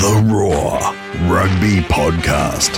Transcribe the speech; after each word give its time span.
The 0.00 0.26
Roar 0.26 0.78
Rugby 1.30 1.80
Podcast. 1.82 2.70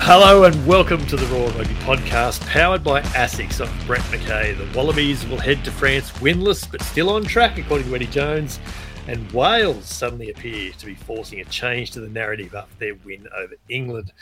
Hello 0.00 0.44
and 0.44 0.66
welcome 0.66 1.06
to 1.06 1.16
the 1.16 1.24
Roar 1.28 1.48
Rugby 1.52 1.72
Podcast, 1.76 2.46
powered 2.46 2.84
by 2.84 3.00
ASICS. 3.00 3.66
I'm 3.66 3.86
Brett 3.86 4.02
McKay. 4.02 4.54
The 4.54 4.76
Wallabies 4.76 5.26
will 5.26 5.38
head 5.38 5.64
to 5.64 5.70
France 5.70 6.10
winless, 6.18 6.70
but 6.70 6.82
still 6.82 7.08
on 7.08 7.24
track, 7.24 7.56
according 7.56 7.88
to 7.88 7.94
Eddie 7.94 8.06
Jones. 8.08 8.60
And 9.06 9.32
Wales 9.32 9.86
suddenly 9.86 10.28
appear 10.28 10.72
to 10.72 10.84
be 10.84 10.94
forcing 10.94 11.40
a 11.40 11.44
change 11.46 11.92
to 11.92 12.00
the 12.00 12.08
narrative 12.10 12.54
after 12.54 12.74
their 12.78 12.94
win 13.06 13.26
over 13.34 13.54
England 13.70 14.12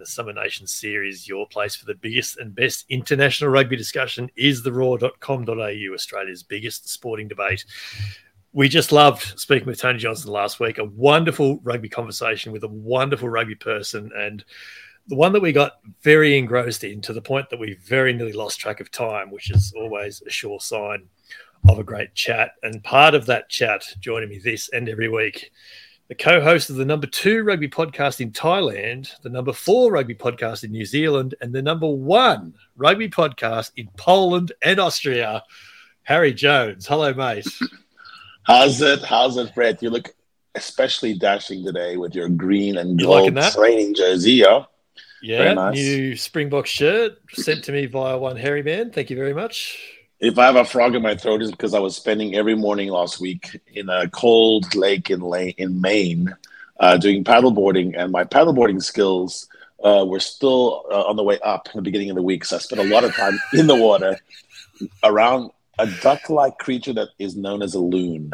the 0.00 0.06
Summer 0.06 0.32
Nations 0.32 0.72
series. 0.72 1.28
Your 1.28 1.46
place 1.46 1.76
for 1.76 1.84
the 1.84 1.94
biggest 1.94 2.38
and 2.38 2.54
best 2.54 2.86
international 2.88 3.50
rugby 3.50 3.76
discussion 3.76 4.30
is 4.34 4.62
the 4.62 4.72
roar.com.au, 4.72 5.94
Australia's 5.94 6.42
biggest 6.42 6.88
sporting 6.88 7.28
debate. 7.28 7.66
We 8.52 8.68
just 8.68 8.92
loved 8.92 9.38
speaking 9.38 9.66
with 9.66 9.78
Tony 9.78 9.98
Johnson 9.98 10.32
last 10.32 10.58
week. 10.58 10.78
A 10.78 10.84
wonderful 10.84 11.60
rugby 11.62 11.90
conversation 11.90 12.50
with 12.50 12.64
a 12.64 12.68
wonderful 12.68 13.28
rugby 13.28 13.54
person, 13.54 14.10
and 14.16 14.42
the 15.06 15.16
one 15.16 15.32
that 15.34 15.42
we 15.42 15.52
got 15.52 15.74
very 16.02 16.38
engrossed 16.38 16.82
in 16.82 17.02
to 17.02 17.12
the 17.12 17.20
point 17.20 17.50
that 17.50 17.60
we 17.60 17.74
very 17.74 18.14
nearly 18.14 18.32
lost 18.32 18.58
track 18.58 18.80
of 18.80 18.90
time, 18.90 19.30
which 19.30 19.50
is 19.50 19.72
always 19.76 20.22
a 20.26 20.30
sure 20.30 20.60
sign 20.60 21.06
of 21.68 21.78
a 21.78 21.84
great 21.84 22.14
chat. 22.14 22.52
And 22.62 22.82
part 22.82 23.14
of 23.14 23.26
that 23.26 23.50
chat, 23.50 23.84
joining 24.00 24.30
me 24.30 24.38
this 24.38 24.70
and 24.70 24.88
every 24.88 25.08
week, 25.08 25.52
the 26.10 26.16
co-host 26.16 26.70
of 26.70 26.76
the 26.76 26.84
number 26.84 27.06
two 27.06 27.44
rugby 27.44 27.68
podcast 27.68 28.20
in 28.20 28.32
Thailand, 28.32 29.08
the 29.22 29.28
number 29.28 29.52
four 29.52 29.92
rugby 29.92 30.16
podcast 30.16 30.64
in 30.64 30.72
New 30.72 30.84
Zealand, 30.84 31.36
and 31.40 31.52
the 31.52 31.62
number 31.62 31.86
one 31.86 32.52
rugby 32.76 33.08
podcast 33.08 33.70
in 33.76 33.88
Poland 33.96 34.50
and 34.60 34.80
Austria, 34.80 35.44
Harry 36.02 36.34
Jones. 36.34 36.84
Hello, 36.88 37.14
mate. 37.14 37.46
How's 38.42 38.82
it? 38.82 39.04
How's 39.04 39.36
it, 39.36 39.54
Brett? 39.54 39.84
You 39.84 39.90
look 39.90 40.12
especially 40.56 41.16
dashing 41.16 41.64
today 41.64 41.96
with 41.96 42.16
your 42.16 42.28
green 42.28 42.76
and 42.78 42.98
gold 42.98 43.36
training 43.52 43.94
jersey. 43.94 44.32
Yeah, 44.32 44.64
yeah. 45.22 45.54
Nice. 45.54 45.76
New 45.76 46.16
Springbok 46.16 46.66
shirt 46.66 47.18
sent 47.34 47.62
to 47.64 47.72
me 47.72 47.86
via 47.86 48.18
one 48.18 48.36
Harry 48.36 48.64
man. 48.64 48.90
Thank 48.90 49.10
you 49.10 49.16
very 49.16 49.32
much. 49.32 49.99
If 50.20 50.38
I 50.38 50.44
have 50.44 50.56
a 50.56 50.66
frog 50.66 50.94
in 50.94 51.02
my 51.02 51.16
throat, 51.16 51.40
it's 51.40 51.50
because 51.50 51.72
I 51.72 51.78
was 51.78 51.96
spending 51.96 52.34
every 52.34 52.54
morning 52.54 52.90
last 52.90 53.20
week 53.20 53.58
in 53.72 53.88
a 53.88 54.08
cold 54.10 54.74
lake 54.74 55.08
in 55.08 55.22
in 55.56 55.80
Maine, 55.80 56.36
uh, 56.78 56.98
doing 56.98 57.24
paddleboarding, 57.24 57.94
and 57.96 58.12
my 58.12 58.24
paddleboarding 58.24 58.82
skills 58.82 59.48
uh, 59.82 60.04
were 60.06 60.20
still 60.20 60.84
uh, 60.90 61.04
on 61.04 61.16
the 61.16 61.22
way 61.22 61.38
up 61.40 61.68
in 61.72 61.78
the 61.78 61.82
beginning 61.82 62.10
of 62.10 62.16
the 62.16 62.22
week. 62.22 62.44
So 62.44 62.56
I 62.56 62.58
spent 62.58 62.82
a 62.82 62.84
lot 62.84 63.04
of 63.04 63.14
time 63.14 63.40
in 63.54 63.66
the 63.66 63.76
water 63.76 64.18
around 65.02 65.52
a 65.78 65.86
duck-like 65.86 66.58
creature 66.58 66.92
that 66.92 67.08
is 67.18 67.34
known 67.34 67.62
as 67.62 67.74
a 67.74 67.80
loon. 67.80 68.30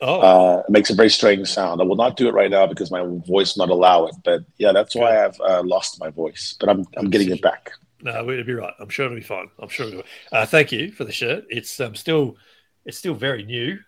Oh, 0.00 0.20
uh, 0.20 0.62
makes 0.70 0.88
a 0.88 0.94
very 0.94 1.10
strange 1.10 1.48
sound. 1.48 1.80
I 1.80 1.84
will 1.84 1.96
not 1.96 2.16
do 2.16 2.28
it 2.28 2.34
right 2.34 2.50
now 2.50 2.66
because 2.66 2.90
my 2.90 3.02
voice 3.02 3.56
will 3.56 3.66
not 3.66 3.72
allow 3.72 4.06
it. 4.06 4.14
But 4.24 4.44
yeah, 4.56 4.72
that's 4.72 4.94
why 4.94 5.24
I've 5.24 5.40
uh, 5.40 5.62
lost 5.62 6.00
my 6.00 6.08
voice. 6.08 6.56
But 6.58 6.70
I'm 6.70 6.86
I'm 6.96 7.10
getting 7.10 7.30
it 7.30 7.42
back. 7.42 7.72
No, 8.02 8.28
it'll 8.30 8.44
be 8.44 8.54
right. 8.54 8.74
I'm 8.80 8.88
sure 8.88 9.06
it'll 9.06 9.16
be 9.16 9.22
fine. 9.22 9.48
I'm 9.58 9.68
sure 9.68 9.86
it'll. 9.86 10.02
Be. 10.02 10.08
Uh, 10.32 10.46
thank 10.46 10.72
you 10.72 10.90
for 10.90 11.04
the 11.04 11.12
shirt. 11.12 11.44
It's 11.48 11.78
um, 11.80 11.94
still 11.94 12.36
it's 12.84 12.98
still 12.98 13.14
very 13.14 13.44
new. 13.44 13.78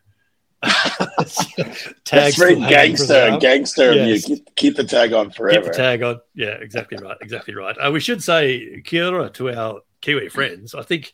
That's 2.11 2.39
very 2.39 2.55
gangster, 2.55 3.37
gangster 3.39 3.93
yes. 3.93 4.29
you. 4.29 4.37
Keep, 4.37 4.55
keep, 4.57 4.77
the 4.77 4.85
tag 4.85 5.13
on 5.13 5.31
forever. 5.31 5.65
Keep 5.65 5.73
the 5.73 5.77
tag 5.77 6.03
on. 6.03 6.21
Yeah, 6.35 6.55
exactly 6.61 6.97
right. 6.99 7.17
Exactly 7.21 7.55
right. 7.55 7.77
Uh, 7.77 7.91
we 7.91 8.01
should 8.01 8.23
say 8.23 8.81
kia 8.83 9.09
ora 9.09 9.29
to 9.31 9.51
our 9.51 9.81
Kiwi 10.01 10.29
friends. 10.29 10.75
I 10.75 10.83
think 10.83 11.13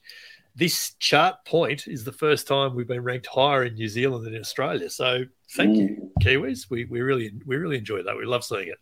this 0.55 0.95
chart 0.99 1.45
point 1.45 1.87
is 1.87 2.05
the 2.05 2.13
first 2.13 2.47
time 2.47 2.75
we've 2.75 2.87
been 2.87 3.03
ranked 3.03 3.27
higher 3.27 3.65
in 3.65 3.75
New 3.75 3.89
Zealand 3.89 4.27
than 4.27 4.35
in 4.35 4.41
Australia. 4.41 4.91
So 4.91 5.25
thank 5.53 5.77
you, 5.77 6.11
Kiwis. 6.21 6.69
We, 6.71 6.85
we 6.87 7.01
really 7.01 7.33
we 7.47 7.57
really 7.57 7.79
enjoy 7.79 8.03
that. 8.03 8.17
We 8.17 8.25
love 8.25 8.45
seeing 8.45 8.69
it. 8.69 8.79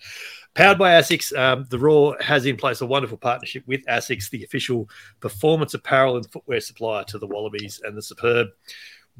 Powered 0.54 0.78
by 0.78 0.92
ASICS, 0.92 1.36
um, 1.38 1.66
the 1.70 1.78
Roar 1.78 2.16
has 2.20 2.46
in 2.46 2.56
place 2.56 2.80
a 2.80 2.86
wonderful 2.86 3.18
partnership 3.18 3.64
with 3.66 3.84
ASICS, 3.86 4.30
the 4.30 4.44
official 4.44 4.88
performance 5.20 5.74
apparel 5.74 6.16
and 6.16 6.30
footwear 6.30 6.60
supplier 6.60 7.04
to 7.04 7.18
the 7.18 7.26
Wallabies 7.26 7.80
and 7.84 7.96
the 7.96 8.02
superb. 8.02 8.48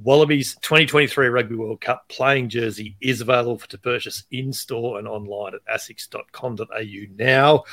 Wallabies 0.00 0.55
2023 0.62 1.27
Rugby 1.27 1.56
World 1.56 1.81
Cup 1.81 2.09
playing 2.09 2.49
jersey 2.49 2.97
is 3.00 3.21
available 3.21 3.59
for, 3.59 3.69
to 3.69 3.78
purchase 3.78 4.23
in 4.31 4.53
store 4.53 5.00
and 5.00 5.09
online 5.09 5.55
at 5.55 5.81
asics.com.au 5.81 7.15
now. 7.17 7.65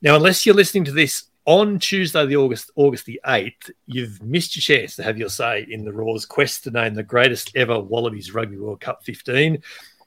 Now, 0.00 0.14
unless 0.14 0.46
you're 0.46 0.54
listening 0.54 0.84
to 0.84 0.92
this 0.92 1.24
on 1.44 1.78
Tuesday, 1.78 2.24
the 2.26 2.36
August 2.36 2.70
August 2.76 3.06
the 3.06 3.20
eighth, 3.26 3.70
you've 3.86 4.22
missed 4.22 4.54
your 4.54 4.78
chance 4.78 4.96
to 4.96 5.02
have 5.02 5.18
your 5.18 5.28
say 5.28 5.66
in 5.68 5.84
the 5.84 5.92
Roar's 5.92 6.24
quest 6.24 6.64
to 6.64 6.70
name 6.70 6.94
the 6.94 7.02
greatest 7.02 7.56
ever 7.56 7.78
Wallabies 7.80 8.32
Rugby 8.32 8.58
World 8.58 8.80
Cup 8.80 9.02
15, 9.04 9.60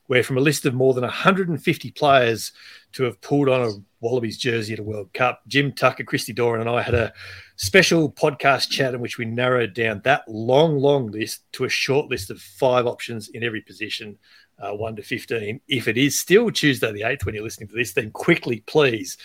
where 0.08 0.24
from 0.24 0.38
a 0.38 0.42
list 0.42 0.66
of 0.66 0.74
more 0.74 0.94
than 0.94 1.04
150 1.04 1.92
players 1.92 2.54
to 2.94 3.04
have 3.04 3.20
pulled 3.20 3.50
on 3.50 3.68
a 3.68 3.74
Wallabies 4.00 4.38
jersey 4.38 4.74
at 4.74 4.80
a 4.80 4.84
World 4.84 5.12
Cup, 5.14 5.42
Jim 5.48 5.74
Tucker, 5.74 6.06
Christy 6.06 6.32
Doran, 6.32 6.62
and 6.62 6.70
I 6.70 6.82
had 6.82 6.94
a 6.94 7.14
special 7.58 8.10
podcast 8.10 8.70
chat 8.70 8.94
in 8.94 9.02
which 9.02 9.18
we 9.18 9.26
narrowed 9.26 9.74
down 9.74 10.02
that 10.06 10.24
long, 10.30 10.78
long 10.78 11.12
list 11.12 11.42
to 11.54 11.66
a 11.66 11.70
short 11.70 12.10
list 12.10 12.30
of 12.30 12.40
five 12.40 12.86
options 12.86 13.30
in 13.30 13.44
every 13.44 13.62
position. 13.62 14.18
Uh, 14.58 14.72
1 14.72 14.96
to 14.96 15.04
15. 15.04 15.60
If 15.68 15.90
it 15.90 15.98
is 15.98 16.18
still 16.18 16.50
Tuesday 16.50 16.90
the 16.94 17.02
8th 17.02 17.26
when 17.26 17.36
you're 17.36 17.44
listening 17.44 17.68
to 17.68 17.76
this, 17.76 17.92
then 17.92 18.10
quickly, 18.12 18.62
please 18.66 19.18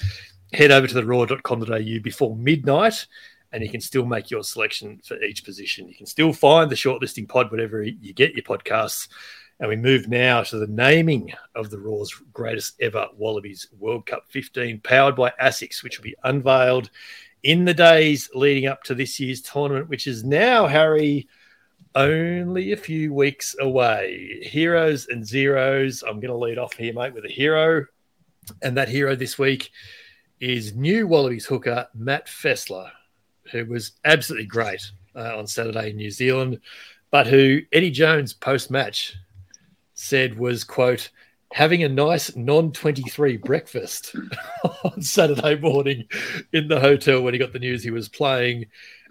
head 0.53 0.71
over 0.71 0.87
to 0.87 0.95
the 0.95 1.05
roar.com.au 1.05 1.99
before 2.03 2.37
midnight 2.37 3.07
and 3.53 3.63
you 3.63 3.71
can 3.71 3.81
still 3.81 4.05
make 4.05 4.31
your 4.31 4.45
selection 4.45 5.01
for 5.05 5.21
each 5.23 5.45
position. 5.45 5.89
You 5.89 5.95
can 5.95 6.07
still 6.07 6.33
find 6.33 6.71
the 6.71 6.77
shortlisting 6.77 7.29
pod, 7.29 7.51
whatever 7.51 7.83
you 7.83 8.13
get 8.13 8.35
your 8.35 8.45
podcasts. 8.45 9.09
And 9.59 9.69
we 9.69 9.77
move 9.77 10.09
now 10.09 10.43
to 10.45 10.59
the 10.59 10.69
naming 10.69 11.33
of 11.55 11.69
the 11.69 11.79
Roar's 11.79 12.15
greatest 12.33 12.81
ever 12.81 13.09
Wallabies 13.17 13.69
World 13.79 14.07
Cup 14.07 14.25
15, 14.29 14.81
powered 14.81 15.17
by 15.17 15.33
ASICS, 15.43 15.83
which 15.83 15.99
will 15.99 16.05
be 16.05 16.17
unveiled 16.25 16.91
in 17.43 17.65
the 17.65 17.75
days 17.75 18.31
leading 18.35 18.67
up 18.67 18.83
to 18.85 18.95
this 18.95 19.19
year's 19.19 19.43
tournament, 19.43 19.89
which 19.89 20.07
is 20.07 20.25
now, 20.25 20.67
Harry, 20.67 21.29
only 21.95 22.73
a 22.73 22.77
few 22.77 23.13
weeks 23.13 23.57
away. 23.61 24.41
Heroes 24.43 25.09
and 25.09 25.27
zeros. 25.27 26.03
I'm 26.03 26.21
going 26.21 26.33
to 26.33 26.37
lead 26.37 26.57
off 26.57 26.75
here, 26.75 26.95
mate, 26.95 27.13
with 27.13 27.25
a 27.25 27.29
hero. 27.29 27.85
And 28.63 28.77
that 28.77 28.89
hero 28.89 29.15
this 29.15 29.39
week 29.39 29.71
is 30.41 30.75
new 30.75 31.07
Wallabies 31.07 31.47
hooker 31.47 31.87
Matt 31.95 32.27
Faessler, 32.27 32.91
who 33.51 33.67
was 33.67 33.93
absolutely 34.05 34.47
great 34.47 34.83
uh, 35.15 35.37
on 35.37 35.47
Saturday 35.47 35.91
in 35.91 35.97
New 35.97 36.11
Zealand, 36.11 36.61
but 37.11 37.27
who 37.27 37.61
Eddie 37.73 37.91
Jones 37.91 38.33
post 38.33 38.71
match 38.71 39.15
said 39.95 40.39
was 40.39 40.65
quote 40.65 41.11
having 41.53 41.83
a 41.83 41.89
nice 41.89 42.35
non 42.37 42.73
23 42.73 43.37
breakfast 43.39 44.15
on 44.85 45.03
Saturday 45.03 45.57
morning 45.57 46.07
in 46.53 46.69
the 46.69 46.79
hotel 46.79 47.23
when 47.23 47.35
he 47.35 47.39
got 47.39 47.53
the 47.53 47.59
news 47.59 47.83
he 47.83 47.91
was 47.91 48.09
playing. 48.09 48.67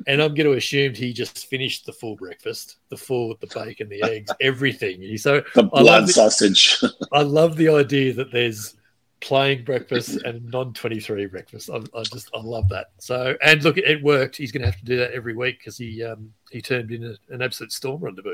And 0.07 0.21
I'm 0.21 0.33
going 0.33 0.49
to 0.49 0.53
assume 0.53 0.93
he 0.93 1.11
just 1.11 1.47
finished 1.47 1.85
the 1.85 1.91
full 1.91 2.15
breakfast, 2.15 2.77
the 2.89 2.97
full, 2.97 3.29
with 3.29 3.39
the 3.41 3.47
bacon, 3.47 3.89
the 3.89 4.03
eggs, 4.03 4.31
everything. 4.39 5.17
So 5.17 5.41
the 5.55 5.63
blood 5.63 6.03
I 6.03 6.07
sausage. 6.07 6.81
I 7.11 7.21
love 7.21 7.57
the 7.57 7.69
idea 7.69 8.13
that 8.13 8.31
there's 8.31 8.75
playing 9.21 9.63
breakfast 9.63 10.21
and 10.23 10.43
non 10.49 10.73
23 10.73 11.25
breakfast. 11.27 11.69
I, 11.69 11.77
I, 11.97 12.03
just 12.03 12.29
I 12.33 12.41
love 12.41 12.69
that. 12.69 12.87
So 12.99 13.35
and 13.41 13.63
look, 13.63 13.77
it 13.77 14.01
worked. 14.03 14.37
He's 14.37 14.51
going 14.51 14.61
to 14.61 14.67
have 14.67 14.79
to 14.79 14.85
do 14.85 14.97
that 14.97 15.11
every 15.11 15.35
week 15.35 15.59
because 15.59 15.77
he 15.77 16.03
um, 16.03 16.33
he 16.51 16.61
turned 16.61 16.91
in 16.91 17.03
a, 17.03 17.33
an 17.33 17.41
absolute 17.41 17.71
stormer 17.71 18.07
on 18.07 18.15
debut. 18.15 18.33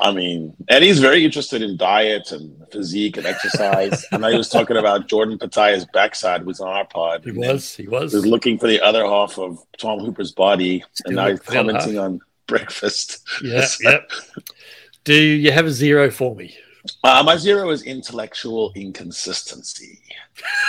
I 0.00 0.12
mean, 0.12 0.54
and 0.68 0.84
he's 0.84 1.00
very 1.00 1.24
interested 1.24 1.60
in 1.60 1.76
diet 1.76 2.30
and 2.30 2.62
physique 2.70 3.16
and 3.16 3.26
exercise. 3.26 4.04
and 4.12 4.24
I 4.24 4.36
was 4.36 4.48
talking 4.48 4.76
about 4.76 5.08
Jordan 5.08 5.38
Petaia's 5.38 5.86
backside 5.92 6.46
was 6.46 6.60
on 6.60 6.68
our 6.68 6.84
pod. 6.84 7.24
He 7.24 7.32
was. 7.32 7.74
He 7.74 7.88
was. 7.88 8.12
He 8.12 8.18
was 8.18 8.26
looking 8.26 8.58
for 8.58 8.68
the 8.68 8.80
other 8.80 9.04
half 9.04 9.38
of 9.38 9.58
Tom 9.76 9.98
Hooper's 9.98 10.30
body, 10.30 10.84
Still 10.92 11.08
and 11.08 11.16
now 11.16 11.28
he's 11.28 11.40
commenting 11.40 11.98
on 11.98 12.20
breakfast. 12.46 13.26
Yeah. 13.42 13.66
yep. 13.80 14.10
Do 15.04 15.14
you 15.14 15.50
have 15.50 15.66
a 15.66 15.72
zero 15.72 16.10
for 16.10 16.34
me? 16.36 16.56
Uh, 17.04 17.22
my 17.22 17.36
zero 17.36 17.70
is 17.70 17.82
intellectual 17.82 18.72
inconsistency. 18.74 20.00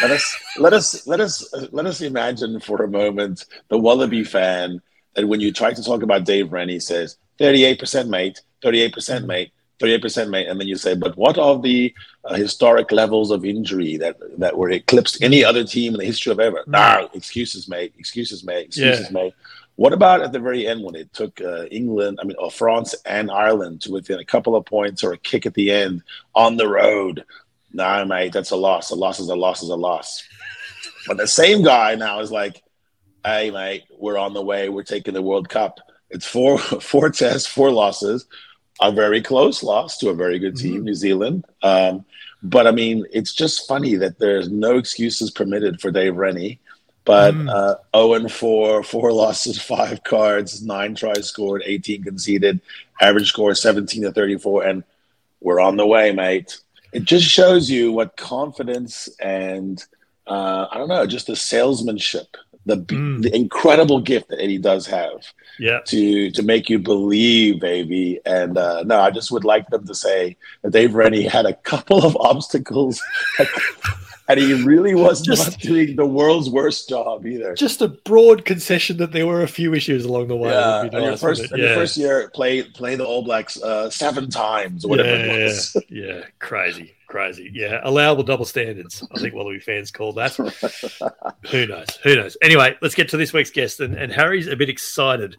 Let 0.01 0.11
us 0.11 0.39
let 0.57 0.73
us 0.73 1.07
let 1.07 1.19
us 1.19 1.53
uh, 1.53 1.67
let 1.71 1.85
us 1.85 2.01
imagine 2.01 2.59
for 2.59 2.83
a 2.83 2.87
moment 2.87 3.45
the 3.69 3.77
Wallaby 3.77 4.23
fan 4.23 4.81
that 5.15 5.27
when 5.27 5.39
you 5.39 5.51
try 5.51 5.73
to 5.73 5.83
talk 5.83 6.03
about 6.03 6.25
Dave 6.25 6.51
Rennie 6.51 6.79
says 6.79 7.17
38% 7.39 8.07
mate, 8.09 8.41
38% 8.63 8.91
mm-hmm. 8.91 9.27
mate, 9.27 9.51
38% 9.79 10.29
mate, 10.29 10.47
and 10.47 10.59
then 10.59 10.67
you 10.67 10.75
say, 10.75 10.93
but 10.93 11.17
what 11.17 11.37
are 11.37 11.59
the 11.59 11.93
uh, 12.25 12.35
historic 12.35 12.91
levels 12.91 13.31
of 13.31 13.45
injury 13.45 13.97
that 13.97 14.17
that 14.37 14.57
were 14.57 14.69
eclipsed 14.69 15.23
any 15.23 15.43
other 15.43 15.63
team 15.63 15.93
in 15.93 15.99
the 15.99 16.05
history 16.05 16.31
of 16.31 16.39
ever? 16.39 16.63
Mm. 16.63 16.67
No, 16.67 17.09
excuses, 17.13 17.69
mate. 17.69 17.93
Excuses, 17.97 18.43
mate. 18.43 18.67
Excuses, 18.67 19.07
yeah. 19.07 19.13
mate. 19.13 19.33
What 19.79 19.93
about 19.93 20.19
at 20.19 20.33
the 20.33 20.41
very 20.41 20.67
end 20.67 20.83
when 20.83 20.95
it 20.95 21.13
took 21.13 21.39
uh, 21.39 21.63
England, 21.67 22.19
I 22.21 22.25
mean, 22.25 22.35
or 22.37 22.51
France 22.51 22.93
and 23.05 23.31
Ireland 23.31 23.79
to 23.83 23.93
within 23.93 24.19
a 24.19 24.25
couple 24.25 24.57
of 24.57 24.65
points 24.65 25.05
or 25.05 25.13
a 25.13 25.17
kick 25.17 25.45
at 25.45 25.53
the 25.53 25.71
end 25.71 26.03
on 26.35 26.57
the 26.57 26.67
road? 26.67 27.23
Nah, 27.71 28.03
mate, 28.03 28.33
that's 28.33 28.51
a 28.51 28.57
loss. 28.57 28.89
A 28.89 28.95
loss 28.95 29.21
is 29.21 29.29
a 29.29 29.37
loss 29.37 29.63
is 29.63 29.69
a 29.69 29.77
loss. 29.77 30.21
But 31.07 31.15
the 31.15 31.27
same 31.27 31.63
guy 31.63 31.95
now 31.95 32.19
is 32.19 32.29
like, 32.29 32.61
hey, 33.23 33.51
mate, 33.51 33.83
we're 33.97 34.17
on 34.17 34.33
the 34.33 34.41
way. 34.43 34.67
We're 34.67 34.83
taking 34.83 35.13
the 35.13 35.21
World 35.21 35.47
Cup. 35.47 35.79
It's 36.09 36.25
four 36.25 36.57
four 36.91 37.09
tests, 37.09 37.47
four 37.47 37.71
losses, 37.71 38.25
a 38.81 38.91
very 38.91 39.21
close 39.21 39.63
loss 39.63 39.97
to 39.99 40.09
a 40.09 40.13
very 40.13 40.39
good 40.39 40.57
team, 40.57 40.81
Mhm. 40.81 40.83
New 40.83 40.95
Zealand. 40.95 41.45
Um, 41.63 42.03
but 42.43 42.67
I 42.67 42.71
mean, 42.71 43.05
it's 43.13 43.33
just 43.33 43.65
funny 43.65 43.95
that 43.95 44.19
there's 44.19 44.49
no 44.49 44.77
excuses 44.77 45.31
permitted 45.31 45.79
for 45.79 45.89
Dave 45.89 46.17
Rennie. 46.17 46.59
But 47.09 47.33
Mm. 47.33 47.49
uh, 47.49 47.75
0 47.97 48.13
and 48.13 48.31
4, 48.31 48.83
four 48.83 49.11
losses, 49.11 49.59
five 49.59 50.03
cards, 50.03 50.61
nine 50.63 50.93
tries 50.93 51.25
scored, 51.27 51.63
18 51.65 52.03
conceded, 52.03 52.61
average 53.01 53.29
score 53.29 53.55
17 53.55 54.03
to 54.03 54.11
34, 54.11 54.63
and 54.63 54.83
we're 55.41 55.59
on 55.59 55.75
the 55.75 55.87
way, 55.87 56.11
mate. 56.11 56.59
It 56.93 57.05
just 57.05 57.25
shows 57.25 57.67
you 57.67 57.91
what 57.91 58.15
confidence 58.15 59.09
and 59.19 59.83
uh, 60.27 60.67
I 60.71 60.77
don't 60.77 60.89
know, 60.89 61.07
just 61.07 61.25
the 61.25 61.35
salesmanship, 61.35 62.37
the 62.67 62.77
Mm. 62.77 63.23
the 63.23 63.35
incredible 63.35 63.99
gift 64.01 64.29
that 64.29 64.39
Eddie 64.39 64.59
does 64.59 64.85
have 64.85 65.21
Yeah. 65.57 65.79
to 65.87 66.29
to 66.29 66.43
make 66.43 66.69
you 66.69 66.77
believe, 66.77 67.59
baby. 67.59 68.19
And 68.23 68.55
uh, 68.55 68.83
no, 68.83 68.99
I 69.01 69.09
just 69.09 69.31
would 69.31 69.45
like 69.45 69.67
them 69.69 69.87
to 69.87 69.95
say 69.95 70.37
that 70.61 70.69
Dave 70.77 70.93
Rennie 70.93 71.23
had 71.37 71.47
a 71.47 71.53
couple 71.71 72.05
of 72.05 72.15
obstacles, 72.17 73.01
and 74.29 74.39
he 74.39 74.53
really 74.63 74.93
was 74.93 75.21
Just- 75.25 75.51
not 75.51 75.59
doing 75.59 75.95
the 75.95 76.05
world's 76.05 76.49
worst 76.49 76.87
job 76.87 77.25
either. 77.25 77.55
Just 77.55 77.81
a 77.81 77.87
broad 77.87 78.45
concession 78.45 78.97
that 78.97 79.11
there 79.11 79.25
were 79.27 79.41
a 79.41 79.47
few 79.47 79.73
issues 79.73 80.05
along 80.05 80.27
the 80.27 80.35
way. 80.35 80.51
yeah, 80.51 80.83
and 80.83 80.93
your 80.93 81.17
first 81.17 81.41
and 81.51 81.59
it? 81.59 81.59
your 81.59 81.75
first 81.75 81.97
year, 81.97 82.29
play 82.33 82.61
play 82.63 82.95
the 82.95 83.05
All 83.05 83.23
Blacks 83.23 83.61
uh, 83.61 83.89
seven 83.89 84.29
times, 84.29 84.85
or 84.85 84.89
whatever 84.89 85.09
yeah, 85.09 85.33
it 85.33 85.43
was. 85.43 85.75
yeah, 85.89 86.21
crazy, 86.37 86.93
crazy. 87.07 87.49
Yeah, 87.53 87.81
allowable 87.83 88.23
double 88.23 88.45
standards. 88.45 89.05
I 89.13 89.19
think 89.19 89.33
Wallaby 89.33 89.59
fans 89.59 89.91
call 89.91 90.13
that. 90.13 90.35
Who 91.49 91.65
knows? 91.65 91.87
Who 92.03 92.15
knows? 92.15 92.37
Anyway, 92.41 92.77
let's 92.81 92.95
get 92.95 93.09
to 93.09 93.17
this 93.17 93.33
week's 93.33 93.51
guest. 93.51 93.79
And, 93.79 93.95
and 93.95 94.11
Harry's 94.11 94.47
a 94.47 94.55
bit 94.55 94.69
excited 94.69 95.35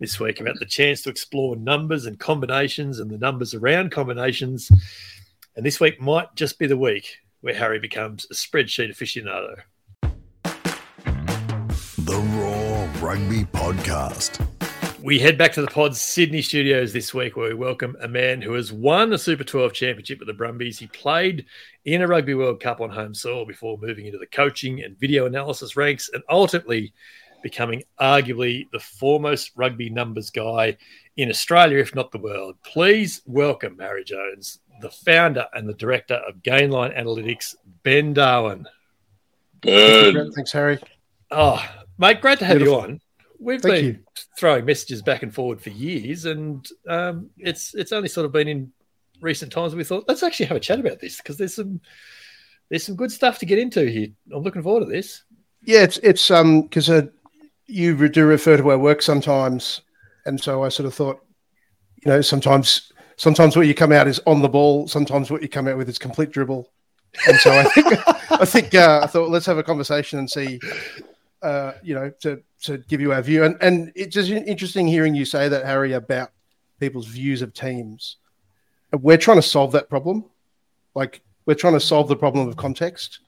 this 0.00 0.18
week 0.18 0.40
about 0.40 0.58
the 0.58 0.66
chance 0.66 1.02
to 1.02 1.10
explore 1.10 1.54
numbers 1.54 2.06
and 2.06 2.18
combinations 2.18 2.98
and 2.98 3.08
the 3.08 3.18
numbers 3.18 3.54
around 3.54 3.92
combinations. 3.92 4.70
And 5.56 5.64
this 5.64 5.78
week 5.78 6.00
might 6.00 6.34
just 6.34 6.58
be 6.58 6.66
the 6.66 6.76
week 6.76 7.18
where 7.44 7.52
Harry 7.52 7.78
becomes 7.78 8.26
a 8.30 8.34
spreadsheet 8.34 8.88
aficionado. 8.88 9.60
The 11.98 12.16
Roar 12.38 12.88
Rugby 13.02 13.44
Podcast. 13.44 14.42
We 15.02 15.18
head 15.18 15.36
back 15.36 15.52
to 15.52 15.60
the 15.60 15.66
Pod's 15.66 16.00
Sydney 16.00 16.40
studios 16.40 16.94
this 16.94 17.12
week 17.12 17.36
where 17.36 17.50
we 17.50 17.54
welcome 17.54 17.98
a 18.00 18.08
man 18.08 18.40
who 18.40 18.54
has 18.54 18.72
won 18.72 19.12
a 19.12 19.18
Super 19.18 19.44
12 19.44 19.74
championship 19.74 20.20
with 20.20 20.28
the 20.28 20.32
Brumbies. 20.32 20.78
He 20.78 20.86
played 20.86 21.44
in 21.84 22.00
a 22.00 22.08
Rugby 22.08 22.32
World 22.32 22.60
Cup 22.60 22.80
on 22.80 22.88
home 22.88 23.12
soil 23.12 23.44
before 23.44 23.76
moving 23.76 24.06
into 24.06 24.16
the 24.16 24.26
coaching 24.26 24.82
and 24.82 24.98
video 24.98 25.26
analysis 25.26 25.76
ranks 25.76 26.08
and 26.14 26.22
ultimately 26.30 26.94
becoming 27.42 27.82
arguably 28.00 28.66
the 28.72 28.80
foremost 28.80 29.52
rugby 29.54 29.90
numbers 29.90 30.30
guy 30.30 30.78
in 31.18 31.28
Australia, 31.28 31.76
if 31.76 31.94
not 31.94 32.10
the 32.10 32.16
world. 32.16 32.56
Please 32.64 33.20
welcome 33.26 33.78
Harry 33.78 34.02
Jones, 34.02 34.60
the 34.80 34.90
founder 34.90 35.46
and 35.52 35.68
the 35.68 35.74
director 35.74 36.14
of 36.14 36.42
Gainline 36.42 36.96
Analytics, 36.98 37.54
Ben 37.82 38.12
Darwin. 38.12 38.66
Good. 39.60 40.32
Thanks, 40.34 40.52
Harry. 40.52 40.78
Oh, 41.30 41.64
mate, 41.98 42.20
great 42.20 42.38
to 42.40 42.44
have 42.44 42.58
Beautiful. 42.58 42.80
you 42.80 42.84
on. 42.84 43.00
We've 43.40 43.60
Thank 43.60 43.74
been 43.74 43.84
you. 43.84 43.98
throwing 44.38 44.64
messages 44.64 45.02
back 45.02 45.22
and 45.22 45.34
forward 45.34 45.60
for 45.60 45.70
years, 45.70 46.24
and 46.24 46.66
um, 46.88 47.30
it's 47.38 47.74
it's 47.74 47.92
only 47.92 48.08
sort 48.08 48.26
of 48.26 48.32
been 48.32 48.48
in 48.48 48.72
recent 49.20 49.50
times 49.52 49.74
we 49.74 49.84
thought 49.84 50.04
let's 50.06 50.22
actually 50.22 50.46
have 50.46 50.56
a 50.56 50.60
chat 50.60 50.80
about 50.80 51.00
this 51.00 51.16
because 51.18 51.36
there's 51.36 51.54
some 51.54 51.80
there's 52.68 52.84
some 52.84 52.96
good 52.96 53.10
stuff 53.10 53.38
to 53.38 53.46
get 53.46 53.58
into 53.58 53.88
here. 53.88 54.08
I'm 54.32 54.42
looking 54.42 54.62
forward 54.62 54.80
to 54.80 54.86
this. 54.86 55.24
Yeah, 55.62 55.82
it's 55.82 55.98
it's 55.98 56.30
um 56.30 56.62
because 56.62 56.88
uh, 56.90 57.06
you 57.66 57.94
re- 57.94 58.08
do 58.08 58.26
refer 58.26 58.56
to 58.56 58.70
our 58.70 58.78
work 58.78 59.02
sometimes, 59.02 59.82
and 60.26 60.40
so 60.40 60.62
I 60.62 60.68
sort 60.68 60.86
of 60.86 60.94
thought, 60.94 61.24
you 62.04 62.10
know, 62.10 62.20
sometimes 62.20 62.92
sometimes 63.16 63.56
what 63.56 63.66
you 63.66 63.74
come 63.74 63.92
out 63.92 64.06
is 64.08 64.20
on 64.26 64.42
the 64.42 64.48
ball, 64.48 64.88
sometimes 64.88 65.30
what 65.30 65.42
you 65.42 65.48
come 65.48 65.68
out 65.68 65.76
with 65.76 65.88
is 65.88 65.98
complete 65.98 66.30
dribble, 66.30 66.70
and 67.26 67.36
so 67.38 67.50
I 67.50 67.64
think 67.64 67.86
I 68.30 68.44
think 68.44 68.74
uh, 68.74 69.00
I 69.02 69.06
thought 69.06 69.30
let's 69.30 69.46
have 69.46 69.58
a 69.58 69.62
conversation 69.62 70.18
and 70.18 70.30
see, 70.30 70.60
uh, 71.42 71.72
you 71.82 71.94
know, 71.94 72.10
to 72.20 72.42
to 72.62 72.78
give 72.78 73.00
you 73.00 73.12
our 73.12 73.22
view, 73.22 73.44
and 73.44 73.56
and 73.60 73.92
it's 73.94 74.14
just 74.14 74.30
interesting 74.30 74.86
hearing 74.86 75.14
you 75.14 75.24
say 75.24 75.48
that 75.48 75.64
Harry 75.64 75.92
about 75.92 76.30
people's 76.80 77.06
views 77.06 77.42
of 77.42 77.54
teams. 77.54 78.16
We're 78.92 79.18
trying 79.18 79.38
to 79.38 79.42
solve 79.42 79.72
that 79.72 79.88
problem, 79.88 80.24
like 80.94 81.22
we're 81.46 81.54
trying 81.54 81.72
to 81.74 81.80
solve 81.80 82.08
the 82.08 82.16
problem 82.16 82.48
of 82.48 82.56
context, 82.56 83.20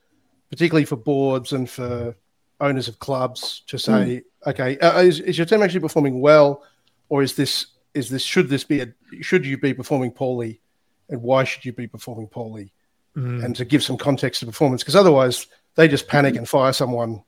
particularly 0.50 0.84
for 0.84 0.96
boards 0.96 1.52
and 1.52 1.68
for 1.68 2.14
owners 2.60 2.88
of 2.88 2.98
clubs 2.98 3.62
to 3.66 3.78
say, 3.78 4.22
okay, 4.46 4.78
uh, 4.78 5.00
is, 5.00 5.20
is 5.20 5.36
your 5.36 5.46
team 5.46 5.62
actually 5.62 5.80
performing 5.80 6.20
well, 6.20 6.62
or 7.08 7.22
is 7.22 7.34
this 7.36 7.66
is 7.96 8.08
this 8.10 8.22
should 8.22 8.48
this 8.48 8.64
be 8.64 8.80
a 8.80 8.92
should 9.20 9.44
you 9.46 9.56
be 9.58 9.74
performing 9.74 10.10
poorly, 10.12 10.60
and 11.08 11.22
why 11.22 11.44
should 11.44 11.64
you 11.64 11.72
be 11.72 11.86
performing 11.86 12.28
poorly, 12.28 12.72
mm. 13.16 13.44
and 13.44 13.56
to 13.56 13.64
give 13.64 13.82
some 13.82 13.96
context 13.96 14.40
to 14.40 14.46
performance 14.46 14.82
because 14.82 14.96
otherwise 14.96 15.46
they 15.74 15.88
just 15.88 16.06
panic 16.08 16.36
and 16.36 16.48
fire 16.48 16.72
someone, 16.72 17.22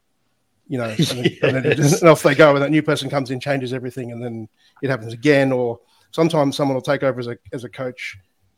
you 0.69 0.79
know, 0.79 0.89
and, 0.99 0.99
then- 0.99 1.37
and 1.43 1.57
then- 1.57 1.79
Yes. 1.79 2.01
and 2.01 2.09
off 2.09 2.23
they 2.23 2.35
go, 2.35 2.55
and 2.55 2.63
that 2.63 2.71
new 2.71 2.83
person 2.83 3.11
comes 3.11 3.31
in, 3.31 3.41
changes 3.41 3.73
everything, 3.73 4.13
and 4.13 4.23
then 4.23 4.49
it 4.83 4.91
happens 4.91 5.13
again, 5.13 5.53
or 5.53 5.81
sometimes 6.13 6.57
someone 6.57 6.75
will 6.75 6.83
take 6.83 7.03
over 7.03 7.19
as 7.21 7.27
a 7.29 7.37
as 7.53 7.65
a 7.65 7.69
coach. 7.69 8.17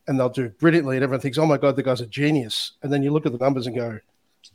And 0.08 0.18
they'll 0.18 0.28
do 0.28 0.48
brilliantly, 0.48 0.96
and 0.96 1.04
everyone 1.04 1.20
thinks, 1.20 1.38
"Oh 1.38 1.46
my 1.46 1.56
god, 1.58 1.76
the 1.76 1.84
guy's 1.84 2.00
a 2.00 2.06
genius." 2.06 2.72
And 2.82 2.92
then 2.92 3.02
you 3.04 3.12
look 3.12 3.26
at 3.26 3.32
the 3.32 3.38
numbers 3.38 3.66
and 3.68 3.76
go, 3.76 4.00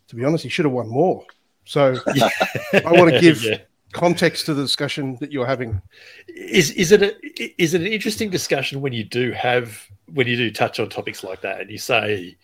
"To 0.09 0.15
be 0.15 0.25
honest, 0.25 0.43
he 0.43 0.49
should 0.49 0.65
have 0.65 0.73
won 0.73 0.89
more." 0.89 1.23
So 1.63 1.95
I 2.07 2.91
want 2.91 3.11
to 3.13 3.19
give 3.21 3.41
Yeah. 3.43 3.59
Context 3.95 4.45
to 4.45 4.53
the 4.53 4.61
discussion 4.61 5.17
that 5.21 5.31
you're 5.31 5.45
having. 5.45 5.81
Is 6.27 6.71
is 6.71 6.91
it 6.91 7.01
a, 7.01 7.61
is 7.61 7.73
it 7.73 7.81
an 7.81 7.87
interesting 7.87 8.29
discussion 8.29 8.81
when 8.81 8.91
you 8.91 9.05
do 9.05 9.31
have 9.31 9.87
when 10.13 10.27
you 10.27 10.35
do 10.35 10.51
touch 10.51 10.79
on 10.79 10.89
topics 10.89 11.23
like 11.23 11.41
that 11.41 11.61
and 11.61 11.71
you 11.71 11.77
say, 11.77 12.35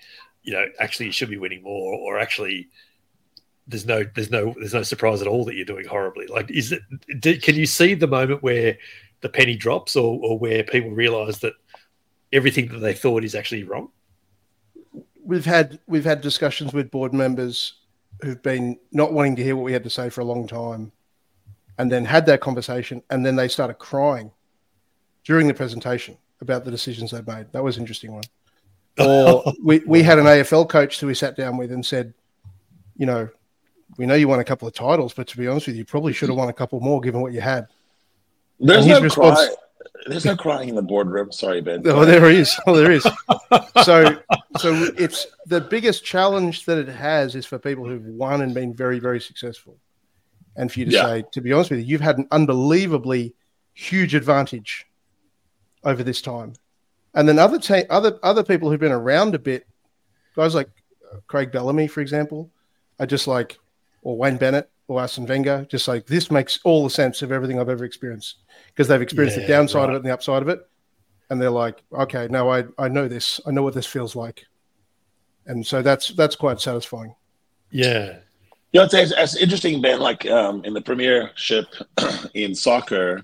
you 0.43 0.53
know, 0.53 0.65
actually 0.79 1.07
you 1.07 1.11
should 1.11 1.29
be 1.29 1.37
winning 1.37 1.61
more, 1.61 1.93
or 1.95 2.19
actually 2.19 2.69
there's 3.67 3.85
no 3.85 4.03
there's 4.15 4.31
no 4.31 4.55
there's 4.57 4.73
no 4.73 4.81
surprise 4.83 5.21
at 5.21 5.27
all 5.27 5.43
that 5.45 5.55
you're 5.55 5.65
doing 5.65 5.85
horribly. 5.85 6.25
Like, 6.27 6.49
is 6.49 6.71
it? 6.71 6.81
Do, 7.19 7.37
can 7.37 7.55
you 7.55 7.65
see 7.65 7.95
the 7.95 8.07
moment 8.07 8.41
where 8.41 8.77
the 9.19 9.29
penny 9.29 9.57
drops, 9.57 9.97
or 9.97 10.19
or 10.23 10.39
where 10.39 10.63
people 10.63 10.91
realise 10.91 11.39
that 11.39 11.53
everything 12.31 12.69
that 12.69 12.79
they 12.79 12.93
thought 12.93 13.25
is 13.25 13.35
actually 13.35 13.65
wrong? 13.65 13.89
We've 15.21 15.45
had 15.45 15.79
we've 15.85 16.05
had 16.05 16.21
discussions 16.21 16.73
with 16.73 16.91
board 16.91 17.13
members 17.13 17.73
who've 18.21 18.41
been 18.41 18.79
not 18.93 19.11
wanting 19.11 19.35
to 19.35 19.43
hear 19.43 19.55
what 19.57 19.65
we 19.65 19.73
had 19.73 19.83
to 19.83 19.89
say 19.89 20.09
for 20.09 20.21
a 20.21 20.25
long 20.25 20.47
time, 20.47 20.91
and 21.81 21.91
then 21.91 22.05
had 22.05 22.27
that 22.27 22.41
conversation, 22.41 23.01
and 23.09 23.25
then 23.25 23.35
they 23.35 23.47
started 23.47 23.73
crying 23.79 24.29
during 25.23 25.47
the 25.47 25.53
presentation 25.55 26.15
about 26.39 26.63
the 26.63 26.69
decisions 26.69 27.09
they'd 27.09 27.25
made. 27.25 27.51
That 27.53 27.63
was 27.63 27.77
an 27.77 27.81
interesting 27.81 28.13
one. 28.13 28.23
Or 28.99 29.51
we, 29.63 29.79
we 29.87 30.03
had 30.03 30.19
an 30.19 30.25
AFL 30.25 30.69
coach 30.69 30.99
who 30.99 31.07
we 31.07 31.15
sat 31.15 31.35
down 31.35 31.57
with 31.57 31.71
and 31.71 31.83
said, 31.83 32.13
you 32.97 33.07
know, 33.07 33.29
we 33.97 34.05
know 34.05 34.13
you 34.13 34.27
won 34.27 34.39
a 34.39 34.43
couple 34.43 34.67
of 34.67 34.75
titles, 34.75 35.13
but 35.13 35.25
to 35.29 35.37
be 35.37 35.47
honest 35.47 35.65
with 35.65 35.75
you, 35.75 35.79
you 35.79 35.85
probably 35.85 36.13
should 36.13 36.29
have 36.29 36.37
won 36.37 36.49
a 36.49 36.53
couple 36.53 36.79
more 36.81 37.01
given 37.01 37.19
what 37.19 37.33
you 37.33 37.41
had. 37.41 37.65
There's 38.59 38.85
no 38.85 39.01
response- 39.01 39.39
cry. 39.39 39.55
There's 40.05 40.25
no 40.25 40.35
crying 40.35 40.69
in 40.69 40.75
the 40.75 40.83
boardroom. 40.83 41.31
Sorry, 41.31 41.61
Ben. 41.61 41.81
Oh, 41.85 42.05
there 42.05 42.29
is. 42.29 42.55
Oh, 42.67 42.75
there 42.75 42.91
is. 42.91 43.03
so, 43.83 44.19
so 44.57 44.87
it's 44.99 45.25
the 45.47 45.61
biggest 45.61 46.05
challenge 46.05 46.65
that 46.65 46.77
it 46.77 46.89
has 46.89 47.35
is 47.35 47.47
for 47.47 47.57
people 47.57 47.85
who've 47.85 48.05
won 48.05 48.41
and 48.41 48.53
been 48.53 48.71
very, 48.71 48.99
very 48.99 49.19
successful, 49.19 49.77
and 50.55 50.71
for 50.71 50.79
you 50.79 50.85
to 50.85 50.91
Yeah. 50.91 51.03
say, 51.05 51.23
to 51.31 51.41
be 51.41 51.53
honest 51.53 51.69
with 51.71 51.79
you, 51.79 51.85
you've 51.85 52.01
had 52.01 52.17
an 52.17 52.27
unbelievably 52.31 53.33
huge 53.73 54.13
advantage 54.15 54.85
over 55.83 56.03
this 56.03 56.21
time, 56.21 56.53
and 57.13 57.27
then 57.27 57.39
other 57.39 57.57
ta- 57.59 57.87
other 57.89 58.19
other 58.23 58.43
people 58.43 58.69
who've 58.69 58.79
been 58.79 58.91
around 58.91 59.33
a 59.35 59.39
bit, 59.39 59.65
guys 60.35 60.53
like 60.55 60.69
uh, 61.11 61.17
Craig 61.27 61.51
Bellamy, 61.51 61.87
for 61.87 62.01
example, 62.01 62.51
are 62.99 63.05
just 63.07 63.27
like, 63.27 63.57
or 64.03 64.17
Wayne 64.17 64.37
Bennett 64.37 64.69
or 64.87 64.99
Arsene 64.99 65.25
Wenger, 65.25 65.65
just 65.69 65.87
like 65.87 66.05
this 66.05 66.29
makes 66.29 66.59
all 66.63 66.83
the 66.83 66.89
sense 66.89 67.21
of 67.21 67.31
everything 67.31 67.59
I've 67.59 67.69
ever 67.69 67.85
experienced. 67.85 68.37
Because 68.67 68.87
they've 68.87 69.01
experienced 69.01 69.37
Yeah, 69.37 69.43
the 69.43 69.53
downside 69.53 69.89
of 69.89 69.95
it 69.95 69.97
and 69.99 70.05
the 70.05 70.13
upside 70.13 70.41
of 70.41 70.49
it, 70.49 70.59
and 71.29 71.41
they're 71.41 71.49
like, 71.49 71.81
okay, 71.93 72.27
now 72.29 72.49
I 72.49 72.65
I 72.77 72.87
know 72.89 73.07
this, 73.07 73.39
I 73.45 73.51
know 73.51 73.63
what 73.63 73.73
this 73.73 73.85
feels 73.87 74.15
like, 74.15 74.45
and 75.45 75.65
so 75.65 75.81
that's 75.81 76.09
that's 76.09 76.35
quite 76.35 76.59
satisfying. 76.59 77.15
Yeah, 77.71 78.17
You 78.71 78.79
know, 78.79 78.85
it's, 78.85 78.93
it's, 78.93 79.35
interesting, 79.35 79.81
Ben. 79.81 79.99
Like 79.99 80.25
um, 80.27 80.63
in 80.63 80.73
the 80.73 80.81
Premiership 80.81 81.65
in 82.33 82.55
soccer, 82.55 83.21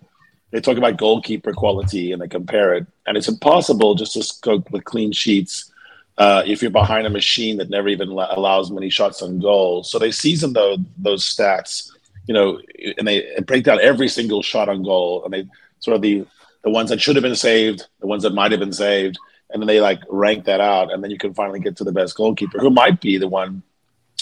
they 0.51 0.60
talk 0.60 0.77
about 0.77 0.98
goalkeeper 0.98 1.54
quality 1.54 2.12
and 2.12 2.22
they 2.22 2.27
compare 2.27 2.74
it, 2.74 2.86
and 3.06 3.16
it's 3.16 3.30
impossible 3.30 3.96
just 3.96 4.13
to 4.13 4.24
scope 4.24 4.70
with 4.72 4.84
clean 4.84 5.13
sheets 5.13 5.72
uh, 6.18 6.44
if 6.46 6.62
you're 6.62 6.72
behind 6.72 7.08
a 7.08 7.10
machine 7.10 7.58
that 7.58 7.70
never 7.70 7.88
even 7.88 8.10
allows 8.10 8.72
many 8.72 8.89
shots 8.89 9.22
on 9.22 9.39
goal. 9.39 9.84
So 9.84 10.00
they 10.00 10.12
season 10.12 10.51
those 10.51 10.80
those 10.98 11.24
stats, 11.24 11.92
you 12.27 12.34
know, 12.34 12.60
and 12.98 13.08
they 13.08 13.25
break 13.46 13.63
down 13.63 13.80
every 13.82 14.10
single 14.10 14.42
shot 14.42 14.68
on 14.68 14.84
goal, 14.84 15.24
and 15.24 15.34
they 15.34 15.48
sort 15.80 15.96
of 15.96 16.01
the 16.01 16.25
the 16.63 16.72
ones 16.72 16.89
that 16.89 17.00
should 17.00 17.16
have 17.16 17.24
been 17.24 17.36
saved, 17.36 17.88
the 18.01 18.08
ones 18.08 18.24
that 18.24 18.34
might 18.34 18.51
have 18.51 18.60
been 18.60 18.74
saved, 18.74 19.18
and 19.51 19.62
then 19.62 19.68
they 19.68 19.80
like 19.80 20.01
rank 20.10 20.44
that 20.44 20.60
out, 20.60 20.92
and 20.92 21.01
then 21.01 21.12
you 21.12 21.18
can 21.18 21.34
finally 21.34 21.62
get 21.62 21.77
to 21.77 21.86
the 21.86 21.94
best 21.94 22.18
goalkeeper, 22.18 22.60
who 22.60 22.70
might 22.70 23.00
be 23.00 23.18
the 23.18 23.30
one 23.30 23.63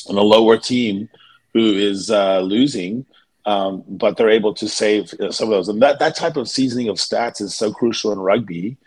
on 0.08 0.18
a 0.18 0.22
lower 0.22 0.58
team 0.58 1.10
who 1.54 1.74
is 1.74 2.12
uh, 2.12 2.42
losing 2.42 3.06
um, 3.46 3.84
but 3.88 4.18
they're 4.18 4.30
able 4.30 4.54
to 4.56 4.68
save 4.68 5.14
know, 5.20 5.30
some 5.30 5.48
of 5.48 5.52
those. 5.52 5.70
And 5.70 5.82
that, 5.82 6.00
that 6.00 6.16
type 6.16 6.36
of 6.36 6.50
seasoning 6.50 6.90
of 6.90 6.98
stats 6.98 7.42
is 7.42 7.54
so 7.54 7.72
crucial 7.72 8.12
in 8.12 8.20
rugby. 8.20 8.78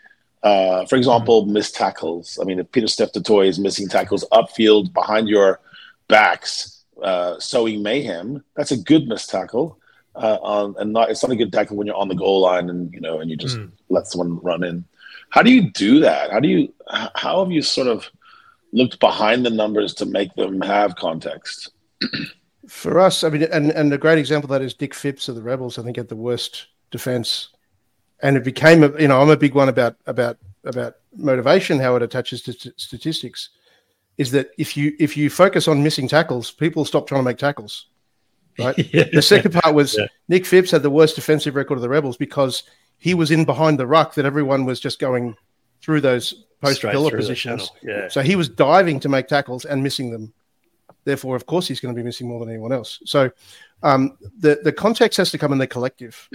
Uh, 0.43 0.85
for 0.85 0.95
example, 0.95 1.43
mm-hmm. 1.43 1.53
missed 1.53 1.75
tackles. 1.75 2.37
I 2.41 2.45
mean, 2.45 2.59
if 2.59 2.71
Pieter-Steph 2.71 3.13
du 3.13 3.21
Toit 3.21 3.47
is 3.47 3.59
missing 3.59 3.87
tackles 3.87 4.25
upfield 4.31 4.93
behind 4.93 5.29
your 5.29 5.59
backs, 6.07 6.83
uh, 7.01 7.39
sowing 7.39 7.81
mayhem, 7.81 8.43
that's 8.55 8.71
a 8.71 8.77
good 8.77 9.07
missed 9.07 9.29
tackle. 9.29 9.77
Uh, 10.15 10.37
on, 10.41 10.75
and 10.79 10.91
not 10.91 11.09
it's 11.09 11.23
not 11.23 11.31
a 11.31 11.35
good 11.35 11.53
tackle 11.53 11.77
when 11.77 11.87
you're 11.87 11.95
on 11.95 12.09
the 12.09 12.15
goal 12.15 12.41
line 12.41 12.69
and 12.69 12.91
you 12.93 12.99
know 12.99 13.19
and 13.19 13.29
you 13.29 13.37
just 13.37 13.57
mm. 13.57 13.71
let 13.89 14.07
someone 14.07 14.39
run 14.39 14.63
in. 14.63 14.83
How 15.29 15.41
do 15.43 15.51
you 15.51 15.69
do 15.71 15.99
that? 15.99 16.31
How 16.31 16.39
do 16.39 16.49
you 16.49 16.73
how 17.15 17.41
have 17.41 17.51
you 17.51 17.61
sort 17.61 17.87
of 17.87 18.09
looked 18.71 18.99
behind 18.99 19.45
the 19.45 19.49
numbers 19.49 19.93
to 19.95 20.05
make 20.05 20.33
them 20.35 20.61
have 20.61 20.95
context? 20.95 21.71
For 22.67 22.99
us, 22.99 23.23
I 23.23 23.29
mean, 23.29 23.43
and 23.43 23.71
and 23.71 23.91
a 23.91 23.97
great 23.97 24.19
example 24.19 24.51
of 24.51 24.59
that 24.59 24.65
is 24.65 24.79
Nick 24.79 24.93
Phipps 24.93 25.27
of 25.27 25.35
the 25.35 25.41
Rebels. 25.41 25.79
I 25.79 25.83
think 25.83 25.97
had 25.97 26.07
the 26.07 26.15
worst 26.15 26.67
defense, 26.91 27.49
and 28.21 28.37
it 28.37 28.43
became 28.43 28.83
a, 28.83 29.01
you 29.01 29.07
know 29.07 29.21
I'm 29.21 29.29
a 29.29 29.37
big 29.37 29.55
one 29.55 29.69
about 29.69 29.95
about 30.05 30.37
about 30.63 30.95
motivation, 31.15 31.79
how 31.79 31.95
it 31.95 32.03
attaches 32.03 32.43
to 32.43 32.53
st- 32.53 32.79
statistics. 32.79 33.49
Is 34.17 34.31
that 34.31 34.51
if 34.59 34.77
you 34.77 34.93
if 34.99 35.17
you 35.17 35.31
focus 35.31 35.67
on 35.67 35.81
missing 35.81 36.07
tackles, 36.07 36.51
people 36.51 36.85
stop 36.85 37.07
trying 37.07 37.21
to 37.21 37.25
make 37.25 37.37
tackles. 37.37 37.87
Right. 38.59 38.77
yeah. 38.93 39.05
The 39.11 39.21
second 39.21 39.53
part 39.53 39.73
was 39.73 39.97
yeah. 39.97 40.07
Nick 40.27 40.45
Phipps 40.45 40.69
had 40.69 40.83
the 40.83 40.89
worst 40.89 41.15
defensive 41.15 41.55
record 41.55 41.75
of 41.75 41.81
the 41.81 41.89
Rebels 41.89 42.17
because 42.17 42.63
he 42.99 43.13
was 43.13 43.31
in 43.31 43.45
behind 43.45 43.79
the 43.79 43.87
ruck 43.87 44.13
that 44.15 44.25
everyone 44.25 44.65
was 44.65 44.79
just 44.79 44.99
going 44.99 45.35
through 45.81 46.01
those 46.01 46.43
post 46.61 46.81
pillar 46.81 47.11
positions. 47.11 47.71
Yeah. 47.81 48.07
So 48.09 48.21
he 48.21 48.35
was 48.35 48.49
diving 48.49 48.99
to 49.01 49.09
make 49.09 49.27
tackles 49.27 49.65
and 49.65 49.83
missing 49.83 50.11
them. 50.11 50.33
Therefore, 51.05 51.35
of 51.35 51.45
course, 51.45 51.67
he's 51.67 51.79
going 51.79 51.93
to 51.93 51.99
be 51.99 52.03
missing 52.03 52.27
more 52.27 52.39
than 52.39 52.49
anyone 52.49 52.73
else. 52.73 52.99
So 53.05 53.31
um, 53.83 54.17
the 54.39 54.59
the 54.63 54.73
context 54.73 55.17
has 55.17 55.31
to 55.31 55.37
come 55.37 55.51
in 55.51 55.57
the 55.57 55.67
collective. 55.67 56.29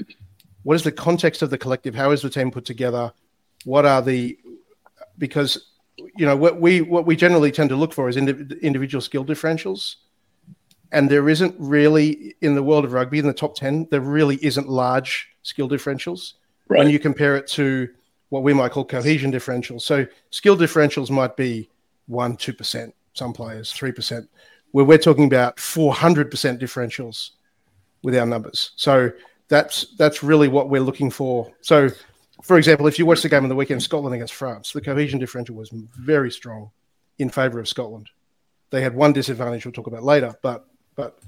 What 0.63 0.75
is 0.75 0.83
the 0.83 0.93
context 0.93 1.43
of 1.43 1.51
the 1.51 1.59
collective? 1.59 1.95
How 1.95 2.11
is 2.11 2.23
the 2.23 2.31
team 2.31 2.51
put 2.51 2.65
together? 2.65 3.13
What 3.65 3.85
are 3.85 4.03
the 4.03 4.39
because 5.19 5.71
you 6.17 6.27
know 6.27 6.37
what 6.37 6.61
we 6.61 6.81
what 6.81 7.07
we 7.07 7.17
generally 7.17 7.53
tend 7.53 7.69
to 7.71 7.77
look 7.77 7.93
for 7.93 8.09
is 8.09 8.17
individual 8.17 9.01
skill 9.01 9.25
differentials, 9.25 9.97
and 10.91 11.11
there 11.11 11.29
isn't 11.29 11.55
really 11.59 12.35
in 12.41 12.55
the 12.55 12.63
world 12.63 12.85
of 12.85 12.93
rugby 12.93 13.19
in 13.19 13.27
the 13.27 13.35
top 13.35 13.55
ten 13.55 13.87
there 13.91 14.01
really 14.01 14.39
isn't 14.43 14.69
large 14.69 15.29
skill 15.43 15.69
differentials 15.69 16.35
right. 16.69 16.79
when 16.79 16.91
you 16.91 16.99
compare 16.99 17.37
it 17.37 17.47
to 17.47 17.89
what 18.29 18.43
we 18.43 18.53
might 18.53 18.73
call 18.73 18.85
cohesion 18.85 19.31
differentials. 19.31 19.83
So 19.83 20.07
skill 20.31 20.57
differentials 20.57 21.11
might 21.11 21.37
be 21.37 21.69
one, 22.07 22.37
two 22.37 22.53
percent, 22.53 22.95
some 23.15 23.33
players 23.33 23.73
three 23.73 23.93
percent, 23.93 24.29
where 24.73 24.85
we're 24.85 24.99
talking 24.99 25.25
about 25.25 25.61
four 25.61 25.95
hundred 25.95 26.31
percent 26.31 26.61
differentials 26.61 27.31
with 28.03 28.17
our 28.17 28.27
numbers. 28.27 28.73
So 28.77 29.11
that's 29.49 29.95
that's 29.97 30.23
really 30.23 30.49
what 30.49 30.69
we're 30.69 30.81
looking 30.81 31.11
for. 31.11 31.53
So, 31.61 31.91
for 32.43 32.59
example, 32.59 32.87
if 32.87 32.99
you 32.99 33.07
watch 33.07 33.23
the 33.23 33.29
game 33.29 33.43
on 33.43 33.49
the 33.49 33.55
weekend, 33.55 33.83
Scotland 33.83 34.15
against 34.15 34.35
France, 34.35 34.73
the 34.73 34.81
cohesion 34.81 35.19
differential 35.19 35.55
was 35.55 35.71
very 35.71 36.31
strong 36.31 36.71
in 37.19 37.31
favour 37.31 37.61
of 37.61 37.69
Scotland. 37.69 38.11
They 38.71 38.83
had 38.83 38.95
one 38.95 39.13
disadvantage 39.13 39.65
we'll 39.65 39.73
talk 39.73 39.87
about 39.87 40.03
later, 40.03 40.35
but 40.43 40.67
but 40.97 41.19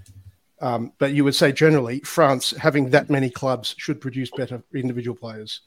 um, 0.60 0.92
but 0.98 1.12
you 1.12 1.22
would 1.24 1.34
say 1.34 1.52
generally, 1.52 2.00
France 2.00 2.50
having 2.50 2.90
that 2.90 3.10
many 3.10 3.30
clubs 3.30 3.74
should 3.78 4.00
produce 4.00 4.30
better 4.30 4.62
individual 4.74 5.16
players. 5.16 5.60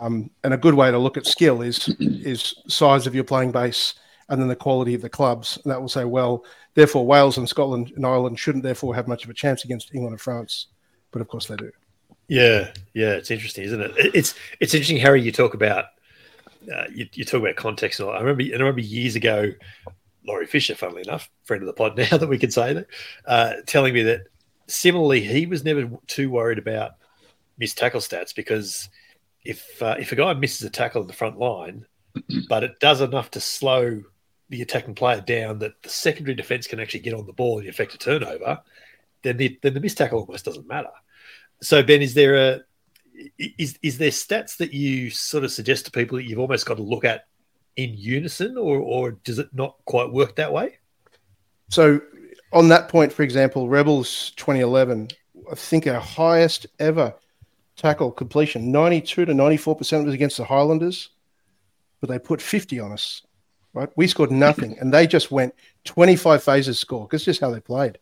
Um, 0.00 0.30
and 0.44 0.54
a 0.54 0.58
good 0.58 0.74
way 0.74 0.90
to 0.90 0.98
look 0.98 1.16
at 1.16 1.26
skill 1.26 1.62
is 1.62 1.88
is 2.00 2.54
size 2.68 3.06
of 3.06 3.14
your 3.14 3.24
playing 3.24 3.52
base 3.52 3.94
and 4.28 4.40
then 4.40 4.48
the 4.48 4.56
quality 4.56 4.94
of 4.94 5.02
the 5.02 5.08
clubs. 5.08 5.58
And 5.62 5.70
that 5.70 5.80
will 5.80 5.88
say, 5.88 6.04
well, 6.04 6.44
therefore 6.74 7.06
Wales 7.06 7.38
and 7.38 7.48
Scotland 7.48 7.92
and 7.96 8.04
Ireland 8.04 8.38
shouldn't 8.38 8.64
therefore 8.64 8.94
have 8.94 9.08
much 9.08 9.24
of 9.24 9.30
a 9.30 9.34
chance 9.34 9.64
against 9.64 9.94
England 9.94 10.14
and 10.14 10.20
France, 10.20 10.66
but 11.12 11.20
of 11.20 11.28
course 11.28 11.46
they 11.46 11.56
do. 11.56 11.70
Yeah, 12.28 12.72
yeah, 12.92 13.12
it's 13.12 13.30
interesting, 13.30 13.64
isn't 13.64 13.80
it? 13.80 13.92
It's 13.96 14.34
it's 14.58 14.74
interesting, 14.74 14.96
Harry. 14.98 15.22
You 15.22 15.30
talk 15.30 15.54
about 15.54 15.86
uh, 16.74 16.84
you, 16.92 17.06
you 17.12 17.24
talk 17.24 17.40
about 17.40 17.56
context. 17.56 18.00
And 18.00 18.08
all. 18.08 18.16
I 18.16 18.20
remember, 18.20 18.42
and 18.42 18.54
I 18.54 18.58
remember 18.58 18.80
years 18.80 19.14
ago, 19.14 19.52
Laurie 20.26 20.46
Fisher, 20.46 20.74
funnily 20.74 21.02
enough, 21.02 21.30
friend 21.44 21.62
of 21.62 21.66
the 21.66 21.72
pod 21.72 21.96
now 22.10 22.16
that 22.16 22.28
we 22.28 22.38
can 22.38 22.50
say 22.50 22.72
that, 22.72 22.86
uh, 23.26 23.52
telling 23.66 23.94
me 23.94 24.02
that 24.02 24.22
similarly 24.66 25.20
he 25.20 25.46
was 25.46 25.64
never 25.64 25.88
too 26.08 26.30
worried 26.30 26.58
about 26.58 26.92
missed 27.58 27.78
tackle 27.78 28.00
stats 28.00 28.34
because 28.34 28.88
if 29.46 29.82
uh, 29.82 29.96
if 29.98 30.12
a 30.12 30.16
guy 30.16 30.34
misses 30.34 30.66
a 30.66 30.70
tackle 30.70 31.02
in 31.02 31.06
the 31.06 31.12
front 31.12 31.38
line, 31.38 31.86
but 32.48 32.64
it 32.64 32.78
does 32.80 33.00
enough 33.00 33.30
to 33.32 33.40
slow 33.40 34.02
the 34.48 34.62
attacking 34.62 34.94
player 34.94 35.20
down 35.20 35.58
that 35.58 35.82
the 35.82 35.88
secondary 35.88 36.34
defense 36.34 36.66
can 36.66 36.78
actually 36.80 37.00
get 37.00 37.14
on 37.14 37.26
the 37.26 37.32
ball 37.32 37.58
and 37.58 37.68
affect 37.68 37.94
a 37.94 37.98
turnover, 37.98 38.60
then 39.22 39.36
the 39.36 39.58
then 39.62 39.74
the 39.74 39.80
missed 39.80 39.98
tackle 39.98 40.20
almost 40.20 40.44
doesn't 40.44 40.68
matter. 40.68 40.90
So 41.62 41.82
Ben, 41.82 42.02
is 42.02 42.14
there 42.14 42.36
a 42.36 42.60
is 43.38 43.78
is 43.82 43.98
there 43.98 44.10
stats 44.10 44.56
that 44.58 44.72
you 44.72 45.10
sort 45.10 45.44
of 45.44 45.52
suggest 45.52 45.86
to 45.86 45.90
people 45.90 46.18
that 46.18 46.24
you've 46.24 46.38
almost 46.38 46.66
got 46.66 46.76
to 46.76 46.82
look 46.82 47.04
at 47.04 47.26
in 47.76 47.94
unison, 47.96 48.56
or 48.56 48.78
or 48.78 49.12
does 49.12 49.38
it 49.38 49.48
not 49.52 49.76
quite 49.84 50.12
work 50.12 50.36
that 50.36 50.52
way? 50.52 50.78
So, 51.68 52.00
on 52.52 52.68
that 52.68 52.88
point, 52.88 53.12
for 53.12 53.22
example, 53.22 53.68
Rebels 53.68 54.30
2011, 54.36 55.08
I 55.50 55.54
think 55.54 55.86
our 55.86 56.00
highest 56.00 56.66
ever 56.78 57.14
tackle 57.76 58.10
completion, 58.10 58.72
92 58.72 59.26
to 59.26 59.34
94 59.34 59.76
percent 59.76 60.04
was 60.04 60.14
against 60.14 60.36
the 60.36 60.44
Highlanders, 60.44 61.10
but 62.00 62.08
they 62.08 62.18
put 62.18 62.42
50 62.42 62.80
on 62.80 62.92
us. 62.92 63.22
Right, 63.74 63.90
we 63.94 64.06
scored 64.06 64.30
nothing, 64.30 64.78
and 64.78 64.92
they 64.92 65.06
just 65.06 65.30
went 65.30 65.54
25 65.84 66.42
phases 66.42 66.78
score 66.78 67.06
because 67.06 67.26
just 67.26 67.42
how 67.42 67.50
they 67.50 67.60
played. 67.60 67.98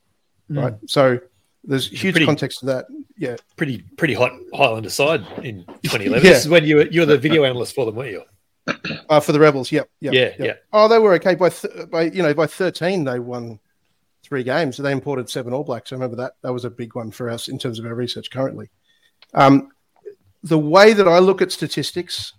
Mm. 0.48 0.62
Right, 0.62 0.74
so 0.86 1.18
there's 1.64 1.88
huge 1.88 2.14
pretty, 2.14 2.26
context 2.26 2.60
to 2.60 2.66
that. 2.66 2.86
Yeah, 3.16 3.36
pretty 3.56 3.82
pretty 3.96 4.14
hot 4.14 4.32
Highlander 4.54 4.90
side 4.90 5.26
in 5.42 5.64
2011. 5.82 6.12
yeah. 6.12 6.20
This 6.20 6.44
is 6.44 6.48
when 6.48 6.64
you 6.64 6.76
were 6.76 6.86
you 6.86 7.00
were 7.00 7.06
the 7.06 7.18
video 7.18 7.42
analyst 7.42 7.74
for 7.74 7.86
them, 7.86 7.96
weren't 7.96 8.12
you? 8.12 8.22
Uh, 9.08 9.20
for 9.20 9.32
the 9.32 9.40
rebels, 9.40 9.72
yep, 9.72 9.90
yep, 10.00 10.14
yeah, 10.14 10.20
yep. 10.20 10.38
yeah. 10.38 10.52
Oh, 10.72 10.88
they 10.88 10.98
were 10.98 11.12
okay 11.14 11.34
by 11.34 11.48
th- 11.48 11.90
by 11.90 12.02
you 12.04 12.22
know 12.22 12.34
by 12.34 12.46
thirteen 12.46 13.02
they 13.02 13.18
won 13.18 13.58
three 14.22 14.42
games. 14.42 14.76
They 14.76 14.92
imported 14.92 15.28
seven 15.28 15.52
All 15.52 15.64
Blacks. 15.64 15.92
I 15.92 15.96
remember 15.96 16.16
that. 16.16 16.34
That 16.42 16.52
was 16.52 16.64
a 16.64 16.70
big 16.70 16.94
one 16.94 17.10
for 17.10 17.28
us 17.28 17.48
in 17.48 17.58
terms 17.58 17.78
of 17.78 17.86
our 17.86 17.94
research 17.94 18.30
currently. 18.30 18.70
Um, 19.34 19.70
the 20.42 20.58
way 20.58 20.92
that 20.92 21.08
I 21.08 21.18
look 21.18 21.42
at 21.42 21.52
statistics 21.52 22.32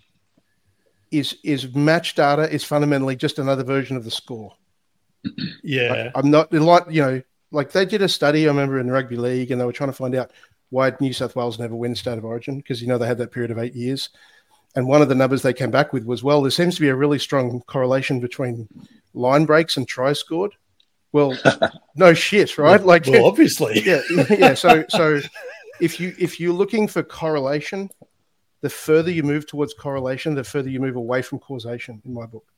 is 1.12 1.38
is 1.44 1.74
match 1.74 2.16
data 2.16 2.52
is 2.52 2.64
fundamentally 2.64 3.16
just 3.16 3.40
another 3.40 3.64
version 3.64 3.98
of 3.98 4.04
the 4.04 4.12
score. 4.12 4.54
Yeah, 5.64 6.12
I, 6.14 6.20
I'm 6.20 6.30
not 6.30 6.54
like 6.54 6.86
you 6.90 7.02
know 7.02 7.22
like 7.52 7.72
they 7.72 7.86
did 7.86 8.02
a 8.04 8.10
study. 8.10 8.46
I 8.46 8.50
remember 8.50 8.80
in 8.80 8.88
the 8.88 8.94
rugby 8.94 9.18
league, 9.18 9.52
and 9.52 9.60
they 9.60 9.66
were 9.66 9.74
trying 9.74 9.90
to 9.90 9.96
find 9.96 10.16
out 10.16 10.32
why 10.70 10.94
New 11.00 11.14
South 11.14 11.36
Wales 11.36 11.58
never 11.58 11.76
win 11.76 11.96
state 11.96 12.18
of 12.18 12.26
origin 12.26 12.58
because 12.58 12.82
you 12.82 12.88
know 12.88 12.98
they 12.98 13.08
had 13.08 13.18
that 13.18 13.32
period 13.32 13.52
of 13.52 13.58
eight 13.58 13.74
years 13.74 14.10
and 14.76 14.88
one 14.88 15.02
of 15.02 15.10
the 15.10 15.16
numbers 15.16 15.42
they 15.42 15.54
came 15.54 15.72
back 15.72 15.94
with 15.94 16.04
was, 16.06 16.22
well, 16.22 16.42
there 16.42 16.52
seems 16.52 16.76
to 16.76 16.82
be 16.82 16.90
a 16.90 16.96
really 16.96 17.18
strong 17.18 17.62
correlation 17.62 18.20
between 18.20 18.68
line 19.14 19.46
breaks 19.46 19.78
and 19.78 19.88
tries 19.88 20.20
scored. 20.20 20.54
Well, 21.14 21.38
no 21.96 22.14
shit, 22.14 22.58
right? 22.58 22.84
Like, 22.84 23.06
well, 23.08 23.26
obviously, 23.26 23.82
yeah, 23.86 24.02
yeah. 24.30 24.54
So, 24.54 24.84
so 24.90 25.22
if 25.80 26.00
you 26.00 26.14
if 26.18 26.40
you're 26.40 26.54
looking 26.54 26.88
for 26.88 27.04
correlation, 27.04 27.90
the 28.62 28.70
further 28.70 29.12
you 29.12 29.24
move 29.24 29.48
towards 29.48 29.74
correlation, 29.74 30.36
the 30.36 30.44
further 30.44 30.70
you 30.70 30.80
move 30.80 30.96
away 30.96 31.22
from 31.22 31.40
causation. 31.40 32.02
In 32.06 32.14
my 32.14 32.26
book, 32.26 32.52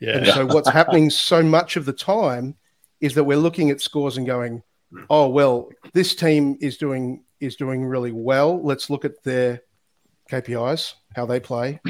yeah. 0.00 0.18
And 0.18 0.26
so 0.26 0.46
what's 0.46 0.68
happening 0.68 1.10
so 1.10 1.42
much 1.42 1.76
of 1.76 1.84
the 1.84 1.92
time 1.92 2.56
is 3.00 3.14
that 3.14 3.24
we're 3.24 3.38
looking 3.38 3.70
at 3.70 3.80
scores 3.80 4.16
and 4.16 4.26
going, 4.26 4.62
oh 5.10 5.28
well, 5.28 5.70
this 5.92 6.14
team 6.14 6.56
is 6.60 6.76
doing 6.76 7.24
is 7.40 7.56
doing 7.56 7.84
really 7.84 8.12
well. 8.12 8.62
Let's 8.62 8.90
look 8.90 9.04
at 9.04 9.22
their 9.24 9.62
KPIs, 10.30 10.94
how 11.14 11.26
they 11.26 11.40
play, 11.40 11.80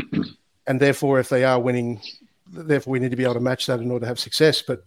and 0.66 0.80
therefore, 0.80 1.18
if 1.18 1.28
they 1.28 1.44
are 1.44 1.60
winning, 1.60 2.00
therefore 2.46 2.92
we 2.92 2.98
need 2.98 3.10
to 3.10 3.16
be 3.16 3.24
able 3.24 3.34
to 3.34 3.40
match 3.40 3.66
that 3.66 3.80
in 3.80 3.90
order 3.90 4.04
to 4.04 4.08
have 4.08 4.18
success. 4.18 4.62
But 4.62 4.82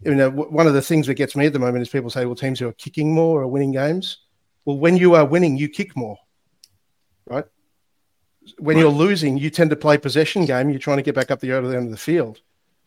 you 0.00 0.14
know, 0.14 0.30
one 0.30 0.66
of 0.66 0.74
the 0.74 0.82
things 0.82 1.06
that 1.06 1.14
gets 1.14 1.36
me 1.36 1.46
at 1.46 1.52
the 1.52 1.58
moment 1.58 1.82
is 1.82 1.88
people 1.88 2.10
say, 2.10 2.26
"Well, 2.26 2.34
teams 2.34 2.58
who 2.58 2.68
are 2.68 2.72
kicking 2.72 3.14
more 3.14 3.42
are 3.42 3.48
winning 3.48 3.72
games." 3.72 4.18
Well, 4.64 4.78
when 4.78 4.96
you 4.96 5.14
are 5.14 5.24
winning, 5.24 5.56
you 5.56 5.68
kick 5.68 5.96
more, 5.96 6.18
right? 7.26 7.44
When 8.58 8.76
right. 8.76 8.82
you're 8.82 8.90
losing, 8.90 9.38
you 9.38 9.50
tend 9.50 9.70
to 9.70 9.76
play 9.76 9.98
possession 9.98 10.44
game. 10.44 10.70
You're 10.70 10.78
trying 10.78 10.98
to 10.98 11.02
get 11.02 11.14
back 11.14 11.30
up 11.30 11.40
the 11.40 11.52
other 11.52 11.76
end 11.76 11.86
of 11.86 11.90
the 11.90 11.96
field. 11.96 12.40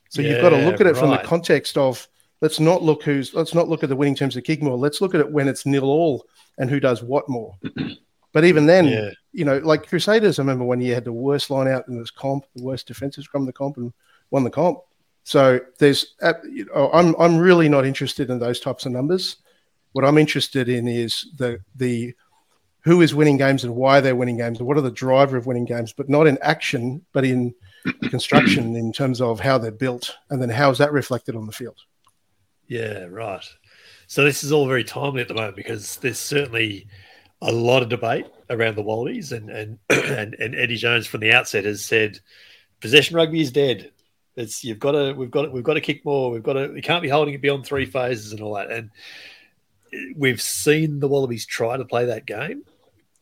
So 0.09 0.21
yeah, 0.21 0.31
you've 0.31 0.41
got 0.41 0.49
to 0.49 0.65
look 0.65 0.79
at 0.79 0.87
it 0.87 0.91
right. 0.91 0.97
from 0.97 1.09
the 1.09 1.17
context 1.17 1.77
of 1.77 2.07
let's 2.41 2.59
not 2.59 2.83
look 2.83 3.03
who's 3.03 3.33
let's 3.33 3.53
not 3.53 3.67
look 3.67 3.83
at 3.83 3.89
the 3.89 3.95
winning 3.95 4.15
teams 4.15 4.35
that 4.35 4.43
kick 4.43 4.61
more. 4.61 4.77
Let's 4.77 5.01
look 5.01 5.13
at 5.13 5.21
it 5.21 5.31
when 5.31 5.47
it's 5.47 5.65
nil 5.65 5.85
all 5.85 6.25
and 6.57 6.69
who 6.69 6.79
does 6.79 7.03
what 7.03 7.27
more. 7.27 7.57
But 8.33 8.45
even 8.45 8.67
then, 8.67 8.85
yeah. 8.85 9.09
you 9.31 9.45
know, 9.45 9.57
like 9.59 9.87
Crusaders, 9.87 10.37
I 10.37 10.43
remember 10.43 10.63
when 10.63 10.79
you 10.79 10.93
had 10.93 11.05
the 11.05 11.11
worst 11.11 11.49
line 11.49 11.67
out 11.67 11.87
in 11.87 11.97
this 11.97 12.11
comp, 12.11 12.45
the 12.55 12.61
worst 12.61 12.85
defenses 12.85 13.25
from 13.25 13.47
the 13.47 13.51
comp, 13.51 13.77
and 13.77 13.91
won 14.29 14.43
the 14.43 14.51
comp. 14.51 14.79
So 15.23 15.59
there's, 15.79 16.13
uh, 16.21 16.33
you 16.47 16.65
know, 16.65 16.91
I'm 16.93 17.15
I'm 17.17 17.37
really 17.37 17.67
not 17.67 17.83
interested 17.83 18.29
in 18.29 18.37
those 18.37 18.59
types 18.59 18.85
of 18.85 18.91
numbers. 18.91 19.37
What 19.97 20.05
I'm 20.05 20.19
interested 20.19 20.69
in 20.69 20.87
is 20.87 21.25
the 21.37 21.59
the 21.75 22.13
who 22.81 23.01
is 23.01 23.15
winning 23.15 23.37
games 23.37 23.63
and 23.63 23.75
why 23.75 23.99
they're 23.99 24.15
winning 24.15 24.37
games 24.37 24.59
and 24.59 24.67
what 24.67 24.77
are 24.77 24.81
the 24.81 24.91
driver 24.91 25.37
of 25.37 25.47
winning 25.47 25.65
games, 25.65 25.91
but 25.91 26.07
not 26.07 26.27
in 26.27 26.37
action, 26.43 27.03
but 27.13 27.25
in 27.25 27.51
construction 28.11 28.75
in 28.75 28.93
terms 28.93 29.21
of 29.21 29.39
how 29.39 29.57
they're 29.57 29.71
built 29.71 30.15
and 30.29 30.39
then 30.39 30.49
how 30.49 30.69
is 30.69 30.77
that 30.77 30.91
reflected 30.91 31.35
on 31.35 31.47
the 31.47 31.51
field. 31.51 31.79
Yeah, 32.67 33.05
right. 33.09 33.43
So 34.05 34.23
this 34.23 34.43
is 34.43 34.51
all 34.51 34.67
very 34.67 34.83
timely 34.83 35.21
at 35.21 35.29
the 35.29 35.33
moment 35.33 35.55
because 35.55 35.97
there's 35.97 36.19
certainly 36.19 36.85
a 37.41 37.51
lot 37.51 37.81
of 37.81 37.89
debate 37.89 38.27
around 38.51 38.75
the 38.75 38.83
Wallabies, 38.83 39.31
and 39.31 39.49
and 39.49 39.79
and, 39.89 40.35
and 40.35 40.53
Eddie 40.53 40.77
Jones 40.77 41.07
from 41.07 41.21
the 41.21 41.33
outset 41.33 41.65
has 41.65 41.83
said 41.83 42.19
possession 42.81 43.15
rugby 43.15 43.41
is 43.41 43.51
dead. 43.51 43.91
It's 44.35 44.63
you've 44.63 44.77
got 44.77 44.91
to 44.91 45.13
we've 45.13 45.31
got 45.31 45.45
to, 45.45 45.49
we've 45.49 45.63
got 45.63 45.73
to 45.73 45.81
kick 45.81 46.05
more. 46.05 46.29
We've 46.29 46.43
got 46.43 46.53
to 46.53 46.67
we 46.67 46.83
can't 46.83 47.01
be 47.01 47.09
holding 47.09 47.33
it 47.33 47.41
beyond 47.41 47.65
three 47.65 47.87
phases 47.87 48.31
and 48.31 48.41
all 48.41 48.53
that. 48.53 48.69
And 48.69 48.91
we've 50.15 50.41
seen 50.41 50.99
the 50.99 51.07
Wallabies 51.07 51.45
try 51.45 51.77
to 51.77 51.85
play 51.85 52.05
that 52.05 52.25
game, 52.25 52.63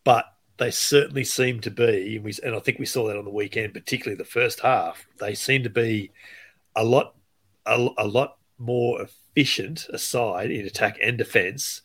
but 0.03 0.25
they 0.57 0.71
certainly 0.71 1.23
seem 1.23 1.59
to 1.61 1.71
be, 1.71 2.15
and, 2.15 2.25
we, 2.25 2.33
and 2.43 2.55
I 2.55 2.59
think 2.59 2.79
we 2.79 2.85
saw 2.85 3.07
that 3.07 3.17
on 3.17 3.25
the 3.25 3.31
weekend, 3.31 3.73
particularly 3.73 4.17
the 4.17 4.23
first 4.23 4.61
half. 4.61 5.05
They 5.19 5.35
seem 5.35 5.63
to 5.63 5.69
be 5.69 6.11
a 6.75 6.83
lot 6.83 7.15
a, 7.65 7.87
a 7.97 8.07
lot 8.07 8.37
more 8.57 9.01
efficient 9.01 9.87
aside 9.89 10.51
in 10.51 10.65
attack 10.65 10.97
and 11.01 11.17
defense 11.17 11.81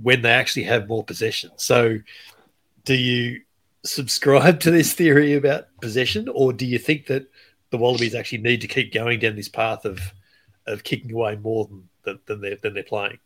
when 0.00 0.22
they 0.22 0.30
actually 0.30 0.64
have 0.64 0.88
more 0.88 1.04
possession. 1.04 1.50
So, 1.56 1.98
do 2.84 2.94
you 2.94 3.40
subscribe 3.84 4.60
to 4.60 4.70
this 4.70 4.92
theory 4.92 5.34
about 5.34 5.66
possession, 5.80 6.28
or 6.28 6.52
do 6.52 6.66
you 6.66 6.78
think 6.78 7.06
that 7.06 7.26
the 7.70 7.78
Wallabies 7.78 8.14
actually 8.14 8.38
need 8.38 8.60
to 8.60 8.68
keep 8.68 8.92
going 8.92 9.18
down 9.18 9.36
this 9.36 9.48
path 9.48 9.84
of 9.84 10.00
of 10.66 10.84
kicking 10.84 11.12
away 11.12 11.36
more 11.36 11.68
than 12.04 12.20
than 12.26 12.40
they're, 12.40 12.56
than 12.56 12.74
they're 12.74 12.82
playing? 12.82 13.18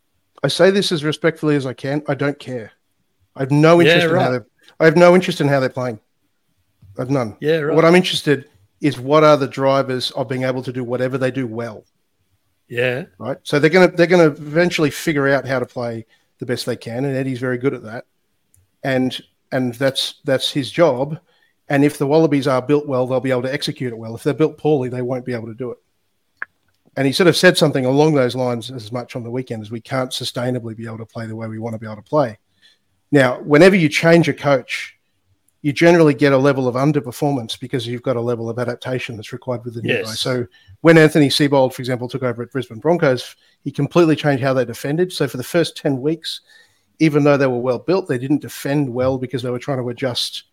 I 0.42 0.48
say 0.48 0.70
this 0.70 0.92
as 0.92 1.04
respectfully 1.04 1.56
as 1.56 1.66
I 1.66 1.72
can. 1.74 2.02
I 2.08 2.14
don't 2.14 2.38
care. 2.38 2.72
I 3.36 3.40
have 3.40 3.50
no 3.50 3.80
interest 3.80 4.08
Yeah, 4.08 4.10
in 4.10 4.16
how 4.16 4.30
they're. 4.30 4.46
I 4.80 4.84
have 4.86 4.96
no 4.96 5.14
interest 5.14 5.40
in 5.40 5.48
how 5.48 5.60
they're 5.60 5.68
playing. 5.70 6.00
I've 6.98 7.10
none. 7.10 7.38
Yeah, 7.40 7.58
right. 7.60 7.76
What 7.76 7.84
I'm 7.84 7.94
interested 7.94 8.48
is 8.80 8.98
what 8.98 9.24
are 9.24 9.36
the 9.36 9.48
drivers 9.48 10.10
of 10.12 10.28
being 10.28 10.44
able 10.44 10.62
to 10.62 10.72
do 10.72 10.84
whatever 10.84 11.18
they 11.18 11.30
do 11.30 11.46
well. 11.46 11.84
yeah, 12.68 13.06
right? 13.18 13.38
So 13.42 13.58
they're 13.58 13.70
gonna 13.70 13.88
they're 13.88 14.06
gonna 14.06 14.26
eventually 14.28 14.90
figure 14.90 15.28
out 15.28 15.46
how 15.46 15.58
to 15.58 15.66
play 15.66 16.06
the 16.38 16.46
best 16.46 16.66
they 16.66 16.76
can, 16.76 17.04
and 17.04 17.16
Eddie's 17.16 17.40
very 17.40 17.58
good 17.58 17.74
at 17.74 17.82
that, 17.84 18.06
and 18.82 19.18
and 19.52 19.74
that's 19.74 20.16
that's 20.24 20.52
his 20.52 20.70
job. 20.70 21.18
And 21.68 21.84
if 21.84 21.98
the 21.98 22.06
Wallabies 22.06 22.48
are 22.48 22.62
built 22.62 22.88
well, 22.88 23.06
they'll 23.06 23.20
be 23.20 23.30
able 23.30 23.42
to 23.42 23.52
execute 23.52 23.92
it 23.92 23.98
well. 23.98 24.14
If 24.16 24.22
they're 24.24 24.34
built 24.34 24.58
poorly, 24.58 24.88
they 24.88 25.02
won't 25.02 25.26
be 25.26 25.34
able 25.34 25.48
to 25.48 25.54
do 25.54 25.72
it. 25.72 25.78
And 26.98 27.06
he 27.06 27.12
sort 27.12 27.28
of 27.28 27.36
said 27.36 27.56
something 27.56 27.86
along 27.86 28.14
those 28.14 28.34
lines 28.34 28.72
as 28.72 28.90
much 28.90 29.14
on 29.14 29.22
the 29.22 29.30
weekend 29.30 29.62
as 29.62 29.70
we 29.70 29.80
can't 29.80 30.10
sustainably 30.10 30.76
be 30.76 30.84
able 30.84 30.98
to 30.98 31.06
play 31.06 31.26
the 31.26 31.36
way 31.36 31.46
we 31.46 31.60
want 31.60 31.74
to 31.74 31.78
be 31.78 31.86
able 31.86 31.94
to 31.94 32.02
play. 32.02 32.36
Now, 33.12 33.40
whenever 33.42 33.76
you 33.76 33.88
change 33.88 34.28
a 34.28 34.34
coach, 34.34 34.98
you 35.62 35.72
generally 35.72 36.12
get 36.12 36.32
a 36.32 36.36
level 36.36 36.66
of 36.66 36.74
underperformance 36.74 37.56
because 37.60 37.86
you've 37.86 38.02
got 38.02 38.16
a 38.16 38.20
level 38.20 38.50
of 38.50 38.58
adaptation 38.58 39.14
that's 39.14 39.32
required 39.32 39.64
with 39.64 39.74
the 39.74 39.82
new 39.82 39.90
Yes. 39.90 40.06
guy. 40.06 40.14
So 40.14 40.46
when 40.80 40.98
Anthony 40.98 41.28
Seibold, 41.28 41.72
for 41.72 41.82
example, 41.82 42.08
took 42.08 42.24
over 42.24 42.42
at 42.42 42.50
Brisbane 42.50 42.80
Broncos, 42.80 43.36
he 43.62 43.70
completely 43.70 44.16
changed 44.16 44.42
how 44.42 44.52
they 44.52 44.64
defended. 44.64 45.12
So 45.12 45.28
for 45.28 45.36
the 45.36 45.44
first 45.44 45.76
10 45.76 46.00
weeks, 46.00 46.40
even 46.98 47.22
though 47.22 47.36
they 47.36 47.46
were 47.46 47.60
well 47.60 47.78
built, 47.78 48.08
they 48.08 48.18
didn't 48.18 48.42
defend 48.42 48.92
well 48.92 49.18
because 49.18 49.44
they 49.44 49.50
were 49.50 49.60
trying 49.60 49.78
to 49.78 49.88
adjust 49.90 50.46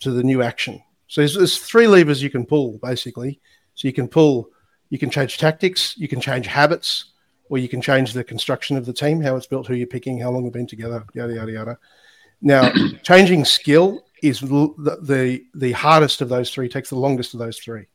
to 0.00 0.10
the 0.10 0.22
new 0.22 0.42
action. 0.42 0.82
So 1.06 1.22
there's, 1.22 1.34
there's 1.34 1.56
three 1.56 1.86
levers 1.86 2.22
you 2.22 2.28
can 2.28 2.44
pull, 2.44 2.78
basically. 2.82 3.40
So 3.74 3.88
you 3.88 3.94
can 3.94 4.06
pull, 4.06 4.50
you 4.90 4.98
can 4.98 5.10
change 5.10 5.38
tactics, 5.38 5.96
you 5.96 6.08
can 6.08 6.20
change 6.20 6.46
habits, 6.46 7.12
or 7.50 7.58
you 7.58 7.68
can 7.68 7.80
change 7.80 8.12
the 8.12 8.24
construction 8.24 8.76
of 8.76 8.86
the 8.86 8.92
team, 8.92 9.20
how 9.20 9.36
it's 9.36 9.46
built, 9.46 9.66
who 9.66 9.74
you're 9.74 9.86
picking, 9.86 10.18
how 10.18 10.30
long 10.30 10.44
they've 10.44 10.52
been 10.52 10.66
together, 10.66 11.04
yada, 11.14 11.34
yada, 11.34 11.52
yada. 11.52 11.78
Now, 12.40 12.72
changing 13.02 13.44
skill 13.44 14.04
is 14.22 14.40
the, 14.40 14.98
the 15.02 15.44
the 15.54 15.72
hardest 15.72 16.20
of 16.20 16.28
those 16.28 16.50
three, 16.50 16.68
takes 16.68 16.90
the 16.90 16.96
longest 16.96 17.34
of 17.34 17.40
those 17.40 17.58
three. 17.58 17.86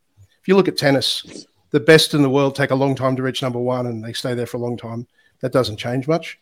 If 0.41 0.47
you 0.47 0.55
look 0.55 0.67
at 0.67 0.77
tennis, 0.77 1.45
the 1.71 1.79
best 1.79 2.13
in 2.13 2.21
the 2.21 2.29
world 2.29 2.55
take 2.55 2.71
a 2.71 2.75
long 2.75 2.95
time 2.95 3.15
to 3.15 3.23
reach 3.23 3.41
number 3.41 3.59
one 3.59 3.87
and 3.87 4.03
they 4.03 4.13
stay 4.13 4.33
there 4.33 4.45
for 4.45 4.57
a 4.57 4.61
long 4.61 4.77
time. 4.77 5.07
That 5.41 5.51
doesn't 5.51 5.77
change 5.77 6.07
much. 6.07 6.39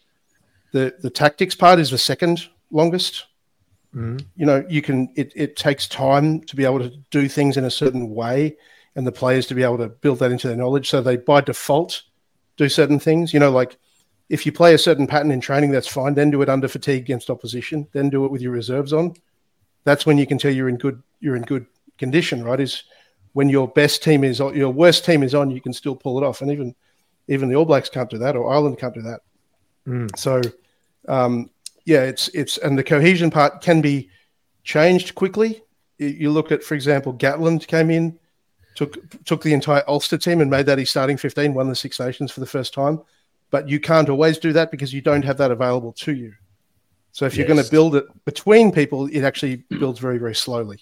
The 0.72 0.94
the 1.02 1.10
tactics 1.10 1.56
part 1.56 1.80
is 1.80 1.92
the 1.92 1.98
second 1.98 2.48
longest. 2.70 3.26
Mhm. 3.96 4.24
You 4.36 4.46
know, 4.46 4.66
you 4.70 4.82
can 4.82 5.10
it, 5.16 5.34
it 5.36 5.56
takes 5.56 5.88
time 5.88 6.42
to 6.42 6.56
be 6.56 6.66
able 6.66 6.80
to 6.80 6.94
do 7.10 7.28
things 7.28 7.58
in 7.58 7.66
a 7.66 7.72
certain 7.72 8.14
way 8.14 8.56
and 8.96 9.08
the 9.08 9.12
players 9.12 9.48
to 9.48 9.56
be 9.56 9.64
able 9.64 9.78
to 9.78 9.88
build 9.90 10.20
that 10.20 10.32
into 10.32 10.48
their 10.48 10.58
knowledge. 10.58 10.90
So 10.90 11.02
they 11.02 11.18
by 11.18 11.42
default 11.42 12.04
do 12.58 12.68
certain 12.70 13.00
things. 13.00 13.34
You 13.34 13.40
know, 13.40 13.52
like 13.52 13.78
if 14.30 14.46
you 14.46 14.52
play 14.52 14.74
a 14.74 14.78
certain 14.78 15.08
pattern 15.08 15.32
in 15.32 15.42
training, 15.42 15.72
that's 15.72 15.88
fine. 15.88 16.14
Then 16.14 16.32
do 16.32 16.42
it 16.42 16.50
under 16.50 16.68
fatigue 16.68 17.04
against 17.04 17.30
opposition. 17.30 17.88
Then 17.92 18.10
do 18.10 18.26
it 18.26 18.32
with 18.32 18.42
your 18.42 18.52
reserves 18.52 18.94
on. 18.94 19.14
That's 19.84 20.06
when 20.06 20.18
you 20.18 20.28
can 20.28 20.38
tell 20.38 20.52
you're 20.52 20.70
in 20.70 20.78
good 20.78 21.02
you're 21.20 21.36
in 21.36 21.44
good 21.44 21.66
condition, 21.98 22.44
right? 22.44 22.60
Is 22.60 22.84
when 23.34 23.48
your 23.50 23.68
best 23.68 24.04
team 24.04 24.24
is 24.24 24.42
on, 24.42 24.56
your 24.56 24.72
worst 24.72 25.06
team 25.06 25.24
is 25.24 25.34
on, 25.34 25.52
you 25.52 25.62
can 25.62 25.74
still 25.74 25.96
pull 25.96 26.18
it 26.18 26.26
off. 26.26 26.42
And 26.42 26.52
even 26.52 26.76
even 27.28 27.50
the 27.50 27.56
All 27.56 27.66
Blacks 27.66 27.90
can't 27.90 28.10
do 28.10 28.18
that, 28.18 28.36
or 28.36 28.52
Ireland 28.52 28.78
can't 28.78 28.94
do 28.94 29.04
that. 29.04 29.22
Mm. 29.88 30.18
So, 30.18 30.42
um, 31.08 31.50
yeah, 31.86 32.02
it's 32.04 32.28
it's 32.30 32.58
and 32.58 32.78
the 32.78 32.84
cohesion 32.84 33.32
part 33.32 33.62
can 33.62 33.82
be 33.82 34.10
changed 34.64 35.16
quickly. 35.16 35.64
You- 35.98 36.08
You 36.08 36.32
look 36.32 36.52
at, 36.52 36.64
for 36.64 36.76
example, 36.76 37.14
Gatland 37.14 37.66
came 37.68 37.90
in, 37.90 38.20
took 38.82 39.24
took 39.26 39.44
the 39.44 39.54
entire 39.54 39.84
Ulster 39.88 40.18
team 40.18 40.42
and 40.42 40.50
made 40.50 40.66
that 40.66 40.80
his 40.80 40.90
starting 40.90 41.18
fifteen, 41.18 41.54
won 41.54 41.70
the 41.70 41.76
Six 41.76 42.00
Nations 42.00 42.32
for 42.32 42.40
the 42.40 42.46
first 42.48 42.74
time. 42.74 43.00
But 43.52 43.70
you 43.70 43.80
can't 43.80 44.10
always 44.10 44.38
do 44.38 44.54
that 44.54 44.72
because 44.72 44.94
you 44.94 45.02
don't 45.02 45.24
have 45.24 45.38
that 45.38 45.52
available 45.52 45.92
to 45.94 46.16
you. 46.16 46.34
So 47.12 47.26
if 47.26 47.36
you're 47.36 47.48
going 47.48 47.64
to 47.64 47.70
build 47.70 47.96
it 47.96 48.06
between 48.26 48.72
people, 48.72 49.08
it 49.08 49.24
actually 49.24 49.58
builds 49.70 50.00
very 50.00 50.18
very 50.18 50.34
slowly. 50.34 50.80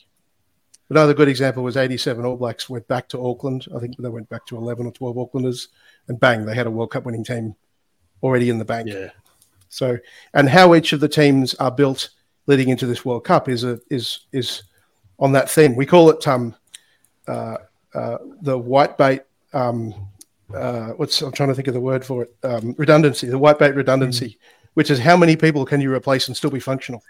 Another 0.90 1.14
good 1.14 1.28
example 1.28 1.62
was 1.62 1.78
87 1.78 2.26
All 2.26 2.36
Blacks 2.36 2.70
went 2.70 2.88
back 2.88 3.08
to 3.10 3.24
Auckland. 3.24 3.68
I 3.76 3.80
think 3.80 3.96
they 3.98 4.10
went 4.10 4.30
back 4.30 4.46
to 4.48 4.58
11 4.58 4.88
or 4.88 4.92
12 4.92 5.16
Aucklanders, 5.18 5.68
and 6.08 6.20
bang, 6.20 6.46
they 6.46 6.56
had 6.56 6.66
a 6.66 6.72
World 6.72 6.92
Cup 6.92 7.06
winning 7.06 7.24
team 7.24 7.56
already 8.24 8.50
in 8.50 8.58
the 8.58 8.66
bank. 8.66 8.88
yeah, 8.88 9.10
So, 9.70 10.00
and 10.34 10.50
how 10.50 10.74
each 10.74 10.92
of 10.92 11.00
the 11.00 11.08
teams 11.08 11.54
are 11.56 11.70
built 11.70 12.10
leading 12.48 12.70
into 12.70 12.88
this 12.88 13.06
World 13.06 13.24
Cup 13.24 13.50
is 13.50 13.64
a, 13.64 13.80
is 13.92 14.22
is 14.32 14.64
on 15.20 15.32
that 15.34 15.52
theme. 15.52 15.76
We 15.76 15.86
call 15.86 16.10
it 16.10 16.28
um, 16.28 16.56
uh, 17.28 17.58
uh, 17.94 18.18
the 18.42 18.58
white 18.58 18.98
bait. 18.98 19.22
Um, 19.54 19.94
uh, 20.54 20.90
what's 20.92 21.22
I'm 21.22 21.32
trying 21.32 21.50
to 21.50 21.56
think 21.56 21.68
of 21.68 21.74
the 21.74 21.80
word 21.80 22.04
for 22.06 22.24
it. 22.24 22.36
Um, 22.44 22.76
redundancy. 22.78 23.28
The 23.28 23.38
white 23.38 23.60
bait 23.60 23.76
redundancy, 23.76 24.38
which 24.74 24.90
is 24.90 25.00
how 25.00 25.16
many 25.16 25.36
people 25.36 25.66
can 25.66 25.82
you 25.82 25.94
replace 25.94 26.28
and 26.28 26.36
still 26.36 26.50
be 26.50 26.60
functional. 26.60 27.04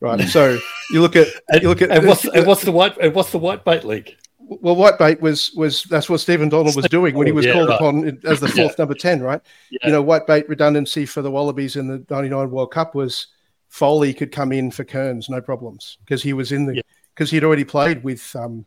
Right. 0.00 0.28
So 0.28 0.58
you 0.90 1.00
look 1.00 1.16
at 1.16 1.28
and, 1.48 1.62
you 1.62 1.68
look 1.68 1.82
at 1.82 1.90
and 1.90 2.06
what's 2.06 2.24
and 2.24 2.46
what's 2.46 2.62
the 2.62 2.72
white 2.72 2.96
and 2.98 3.14
what's 3.14 3.30
the 3.32 3.38
white 3.38 3.64
bait 3.64 3.84
league? 3.84 4.14
well, 4.48 4.76
Whitebait 4.76 5.20
was 5.20 5.52
was 5.54 5.82
that's 5.84 6.08
what 6.08 6.20
Stephen 6.20 6.48
Donald 6.48 6.76
was 6.76 6.86
doing 6.86 7.14
when 7.16 7.26
he 7.26 7.32
was 7.32 7.44
Yeah, 7.46 7.54
called 7.54 7.68
right. 7.68 7.74
upon 7.76 8.20
as 8.24 8.40
the 8.40 8.48
fourth 8.48 8.78
number 8.78 8.94
ten, 8.94 9.20
right? 9.20 9.40
Yeah. 9.70 9.86
You 9.86 9.92
know, 9.92 10.04
Whitebait 10.04 10.48
redundancy 10.48 11.04
for 11.06 11.22
the 11.22 11.30
Wallabies 11.30 11.76
in 11.76 11.88
the 11.88 12.04
'99 12.08 12.50
World 12.50 12.70
Cup 12.70 12.94
was 12.94 13.28
Foley 13.68 14.14
could 14.14 14.30
come 14.30 14.52
in 14.52 14.70
for 14.70 14.84
Kearns, 14.84 15.28
no 15.28 15.40
problems, 15.40 15.98
because 16.04 16.22
he 16.22 16.32
was 16.32 16.52
in 16.52 16.66
the 16.66 16.76
Yeah. 16.76 16.82
because 17.14 17.30
he'd 17.30 17.42
already 17.44 17.64
played 17.64 18.04
with 18.04 18.34
um 18.36 18.66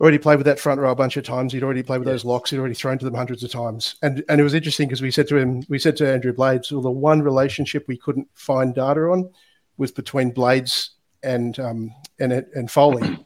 already 0.00 0.18
played 0.18 0.36
with 0.36 0.46
that 0.46 0.60
front 0.60 0.80
row 0.80 0.90
a 0.90 0.94
bunch 0.94 1.16
of 1.16 1.24
times. 1.24 1.52
He'd 1.52 1.62
already 1.62 1.82
played 1.82 1.98
with 1.98 2.06
those 2.08 2.24
locks. 2.24 2.50
He'd 2.50 2.58
already 2.58 2.74
thrown 2.74 2.98
to 2.98 3.04
them 3.04 3.14
hundreds 3.14 3.42
of 3.42 3.50
times, 3.50 3.96
and 4.02 4.24
and 4.28 4.40
it 4.40 4.44
was 4.44 4.54
interesting 4.54 4.88
because 4.88 5.02
we 5.02 5.10
said 5.10 5.28
to 5.28 5.36
him, 5.36 5.64
we 5.68 5.78
said 5.78 5.96
to 5.98 6.12
Andrew 6.12 6.32
Blades, 6.32 6.70
well, 6.70 6.82
the 6.82 6.90
one 6.90 7.22
relationship 7.22 7.84
we 7.88 7.96
couldn't 7.96 8.28
find 8.34 8.74
data 8.74 9.00
on 9.02 9.30
was 9.76 9.90
between 9.90 10.30
Blades 10.30 10.90
and 11.22 11.58
um 11.58 11.92
and 12.18 12.32
and 12.32 12.70
Foley 12.70 13.18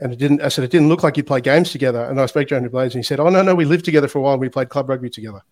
and 0.00 0.12
it 0.12 0.18
didn't. 0.18 0.42
I 0.42 0.48
said 0.48 0.64
it 0.64 0.70
didn't 0.70 0.88
look 0.88 1.02
like 1.02 1.16
you'd 1.16 1.26
play 1.26 1.40
games 1.40 1.70
together. 1.72 2.04
And 2.04 2.20
I 2.20 2.26
spoke 2.26 2.48
to 2.48 2.54
Andrew 2.56 2.70
Blades, 2.70 2.94
and 2.94 3.02
he 3.02 3.06
said, 3.06 3.20
"Oh 3.20 3.28
no, 3.28 3.42
no, 3.42 3.54
we 3.54 3.64
lived 3.64 3.84
together 3.84 4.08
for 4.08 4.18
a 4.18 4.22
while. 4.22 4.32
and 4.34 4.40
We 4.40 4.48
played 4.48 4.68
club 4.68 4.88
rugby 4.88 5.10
together 5.10 5.42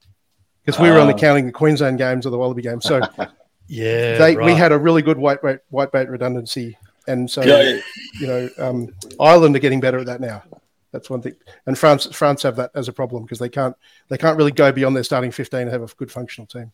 because 0.64 0.80
we 0.80 0.88
were 0.90 0.98
only 0.98 1.14
Ah. 1.14 1.18
counting 1.18 1.46
the 1.46 1.52
Queensland 1.52 1.98
games 1.98 2.26
or 2.26 2.30
the 2.30 2.38
Wallaby 2.38 2.62
games. 2.62 2.84
So 2.84 3.00
Yeah, 3.68 4.18
they, 4.18 4.36
we 4.36 4.54
had 4.54 4.70
a 4.70 4.78
really 4.78 5.02
good 5.02 5.18
white 5.18 5.42
bait, 5.42 5.58
white 5.70 5.90
bait 5.90 6.08
redundancy, 6.08 6.78
and 7.06 7.30
so 7.30 7.42
Yeah, 7.42 7.80
you 8.20 8.26
know, 8.26 8.50
um, 8.58 8.94
Ireland 9.20 9.56
are 9.56 9.60
getting 9.60 9.80
better 9.80 9.98
at 9.98 10.06
that 10.06 10.20
now. 10.20 10.42
That's 10.92 11.10
one 11.10 11.20
thing, 11.20 11.34
and 11.66 11.78
France 11.78 12.06
France 12.06 12.42
have 12.42 12.56
that 12.56 12.70
as 12.74 12.88
a 12.88 12.92
problem 12.92 13.24
because 13.24 13.38
they 13.38 13.48
can't 13.48 13.76
they 14.08 14.16
can't 14.16 14.36
really 14.36 14.52
go 14.52 14.72
beyond 14.72 14.96
their 14.96 15.04
starting 15.04 15.30
fifteen 15.30 15.62
and 15.62 15.70
have 15.70 15.82
a 15.82 15.94
good 15.96 16.10
functional 16.10 16.46
team. 16.46 16.72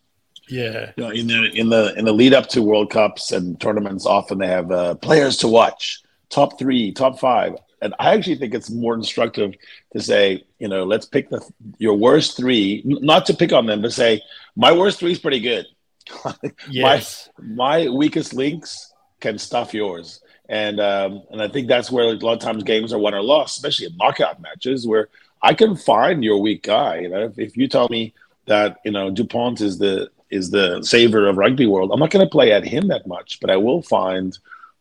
yeah, 0.48 0.92
you 0.96 1.02
know, 1.04 1.10
in 1.10 1.26
the 1.26 1.60
in 1.60 1.68
the 1.68 1.94
in 1.98 2.04
the 2.04 2.12
lead 2.12 2.34
up 2.34 2.48
to 2.50 2.62
World 2.62 2.90
Cups 2.90 3.32
and 3.32 3.60
tournaments, 3.60 4.06
often 4.06 4.38
they 4.38 4.46
have 4.46 4.70
uh, 4.70 4.94
players 4.96 5.38
to 5.38 5.48
watch, 5.48 6.02
top 6.30 6.58
three, 6.58 6.92
top 6.92 7.18
five, 7.18 7.56
and 7.82 7.94
I 7.98 8.14
actually 8.14 8.36
think 8.36 8.54
it's 8.54 8.70
more 8.70 8.94
instructive 8.94 9.54
to 9.92 10.00
say, 10.00 10.44
you 10.60 10.68
know, 10.68 10.84
let's 10.84 11.04
pick 11.04 11.28
the 11.28 11.44
your 11.78 11.94
worst 11.94 12.36
three, 12.36 12.82
not 12.84 13.26
to 13.26 13.34
pick 13.34 13.52
on 13.52 13.66
them, 13.66 13.82
but 13.82 13.92
say 13.92 14.22
my 14.54 14.72
worst 14.72 15.00
three 15.00 15.12
is 15.12 15.18
pretty 15.18 15.40
good. 15.40 15.66
yes, 16.70 17.28
my 17.38 17.88
weakest 17.88 18.34
links 18.34 18.92
can 19.20 19.36
stuff 19.36 19.74
yours. 19.74 20.20
And 20.52 20.80
um, 20.80 21.22
and 21.30 21.40
I 21.40 21.48
think 21.48 21.66
that's 21.66 21.90
where 21.90 22.04
a 22.04 22.12
lot 22.12 22.34
of 22.34 22.40
times 22.40 22.62
games 22.62 22.92
are 22.92 22.98
won 22.98 23.14
or 23.14 23.22
lost, 23.22 23.56
especially 23.56 23.86
in 23.86 23.96
knockout 23.96 24.38
matches, 24.42 24.86
where 24.86 25.08
I 25.40 25.54
can 25.54 25.74
find 25.74 26.22
your 26.22 26.42
weak 26.42 26.64
guy. 26.64 26.98
You 27.00 27.08
know, 27.08 27.24
if, 27.24 27.38
if 27.38 27.56
you 27.56 27.66
tell 27.66 27.88
me 27.88 28.12
that 28.44 28.76
you 28.84 28.92
know 28.92 29.10
Dupont 29.10 29.62
is 29.62 29.78
the 29.78 30.10
is 30.28 30.50
the 30.50 30.82
savior 30.82 31.26
of 31.26 31.38
rugby 31.38 31.64
world, 31.64 31.90
I'm 31.90 32.00
not 32.00 32.10
going 32.10 32.26
to 32.26 32.30
play 32.30 32.52
at 32.52 32.64
him 32.64 32.88
that 32.88 33.06
much, 33.06 33.40
but 33.40 33.48
I 33.48 33.56
will 33.56 33.80
find 33.80 34.38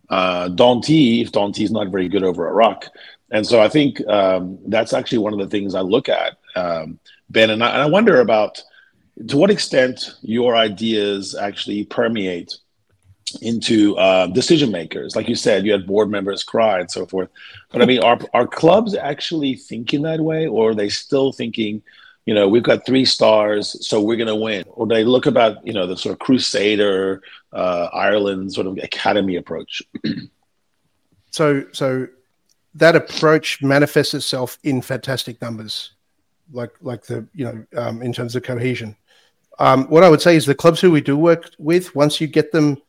uh, 0.10 0.50
Danty 0.50 1.22
if 1.22 1.32
Danty's 1.32 1.72
not 1.72 1.88
very 1.88 2.10
good 2.10 2.24
over 2.24 2.50
a 2.50 2.54
rock. 2.54 2.88
And 3.32 3.48
so 3.48 3.62
I 3.62 3.70
think 3.70 4.06
um, 4.10 4.60
that's 4.68 4.92
actually 4.92 5.20
one 5.20 5.32
of 5.32 5.40
the 5.40 5.48
things 5.48 5.74
I 5.74 5.82
look 5.82 6.10
at, 6.10 6.38
um, 6.58 7.00
Ben. 7.30 7.50
And 7.50 7.64
I, 7.64 7.70
and 7.70 7.82
I 7.82 7.86
wonder 7.86 8.20
about 8.20 8.62
to 9.30 9.38
what 9.38 9.50
extent 9.50 10.16
your 10.22 10.58
ideas 10.58 11.34
actually 11.34 11.86
permeate 11.86 12.58
into 13.36 13.98
uh, 13.98 14.28
decision 14.28 14.72
makers. 14.72 15.16
Like 15.16 15.28
you 15.28 15.36
said, 15.36 15.66
you 15.66 15.72
had 15.72 15.88
board 15.88 16.10
members 16.10 16.44
cry 16.44 16.80
and 16.80 16.90
so 16.90 17.06
forth. 17.06 17.30
But 17.72 17.82
I 17.82 17.86
mean, 17.86 18.04
are 18.04 18.20
are 18.34 18.48
clubs 18.48 18.96
actually 18.96 19.56
thinking 19.56 20.02
that 20.04 20.20
way, 20.20 20.48
or 20.48 20.72
are 20.72 20.76
they 20.76 20.90
still 20.90 21.32
thinking, 21.32 21.82
you 22.26 22.34
know, 22.34 22.48
we've 22.48 22.64
got 22.64 22.86
three 22.86 23.06
stars, 23.06 23.88
so 23.88 24.02
we're 24.02 24.18
going 24.18 24.28
to 24.28 24.36
win? 24.36 24.64
Or 24.68 24.88
they 24.88 25.04
look 25.04 25.26
about, 25.26 25.66
you 25.66 25.74
know, 25.74 25.88
the 25.88 25.98
sort 25.98 26.14
of 26.14 26.20
Crusader 26.20 27.22
uh, 27.54 27.90
Ireland 27.94 28.54
sort 28.54 28.68
of 28.68 28.78
academy 28.78 29.36
approach? 29.36 29.82
so, 31.32 31.66
so 31.72 32.08
that 32.76 32.96
approach 32.96 33.62
manifests 33.62 34.14
itself 34.14 34.58
in 34.64 34.82
fantastic 34.82 35.42
numbers, 35.42 35.92
like 36.52 36.72
like 36.82 37.04
the 37.04 37.28
you 37.34 37.46
know 37.46 37.66
um, 37.82 38.02
in 38.02 38.14
terms 38.14 38.36
of 38.36 38.44
cohesion. 38.44 38.96
Um, 39.60 39.86
what 39.90 40.04
I 40.04 40.10
would 40.10 40.22
say 40.22 40.36
is 40.36 40.46
the 40.46 40.56
clubs 40.56 40.82
who 40.82 40.92
we 40.92 41.02
do 41.02 41.18
work 41.18 41.52
with, 41.60 41.94
once 41.94 42.20
you 42.20 42.28
get 42.28 42.52
them 42.52 42.82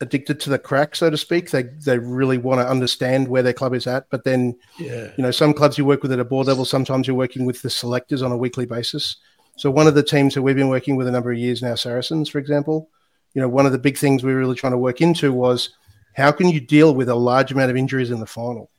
addicted 0.00 0.38
to 0.40 0.50
the 0.50 0.58
crack, 0.58 0.94
so 0.94 1.10
to 1.10 1.16
speak. 1.16 1.50
They 1.50 1.64
they 1.64 1.98
really 1.98 2.38
want 2.38 2.60
to 2.60 2.68
understand 2.68 3.28
where 3.28 3.42
their 3.42 3.52
club 3.52 3.74
is 3.74 3.86
at. 3.86 4.06
But 4.10 4.24
then, 4.24 4.56
Yeah. 4.78 5.10
you 5.16 5.22
know, 5.22 5.30
some 5.30 5.52
clubs 5.52 5.76
you 5.78 5.84
work 5.84 6.02
with 6.02 6.12
at 6.12 6.20
a 6.20 6.24
board 6.24 6.46
level. 6.46 6.64
Sometimes 6.64 7.06
you're 7.06 7.16
working 7.16 7.44
with 7.44 7.62
the 7.62 7.70
selectors 7.70 8.22
on 8.22 8.32
a 8.32 8.36
weekly 8.36 8.66
basis. 8.66 9.16
So 9.56 9.70
one 9.70 9.88
of 9.88 9.94
the 9.94 10.04
teams 10.04 10.34
that 10.34 10.42
we've 10.42 10.54
been 10.54 10.68
working 10.68 10.94
with 10.96 11.08
a 11.08 11.10
number 11.10 11.32
of 11.32 11.38
years 11.38 11.62
now, 11.62 11.74
Saracens, 11.74 12.28
for 12.28 12.38
example, 12.38 12.88
you 13.34 13.42
know, 13.42 13.48
one 13.48 13.66
of 13.66 13.72
the 13.72 13.78
big 13.78 13.98
things 13.98 14.22
we 14.22 14.32
were 14.32 14.38
really 14.38 14.54
trying 14.54 14.72
to 14.72 14.78
work 14.78 15.00
into 15.00 15.32
was 15.32 15.70
how 16.14 16.30
can 16.30 16.48
you 16.48 16.60
deal 16.60 16.94
with 16.94 17.08
a 17.08 17.14
large 17.14 17.50
amount 17.50 17.70
of 17.70 17.76
injuries 17.76 18.10
in 18.12 18.20
the 18.20 18.26
final, 18.26 18.70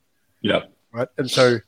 Yeah. 0.41 0.63
right? 0.93 1.07
And 1.17 1.29
so, 1.29 1.59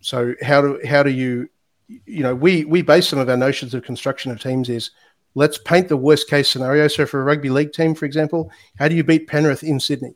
so 0.00 0.34
how 0.42 0.60
do 0.60 0.80
how 0.86 1.02
do 1.04 1.10
you, 1.10 1.48
you 1.88 2.22
know, 2.24 2.34
we 2.34 2.64
we 2.64 2.82
base 2.82 3.06
some 3.08 3.20
of 3.20 3.28
our 3.28 3.36
notions 3.36 3.72
of 3.72 3.84
construction 3.84 4.32
of 4.32 4.40
teams 4.40 4.68
is 4.68 4.90
let's 5.36 5.58
paint 5.58 5.88
the 5.88 5.96
worst 5.96 6.28
case 6.28 6.48
scenario. 6.48 6.88
So 6.88 7.04
for 7.06 7.20
a 7.20 7.24
rugby 7.24 7.50
league 7.50 7.72
team, 7.72 7.94
for 7.94 8.06
example, 8.06 8.50
how 8.78 8.88
do 8.88 8.94
you 8.96 9.04
beat 9.04 9.28
Penrith 9.28 9.62
in 9.62 9.78
Sydney? 9.78 10.14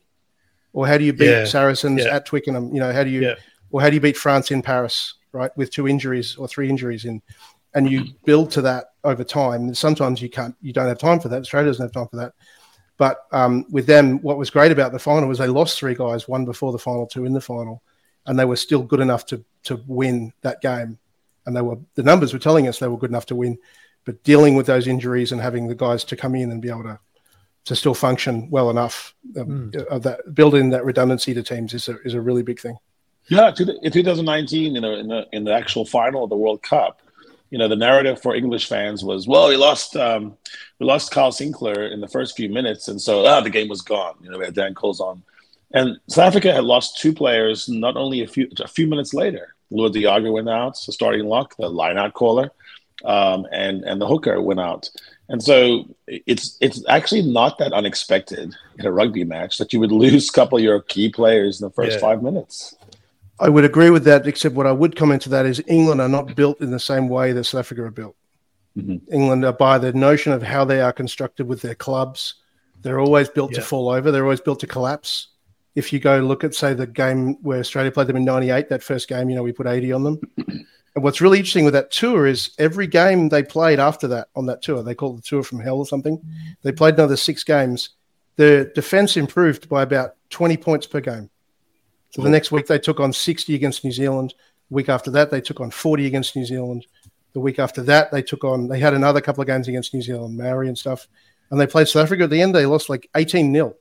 Or 0.73 0.87
how 0.87 0.97
do 0.97 1.05
you 1.05 1.13
beat 1.13 1.27
Yeah. 1.31 1.45
Saracens 1.45 2.03
Yeah. 2.03 2.17
at 2.17 2.27
Twickenham? 2.27 2.73
You 2.75 2.81
know, 2.81 2.93
how 2.93 3.05
do 3.05 3.11
you 3.11 3.21
Yeah. 3.23 3.35
or 3.71 3.81
how 3.83 3.89
do 3.91 3.95
you 3.95 4.01
beat 4.01 4.17
France 4.17 4.51
in 4.51 4.63
Paris, 4.63 5.15
right? 5.33 5.55
With 5.57 5.71
two 5.71 5.87
injuries 5.87 6.37
or 6.37 6.49
three 6.49 6.69
injuries 6.69 7.05
in 7.05 7.23
and 7.75 7.89
you 7.89 8.05
build 8.25 8.51
to 8.53 8.63
that 8.63 8.87
over 9.05 9.23
time. 9.23 9.63
And 9.63 9.77
sometimes 9.77 10.21
you 10.23 10.31
can't 10.31 10.57
you 10.63 10.73
don't 10.73 10.89
have 10.89 10.99
time 10.99 11.21
for 11.21 11.29
that. 11.29 11.41
Australia 11.43 11.69
doesn't 11.69 11.85
have 11.85 11.93
time 11.93 12.09
for 12.09 12.17
that. 12.17 12.33
But 12.97 13.19
um, 13.33 13.65
with 13.71 13.87
them, 13.87 14.21
what 14.23 14.39
was 14.39 14.51
great 14.51 14.73
about 14.73 14.93
the 14.93 14.99
final 14.99 15.29
was 15.29 15.39
they 15.39 15.47
lost 15.49 15.79
three 15.79 15.95
guys, 15.95 16.29
one 16.29 16.45
before 16.45 16.73
the 16.73 16.79
final, 16.79 17.07
two 17.07 17.25
in 17.25 17.33
the 17.33 17.41
final, 17.41 17.83
and 18.27 18.39
they 18.39 18.45
were 18.45 18.57
still 18.57 18.83
good 18.83 19.01
enough 19.01 19.27
to 19.27 19.45
to 19.65 19.83
win 19.87 20.33
that 20.41 20.61
game. 20.63 20.99
And 21.47 21.55
they 21.57 21.63
were 21.63 21.79
the 21.95 22.03
numbers 22.03 22.33
were 22.33 22.39
telling 22.39 22.69
us 22.69 22.79
they 22.79 22.89
were 22.89 22.99
good 22.99 23.11
enough 23.11 23.27
to 23.27 23.37
win 23.37 23.59
but 24.05 24.23
dealing 24.25 24.55
with 24.55 24.67
those 24.67 24.87
injuries 24.87 25.33
and 25.33 25.41
having 25.41 25.69
the 25.69 25.75
guys 25.75 26.05
to 26.05 26.17
come 26.17 26.35
in 26.35 26.51
and 26.51 26.63
be 26.63 26.69
able 26.69 26.85
to 26.85 26.99
to 27.67 27.77
still 27.77 27.95
function 27.95 28.49
well 28.51 28.71
enough 28.71 29.15
um, 29.39 29.71
of 29.91 30.03
that 30.03 30.35
building 30.35 30.71
that 30.71 30.85
redundancy 30.85 31.35
to 31.35 31.43
teams 31.43 31.75
is 31.75 31.89
a, 31.89 31.99
is 32.05 32.15
a 32.15 32.21
really 32.21 32.43
big 32.43 32.59
thing. 32.59 32.77
Yeah, 33.29 33.51
to 33.51 33.65
the- 33.67 33.79
in 33.83 33.93
2019, 33.93 34.75
you 34.75 34.81
know, 34.81 34.95
in 34.95 35.09
the 35.09 35.27
in 35.33 35.45
the 35.45 35.53
actual 35.53 35.85
final 35.85 36.25
of 36.25 36.31
the 36.31 36.37
World 36.37 36.63
Cup, 36.63 37.03
you 37.51 37.59
know, 37.59 37.69
the 37.69 37.77
narrative 37.77 38.21
for 38.23 38.35
English 38.35 38.67
fans 38.67 39.05
was, 39.05 39.29
well, 39.29 39.49
we 39.49 39.57
lost 39.57 39.95
um, 39.97 40.37
we 40.79 40.87
lost 40.87 41.13
Kyle 41.13 41.31
Sinckler 41.31 41.93
in 41.93 42.01
the 42.01 42.09
first 42.09 42.35
few 42.37 42.49
minutes, 42.49 42.89
and 42.89 43.01
so 43.01 43.27
ah, 43.27 43.41
the 43.41 43.51
game 43.51 43.69
was 43.69 43.83
gone. 43.83 44.15
You 44.23 44.31
know, 44.31 44.39
we 44.39 44.47
had 44.47 44.55
Dan 44.55 44.75
Coles 44.75 45.01
on, 45.01 45.23
and 45.75 45.99
South 46.09 46.29
Africa 46.29 46.53
had 46.53 46.65
lost 46.65 46.99
two 46.99 47.13
players 47.13 47.69
not 47.69 47.97
only 47.97 48.23
a 48.23 48.27
few 48.27 48.49
a 48.59 48.69
few 48.69 48.87
minutes 48.87 49.13
later. 49.13 49.55
Lood 49.71 49.93
de 49.93 50.01
Jager 50.03 50.33
went 50.33 50.49
out, 50.49 50.77
so 50.77 50.91
starting 50.91 51.27
lock, 51.27 51.55
the 51.57 51.69
lineout 51.69 52.15
caller, 52.15 52.51
um, 53.05 53.47
and 53.53 53.85
and 53.85 54.01
the 54.01 54.07
hooker 54.07 54.41
went 54.41 54.61
out. 54.61 54.91
And 55.29 55.43
so 55.43 55.85
it's 56.07 56.57
it's 56.61 56.83
actually 56.89 57.23
not 57.23 57.59
that 57.59 57.73
unexpected 57.73 58.55
in 58.79 58.87
a 58.87 58.93
rugby 58.93 59.25
match 59.25 59.59
that 59.59 59.73
you 59.73 59.81
would 59.81 59.93
lose 60.05 60.29
a 60.29 60.33
couple 60.33 60.59
of 60.59 60.65
your 60.65 60.81
key 60.83 61.09
players 61.11 61.61
in 61.61 61.67
the 61.69 61.73
first 61.73 61.93
Yeah. 61.93 62.01
five 62.01 62.23
minutes. 62.23 62.75
I 63.39 63.49
would 63.49 63.65
agree 63.65 63.91
with 63.91 64.05
that, 64.05 64.27
except 64.27 64.55
what 64.55 64.67
I 64.67 64.73
would 64.73 64.97
comment 64.97 65.23
to 65.23 65.29
that 65.31 65.47
is 65.47 65.63
England 65.67 66.01
are 66.01 66.09
not 66.09 66.35
built 66.37 66.61
in 66.61 66.71
the 66.71 66.81
same 66.81 67.09
way 67.09 67.33
that 67.33 67.45
South 67.45 67.61
Africa 67.61 67.85
are 67.85 67.91
built. 67.91 68.15
Mhm. 68.77 69.01
England 69.11 69.45
are 69.45 69.53
by 69.53 69.79
the 69.79 69.93
notion 69.95 70.33
of 70.33 70.43
how 70.43 70.65
they 70.65 70.81
are 70.81 70.93
constructed 70.93 71.47
with 71.47 71.63
their 71.63 71.75
clubs. 71.75 72.35
They're 72.83 73.01
always 73.01 73.29
built 73.29 73.53
to 73.55 73.63
fall 73.63 73.89
over. 73.89 74.11
They're 74.11 74.25
always 74.25 74.41
built 74.41 74.61
to 74.61 74.67
collapse. 74.67 75.29
If 75.75 75.93
you 75.93 76.01
go 76.01 76.19
look 76.19 76.45
at, 76.45 76.55
say, 76.55 76.75
the 76.75 76.87
game 76.87 77.37
where 77.43 77.61
Australia 77.61 77.91
played 77.93 78.09
them 78.09 78.17
in 78.17 78.25
'98, 78.25 78.69
that 78.69 78.83
first 78.83 79.09
game, 79.09 79.31
you 79.31 79.37
know, 79.37 79.43
we 79.43 79.53
put 79.53 79.67
80 79.67 79.93
on 79.93 80.03
them. 80.05 80.21
And 80.94 81.05
what's 81.05 81.20
really 81.20 81.38
interesting 81.38 81.64
with 81.64 81.74
that 81.74 81.90
tour 81.90 82.26
is 82.26 82.50
every 82.59 82.87
game 82.87 83.29
they 83.29 83.42
played 83.42 83.79
after 83.79 84.09
that 84.09 84.29
on 84.35 84.46
that 84.46 84.62
tour, 84.62 84.83
they 84.83 84.94
called 84.94 85.18
the 85.18 85.22
tour 85.22 85.42
from 85.42 85.61
hell 85.61 85.79
or 85.79 85.87
something. 85.87 86.18
Mm. 86.18 86.57
They 86.62 86.72
played 86.72 86.94
another 86.94 87.16
six 87.16 87.44
games. 87.44 87.90
The 88.37 88.72
defense 88.74 89.16
improved 89.16 89.68
by 89.68 89.83
about 89.83 90.16
20 90.31 90.57
points 90.57 90.87
per 90.87 91.00
game. 91.00 91.31
So 92.11 92.22
the 92.22 92.29
next 92.29 92.50
week 92.50 92.66
they 92.66 92.79
took 92.79 92.98
on 92.98 93.12
60 93.12 93.55
against 93.55 93.85
New 93.85 93.92
Zealand. 93.92 94.35
The 94.68 94.74
week 94.74 94.88
after 94.88 95.12
that 95.12 95.31
they 95.31 95.40
took 95.40 95.61
on 95.61 95.70
40 95.70 96.07
against 96.07 96.35
New 96.35 96.44
Zealand. 96.44 96.87
The 97.35 97.40
week 97.40 97.61
after 97.61 97.83
that 97.85 98.11
they 98.11 98.22
took 98.22 98.42
on 98.42 98.66
they 98.66 98.81
had 98.81 98.94
another 98.94 99.20
couple 99.20 99.42
of 99.42 99.46
games 99.46 99.68
against 99.68 99.94
New 99.94 100.03
Zealand, 100.03 100.37
Maori 100.37 100.66
and 100.66 100.76
stuff. 100.76 101.07
And 101.50 101.61
they 101.61 101.68
played 101.68 101.87
South 101.87 102.05
Africa 102.05 102.24
at 102.24 102.31
the 102.31 102.42
end. 102.42 102.53
They 102.53 102.66
lost 102.66 102.88
like 102.88 103.09
18 103.14 103.53
0 103.53 103.76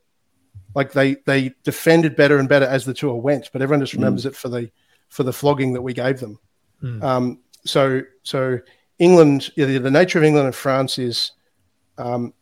like 0.74 0.92
they 0.92 1.16
they 1.26 1.52
defended 1.64 2.16
better 2.16 2.38
and 2.38 2.48
better 2.48 2.66
as 2.66 2.84
the 2.84 2.94
tour 2.94 3.14
went, 3.14 3.50
but 3.52 3.62
everyone 3.62 3.80
just 3.80 3.94
mm. 3.94 3.96
remembers 3.96 4.26
it 4.26 4.36
for 4.36 4.48
the 4.48 4.70
for 5.08 5.22
the 5.22 5.32
flogging 5.32 5.72
that 5.72 5.82
we 5.82 5.92
gave 5.92 6.20
them. 6.20 6.38
Mm. 6.82 7.02
Um, 7.02 7.38
so 7.64 8.02
so 8.22 8.58
England, 8.98 9.50
the, 9.56 9.78
the 9.78 9.90
nature 9.90 10.18
of 10.18 10.24
England 10.24 10.46
and 10.46 10.54
France 10.54 10.98
is, 10.98 11.32
um, 11.98 12.32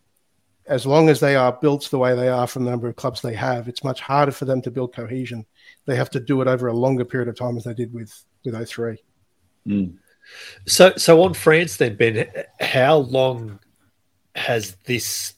as 0.66 0.84
long 0.84 1.08
as 1.08 1.20
they 1.20 1.34
are 1.34 1.52
built 1.52 1.88
the 1.90 1.98
way 1.98 2.14
they 2.14 2.28
are 2.28 2.46
from 2.46 2.64
the 2.64 2.70
number 2.70 2.88
of 2.88 2.96
clubs 2.96 3.22
they 3.22 3.34
have, 3.34 3.68
it's 3.68 3.84
much 3.84 4.00
harder 4.00 4.32
for 4.32 4.44
them 4.44 4.60
to 4.62 4.70
build 4.70 4.94
cohesion. 4.94 5.46
They 5.86 5.96
have 5.96 6.10
to 6.10 6.20
do 6.20 6.40
it 6.42 6.48
over 6.48 6.68
a 6.68 6.72
longer 6.72 7.04
period 7.04 7.28
of 7.28 7.36
time 7.36 7.56
as 7.56 7.64
they 7.64 7.74
did 7.74 7.92
with 7.92 8.12
with 8.44 8.68
03. 8.68 9.02
Mm. 9.66 9.96
So, 10.66 10.92
so 10.96 11.22
on 11.22 11.34
France, 11.34 11.76
then 11.76 11.96
Ben, 11.96 12.28
how 12.60 12.96
long 12.96 13.58
has 14.34 14.76
this 14.84 15.34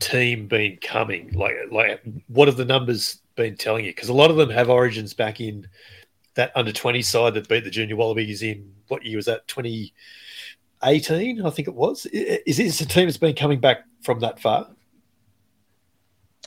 team 0.00 0.48
been 0.48 0.78
coming? 0.82 1.32
Like, 1.32 1.54
like, 1.70 2.02
what 2.28 2.48
have 2.48 2.56
the 2.56 2.64
numbers 2.64 3.20
been 3.36 3.56
telling 3.56 3.84
you? 3.84 3.92
Because 3.92 4.08
a 4.08 4.14
lot 4.14 4.30
of 4.30 4.36
them 4.36 4.50
have 4.50 4.68
origins 4.68 5.14
back 5.14 5.40
in 5.40 5.66
that 6.34 6.52
under 6.54 6.72
twenty 6.72 7.02
side 7.02 7.34
that 7.34 7.48
beat 7.48 7.64
the 7.64 7.70
Junior 7.70 7.96
Wallabies 7.96 8.42
in 8.42 8.72
what 8.88 9.04
year 9.04 9.16
was 9.16 9.26
that? 9.26 9.46
Twenty 9.48 9.92
eighteen, 10.84 11.44
I 11.44 11.50
think 11.50 11.68
it 11.68 11.74
was. 11.74 12.06
Is 12.06 12.56
this 12.56 12.80
a 12.80 12.86
team 12.86 13.06
that's 13.06 13.16
been 13.16 13.34
coming 13.34 13.60
back 13.60 13.84
from 14.02 14.20
that 14.20 14.40
far? 14.40 14.68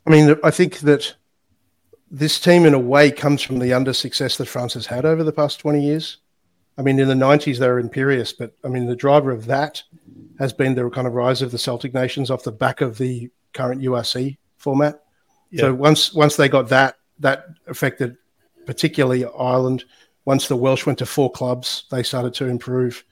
I 0.05 0.09
mean, 0.09 0.35
I 0.43 0.51
think 0.51 0.79
that 0.79 1.15
this 2.11 2.39
team, 2.39 2.65
in 2.65 2.73
a 2.73 2.79
way, 2.79 3.11
comes 3.11 3.41
from 3.41 3.59
the 3.59 3.73
under 3.73 3.93
success 3.93 4.37
that 4.37 4.45
France 4.45 4.75
has 4.75 4.85
had 4.85 5.05
over 5.05 5.23
the 5.23 5.31
past 5.31 5.59
20 5.59 5.83
years. 5.83 6.17
I 6.77 6.81
mean, 6.81 6.99
in 6.99 7.07
the 7.07 7.13
90s, 7.13 7.57
they 7.57 7.67
were 7.67 7.79
imperious, 7.79 8.33
but 8.33 8.53
I 8.63 8.67
mean, 8.67 8.85
the 8.85 8.95
driver 8.95 9.31
of 9.31 9.45
that 9.45 9.81
has 10.37 10.53
been 10.53 10.75
the 10.75 10.89
kind 10.89 11.07
of 11.07 11.13
rise 11.13 11.41
of 11.41 11.51
the 11.51 11.57
Celtic 11.57 11.93
nations 11.93 12.29
off 12.29 12.43
the 12.43 12.51
back 12.51 12.81
of 12.81 12.97
the 12.97 13.31
current 13.53 13.81
URC 13.81 14.37
format. 14.57 15.01
So 15.57 15.73
once 15.73 16.13
once 16.13 16.35
they 16.35 16.49
got 16.49 16.67
that, 16.69 16.97
that 17.19 17.45
affected 17.67 18.17
particularly 18.65 19.25
Ireland. 19.25 19.85
Once 20.25 20.47
the 20.47 20.55
Welsh 20.55 20.85
went 20.85 20.99
to 20.99 21.05
four 21.05 21.31
clubs, 21.31 21.85
they 21.91 22.03
started 22.03 22.33
to 22.35 22.45
improve. 22.47 23.03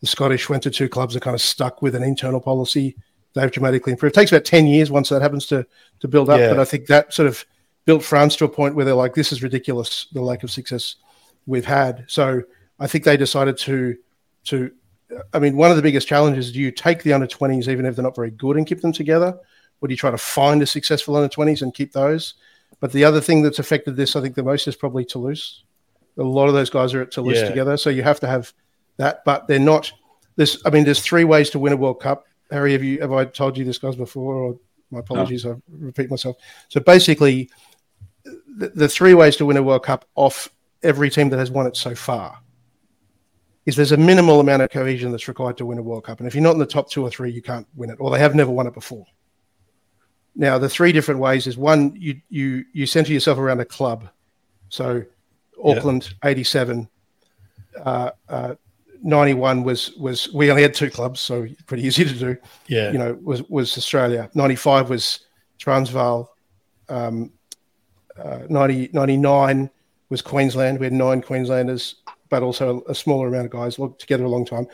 The 0.00 0.06
Scottish 0.06 0.48
went 0.48 0.62
to 0.64 0.70
two 0.70 0.88
clubs. 0.88 1.14
Are 1.14 1.20
kind 1.20 1.34
of 1.34 1.40
stuck 1.40 1.82
with 1.82 1.94
an 1.94 2.02
internal 2.02 2.40
policy. 2.40 2.96
They've 3.34 3.50
dramatically 3.50 3.92
improved. 3.92 4.16
It 4.16 4.20
takes 4.20 4.32
about 4.32 4.44
ten 4.44 4.66
years 4.66 4.90
once 4.90 5.08
that 5.08 5.22
happens 5.22 5.46
to 5.46 5.66
to 6.00 6.08
build 6.08 6.30
up. 6.30 6.38
Yeah. 6.38 6.50
But 6.50 6.60
I 6.60 6.64
think 6.64 6.86
that 6.86 7.12
sort 7.12 7.28
of 7.28 7.44
built 7.84 8.02
France 8.02 8.36
to 8.36 8.44
a 8.44 8.48
point 8.48 8.74
where 8.74 8.84
they're 8.84 8.94
like, 8.94 9.14
"This 9.14 9.32
is 9.32 9.42
ridiculous." 9.42 10.06
The 10.12 10.22
lack 10.22 10.42
of 10.42 10.50
success 10.50 10.96
we've 11.46 11.64
had. 11.64 12.04
So 12.06 12.42
I 12.78 12.86
think 12.86 13.04
they 13.04 13.16
decided 13.16 13.58
to 13.58 13.96
to. 14.44 14.70
I 15.32 15.38
mean, 15.38 15.56
one 15.56 15.70
of 15.70 15.76
the 15.76 15.82
biggest 15.82 16.08
challenges: 16.08 16.52
do 16.52 16.60
you 16.60 16.70
take 16.70 17.02
the 17.02 17.12
under 17.12 17.26
twenties, 17.26 17.68
even 17.68 17.84
if 17.84 17.96
they're 17.96 18.02
not 18.02 18.16
very 18.16 18.30
good, 18.30 18.56
and 18.56 18.66
keep 18.66 18.80
them 18.80 18.92
together, 18.92 19.38
or 19.80 19.88
do 19.88 19.92
you 19.92 19.98
try 19.98 20.10
to 20.10 20.18
find 20.18 20.62
a 20.62 20.66
successful 20.66 21.16
under 21.16 21.28
twenties 21.28 21.62
and 21.62 21.74
keep 21.74 21.92
those? 21.92 22.34
But 22.80 22.92
the 22.92 23.04
other 23.04 23.20
thing 23.20 23.42
that's 23.42 23.58
affected 23.58 23.96
this, 23.96 24.16
I 24.16 24.20
think, 24.20 24.34
the 24.34 24.42
most 24.42 24.66
is 24.68 24.76
probably 24.76 25.04
Toulouse. 25.04 25.64
A 26.18 26.22
lot 26.22 26.48
of 26.48 26.54
those 26.54 26.70
guys 26.70 26.94
are 26.94 27.02
at 27.02 27.10
Toulouse 27.10 27.40
Yeah. 27.40 27.48
together, 27.48 27.76
so 27.76 27.90
you 27.90 28.02
have 28.02 28.20
to 28.20 28.26
have 28.26 28.52
that. 28.98 29.24
But 29.24 29.46
they're 29.46 29.58
not. 29.58 29.92
There's, 30.36 30.60
I 30.66 30.70
mean, 30.70 30.84
there's 30.84 31.00
three 31.00 31.24
ways 31.24 31.50
to 31.50 31.58
win 31.58 31.72
a 31.72 31.76
World 31.76 32.00
Cup. 32.00 32.26
Harry, 32.50 32.72
have 32.72 32.82
you 32.82 33.00
have 33.00 33.12
I 33.12 33.24
told 33.24 33.56
you 33.56 33.64
this 33.64 33.78
guys 33.78 33.96
before? 33.96 34.34
Or 34.34 34.58
my 34.90 35.00
apologies, 35.00 35.46
I 35.46 35.54
repeat 35.70 36.10
myself. 36.10 36.36
So 36.68 36.80
basically, 36.80 37.50
the, 38.24 38.68
the 38.74 38.88
three 38.88 39.14
ways 39.14 39.36
to 39.36 39.46
win 39.46 39.56
a 39.56 39.62
World 39.62 39.84
Cup 39.84 40.04
off 40.14 40.48
every 40.82 41.10
team 41.10 41.30
that 41.30 41.38
has 41.38 41.50
won 41.50 41.66
it 41.66 41.76
so 41.76 41.94
far 41.94 42.38
is 43.66 43.76
there's 43.76 43.92
a 43.92 43.96
minimal 43.96 44.40
amount 44.40 44.60
of 44.62 44.70
cohesion 44.70 45.10
that's 45.10 45.26
required 45.26 45.56
to 45.56 45.64
win 45.66 45.78
a 45.78 45.82
World 45.82 46.04
Cup, 46.04 46.18
and 46.20 46.26
if 46.26 46.34
you're 46.34 46.44
not 46.44 46.52
in 46.52 46.58
the 46.58 46.66
top 46.66 46.90
two 46.90 47.02
or 47.02 47.10
three, 47.10 47.30
you 47.30 47.40
can't 47.40 47.66
win 47.74 47.90
it, 47.90 47.96
or 47.98 48.10
they 48.10 48.18
have 48.18 48.34
never 48.34 48.50
won 48.50 48.66
it 48.66 48.74
before. 48.74 49.06
Now, 50.36 50.58
the 50.58 50.68
three 50.68 50.92
different 50.92 51.20
ways 51.20 51.46
is 51.46 51.56
one, 51.56 51.94
you 51.96 52.20
you 52.28 52.64
you 52.72 52.86
center 52.86 53.12
yourself 53.12 53.38
around 53.38 53.60
a 53.60 53.64
club. 53.64 54.08
So, 54.68 55.04
Auckland 55.62 56.14
'87, 56.24 56.88
uh, 57.84 58.10
uh, 58.28 58.54
91 59.02 59.62
was 59.62 59.92
was 59.96 60.32
we 60.32 60.50
only 60.50 60.62
had 60.62 60.74
two 60.74 60.90
clubs, 60.90 61.20
so 61.20 61.46
pretty 61.66 61.84
easy 61.84 62.04
to 62.04 62.14
do. 62.14 62.36
Yeah. 62.66 62.90
You 62.90 62.98
know, 62.98 63.18
was 63.22 63.42
was 63.48 63.76
Australia. 63.76 64.30
95 64.34 64.90
was 64.90 65.20
Transvaal. 65.58 66.34
Um, 66.88 67.32
uh, 68.16 68.40
90, 68.48 68.90
99 68.92 69.70
was 70.08 70.22
Queensland. 70.22 70.78
We 70.78 70.86
had 70.86 70.92
nine 70.92 71.20
Queenslanders, 71.20 71.96
but 72.28 72.42
also 72.42 72.82
a 72.88 72.94
smaller 72.94 73.28
amount 73.28 73.46
of 73.46 73.50
guys 73.50 73.78
looked 73.78 74.00
together 74.00 74.24
a 74.24 74.28
long 74.28 74.44
time. 74.44 74.66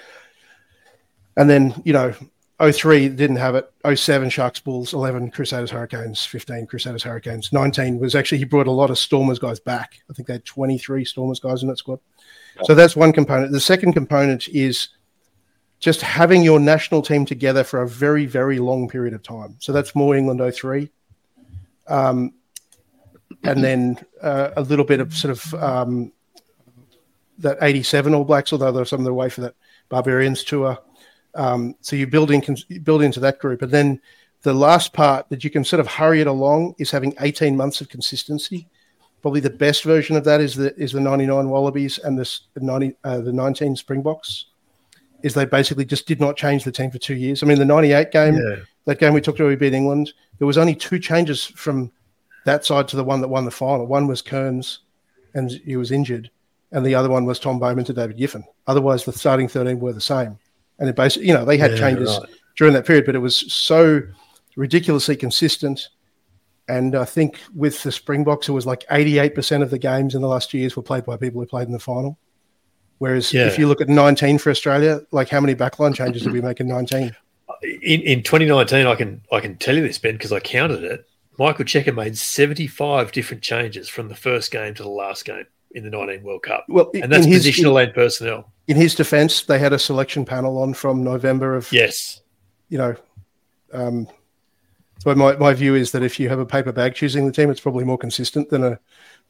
And 1.37 1.49
then, 1.49 1.75
you 1.85 1.93
know, 1.93 2.13
03 2.61 3.09
didn't 3.11 3.37
have 3.37 3.55
it. 3.55 3.73
07 3.95 4.29
Sharks 4.29 4.61
Bulls, 4.61 4.93
11 4.93 5.31
Crusaders 5.31 5.71
Hurricanes, 5.71 6.25
15 6.25 6.67
Crusaders 6.67 7.03
Hurricanes. 7.03 7.53
19 7.53 7.99
was 7.99 8.15
actually 8.15 8.39
he 8.39 8.45
brought 8.45 8.67
a 8.67 8.73
lot 8.73 8.91
of 8.91 8.99
Stormers 8.99 9.39
guys 9.39 9.59
back. 9.59 10.01
I 10.11 10.13
think 10.13 10.29
they 10.29 10.35
had 10.35 10.45
23 10.45 11.05
Stormers 11.05 11.41
guys 11.41 11.63
in 11.63 11.69
that 11.69 11.79
squad. 11.79 12.01
So 12.65 12.75
that's 12.75 12.95
one 12.95 13.13
component. 13.13 13.53
The 13.53 13.61
second 13.61 13.95
component 13.95 14.49
is 14.49 14.91
just 15.79 16.03
having 16.03 16.43
your 16.43 16.61
national 16.61 17.01
team 17.01 17.25
together 17.25 17.65
for 17.65 17.81
a 17.81 17.89
very, 17.89 18.27
very 18.27 18.59
long 18.59 18.89
period 18.89 19.15
of 19.15 19.23
time. 19.23 19.57
So 19.61 19.73
that's 19.73 19.95
more 19.95 20.15
England 20.15 20.55
03. 20.55 20.91
Um, 21.89 22.35
and 23.43 23.65
then 23.65 23.99
uh, 24.21 24.51
a 24.57 24.63
little 24.63 24.85
bit 24.85 25.01
of 25.01 25.15
sort 25.15 25.33
of 25.33 25.55
um, 25.55 26.13
that 27.39 27.57
87 27.63 28.13
All 28.13 28.25
Blacks, 28.25 28.53
although 28.53 28.71
they're 28.71 28.85
some 28.85 29.01
of 29.01 29.07
the 29.07 29.15
way 29.15 29.31
for 29.31 29.41
that 29.43 29.55
Barbarians 29.89 30.45
tour. 30.45 30.79
Um, 31.35 31.75
so 31.81 31.97
you 31.97 32.07
build 32.07 32.31
in, 32.31 32.43
build 32.83 33.03
into 33.03 33.21
that 33.21 33.39
group. 33.39 33.63
And 33.63 33.71
then 33.71 34.01
the 34.43 34.53
last 34.55 34.93
part 34.93 35.29
that 35.29 35.45
you 35.45 35.51
can 35.51 35.65
sort 35.65 35.81
of 35.81 35.87
hurry 35.87 36.21
it 36.21 36.27
along 36.27 36.75
is 36.79 36.91
having 36.91 37.15
18 37.21 37.57
months 37.57 37.81
of 37.81 37.89
consistency. 37.89 38.69
Probably 39.23 39.41
the 39.41 39.51
best 39.51 39.85
version 39.85 40.17
of 40.17 40.25
that 40.25 40.41
is 40.41 40.55
the 40.55 40.75
is 40.81 40.93
the 40.93 41.01
99 41.01 41.49
Wallabies 41.51 41.99
and 41.99 42.19
this 42.19 42.41
the 42.55 42.61
90 42.61 42.95
uh, 43.05 43.21
the 43.21 43.33
19 43.33 43.77
Springboks. 43.77 44.47
Is 45.23 45.35
they 45.35 45.45
basically 45.45 45.85
just 45.85 46.07
did 46.07 46.19
not 46.19 46.39
change 46.39 46.65
the 46.65 46.73
team 46.73 46.91
for 46.91 46.99
two 46.99 47.15
years. 47.15 47.43
I 47.43 47.47
mean, 47.47 47.59
the 47.59 47.65
98 47.67 48.11
game, 48.11 48.37
Yeah. 48.37 48.57
that 48.87 48.99
game 48.99 49.13
we 49.13 49.21
took 49.21 49.37
to 49.37 49.47
we 49.47 49.55
beat 49.55 49.75
England, 49.75 50.15
there 50.39 50.47
was 50.47 50.57
only 50.57 50.75
two 50.75 50.99
changes 50.99 51.45
from 51.45 51.93
that 52.47 52.65
side 52.65 52.89
to 52.89 52.97
the 52.97 53.05
one 53.05 53.21
that 53.21 53.29
won 53.29 53.45
the 53.45 53.51
final. 53.51 53.87
One 53.87 54.07
was 54.07 54.23
Kearns, 54.23 54.79
and 55.35 55.51
he 55.51 55.77
was 55.77 55.93
injured, 55.93 56.31
and 56.73 56.87
the 56.87 56.95
other 56.95 57.11
one 57.11 57.27
was 57.27 57.39
Tom 57.39 57.59
Bowman 57.59 57.85
to 57.85 57.93
David 57.93 58.17
Giffen. 58.17 58.45
Otherwise, 58.67 59.05
the 59.05 59.13
starting 59.13 59.47
13 59.47 59.79
were 59.79 59.93
the 59.93 60.01
same. 60.01 60.39
And 60.81 60.89
it 60.89 60.97
basically, 60.97 61.29
you 61.29 61.35
know, 61.35 61.45
they 61.45 61.59
had 61.59 61.73
Yeah, 61.73 61.77
changes 61.79 62.09
right. 62.19 62.29
during 62.57 62.75
that 62.75 62.87
period, 62.87 63.07
but 63.07 63.15
it 63.15 63.19
was 63.19 63.37
so 63.53 64.03
ridiculously 64.57 65.15
consistent. 65.15 65.89
And 66.69 66.95
I 66.97 67.05
think 67.05 67.39
with 67.55 67.83
the 67.83 67.93
Springboks, 67.93 68.49
it 68.49 68.53
was 68.53 68.67
like 68.67 68.85
88% 68.91 69.63
of 69.63 69.71
the 69.71 69.79
games 69.79 70.15
in 70.15 70.23
the 70.23 70.29
last 70.29 70.51
two 70.51 70.59
years 70.59 70.77
were 70.77 70.83
played 70.83 71.05
by 71.05 71.17
people 71.17 71.41
who 71.41 71.47
played 71.47 71.67
in 71.67 71.73
the 71.73 71.79
final. 71.79 72.19
Whereas 72.99 73.33
Yeah. 73.33 73.47
if 73.47 73.59
you 73.59 73.67
look 73.67 73.81
at 73.81 73.89
19 73.89 74.39
for 74.39 74.51
Australia, 74.51 75.01
like 75.11 75.29
how 75.29 75.41
many 75.41 75.55
backline 75.55 75.95
changes 75.95 76.23
did 76.23 76.33
we 76.33 76.41
make 76.41 76.61
in 76.61 76.69
19? 76.69 77.15
In, 77.83 78.01
in 78.03 78.23
2019, 78.23 78.87
I 78.87 78.95
can 78.95 79.21
I 79.33 79.41
can 79.41 79.57
tell 79.57 79.75
you 79.75 79.83
this, 79.83 79.99
Ben, 79.99 80.15
because 80.15 80.33
I 80.33 80.41
counted 80.41 80.85
it. 80.85 81.07
Michael 81.39 81.65
Cheika 81.65 81.95
made 81.95 82.17
75 82.17 83.13
different 83.13 83.43
changes 83.43 83.89
from 83.89 84.09
the 84.09 84.15
first 84.15 84.51
game 84.51 84.75
to 84.75 84.83
the 84.83 84.89
last 84.91 85.25
game 85.25 85.47
in 85.73 85.85
the 85.85 85.91
19 85.91 86.23
World 86.23 86.43
Cup. 86.43 86.67
Well, 86.69 86.91
And 86.95 87.11
that's 87.11 87.25
his, 87.27 87.47
positional 87.47 87.83
and 87.83 87.93
personnel. 87.95 88.53
In, 88.71 88.77
in 88.77 88.83
his 88.83 88.95
defense, 88.95 89.43
they 89.43 89.59
had 89.59 89.73
a 89.73 89.79
selection 89.79 90.25
panel 90.25 90.59
on 90.59 90.75
from 90.75 91.03
November 91.03 91.55
of 91.57 91.71
Yes. 91.73 92.23
you 92.69 92.79
know, 92.79 92.95
um, 93.73 94.09
so 94.99 95.15
my, 95.15 95.35
my 95.37 95.55
view 95.55 95.75
is 95.75 95.93
that 95.93 96.03
if 96.03 96.21
you 96.21 96.29
have 96.29 96.39
a 96.39 96.47
paper 96.47 96.73
bag 96.73 96.95
choosing 96.95 97.27
the 97.27 97.33
team, 97.33 97.51
it's 97.51 97.61
probably 97.61 97.85
more 97.85 97.97
consistent 97.97 98.51
than 98.51 98.63
a 98.65 98.79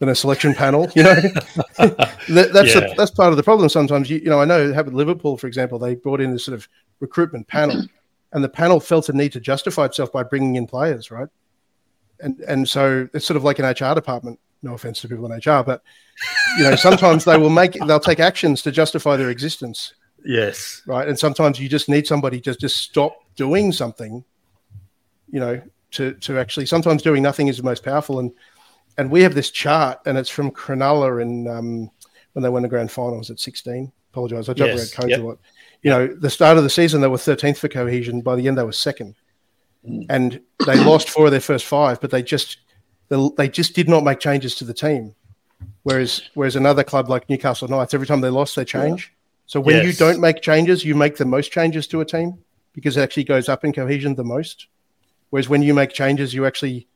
than 0.00 0.09
a 0.09 0.14
selection 0.14 0.53
panel. 0.55 0.88
You 0.96 1.05
know, 1.05 1.14
that, 1.79 2.50
that's 2.53 2.74
Yeah. 2.74 2.81
the, 2.81 2.94
that's 2.96 3.11
part 3.12 3.31
of 3.31 3.37
the 3.37 3.42
problem. 3.42 3.68
Sometimes 3.68 4.11
you, 4.11 4.18
you 4.18 4.31
know, 4.31 4.40
I 4.40 4.44
know 4.44 4.72
have 4.72 4.92
Liverpool, 4.92 5.37
for 5.37 5.46
example, 5.46 5.79
they 5.79 5.94
brought 5.94 6.20
in 6.20 6.33
this 6.33 6.44
sort 6.44 6.57
of 6.59 6.68
recruitment 6.98 7.46
panel, 7.46 7.85
and 8.33 8.42
the 8.42 8.48
panel 8.48 8.81
felt 8.81 9.09
a 9.11 9.12
need 9.12 9.33
to 9.33 9.40
justify 9.40 9.85
itself 9.85 10.11
by 10.11 10.22
bringing 10.24 10.57
in 10.57 10.66
players, 10.66 11.11
right? 11.12 11.29
And 12.18 12.40
and 12.40 12.68
so 12.68 13.09
it's 13.14 13.24
sort 13.26 13.37
of 13.37 13.44
like 13.44 13.61
an 13.61 13.64
HR 13.66 13.94
department. 13.94 14.40
No 14.62 14.75
offense 14.75 15.01
to 15.01 15.09
people 15.09 15.31
in 15.31 15.33
HR, 15.33 15.62
but 15.64 15.83
you 16.59 16.64
know, 16.64 16.77
sometimes 16.77 17.25
they 17.25 17.38
will 17.38 17.51
make 17.51 17.73
they'll 17.87 17.99
take 18.01 18.20
actions 18.20 18.62
to 18.62 18.70
justify 18.70 19.16
their 19.16 19.31
existence 19.31 19.94
Yes. 20.25 20.83
right? 20.87 21.09
And 21.09 21.18
sometimes 21.18 21.59
you 21.59 21.68
just 21.68 21.88
need 21.88 22.07
somebody 22.07 22.40
just 22.40 22.61
to 22.61 22.66
just 22.66 22.77
stop 22.77 23.16
doing 23.37 23.73
something, 23.73 24.23
you 25.31 25.40
know, 25.40 25.62
to 25.92 26.12
to 26.14 26.38
actually. 26.38 26.66
Sometimes 26.66 27.03
doing 27.03 27.23
nothing 27.23 27.49
is 27.49 27.57
the 27.57 27.62
most 27.62 27.83
powerful. 27.83 28.18
And 28.18 28.33
and 28.99 29.11
we 29.11 29.23
have 29.23 29.35
this 29.35 29.51
chart, 29.51 29.99
and 30.05 30.18
it's 30.18 30.29
from 30.29 30.51
Cronulla 30.51 31.23
in 31.23 31.49
um, 31.49 31.90
when 32.35 32.42
they 32.42 32.49
won 32.49 32.62
the 32.62 32.68
grand 32.68 32.90
finals 32.90 33.31
at 33.31 33.40
sixteen. 33.40 33.92
Apologize, 34.12 34.49
I 34.49 34.53
jumped 34.53 34.75
Yes, 34.75 34.92
around 34.92 35.01
codes 35.03 35.11
yep. 35.11 35.20
a 35.20 35.23
lot. 35.23 35.38
You 35.83 35.90
know, 35.90 36.07
the 36.09 36.29
start 36.29 36.59
of 36.59 36.64
the 36.64 36.70
season 36.70 37.01
they 37.01 37.09
were 37.09 37.16
thirteenth 37.16 37.59
for 37.59 37.68
cohesion. 37.68 38.20
By 38.20 38.37
the 38.37 38.46
end, 38.46 38.59
they 38.59 38.62
were 38.64 38.73
second, 38.73 39.14
and 40.11 40.40
they 40.66 40.77
lost 40.85 41.09
four 41.09 41.27
of 41.27 41.31
their 41.31 41.40
first 41.40 41.64
five. 41.64 42.01
But 42.01 42.11
they 42.11 42.23
just 42.23 42.59
they, 43.11 43.31
they 43.37 43.49
just 43.49 43.75
did 43.75 43.88
not 43.88 44.03
make 44.03 44.20
changes 44.20 44.55
to 44.57 44.64
the 44.64 44.73
team. 44.73 45.14
Whereas 45.83 46.23
whereas 46.35 46.57
another 46.57 46.83
club 46.83 47.11
like 47.11 47.29
Newcastle 47.29 47.68
Knights, 47.68 47.92
every 47.92 48.07
time 48.07 48.23
they 48.23 48.31
lost, 48.31 48.57
they 48.57 48.64
change. 48.64 49.12
So 49.46 49.61
when 49.61 49.85
you 49.85 49.92
don't 49.92 50.20
make 50.20 50.40
changes, 50.40 50.85
you 50.85 50.94
make 50.94 51.16
the 51.16 51.25
most 51.25 51.53
changes 51.53 51.87
to 51.88 52.01
a 52.01 52.05
team 52.05 52.38
because 52.73 52.96
it 52.96 53.03
actually 53.03 53.25
goes 53.25 53.49
up 53.49 53.64
in 53.64 53.73
cohesion 53.73 54.14
the 54.14 54.25
most. 54.25 54.68
Whereas 55.31 55.49
when 55.49 55.61
you 55.61 55.75
make 55.75 55.92
changes, 55.92 56.33
you 56.33 56.46
actually 56.46 56.88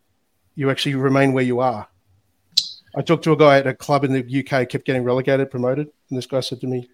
you 0.54 0.70
actually 0.70 0.94
remain 0.94 1.32
where 1.32 1.44
you 1.44 1.60
are. 1.60 1.88
I 2.96 3.02
talked 3.02 3.24
to 3.24 3.32
a 3.32 3.36
guy 3.36 3.58
at 3.58 3.66
a 3.66 3.74
club 3.74 4.04
in 4.04 4.12
the 4.12 4.20
UK, 4.20 4.68
kept 4.68 4.84
getting 4.86 5.02
relegated, 5.02 5.50
promoted, 5.50 5.88
and 6.08 6.16
this 6.16 6.26
guy 6.26 6.40
said 6.40 6.60
to 6.60 6.66
me, 6.66 6.88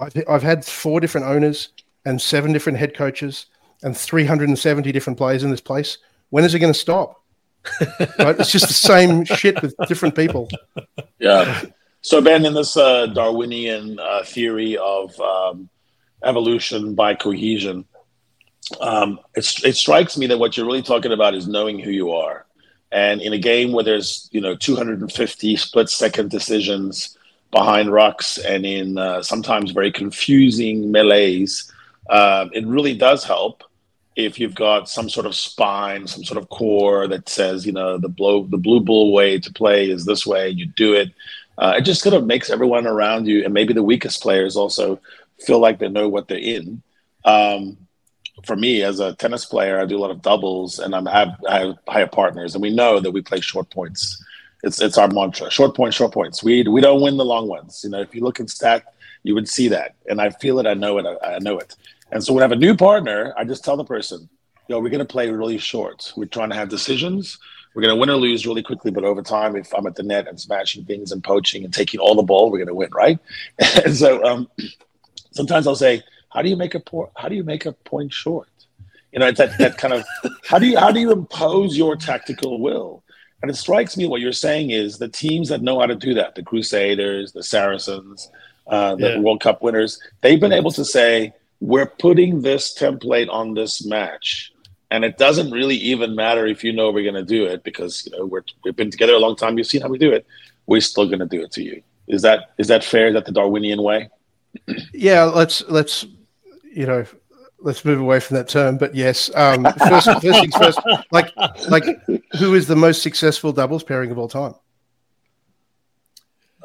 "I've, 0.00 0.12
I've 0.28 0.42
had 0.42 0.64
four 0.64 1.00
different 1.00 1.28
owners 1.28 1.68
and 2.04 2.20
seven 2.20 2.52
different 2.52 2.78
head 2.78 2.96
coaches 2.96 3.46
and 3.82 3.96
370 3.96 4.90
different 4.92 5.18
players 5.18 5.44
in 5.44 5.50
this 5.50 5.60
place. 5.60 5.98
When 6.30 6.44
is 6.44 6.54
it 6.54 6.58
going 6.60 6.72
to 6.72 6.78
stop? 6.78 7.22
Right? 8.18 8.38
It's 8.38 8.52
just 8.52 8.68
the 8.68 8.74
same 8.74 9.24
shit 9.24 9.60
with 9.62 9.74
different 9.88 10.14
people. 10.14 10.48
Yeah. 11.18 11.62
So 12.02 12.20
Ben, 12.20 12.46
in 12.46 12.54
this 12.54 12.76
uh, 12.76 13.06
Darwinian 13.06 13.98
uh, 13.98 14.22
theory 14.24 14.76
of 14.76 15.18
um, 15.20 15.68
evolution 16.22 16.94
by 16.94 17.14
cohesion, 17.14 17.84
um, 18.80 19.18
it's, 19.34 19.64
it 19.64 19.76
strikes 19.76 20.16
me 20.16 20.26
that 20.28 20.38
what 20.38 20.56
you're 20.56 20.66
really 20.66 20.82
talking 20.82 21.12
about 21.12 21.34
is 21.34 21.48
knowing 21.48 21.78
who 21.78 21.90
you 21.90 22.12
are. 22.12 22.46
And 22.92 23.20
in 23.20 23.32
a 23.32 23.38
game 23.38 23.72
where 23.72 23.84
there's 23.84 24.28
you 24.32 24.40
know 24.40 24.54
250 24.54 25.56
split 25.56 25.88
second 25.88 26.30
decisions 26.30 27.16
behind 27.50 27.90
rocks 27.90 28.38
and 28.38 28.64
in 28.64 28.98
uh, 28.98 29.22
sometimes 29.22 29.72
very 29.72 29.90
confusing 29.90 30.92
melees, 30.92 31.70
uh, 32.08 32.46
it 32.52 32.66
really 32.66 32.96
does 32.96 33.24
help 33.24 33.64
if 34.16 34.40
you've 34.40 34.54
got 34.54 34.88
some 34.88 35.10
sort 35.10 35.26
of 35.26 35.34
spine, 35.34 36.06
some 36.06 36.24
sort 36.24 36.38
of 36.38 36.48
core 36.48 37.06
that 37.06 37.28
says, 37.28 37.66
you 37.66 37.72
know, 37.72 37.98
the 37.98 38.08
blow, 38.08 38.44
the 38.44 38.56
blue 38.56 38.80
bull 38.80 39.12
way 39.12 39.38
to 39.38 39.52
play 39.52 39.90
is 39.90 40.06
this 40.06 40.26
way. 40.26 40.48
You 40.48 40.66
do 40.66 40.94
it. 40.94 41.12
Uh, 41.58 41.74
it 41.76 41.82
just 41.82 42.02
kind 42.02 42.16
of 42.16 42.26
makes 42.26 42.50
everyone 42.50 42.86
around 42.86 43.26
you, 43.26 43.44
and 43.44 43.52
maybe 43.52 43.74
the 43.74 43.82
weakest 43.82 44.22
players 44.22 44.56
also 44.56 45.00
feel 45.40 45.58
like 45.58 45.78
they 45.78 45.88
know 45.88 46.08
what 46.08 46.28
they're 46.28 46.38
in. 46.38 46.82
Um, 47.24 47.76
for 48.44 48.56
me, 48.56 48.82
as 48.82 49.00
a 49.00 49.14
tennis 49.14 49.44
player, 49.44 49.78
I 49.78 49.86
do 49.86 49.96
a 49.96 50.00
lot 50.00 50.10
of 50.10 50.22
doubles, 50.22 50.78
and 50.78 50.94
I'm, 50.94 51.06
I 51.08 51.18
have 51.18 51.44
I 51.48 51.58
have 51.60 51.76
higher 51.88 52.06
partners, 52.06 52.54
and 52.54 52.62
we 52.62 52.74
know 52.74 53.00
that 53.00 53.10
we 53.10 53.20
play 53.22 53.40
short 53.40 53.70
points. 53.70 54.22
It's 54.62 54.80
it's 54.80 54.98
our 54.98 55.08
mantra: 55.08 55.50
short 55.50 55.74
points, 55.74 55.96
short 55.96 56.12
points. 56.12 56.42
We 56.42 56.62
we 56.62 56.80
don't 56.80 57.02
win 57.02 57.16
the 57.16 57.24
long 57.24 57.48
ones. 57.48 57.82
You 57.84 57.90
know, 57.90 58.00
if 58.00 58.14
you 58.14 58.22
look 58.22 58.40
in 58.40 58.48
stat, 58.48 58.94
you 59.22 59.34
would 59.34 59.48
see 59.48 59.68
that, 59.68 59.94
and 60.08 60.20
I 60.20 60.30
feel 60.30 60.58
it. 60.58 60.66
I 60.66 60.74
know 60.74 60.98
it. 60.98 61.06
I, 61.06 61.34
I 61.34 61.38
know 61.38 61.58
it. 61.58 61.74
And 62.12 62.22
so 62.22 62.32
when 62.32 62.42
I 62.42 62.44
have 62.44 62.52
a 62.52 62.56
new 62.56 62.76
partner, 62.76 63.34
I 63.36 63.44
just 63.44 63.64
tell 63.64 63.76
the 63.76 63.84
person, 63.84 64.28
yo, 64.68 64.80
we're 64.80 64.90
going 64.90 64.98
to 65.00 65.04
play 65.04 65.30
really 65.30 65.58
short. 65.58 66.12
We're 66.16 66.26
trying 66.26 66.50
to 66.50 66.56
have 66.56 66.68
decisions. 66.68 67.38
We're 67.74 67.82
going 67.82 67.94
to 67.94 68.00
win 68.00 68.10
or 68.10 68.16
lose 68.16 68.46
really 68.46 68.62
quickly, 68.62 68.90
but 68.90 69.04
over 69.04 69.22
time, 69.22 69.54
if 69.54 69.72
I'm 69.74 69.86
at 69.86 69.96
the 69.96 70.02
net 70.02 70.28
and 70.28 70.40
smashing 70.40 70.84
things 70.86 71.12
and 71.12 71.22
poaching 71.22 71.64
and 71.64 71.74
taking 71.74 72.00
all 72.00 72.14
the 72.14 72.22
ball, 72.22 72.50
we're 72.50 72.58
going 72.58 72.68
to 72.68 72.74
win, 72.74 72.90
right? 72.92 73.18
and 73.84 73.94
so 73.94 74.24
um, 74.24 74.48
sometimes 75.32 75.66
I'll 75.66 75.76
say, 75.76 76.02
how 76.30 76.42
do 76.42 76.48
you 76.48 76.56
make 76.56 76.74
a 76.74 76.80
po- 76.80 77.10
how 77.16 77.28
do 77.28 77.34
you 77.34 77.44
make 77.44 77.66
a 77.66 77.72
point 77.72 78.12
short? 78.12 78.48
You 79.12 79.20
know, 79.20 79.26
it's 79.26 79.38
that 79.38 79.56
that 79.58 79.78
kind 79.78 79.94
of 79.94 80.04
how 80.46 80.58
do 80.58 80.66
you 80.66 80.78
how 80.78 80.90
do 80.90 81.00
you 81.00 81.12
impose 81.12 81.76
your 81.76 81.96
tactical 81.96 82.60
will? 82.60 83.02
And 83.42 83.50
it 83.50 83.54
strikes 83.54 83.96
me 83.96 84.06
what 84.06 84.20
you're 84.20 84.32
saying 84.32 84.70
is 84.70 84.98
the 84.98 85.08
teams 85.08 85.50
that 85.50 85.62
know 85.62 85.78
how 85.78 85.86
to 85.86 85.94
do 85.94 86.14
that, 86.14 86.34
the 86.34 86.42
Crusaders, 86.42 87.32
the 87.32 87.42
Saracens, 87.42 88.30
uh, 88.66 88.96
the 88.96 89.10
Yeah. 89.12 89.18
World 89.18 89.40
Cup 89.40 89.62
winners, 89.62 90.00
they've 90.22 90.40
been 90.40 90.52
able 90.52 90.70
to 90.72 90.84
say, 90.84 91.32
we're 91.60 91.86
putting 91.86 92.42
this 92.42 92.76
template 92.78 93.28
on 93.30 93.54
this 93.54 93.84
match. 93.84 94.52
And 94.90 95.04
it 95.04 95.18
doesn't 95.18 95.50
really 95.50 95.74
even 95.76 96.14
matter 96.14 96.46
if 96.46 96.62
you 96.62 96.72
know 96.72 96.90
we're 96.90 97.10
going 97.10 97.14
to 97.14 97.24
do 97.24 97.44
it 97.44 97.64
because 97.64 98.06
you 98.06 98.16
know 98.16 98.24
we're, 98.24 98.44
we've 98.64 98.76
been 98.76 98.90
together 98.90 99.14
a 99.14 99.18
long 99.18 99.34
time. 99.34 99.58
You've 99.58 99.66
seen 99.66 99.80
how 99.80 99.88
we 99.88 99.98
do 99.98 100.12
it. 100.12 100.26
We're 100.66 100.80
still 100.80 101.06
going 101.06 101.18
to 101.18 101.26
do 101.26 101.42
it 101.42 101.50
to 101.52 101.62
you. 101.62 101.82
Is 102.06 102.22
that 102.22 102.50
is 102.56 102.68
that 102.68 102.84
fair? 102.84 103.08
Is 103.08 103.14
that 103.14 103.24
the 103.24 103.32
Darwinian 103.32 103.82
way? 103.82 104.08
Yeah, 104.92 105.24
let's 105.24 105.62
let's 105.68 106.06
you 106.72 106.86
know 106.86 107.04
let's 107.58 107.84
move 107.84 108.00
away 108.00 108.20
from 108.20 108.36
that 108.36 108.48
term. 108.48 108.78
But 108.78 108.94
yes, 108.94 109.30
um, 109.34 109.64
first, 109.88 110.06
first 110.06 110.22
things 110.22 110.56
first. 110.56 110.80
Like 111.10 111.30
like 111.68 111.84
who 112.38 112.54
is 112.54 112.66
the 112.66 112.76
most 112.76 113.02
successful 113.02 113.52
doubles 113.52 113.82
pairing 113.82 114.10
of 114.10 114.18
all 114.18 114.28
time? 114.28 114.54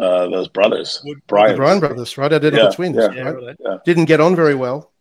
Uh, 0.01 0.27
those 0.29 0.47
brothers, 0.47 0.99
Wood- 1.05 1.17
The 1.17 1.21
Brian. 1.27 1.55
Bryan 1.55 1.79
brothers, 1.79 2.17
right? 2.17 2.33
Identical 2.33 2.65
Yeah, 2.65 2.71
twins, 2.71 2.95
yeah. 2.97 3.11
Yeah, 3.13 3.21
right? 3.29 3.55
right. 3.63 3.79
Didn't 3.85 4.05
get 4.05 4.19
on 4.19 4.35
very 4.35 4.55
well, 4.55 4.91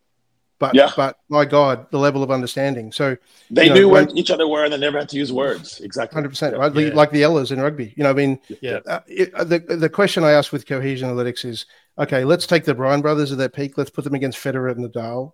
but 0.59 0.75
Yeah. 0.75 0.91
but 0.95 1.17
my 1.31 1.47
God, 1.47 1.87
the 1.91 1.99
level 1.99 2.23
of 2.23 2.31
understanding. 2.31 2.93
So 2.93 3.17
They 3.51 3.65
you 3.65 3.69
know, 3.71 3.75
knew 3.77 3.89
when- 3.89 4.07
what 4.09 4.17
each 4.17 4.31
other 4.31 4.47
were, 4.47 4.63
and 4.65 4.73
they 4.73 4.77
never 4.77 4.99
had 4.99 5.09
to 5.09 5.17
use 5.17 5.33
words. 5.33 5.81
Exactly. 5.81 6.15
hundred 6.15 6.29
percent, 6.29 6.55
right? 6.57 6.75
Yeah. 6.75 6.91
Like 6.95 7.13
the 7.13 7.23
Ellas 7.23 7.51
in 7.51 7.61
rugby. 7.63 7.95
You 7.97 8.05
know, 8.05 8.11
I 8.11 8.13
mean, 8.13 8.39
Yeah. 8.61 8.81
uh, 8.87 9.01
it, 9.07 9.33
uh, 9.35 9.45
the 9.45 9.59
the 9.61 9.89
question 9.89 10.23
I 10.23 10.33
asked 10.33 10.53
with 10.53 10.67
cohesion 10.67 11.09
analytics 11.09 11.47
is, 11.47 11.65
okay, 11.99 12.25
let's 12.25 12.47
take 12.47 12.65
the 12.65 12.75
Bryan 12.75 13.01
brothers 13.01 13.33
at 13.33 13.39
their 13.39 13.49
peak. 13.49 13.79
Let's 13.79 13.91
put 13.91 14.05
them 14.05 14.15
against 14.15 14.39
Federer 14.39 14.71
and 14.71 14.85
Nadal. 14.85 15.33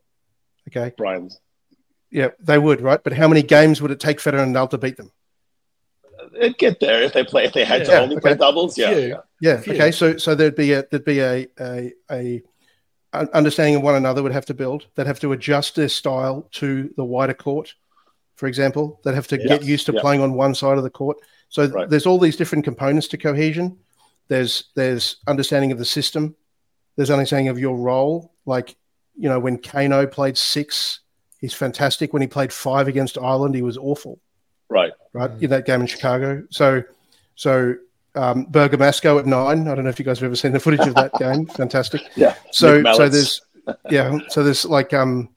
Okay, 0.69 0.93
Bryan's. 0.97 1.41
yeah, 2.13 2.29
they 2.41 2.59
would, 2.59 2.81
right? 2.81 3.03
But 3.03 3.15
how 3.15 3.27
many 3.27 3.43
games 3.43 3.83
would 3.83 3.91
it 3.91 3.99
take 3.99 4.19
Federer 4.19 4.45
and 4.45 4.55
Nadal 4.55 4.71
to 4.71 4.79
beat 4.79 4.97
them? 4.97 5.11
It'd 6.39 6.59
get 6.59 6.81
there 6.81 7.03
if 7.03 7.13
they 7.13 7.25
play. 7.25 7.45
If 7.45 7.53
they 7.53 7.65
had 7.65 7.85
to 7.87 7.93
Yeah, 7.93 8.01
only 8.01 8.19
play 8.21 8.35
doubles, 8.35 8.77
yeah. 8.79 8.91
Yeah. 8.91 9.17
Yeah. 9.41 9.63
Okay. 9.67 9.91
So 9.91 10.17
so 10.17 10.35
there'd 10.35 10.55
be 10.57 10.73
a 10.73 10.85
there'd 10.91 11.05
be 11.05 11.21
a 11.21 11.47
a, 11.61 11.93
a 12.11 12.43
understanding 13.13 13.77
of 13.77 13.83
one 13.83 13.95
another 13.95 14.23
would 14.23 14.33
have 14.33 14.47
to 14.47 14.55
build. 14.55 14.87
They'd 14.95 15.07
have 15.07 15.21
to 15.21 15.33
adjust 15.33 15.77
their 15.77 15.89
style 15.89 16.49
to 16.53 16.93
the 16.97 17.05
wider 17.05 17.35
court, 17.35 17.75
for 18.37 18.47
example. 18.47 19.01
They'd 19.05 19.15
have 19.15 19.29
to 19.29 19.39
get 19.39 19.65
used 19.65 19.87
to 19.87 19.93
playing 19.93 20.21
on 20.21 20.35
one 20.35 20.55
side 20.55 20.79
of 20.79 20.85
the 20.85 20.91
court. 20.91 21.19
So 21.49 21.67
Right. 21.67 21.89
there's 21.89 22.07
all 22.07 22.19
these 22.19 22.37
different 22.37 22.65
components 22.65 23.09
to 23.09 23.19
cohesion. 23.19 23.79
There's 24.29 24.65
there's 24.75 25.17
understanding 25.27 25.73
of 25.73 25.79
the 25.79 25.85
system. 25.85 26.35
There's 26.97 27.11
understanding 27.11 27.49
of 27.49 27.59
your 27.59 27.77
role. 27.77 28.33
Like 28.45 28.77
you 29.17 29.29
know 29.29 29.39
when 29.39 29.59
Kano 29.59 30.07
played 30.07 30.37
six, 30.37 31.01
he's 31.41 31.55
fantastic. 31.55 32.13
When 32.13 32.23
he 32.23 32.29
played 32.29 32.53
five 32.53 32.89
against 32.89 33.17
Ireland, 33.19 33.55
he 33.55 33.63
was 33.63 33.79
awful 33.79 34.21
Right. 34.69 34.93
right 35.13 35.31
in 35.41 35.51
that 35.51 35.67
game 35.67 35.81
in 35.81 35.87
Chicago. 35.87 36.45
So, 36.51 36.83
so 37.35 37.77
um, 38.17 38.47
Bergamasco 38.47 39.19
at 39.19 39.27
nine. 39.27 39.69
I 39.69 39.75
don't 39.75 39.85
know 39.85 39.91
if 39.91 39.99
you 39.99 40.05
guys 40.05 40.19
have 40.19 40.27
ever 40.27 40.37
seen 40.37 40.53
the 40.53 40.61
footage 40.61 40.87
of 40.87 40.95
that 40.95 41.13
game. 41.19 41.47
Fantastic. 41.47 42.03
Yeah. 42.17 42.35
So, 42.51 42.83
so 42.95 43.09
there's 43.09 43.41
yeah. 43.91 44.19
So 44.29 44.43
there's 44.43 44.65
like 44.65 44.93
um, 44.93 45.29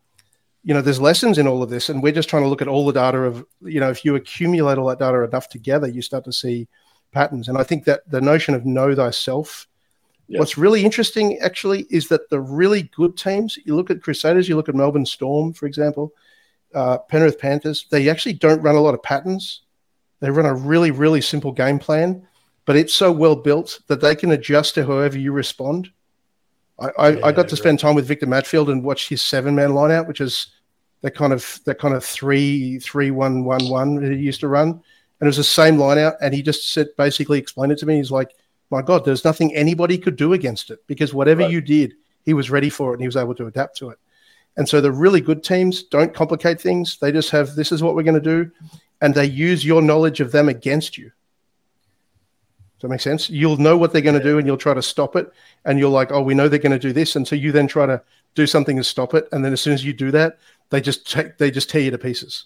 you 0.64 0.74
know, 0.74 0.82
there's 0.82 1.00
lessons 1.00 1.38
in 1.38 1.48
all 1.48 1.62
of 1.62 1.70
this, 1.70 1.90
and 1.90 2.02
we're 2.02 2.14
just 2.14 2.30
trying 2.30 2.44
to 2.44 2.50
look 2.50 2.62
at 2.62 2.68
all 2.68 2.86
the 2.86 2.94
data 2.94 3.20
of 3.20 3.46
you 3.62 3.80
know, 3.80 3.90
if 3.90 4.04
you 4.04 4.16
accumulate 4.16 4.78
all 4.78 4.88
that 4.88 5.00
data 5.00 5.24
enough 5.24 5.50
together, 5.50 5.88
you 5.88 6.02
start 6.02 6.24
to 6.26 6.34
see 6.34 6.68
patterns. 7.12 7.48
And 7.48 7.58
I 7.58 7.64
think 7.64 7.86
that 7.86 8.10
the 8.10 8.22
notion 8.22 8.56
of 8.56 8.66
know 8.66 8.96
thyself. 8.96 9.68
What's 10.32 10.60
really 10.60 10.86
interesting, 10.86 11.40
actually, 11.40 11.88
is 11.90 12.08
that 12.10 12.30
the 12.30 12.40
really 12.40 12.84
good 12.96 13.18
teams. 13.18 13.58
You 13.66 13.76
look 13.76 13.90
at 13.90 14.04
Crusaders, 14.04 14.48
you 14.48 14.56
look 14.56 14.70
at 14.70 14.76
Melbourne 14.76 15.08
Storm, 15.08 15.54
for 15.54 15.66
example, 15.66 16.14
uh, 16.74 16.98
Penrith 17.00 17.40
Panthers. 17.40 17.86
They 17.90 18.10
actually 18.10 18.34
don't 18.34 18.62
run 18.62 18.76
a 18.76 18.82
lot 18.82 18.94
of 18.94 19.04
patterns. 19.04 19.62
They 20.20 20.30
run 20.30 20.46
a 20.46 20.54
really, 20.54 20.92
really 20.92 21.22
simple 21.22 21.52
game 21.52 21.80
plan, 21.80 22.28
but 22.66 22.76
it's 22.76 22.94
so 22.94 23.12
well 23.12 23.36
built 23.36 23.80
that 23.88 24.02
they 24.02 24.16
can 24.16 24.32
adjust 24.32 24.76
to 24.76 24.86
however 24.86 25.18
you 25.18 25.32
respond. 25.32 25.92
I, 26.80 26.90
I, 26.98 27.28
I 27.30 27.32
got 27.32 27.48
to 27.50 27.56
Yeah, 27.56 27.56
spend 27.56 27.80
time 27.80 27.96
with 27.96 28.08
Victor 28.08 28.28
Matfield 28.28 28.72
and 28.72 28.84
watch 28.84 29.10
his 29.10 29.22
seven 29.22 29.56
man 29.56 29.72
lineout, 29.72 30.08
which 30.08 30.22
is 30.22 30.48
that 31.02 31.16
kind 31.16 31.34
of 31.34 31.60
that 31.66 31.80
kind 31.80 31.94
of 31.94 32.04
three 32.04 32.80
three 32.80 33.12
one 33.12 33.44
one 33.46 33.68
one 33.70 33.96
that 33.96 34.12
he 34.12 34.18
used 34.20 34.42
to 34.42 34.48
run, 34.48 34.70
and 34.70 34.82
it 35.22 35.26
was 35.26 35.38
the 35.38 35.44
same 35.44 35.78
lineout. 35.78 36.16
And 36.22 36.34
he 36.34 36.42
just 36.42 36.70
said 36.72 36.88
basically 36.98 37.40
explained 37.40 37.72
it 37.72 37.78
to 37.80 37.86
me. 37.86 37.98
He's 37.98 38.12
like, 38.12 38.32
"My 38.70 38.82
God, 38.82 39.06
there's 39.06 39.26
nothing 39.26 39.56
anybody 39.56 39.98
could 39.98 40.16
do 40.16 40.34
against 40.34 40.72
it 40.72 40.80
because 40.88 41.14
whatever 41.14 41.42
Right. 41.42 41.52
you 41.52 41.62
did, 41.62 41.96
he 42.26 42.34
was 42.34 42.50
ready 42.50 42.70
for 42.70 42.92
it 42.92 42.96
and 42.96 43.02
he 43.02 43.08
was 43.08 43.18
able 43.18 43.36
to 43.36 43.48
adapt 43.48 43.78
to 43.78 43.90
it." 43.90 44.00
And 44.58 44.68
so 44.68 44.82
the 44.82 44.92
really 44.92 45.22
good 45.22 45.44
teams 45.44 45.84
don't 45.84 46.14
complicate 46.14 46.60
things. 46.60 46.98
They 46.98 47.12
just 47.12 47.30
have 47.32 47.56
this 47.56 47.72
is 47.72 47.82
what 47.82 47.96
we're 47.96 48.04
going 48.04 48.22
to 48.22 48.46
do, 48.46 48.52
and 49.02 49.14
they 49.14 49.26
use 49.26 49.66
your 49.66 49.82
knowledge 49.82 50.20
of 50.20 50.32
them 50.32 50.50
against 50.50 50.98
you. 50.98 51.12
Does 52.80 52.84
that 52.84 52.90
make 52.90 53.02
sense? 53.02 53.30
You'll 53.30 53.58
know 53.58 53.78
what 53.78 53.92
they're 53.92 54.02
going 54.02 54.18
to 54.18 54.24
do, 54.24 54.38
and 54.38 54.48
you'll 54.48 54.58
try 54.58 54.74
to 54.74 54.82
stop 54.82 55.16
it. 55.16 55.32
And 55.66 55.80
you're 55.80 55.90
like, 55.90 56.12
"Oh, 56.12 56.22
we 56.22 56.34
know 56.34 56.48
they're 56.48 56.60
going 56.60 56.72
to 56.72 56.80
do 56.80 56.94
this," 56.94 57.16
and 57.16 57.28
so 57.28 57.36
you 57.36 57.52
then 57.52 57.68
try 57.68 57.86
to 57.86 58.02
do 58.36 58.48
something 58.48 58.78
to 58.78 58.84
stop 58.84 59.14
it. 59.14 59.28
And 59.32 59.44
then 59.44 59.54
as 59.54 59.62
soon 59.62 59.74
as 59.74 59.84
you 59.84 59.94
do 59.94 60.12
that, 60.12 60.40
they 60.70 60.82
just 60.82 61.10
take 61.10 61.38
they 61.38 61.52
just 61.52 61.70
tear 61.70 61.82
you 61.82 61.92
to 61.92 61.98
pieces. 61.98 62.46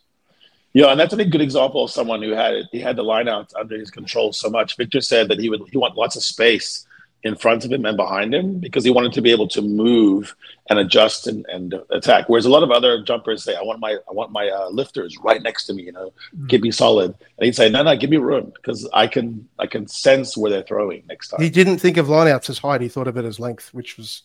Yeah, 0.74 0.88
and 0.88 1.00
that's 1.00 1.14
a 1.14 1.24
good 1.24 1.42
example 1.42 1.84
of 1.84 1.92
someone 1.92 2.22
who 2.24 2.32
had. 2.32 2.68
He 2.72 2.80
had 2.80 2.96
the 2.96 3.04
line 3.04 3.28
out 3.28 3.54
under 3.54 3.78
his 3.78 3.92
control 3.92 4.34
so 4.34 4.50
much. 4.50 4.76
Victor 4.76 5.02
said 5.02 5.28
that 5.28 5.40
he 5.40 5.50
would 5.50 5.62
he 5.72 5.78
want 5.78 5.96
lots 5.96 6.16
of 6.16 6.24
space 6.24 6.88
in 7.24 7.36
front 7.36 7.64
of 7.64 7.72
him 7.72 7.86
and 7.86 7.96
behind 7.96 8.34
him 8.34 8.60
because 8.60 8.84
he 8.84 8.90
wanted 8.90 9.14
to 9.14 9.22
be 9.22 9.32
able 9.32 9.48
to 9.48 9.62
move 9.62 10.36
and 10.70 10.78
adjust 10.78 11.26
and, 11.26 11.46
and 11.48 11.74
attack. 11.90 12.28
Whereas 12.28 12.46
a 12.46 12.50
lot 12.50 12.64
of 12.64 12.72
other 12.72 13.02
jumpers 13.02 13.44
say, 13.44 13.56
"I 13.56 13.62
want 13.62 13.80
my 13.80 13.94
I 14.10 14.14
want 14.14 14.32
my 14.32 14.50
uh, 14.50 14.70
lifters 14.70 15.18
right 15.24 15.42
next 15.42 15.66
to 15.66 15.74
me, 15.74 15.84
you 15.84 15.94
know, 15.94 16.14
give 16.48 16.62
me 16.62 16.72
solid." 16.72 17.16
And 17.38 17.46
he'd 17.46 17.56
say, 17.56 17.70
"No, 17.70 17.82
no, 17.84 17.96
give 17.96 18.10
me 18.10 18.18
room 18.18 18.52
because 18.56 18.88
I 18.94 19.08
can 19.08 19.48
I 19.58 19.68
can 19.68 19.88
sense 19.88 20.36
where 20.36 20.52
they're 20.52 20.64
throwing 20.64 21.04
next 21.08 21.30
time." 21.30 21.42
He 21.42 21.50
didn't 21.50 21.80
think 21.80 21.98
of 21.98 22.08
lineouts 22.08 22.50
as 22.50 22.60
height; 22.60 22.82
he 22.82 22.90
thought 22.90 23.08
of 23.08 23.18
it 23.18 23.26
as 23.26 23.40
length, 23.40 23.74
which 23.74 23.98
was 23.98 24.24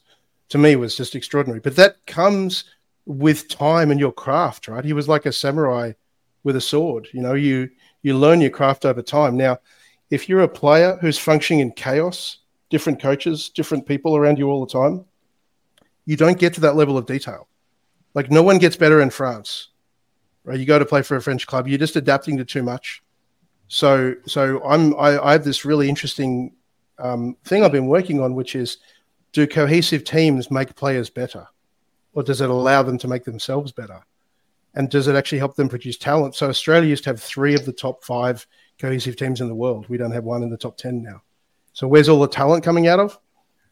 to 0.49 0.59
me 0.59 0.75
was 0.77 0.97
just 0.97 1.15
extraordinary. 1.15 1.61
But 1.61 1.77
that 1.77 2.05
comes 2.07 2.65
with 3.07 3.49
time 3.49 3.91
and 3.91 4.01
your 4.01 4.13
craft, 4.13 4.69
right? 4.69 4.85
He 4.85 4.93
was 4.93 5.09
like 5.09 5.25
a 5.25 5.33
samurai 5.33 5.93
with 6.43 6.57
a 6.57 6.61
sword. 6.61 7.09
You 7.13 7.23
know, 7.23 7.35
you 7.35 7.71
you 8.03 8.17
learn 8.17 8.41
your 8.41 8.51
craft 8.51 8.85
over 8.85 9.03
time. 9.03 9.37
Now, 9.37 9.59
if 10.11 10.29
you're 10.29 10.41
a 10.41 10.49
player 10.49 10.99
who's 11.01 11.19
functioning 11.19 11.61
in 11.61 11.73
chaos, 11.73 12.39
different 12.71 13.01
coaches, 13.01 13.49
different 13.49 13.87
people 13.87 14.17
around 14.17 14.39
you 14.39 14.51
all 14.51 14.65
the 14.65 14.73
time, 14.73 15.05
you 16.05 16.17
don't 16.17 16.39
get 16.39 16.55
to 16.55 16.61
that 16.63 16.77
level 16.77 16.97
of 16.97 17.07
detail. 17.07 17.49
Like 18.15 18.31
no 18.31 18.43
one 18.43 18.59
gets 18.59 18.77
better 18.77 19.01
in 19.01 19.11
France, 19.11 19.69
right? 20.45 20.59
You 20.59 20.67
go 20.67 20.79
to 20.79 20.85
play 20.85 21.03
for 21.03 21.17
a 21.17 21.23
French 21.23 21.47
club, 21.47 21.69
you're 21.69 21.79
just 21.79 21.97
adapting 21.97 22.39
to 22.39 22.45
too 22.45 22.63
much. 22.63 23.03
So, 23.69 24.15
so 24.27 24.65
I'm 24.65 24.95
I, 24.99 25.23
I 25.23 25.33
have 25.33 25.45
this 25.45 25.65
really 25.65 25.89
interesting 25.89 26.55
um, 26.99 27.37
thing 27.45 27.63
I've 27.63 27.73
been 27.73 27.87
working 27.87 28.21
on, 28.21 28.35
which 28.35 28.57
is 28.57 28.79
do 29.33 29.47
cohesive 29.47 30.05
teams 30.05 30.51
make 30.51 30.75
players 30.75 31.11
better, 31.11 31.47
or 32.15 32.23
does 32.23 32.41
it 32.41 32.49
allow 32.49 32.83
them 32.83 32.99
to 32.99 33.09
make 33.09 33.25
themselves 33.25 33.73
better? 33.73 34.01
And 34.75 34.91
does 34.91 35.09
it 35.09 35.17
actually 35.17 35.39
help 35.39 35.57
them 35.57 35.69
produce 35.69 35.99
talent? 35.99 36.35
So 36.35 36.49
Australia 36.49 36.89
used 36.89 37.05
to 37.05 37.11
have 37.11 37.21
three 37.21 37.55
of 37.55 37.67
the 37.67 37.73
top 37.73 38.05
five 38.05 38.47
cohesive 38.79 39.17
teams 39.17 39.41
in 39.41 39.49
the 39.49 39.55
world. 39.55 39.87
We 39.89 39.99
don't 39.99 40.13
have 40.13 40.25
one 40.25 40.43
in 40.43 40.51
the 40.51 40.57
top 40.57 40.77
ten 40.77 41.03
now. 41.03 41.23
So 41.79 41.87
where's 41.87 42.09
all 42.09 42.19
the 42.19 42.27
talent 42.27 42.65
coming 42.65 42.89
out 42.89 42.99
of? 42.99 43.17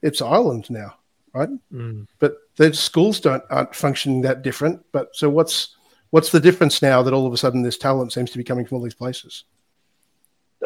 It's 0.00 0.22
Ireland 0.22 0.70
now, 0.70 0.94
right? 1.34 1.48
Mm. 1.72 2.06
But 2.20 2.36
the 2.54 2.72
schools 2.72 3.18
don't 3.18 3.42
aren't 3.50 3.74
functioning 3.74 4.22
that 4.22 4.42
different. 4.42 4.80
But 4.92 5.16
so 5.16 5.28
what's 5.28 5.74
what's 6.10 6.30
the 6.30 6.38
difference 6.38 6.80
now 6.80 7.02
that 7.02 7.12
all 7.12 7.26
of 7.26 7.32
a 7.32 7.36
sudden 7.36 7.62
this 7.62 7.76
talent 7.76 8.12
seems 8.12 8.30
to 8.30 8.38
be 8.38 8.44
coming 8.44 8.64
from 8.64 8.76
all 8.76 8.84
these 8.84 8.94
places? 8.94 9.42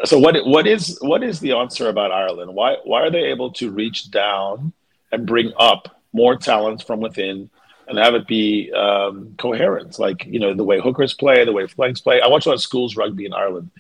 So 0.05 0.19
what 0.19 0.37
what 0.45 0.67
is 0.67 0.99
what 1.01 1.23
is 1.23 1.41
the 1.41 1.53
answer 1.53 1.89
about 1.89 2.13
Ireland? 2.13 2.55
Why 2.55 2.77
why 2.85 3.01
are 3.07 3.11
they 3.11 3.25
able 3.33 3.55
to 3.55 3.71
reach 3.71 4.11
down 4.11 4.75
and 5.11 5.27
bring 5.27 5.51
up 5.59 6.03
more 6.13 6.37
talent 6.37 6.83
from 6.83 7.01
within 7.01 7.49
and 7.89 7.97
have 7.97 8.15
it 8.15 8.27
be 8.27 8.71
um, 8.73 9.35
coherent? 9.39 9.99
Like 9.99 10.27
you 10.27 10.41
know 10.41 10.53
the 10.53 10.65
way 10.65 10.79
hookers 10.79 11.15
play, 11.15 11.43
the 11.47 11.53
way 11.53 11.67
flanks 11.67 12.03
play. 12.03 12.21
I 12.21 12.27
watch 12.27 12.45
a 12.45 12.51
lot 12.51 12.57
of 12.57 12.61
schools 12.61 12.97
rugby 12.97 13.25
in 13.25 13.33
Ireland, 13.33 13.71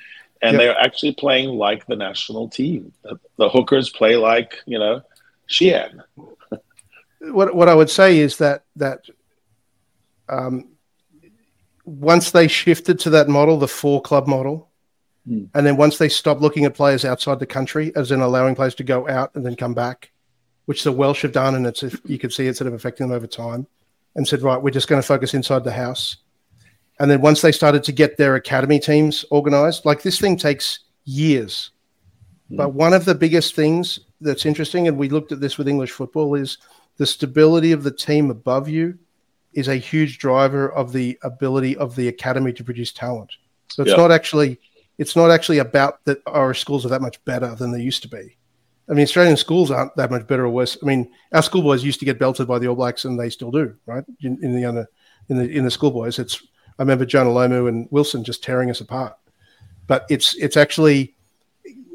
and 0.42 0.54
Yep. 0.54 0.58
they're 0.60 0.78
actually 0.78 1.14
playing 1.14 1.50
like 1.50 1.86
the 1.86 1.96
national 1.96 2.48
team. 2.48 2.92
The, 3.02 3.18
the 3.36 3.48
hookers 3.48 3.90
play 3.90 4.16
like 4.16 4.56
you 4.66 4.78
know 4.78 5.02
Sheehan. 5.46 6.02
what 7.20 7.54
what 7.54 7.68
I 7.68 7.74
would 7.74 7.90
say 7.90 8.18
is 8.18 8.38
that 8.38 8.64
that 8.76 9.04
um, 10.28 10.68
once 11.84 12.30
they 12.30 12.48
shifted 12.48 12.98
to 13.00 13.10
that 13.10 13.28
model, 13.28 13.58
the 13.58 13.68
four 13.68 14.00
club 14.00 14.26
model, 14.26 14.68
Hmm. 15.26 15.44
and 15.54 15.66
then 15.66 15.76
once 15.76 15.98
they 15.98 16.08
stopped 16.08 16.40
looking 16.40 16.64
at 16.64 16.74
players 16.74 17.04
outside 17.04 17.38
the 17.40 17.46
country, 17.46 17.92
as 17.94 18.10
in 18.10 18.20
allowing 18.22 18.54
players 18.54 18.74
to 18.76 18.84
go 18.84 19.06
out 19.06 19.34
and 19.34 19.44
then 19.44 19.54
come 19.54 19.74
back, 19.74 20.10
which 20.64 20.82
the 20.82 20.92
Welsh 20.92 21.20
have 21.22 21.32
done, 21.32 21.54
and 21.54 21.66
it's 21.66 21.84
you 22.06 22.18
can 22.18 22.30
see 22.30 22.46
it's 22.46 22.58
sort 22.58 22.68
of 22.68 22.74
affecting 22.74 23.06
them 23.08 23.14
over 23.14 23.26
time, 23.26 23.66
and 24.16 24.26
said, 24.26 24.40
right, 24.40 24.60
we're 24.62 24.70
just 24.70 24.88
going 24.88 25.00
to 25.02 25.06
focus 25.06 25.34
inside 25.34 25.62
the 25.62 25.72
house. 25.72 26.16
And 27.00 27.10
then 27.10 27.22
once 27.22 27.40
they 27.40 27.50
started 27.50 27.82
to 27.84 27.92
get 27.92 28.18
their 28.18 28.34
academy 28.36 28.78
teams 28.78 29.24
organized, 29.30 29.86
like 29.86 30.02
this 30.02 30.20
thing 30.20 30.36
takes 30.36 30.80
years. 31.04 31.70
Hmm. 32.48 32.56
But 32.56 32.74
one 32.74 32.92
of 32.92 33.06
the 33.06 33.14
biggest 33.14 33.54
things 33.56 33.98
that's 34.20 34.44
interesting, 34.44 34.86
and 34.86 34.98
we 34.98 35.08
looked 35.08 35.32
at 35.32 35.40
this 35.40 35.56
with 35.56 35.66
English 35.66 35.92
football, 35.92 36.34
is 36.34 36.58
the 36.98 37.06
stability 37.06 37.72
of 37.72 37.82
the 37.82 37.90
team 37.90 38.30
above 38.30 38.68
you 38.68 38.98
is 39.54 39.66
a 39.66 39.76
huge 39.76 40.18
driver 40.18 40.70
of 40.72 40.92
the 40.92 41.18
ability 41.22 41.76
of 41.78 41.96
the 41.96 42.08
academy 42.08 42.52
to 42.52 42.62
produce 42.62 42.92
talent. 42.92 43.32
So 43.68 43.82
it's 43.82 43.92
Yeah. 43.92 43.96
not 43.96 44.12
actually 44.12 44.60
it's 44.98 45.16
not 45.16 45.30
actually 45.30 45.56
about 45.56 46.04
that 46.04 46.18
our 46.26 46.52
schools 46.52 46.84
are 46.84 46.90
that 46.90 47.00
much 47.00 47.24
better 47.24 47.54
than 47.54 47.70
they 47.72 47.80
used 47.80 48.02
to 48.02 48.08
be. 48.08 48.36
I 48.86 48.92
mean, 48.92 49.04
Australian 49.04 49.38
schools 49.38 49.70
aren't 49.70 49.96
that 49.96 50.10
much 50.10 50.26
better 50.26 50.44
or 50.44 50.50
worse. 50.50 50.76
I 50.82 50.84
mean, 50.84 51.10
our 51.32 51.42
schoolboys 51.42 51.82
used 51.82 52.00
to 52.00 52.04
get 52.04 52.18
belted 52.18 52.46
by 52.46 52.58
the 52.58 52.68
All 52.68 52.74
Blacks, 52.74 53.06
and 53.06 53.18
they 53.18 53.30
still 53.30 53.50
do, 53.50 53.74
right? 53.86 54.04
In, 54.20 54.38
in 54.42 54.54
the 54.54 54.66
under, 54.66 54.86
in 55.30 55.38
the 55.38 55.48
in 55.48 55.64
the 55.64 55.70
schoolboys, 55.70 56.18
it's 56.18 56.42
I 56.80 56.82
remember 56.82 57.04
Jonah 57.04 57.28
Lomu 57.28 57.68
and 57.68 57.86
Wilson 57.90 58.24
just 58.24 58.42
tearing 58.42 58.70
us 58.70 58.80
apart. 58.80 59.14
But 59.86 60.06
it's 60.08 60.34
it's 60.36 60.56
actually 60.56 61.14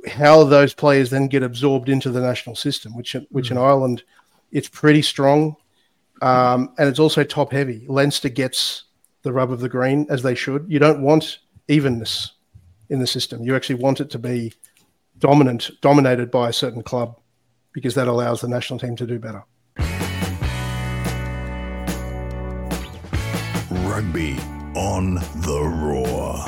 how 0.08 0.44
those 0.44 0.76
players 0.76 1.10
then 1.10 1.28
get 1.28 1.42
absorbed 1.42 1.90
into 1.90 2.12
the 2.12 2.22
national 2.22 2.56
system, 2.56 2.96
which 2.96 3.16
which 3.32 3.50
in 3.50 3.58
Ireland, 3.58 4.04
it's 4.52 4.70
pretty 4.70 5.02
strong, 5.02 5.56
um, 6.22 6.72
and 6.78 6.88
it's 6.88 7.00
also 7.00 7.24
top 7.24 7.52
heavy. 7.52 7.84
Leinster 7.88 8.30
gets 8.30 8.84
the 9.24 9.34
rub 9.34 9.52
of 9.52 9.60
the 9.60 9.70
green 9.70 10.06
as 10.08 10.22
they 10.22 10.36
should. 10.36 10.68
You 10.70 10.78
don't 10.78 11.02
want 11.02 11.40
evenness 11.68 12.34
in 12.90 13.00
the 13.00 13.08
system. 13.08 13.42
You 13.42 13.56
actually 13.56 13.82
want 13.82 14.02
it 14.02 14.12
to 14.12 14.20
be 14.20 14.54
dominant, 15.18 15.72
dominated 15.82 16.30
by 16.30 16.50
a 16.50 16.54
certain 16.54 16.84
club. 16.84 17.20
because 17.74 17.96
that 17.96 18.08
allows 18.08 18.40
the 18.40 18.48
national 18.48 18.80
team 18.80 18.96
to 18.96 19.06
do 19.06 19.20
better. 19.20 19.44
Rugby 23.70 24.38
on 24.76 25.16
the 25.16 25.62
Roar. 25.62 26.46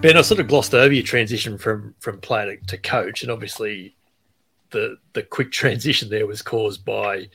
Ben, 0.00 0.16
I 0.16 0.22
sort 0.22 0.40
of 0.40 0.48
glossed 0.48 0.74
over 0.74 0.92
your 0.92 1.04
transition 1.04 1.58
from 1.58 1.94
from 2.00 2.20
player 2.20 2.56
to, 2.56 2.66
to 2.66 2.78
coach, 2.78 3.22
and 3.22 3.30
obviously 3.30 3.94
the 4.70 4.98
the 5.12 5.22
quick 5.22 5.52
transition 5.62 6.08
there 6.08 6.26
was 6.26 6.42
caused 6.42 6.84
by 6.84 7.28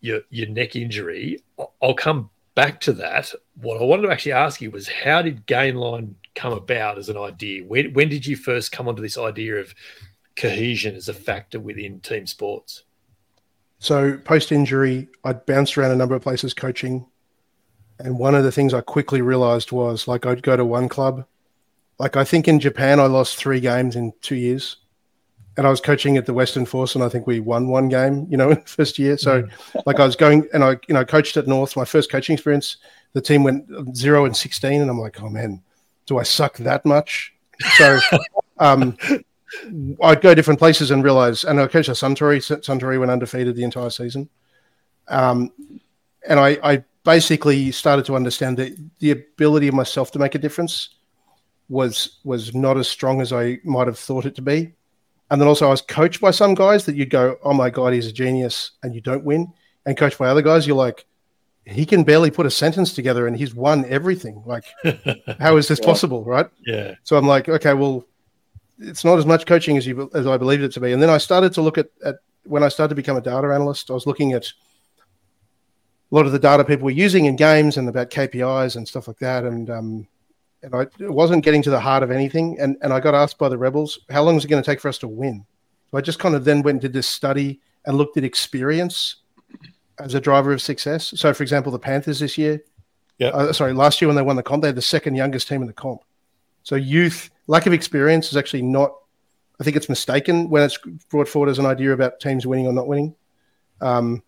your 0.00 0.20
your 0.30 0.48
neck 0.48 0.76
injury. 0.76 1.42
I'll 1.82 1.94
come 1.94 2.30
back 2.54 2.80
to 2.82 2.92
that. 2.94 3.32
What 3.60 3.80
I 3.80 3.84
wanted 3.84 4.02
to 4.02 4.12
actually 4.12 4.32
ask 4.32 4.60
you 4.60 4.70
was 4.70 4.88
how 4.88 5.22
did 5.22 5.46
Gainline 5.46 6.14
come 6.34 6.52
about 6.52 6.98
as 6.98 7.08
an 7.08 7.16
idea? 7.16 7.64
When 7.64 7.92
when 7.92 8.08
did 8.08 8.26
you 8.26 8.36
first 8.36 8.72
come 8.72 8.88
onto 8.88 9.02
this 9.02 9.18
idea 9.18 9.56
of 9.56 9.74
cohesion 10.36 10.94
as 10.94 11.08
a 11.08 11.14
factor 11.14 11.58
within 11.58 12.00
team 12.00 12.26
sports? 12.26 12.84
So 13.80 14.18
post 14.18 14.50
injury, 14.50 15.08
I'd 15.24 15.46
bounced 15.46 15.78
around 15.78 15.92
a 15.92 15.96
number 15.96 16.14
of 16.14 16.22
places 16.22 16.54
coaching. 16.54 17.06
And 17.98 18.18
one 18.18 18.34
of 18.34 18.44
the 18.44 18.52
things 18.52 18.74
I 18.74 18.80
quickly 18.80 19.22
realized 19.22 19.72
was 19.72 20.06
like 20.06 20.26
I'd 20.26 20.42
go 20.42 20.56
to 20.56 20.64
one 20.64 20.88
club. 20.88 21.24
Like 21.98 22.16
I 22.16 22.24
think 22.24 22.46
in 22.46 22.60
Japan 22.60 23.00
I 23.00 23.06
lost 23.06 23.36
three 23.36 23.60
games 23.60 23.96
in 23.96 24.12
two 24.20 24.36
years. 24.36 24.76
And 25.56 25.66
I 25.66 25.70
was 25.70 25.80
coaching 25.80 26.16
at 26.16 26.24
the 26.24 26.34
Western 26.34 26.64
Force 26.64 26.94
and 26.94 27.02
I 27.02 27.08
think 27.08 27.26
we 27.26 27.40
won 27.40 27.68
one 27.68 27.88
game, 27.88 28.28
you 28.30 28.36
know, 28.36 28.50
in 28.52 28.60
the 28.60 28.66
first 28.68 28.98
year. 28.98 29.18
So 29.18 29.42
mm. 29.42 29.82
like 29.86 29.98
I 29.98 30.04
was 30.04 30.14
going 30.14 30.48
and 30.52 30.62
I, 30.62 30.76
you 30.86 30.94
know, 30.94 31.04
coached 31.04 31.36
at 31.36 31.48
North, 31.48 31.76
my 31.76 31.84
first 31.84 32.10
coaching 32.10 32.34
experience, 32.34 32.76
the 33.14 33.20
team 33.20 33.42
went 33.42 33.96
zero 33.96 34.26
and 34.26 34.36
sixteen, 34.36 34.82
and 34.82 34.90
I'm 34.90 35.00
like, 35.00 35.20
oh 35.22 35.30
man, 35.30 35.62
do 36.06 36.18
I 36.18 36.22
suck 36.22 36.58
that 36.58 36.84
much? 36.84 37.34
So 37.78 37.98
um 38.58 38.96
I'd 40.02 40.20
go 40.20 40.34
different 40.34 40.60
places 40.60 40.90
and 40.90 41.02
realize, 41.02 41.44
and 41.44 41.60
I 41.60 41.66
coached 41.66 41.88
at 41.88 41.96
Suntory. 41.96 42.38
Suntory 42.38 42.98
went 42.98 43.10
undefeated 43.10 43.56
the 43.56 43.64
entire 43.64 43.90
season. 43.90 44.28
Um, 45.08 45.52
and 46.28 46.38
I, 46.38 46.58
I 46.62 46.84
basically 47.04 47.70
started 47.70 48.04
to 48.06 48.16
understand 48.16 48.56
that 48.58 48.76
the 48.98 49.10
ability 49.10 49.68
of 49.68 49.74
myself 49.74 50.10
to 50.12 50.18
make 50.18 50.34
a 50.34 50.38
difference 50.38 50.90
was 51.68 52.18
was 52.24 52.54
not 52.54 52.76
as 52.76 52.88
strong 52.88 53.20
as 53.20 53.32
I 53.32 53.58
might 53.64 53.86
have 53.86 53.98
thought 53.98 54.26
it 54.26 54.34
to 54.36 54.42
be. 54.42 54.74
And 55.30 55.40
then 55.40 55.48
also 55.48 55.66
I 55.66 55.70
was 55.70 55.82
coached 55.82 56.20
by 56.20 56.30
some 56.30 56.54
guys 56.54 56.86
that 56.86 56.96
you'd 56.96 57.10
go, 57.10 57.36
Oh 57.42 57.52
my 57.52 57.70
God, 57.70 57.92
he's 57.92 58.06
a 58.06 58.12
genius, 58.12 58.72
and 58.82 58.94
you 58.94 59.00
don't 59.00 59.24
win. 59.24 59.52
And 59.84 59.96
coached 59.96 60.18
by 60.18 60.28
other 60.28 60.42
guys, 60.42 60.66
you're 60.66 60.76
like, 60.76 61.04
he 61.64 61.84
can 61.84 62.02
barely 62.02 62.30
put 62.30 62.46
a 62.46 62.50
sentence 62.50 62.94
together 62.94 63.26
and 63.26 63.36
he's 63.36 63.54
won 63.54 63.84
everything. 63.86 64.42
Like, 64.46 64.64
how 65.38 65.56
is 65.56 65.68
this 65.68 65.78
yeah. 65.78 65.84
possible? 65.84 66.24
Right. 66.24 66.46
Yeah. 66.66 66.94
So 67.04 67.16
I'm 67.16 67.26
like, 67.26 67.48
okay, 67.48 67.74
well, 67.74 68.06
it's 68.78 69.04
not 69.04 69.18
as 69.18 69.26
much 69.26 69.44
coaching 69.44 69.76
as 69.76 69.86
you 69.86 70.10
as 70.14 70.26
I 70.26 70.36
believed 70.36 70.62
it 70.62 70.72
to 70.72 70.80
be. 70.80 70.92
And 70.92 71.02
then 71.02 71.10
I 71.10 71.18
started 71.18 71.52
to 71.54 71.62
look 71.62 71.78
at, 71.78 71.88
at 72.04 72.16
when 72.44 72.62
I 72.62 72.68
started 72.68 72.90
to 72.90 72.94
become 72.94 73.16
a 73.16 73.20
data 73.20 73.48
analyst, 73.48 73.90
I 73.90 73.94
was 73.94 74.06
looking 74.06 74.32
at 74.32 74.50
a 76.10 76.14
lot 76.14 76.26
of 76.26 76.32
the 76.32 76.38
data 76.38 76.64
people 76.64 76.84
were 76.84 76.90
using 76.90 77.26
in 77.26 77.36
games 77.36 77.76
and 77.76 77.88
about 77.88 78.10
KPIs 78.10 78.76
and 78.76 78.86
stuff 78.88 79.08
like 79.08 79.18
that. 79.18 79.44
And 79.44 79.70
um, 79.70 80.08
and 80.62 80.74
I 80.74 80.86
wasn't 81.00 81.44
getting 81.44 81.62
to 81.62 81.70
the 81.70 81.80
heart 81.80 82.02
of 82.02 82.10
anything. 82.10 82.58
And 82.58 82.76
and 82.82 82.92
I 82.92 83.00
got 83.00 83.14
asked 83.14 83.38
by 83.38 83.48
the 83.48 83.58
rebels, 83.58 83.98
how 84.10 84.22
long 84.22 84.36
is 84.36 84.44
it 84.44 84.48
going 84.48 84.62
to 84.62 84.66
take 84.66 84.80
for 84.80 84.88
us 84.88 84.98
to 84.98 85.08
win? 85.08 85.44
So 85.90 85.98
I 85.98 86.00
just 86.00 86.18
kind 86.18 86.34
of 86.34 86.44
then 86.44 86.62
went 86.62 86.76
and 86.76 86.80
did 86.80 86.92
this 86.92 87.06
study 87.06 87.60
and 87.84 87.96
looked 87.96 88.16
at 88.16 88.24
experience 88.24 89.16
as 89.98 90.14
a 90.14 90.20
driver 90.20 90.52
of 90.52 90.62
success. 90.62 91.12
So, 91.16 91.32
for 91.32 91.42
example, 91.42 91.72
the 91.72 91.78
Panthers 91.78 92.20
this 92.20 92.36
year, 92.36 92.62
yeah, 93.18 93.28
uh, 93.28 93.52
sorry, 93.52 93.72
last 93.72 94.00
year 94.00 94.08
when 94.08 94.16
they 94.16 94.22
won 94.22 94.36
the 94.36 94.42
comp, 94.42 94.62
they 94.62 94.68
had 94.68 94.76
the 94.76 94.82
second 94.82 95.14
youngest 95.16 95.48
team 95.48 95.60
in 95.60 95.66
the 95.66 95.72
comp. 95.72 96.02
So 96.62 96.76
youth 96.76 97.30
lack 97.46 97.66
of 97.66 97.72
experience 97.72 98.30
is 98.30 98.36
actually 98.36 98.62
not. 98.62 98.94
I 99.60 99.64
think 99.64 99.76
it's 99.76 99.88
mistaken 99.88 100.50
when 100.50 100.62
it's 100.62 100.78
brought 101.08 101.26
forward 101.26 101.48
as 101.48 101.58
an 101.58 101.66
idea 101.66 101.92
about 101.92 102.20
teams 102.20 102.46
winning 102.46 102.68
or 102.68 102.72
not 102.72 102.86
winning. 102.86 103.16
Um, 103.80 104.22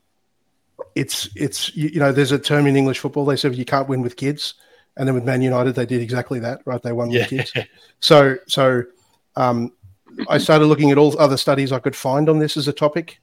it's 0.95 1.28
it's 1.36 1.74
you, 1.76 1.88
you, 1.88 2.01
know 2.01 2.12
there's 2.12 2.32
a 2.32 2.38
term 2.38 2.66
in 2.66 2.76
English 2.76 2.99
football 2.99 3.24
they 3.24 3.36
said 3.36 3.55
you 3.55 3.64
can't 3.64 3.88
win 3.88 4.03
with 4.03 4.16
kids, 4.16 4.55
and 4.97 5.07
then 5.07 5.14
with 5.14 5.24
Man 5.24 5.43
United 5.43 5.74
they 5.74 5.86
did 5.86 6.01
exactly 6.01 6.38
that 6.41 6.61
right 6.64 6.82
they 6.82 6.93
won 6.93 7.11
yeah. 7.11 7.20
with 7.20 7.28
kids. 7.28 7.53
So 8.01 8.36
so 8.47 8.84
um, 9.36 9.72
I 10.28 10.38
started 10.38 10.66
looking 10.66 10.91
at 10.91 10.99
all 10.99 11.18
other 11.18 11.36
studies 11.36 11.72
I 11.72 11.78
could 11.78 11.97
find 11.97 12.28
on 12.28 12.38
this 12.38 12.57
as 12.57 12.68
a 12.68 12.72
topic, 12.72 13.20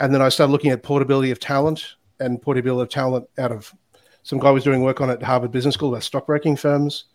and 0.00 0.14
then 0.14 0.22
I 0.22 0.28
started 0.28 0.52
looking 0.52 0.70
at 0.70 0.82
portability 0.82 1.30
of 1.30 1.40
talent 1.40 1.94
and 2.20 2.40
portability 2.40 2.82
of 2.82 2.88
talent 2.88 3.28
out 3.38 3.52
of 3.52 3.72
some 4.22 4.38
guy 4.38 4.50
was 4.50 4.64
doing 4.64 4.82
work 4.82 5.00
on 5.00 5.10
it 5.10 5.14
at 5.14 5.22
Harvard 5.22 5.50
Business 5.50 5.74
School 5.74 5.90
about 5.90 6.04
stockbroking 6.04 6.56
firms. 6.56 7.06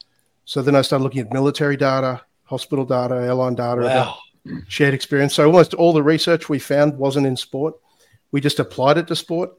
So 0.46 0.62
then 0.62 0.76
I 0.76 0.82
started 0.82 1.04
looking 1.04 1.22
at 1.22 1.32
military 1.32 1.78
data, 1.78 2.22
hospital 2.44 2.86
data, 2.86 3.16
airline 3.16 3.56
data, 3.56 3.82
wow. 3.82 4.18
shared 4.68 4.94
experience. 4.94 5.34
So 5.34 5.46
almost 5.46 5.74
all 5.74 5.94
the 5.94 6.04
research 6.04 6.50
we 6.50 6.60
found 6.60 6.98
wasn't 6.98 7.28
in 7.28 7.38
sport. 7.38 7.76
We 8.32 8.42
just 8.42 8.60
applied 8.60 8.98
it 8.98 9.08
to 9.08 9.16
sport. 9.16 9.52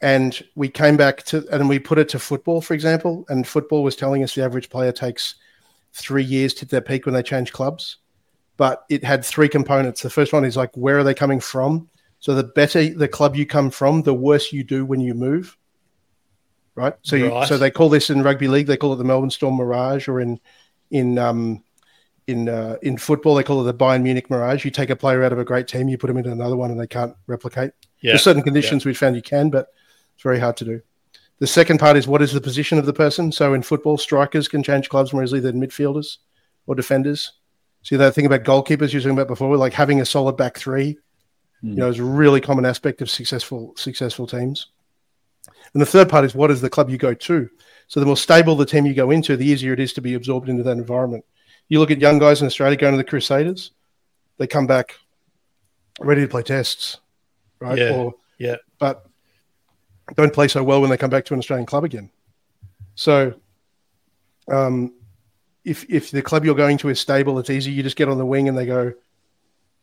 And 0.00 0.42
we 0.54 0.68
came 0.68 0.96
back 0.96 1.22
to, 1.24 1.46
and 1.50 1.68
we 1.68 1.78
put 1.78 1.98
it 1.98 2.08
to 2.10 2.18
football, 2.18 2.60
for 2.60 2.74
example. 2.74 3.24
And 3.28 3.46
football 3.46 3.82
was 3.82 3.96
telling 3.96 4.22
us 4.22 4.34
the 4.34 4.44
average 4.44 4.68
player 4.68 4.92
takes 4.92 5.36
three 5.92 6.24
years 6.24 6.52
to 6.54 6.60
hit 6.60 6.70
their 6.70 6.80
peak 6.80 7.06
when 7.06 7.14
they 7.14 7.22
change 7.22 7.52
clubs. 7.52 7.98
But 8.56 8.84
it 8.88 9.02
had 9.02 9.24
three 9.24 9.48
components. 9.48 10.02
The 10.02 10.10
first 10.10 10.32
one 10.32 10.44
is 10.44 10.56
like, 10.56 10.76
where 10.76 10.98
are 10.98 11.04
they 11.04 11.14
coming 11.14 11.40
from? 11.40 11.88
So 12.20 12.34
the 12.34 12.44
better 12.44 12.94
the 12.94 13.08
club 13.08 13.36
you 13.36 13.46
come 13.46 13.70
from, 13.70 14.02
the 14.02 14.14
worse 14.14 14.52
you 14.52 14.64
do 14.64 14.84
when 14.84 15.00
you 15.00 15.14
move 15.14 15.56
right? 16.74 16.94
So, 17.02 17.16
you, 17.16 17.30
right. 17.30 17.48
so 17.48 17.58
they 17.58 17.70
call 17.70 17.88
this 17.88 18.10
in 18.10 18.22
rugby 18.22 18.48
league. 18.48 18.66
They 18.66 18.76
call 18.76 18.92
it 18.92 18.96
the 18.96 19.04
Melbourne 19.04 19.30
Storm 19.30 19.56
Mirage, 19.56 20.08
or 20.08 20.20
in 20.20 20.40
in 20.90 21.18
um, 21.18 21.62
in 22.26 22.48
uh, 22.48 22.76
in 22.82 22.98
football 22.98 23.34
they 23.34 23.42
call 23.42 23.60
it 23.60 23.64
the 23.64 23.74
Bayern 23.74 24.02
Munich 24.02 24.30
Mirage. 24.30 24.64
You 24.64 24.70
take 24.70 24.90
a 24.90 24.96
player 24.96 25.22
out 25.22 25.32
of 25.32 25.38
a 25.38 25.44
great 25.44 25.68
team, 25.68 25.88
you 25.88 25.98
put 25.98 26.08
them 26.08 26.16
into 26.16 26.32
another 26.32 26.56
one, 26.56 26.70
and 26.70 26.80
they 26.80 26.86
can't 26.86 27.14
replicate. 27.26 27.72
Yeah. 28.00 28.12
There's 28.12 28.22
certain 28.22 28.42
conditions 28.42 28.84
yeah. 28.84 28.90
we 28.90 28.94
found 28.94 29.16
you 29.16 29.22
can, 29.22 29.50
but 29.50 29.68
it's 30.14 30.22
very 30.22 30.38
hard 30.38 30.56
to 30.58 30.64
do. 30.64 30.82
The 31.38 31.46
second 31.46 31.78
part 31.78 31.96
is 31.96 32.06
what 32.06 32.22
is 32.22 32.32
the 32.32 32.40
position 32.40 32.78
of 32.78 32.86
the 32.86 32.92
person. 32.92 33.32
So 33.32 33.54
in 33.54 33.62
football, 33.62 33.98
strikers 33.98 34.48
can 34.48 34.62
change 34.62 34.88
clubs 34.88 35.12
more 35.12 35.24
easily 35.24 35.40
than 35.40 35.60
midfielders 35.60 36.18
or 36.66 36.74
defenders. 36.74 37.32
See 37.82 37.96
that 37.96 38.14
thing 38.14 38.26
about 38.26 38.44
goalkeepers 38.44 38.92
you 38.92 38.98
were 38.98 39.02
talking 39.02 39.10
about 39.10 39.28
before, 39.28 39.56
like 39.56 39.72
having 39.72 40.00
a 40.00 40.06
solid 40.06 40.36
back 40.36 40.56
three, 40.56 40.98
mm. 41.62 41.70
you 41.70 41.74
know, 41.74 41.88
is 41.88 41.98
a 41.98 42.04
really 42.04 42.40
common 42.40 42.64
aspect 42.64 43.02
of 43.02 43.10
successful 43.10 43.74
successful 43.76 44.26
teams. 44.26 44.68
And 45.72 45.82
the 45.82 45.86
third 45.86 46.08
part 46.08 46.24
is 46.24 46.34
what 46.34 46.50
is 46.50 46.60
the 46.60 46.70
club 46.70 46.88
you 46.88 46.96
go 46.96 47.12
to? 47.12 47.50
So 47.88 48.00
the 48.00 48.06
more 48.06 48.16
stable 48.16 48.56
the 48.56 48.64
team 48.64 48.86
you 48.86 48.94
go 48.94 49.10
into, 49.10 49.36
the 49.36 49.46
easier 49.46 49.72
it 49.72 49.80
is 49.80 49.92
to 49.94 50.00
be 50.00 50.14
absorbed 50.14 50.48
into 50.48 50.62
that 50.62 50.78
environment. 50.78 51.24
You 51.68 51.80
look 51.80 51.90
at 51.90 52.00
young 52.00 52.18
guys 52.18 52.40
in 52.40 52.46
Australia 52.46 52.76
going 52.76 52.92
to 52.92 52.98
the 52.98 53.04
Crusaders, 53.04 53.72
they 54.38 54.46
come 54.46 54.66
back 54.66 54.94
ready 56.00 56.22
to 56.22 56.28
play 56.28 56.42
tests, 56.42 57.00
right? 57.58 57.78
Yeah. 57.78 57.90
Or, 57.90 58.14
yeah. 58.38 58.56
But 58.78 59.06
don't 60.16 60.32
play 60.32 60.48
so 60.48 60.62
well 60.62 60.80
when 60.80 60.90
they 60.90 60.96
come 60.96 61.10
back 61.10 61.24
to 61.26 61.34
an 61.34 61.38
Australian 61.38 61.66
club 61.66 61.84
again. 61.84 62.10
So, 62.94 63.34
um, 64.48 64.92
if 65.64 65.88
if 65.88 66.10
the 66.10 66.22
club 66.22 66.44
you're 66.44 66.54
going 66.54 66.78
to 66.78 66.88
is 66.90 67.00
stable, 67.00 67.38
it's 67.38 67.50
easy. 67.50 67.72
You 67.72 67.82
just 67.82 67.96
get 67.96 68.08
on 68.08 68.18
the 68.18 68.26
wing 68.26 68.48
and 68.48 68.56
they 68.56 68.66
go, 68.66 68.92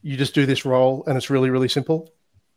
you 0.01 0.17
just 0.17 0.35
do 0.35 0.45
this 0.45 0.65
role, 0.65 1.03
and 1.07 1.17
it's 1.17 1.29
really 1.29 1.49
really 1.49 1.69
simple. 1.69 2.13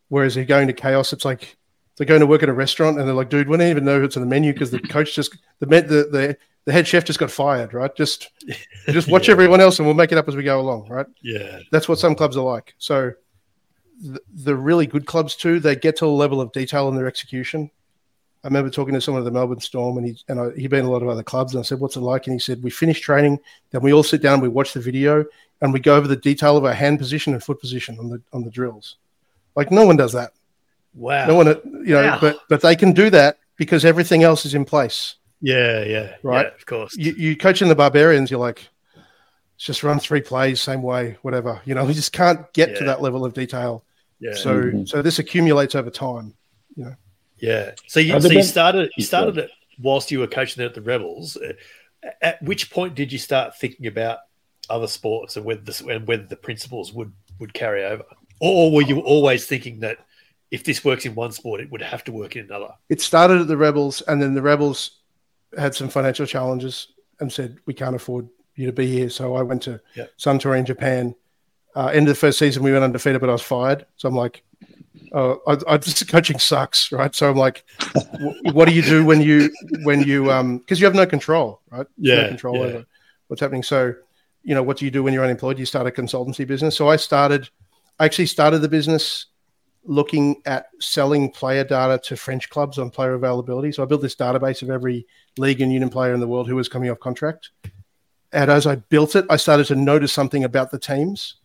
Whereas 0.09 0.35
you're 0.35 0.45
going 0.45 0.67
to 0.67 0.73
chaos, 0.73 1.13
it's 1.13 1.25
like 1.25 1.57
they're 1.97 2.05
going 2.05 2.21
to 2.21 2.27
work 2.27 2.43
at 2.43 2.49
a 2.49 2.53
restaurant 2.53 2.99
and 2.99 3.07
they're 3.07 3.15
like, 3.15 3.29
dude, 3.29 3.49
we 3.49 3.57
don't 3.57 3.67
even 3.67 3.85
know 3.85 4.01
what's 4.01 4.17
on 4.17 4.21
the 4.21 4.29
menu 4.29 4.53
because 4.53 4.69
the 4.69 4.79
coach 4.79 5.15
just 5.15 5.35
the, 5.59 5.65
the 5.65 5.81
the 5.81 6.37
the 6.65 6.71
head 6.71 6.87
chef 6.87 7.05
just 7.05 7.19
got 7.19 7.31
fired, 7.31 7.73
right? 7.73 7.95
Just 7.95 8.29
just 8.87 9.07
watch 9.07 9.27
yeah. 9.27 9.33
everyone 9.33 9.61
else 9.61 9.79
and 9.79 9.87
we'll 9.87 9.95
make 9.95 10.11
it 10.11 10.17
up 10.17 10.27
as 10.27 10.35
we 10.35 10.43
go 10.43 10.59
along, 10.59 10.87
right? 10.89 11.07
Yeah, 11.21 11.59
that's 11.71 11.89
what 11.89 11.99
some 11.99 12.15
clubs 12.15 12.37
are 12.37 12.45
like. 12.45 12.75
So 12.77 13.13
the, 14.01 14.21
the 14.33 14.55
really 14.55 14.87
good 14.87 15.05
clubs 15.05 15.35
too, 15.35 15.59
they 15.59 15.75
get 15.75 15.97
to 15.97 16.05
a 16.05 16.07
level 16.07 16.41
of 16.41 16.51
detail 16.51 16.89
in 16.89 16.95
their 16.95 17.07
execution. 17.07 17.69
I 18.43 18.47
remember 18.47 18.69
talking 18.69 18.93
to 18.93 19.01
someone 19.01 19.23
at 19.23 19.25
the 19.25 19.31
Melbourne 19.31 19.59
Storm, 19.59 19.97
and 19.97 20.05
he 20.05 20.17
and 20.27 20.39
I, 20.39 20.51
he'd 20.51 20.69
been 20.69 20.81
in 20.81 20.85
a 20.85 20.91
lot 20.91 21.01
of 21.01 21.09
other 21.09 21.23
clubs, 21.23 21.55
and 21.55 21.59
I 21.59 21.63
said, 21.63 21.79
"What's 21.79 21.95
it 21.95 22.01
like?" 22.01 22.27
And 22.27 22.33
he 22.35 22.39
said, 22.39 22.61
"We 22.61 22.69
finish 22.69 23.01
training, 23.01 23.39
then 23.71 23.81
we 23.81 23.91
all 23.91 24.03
sit 24.03 24.21
down, 24.21 24.39
we 24.39 24.49
watch 24.49 24.73
the 24.73 24.79
video, 24.79 25.25
and 25.61 25.73
we 25.73 25.79
go 25.79 25.95
over 25.95 26.07
the 26.07 26.15
detail 26.15 26.55
of 26.55 26.63
our 26.63 26.73
hand 26.73 26.99
position 26.99 27.33
and 27.33 27.43
foot 27.43 27.59
position 27.59 27.97
on 27.97 28.09
the 28.09 28.21
on 28.33 28.43
the 28.43 28.51
drills. 28.51 28.97
Like 29.55 29.71
no 29.71 29.85
one 29.85 29.97
does 29.97 30.13
that. 30.13 30.33
Wow. 30.93 31.27
No 31.27 31.35
one, 31.35 31.47
you 31.85 31.93
know, 31.93 32.03
wow. 32.03 32.17
but 32.21 32.39
but 32.47 32.61
they 32.61 32.75
can 32.75 32.91
do 32.91 33.09
that 33.09 33.39
because 33.55 33.83
everything 33.83 34.23
else 34.23 34.45
is 34.45 34.53
in 34.53 34.63
place. 34.63 35.15
Yeah, 35.41 35.83
yeah, 35.83 36.15
right. 36.23 36.45
Yeah, 36.45 36.55
of 36.55 36.65
course. 36.65 36.95
You, 36.95 37.13
you 37.13 37.37
coaching 37.37 37.67
the 37.67 37.75
barbarians, 37.75 38.31
you're 38.31 38.39
like, 38.39 38.67
just 39.57 39.83
run 39.83 39.99
three 39.99 40.21
plays, 40.21 40.61
same 40.61 40.81
way, 40.81 41.17
whatever. 41.21 41.61
You 41.65 41.75
know, 41.75 41.85
we 41.89 41.93
just 41.93 42.13
can't 42.13 42.51
get 42.53 42.69
yeah. 42.69 42.79
to 42.79 42.83
that 42.85 43.01
level 43.01 43.25
of 43.25 43.33
detail. 43.33 43.83
Yeah. 44.19 44.33
So 44.33 44.61
mm-hmm. 44.61 44.85
so 44.85 45.01
this 45.01 45.19
accumulates 45.19 45.75
over 45.75 45.89
time. 45.89 46.33
You 46.75 46.85
know. 46.85 46.95
Yeah. 47.37 47.71
So 47.87 47.99
you 47.99 48.19
so 48.19 48.29
you 48.29 48.43
started 48.43 48.91
you 48.95 49.03
started 49.03 49.37
it 49.37 49.51
whilst 49.79 50.11
you 50.11 50.19
were 50.19 50.27
coaching 50.27 50.63
at 50.63 50.73
the 50.73 50.81
Rebels. 50.81 51.37
At 52.21 52.41
which 52.41 52.69
point 52.69 52.95
did 52.95 53.11
you 53.11 53.19
start 53.19 53.57
thinking 53.57 53.87
about 53.87 54.19
other 54.69 54.87
sports 54.87 55.35
and 55.35 55.45
whether 55.45 55.61
the, 55.61 55.85
and 55.89 56.07
whether 56.07 56.23
the 56.23 56.35
principles 56.35 56.93
would 56.93 57.11
would 57.39 57.53
carry 57.53 57.83
over, 57.83 58.03
or 58.39 58.71
were 58.71 58.81
you 58.81 58.99
always 58.99 59.45
thinking 59.45 59.81
that 59.81 59.99
if 60.51 60.63
this 60.63 60.85
works 60.85 61.05
in 61.05 61.15
one 61.15 61.31
sport, 61.31 61.59
it 61.59 61.71
would 61.71 61.81
have 61.81 62.03
to 62.05 62.11
work 62.11 62.35
in 62.35 62.45
another. 62.45 62.69
It 62.87 63.01
started 63.01 63.41
at 63.41 63.47
the 63.47 63.57
Rebels, 63.57 64.01
and 64.01 64.21
then 64.21 64.33
the 64.33 64.41
Rebels 64.41 64.99
had 65.57 65.75
some 65.75 65.89
financial 65.89 66.25
challenges 66.25 66.93
and 67.19 67.31
said, 67.31 67.57
"We 67.65 67.73
can't 67.73 67.95
afford 67.95 68.29
you 68.55 68.65
to 68.67 68.73
be 68.73 68.87
here." 68.87 69.09
So 69.09 69.35
I 69.35 69.41
went 69.41 69.63
to 69.63 69.79
yep. 69.95 70.11
Suntory 70.17 70.59
in 70.59 70.65
Japan, 70.65 71.15
Uh, 71.75 71.87
end 71.87 72.07
of 72.07 72.13
the 72.15 72.19
first 72.19 72.39
season, 72.39 72.63
we 72.63 72.71
went 72.71 72.85
undefeated, 72.85 73.19
but 73.19 73.29
I 73.29 73.33
was 73.33 73.41
fired. 73.41 73.85
So 73.97 74.07
I'm 74.07 74.15
like, 74.15 74.43
uh, 75.13 75.35
I, 75.45 75.73
I 75.73 75.77
just 75.77 76.07
coaching 76.15 76.39
sucks, 76.39 76.91
right? 76.91 77.13
So 77.13 77.29
I'm 77.29 77.35
like, 77.35 77.65
w- 78.13 78.53
what 78.53 78.65
do 78.69 78.73
you 78.73 78.81
do 78.81 79.03
when 79.05 79.21
you 79.21 79.49
when 79.83 80.01
you 80.01 80.31
um 80.31 80.59
because 80.59 80.79
you 80.79 80.85
have 80.85 80.95
no 80.95 81.05
control, 81.05 81.61
right? 81.69 81.85
Yeah, 81.97 82.21
no 82.21 82.27
control 82.29 82.55
yeah. 82.55 82.63
over 82.63 82.85
what's 83.27 83.41
happening. 83.41 83.63
So, 83.63 83.93
you 84.43 84.55
know, 84.55 84.63
what 84.63 84.77
do 84.77 84.85
you 84.85 84.91
do 84.91 85.03
when 85.03 85.13
you're 85.13 85.23
unemployed? 85.25 85.59
You 85.59 85.65
start 85.65 85.87
a 85.87 85.91
consultancy 85.91 86.47
business. 86.47 86.77
So 86.77 86.87
I 86.87 86.95
started, 86.95 87.49
I 87.99 88.05
actually 88.05 88.27
started 88.27 88.59
the 88.59 88.69
business 88.69 89.25
looking 89.83 90.41
at 90.45 90.67
selling 90.79 91.29
player 91.31 91.63
data 91.63 91.99
to 92.05 92.15
French 92.15 92.49
clubs 92.49 92.77
on 92.77 92.89
player 92.89 93.15
availability. 93.15 93.71
So 93.71 93.83
I 93.83 93.85
built 93.85 94.01
this 94.01 94.15
database 94.15 94.61
of 94.61 94.69
every 94.69 95.05
league 95.37 95.61
and 95.61 95.71
union 95.71 95.89
player 95.89 96.13
in 96.13 96.19
the 96.19 96.27
world 96.27 96.47
who 96.47 96.55
was 96.55 96.69
coming 96.69 96.89
off 96.89 96.99
contract. 96.99 97.51
And 98.35 98.51
as 98.51 98.67
I 98.67 98.75
built 98.75 99.15
it, 99.15 99.25
I 99.29 99.37
started 99.37 99.65
to 99.67 99.75
notice 99.75 100.11
something 100.11 100.43
about 100.43 100.69
the 100.69 100.77
teams. 100.77 101.37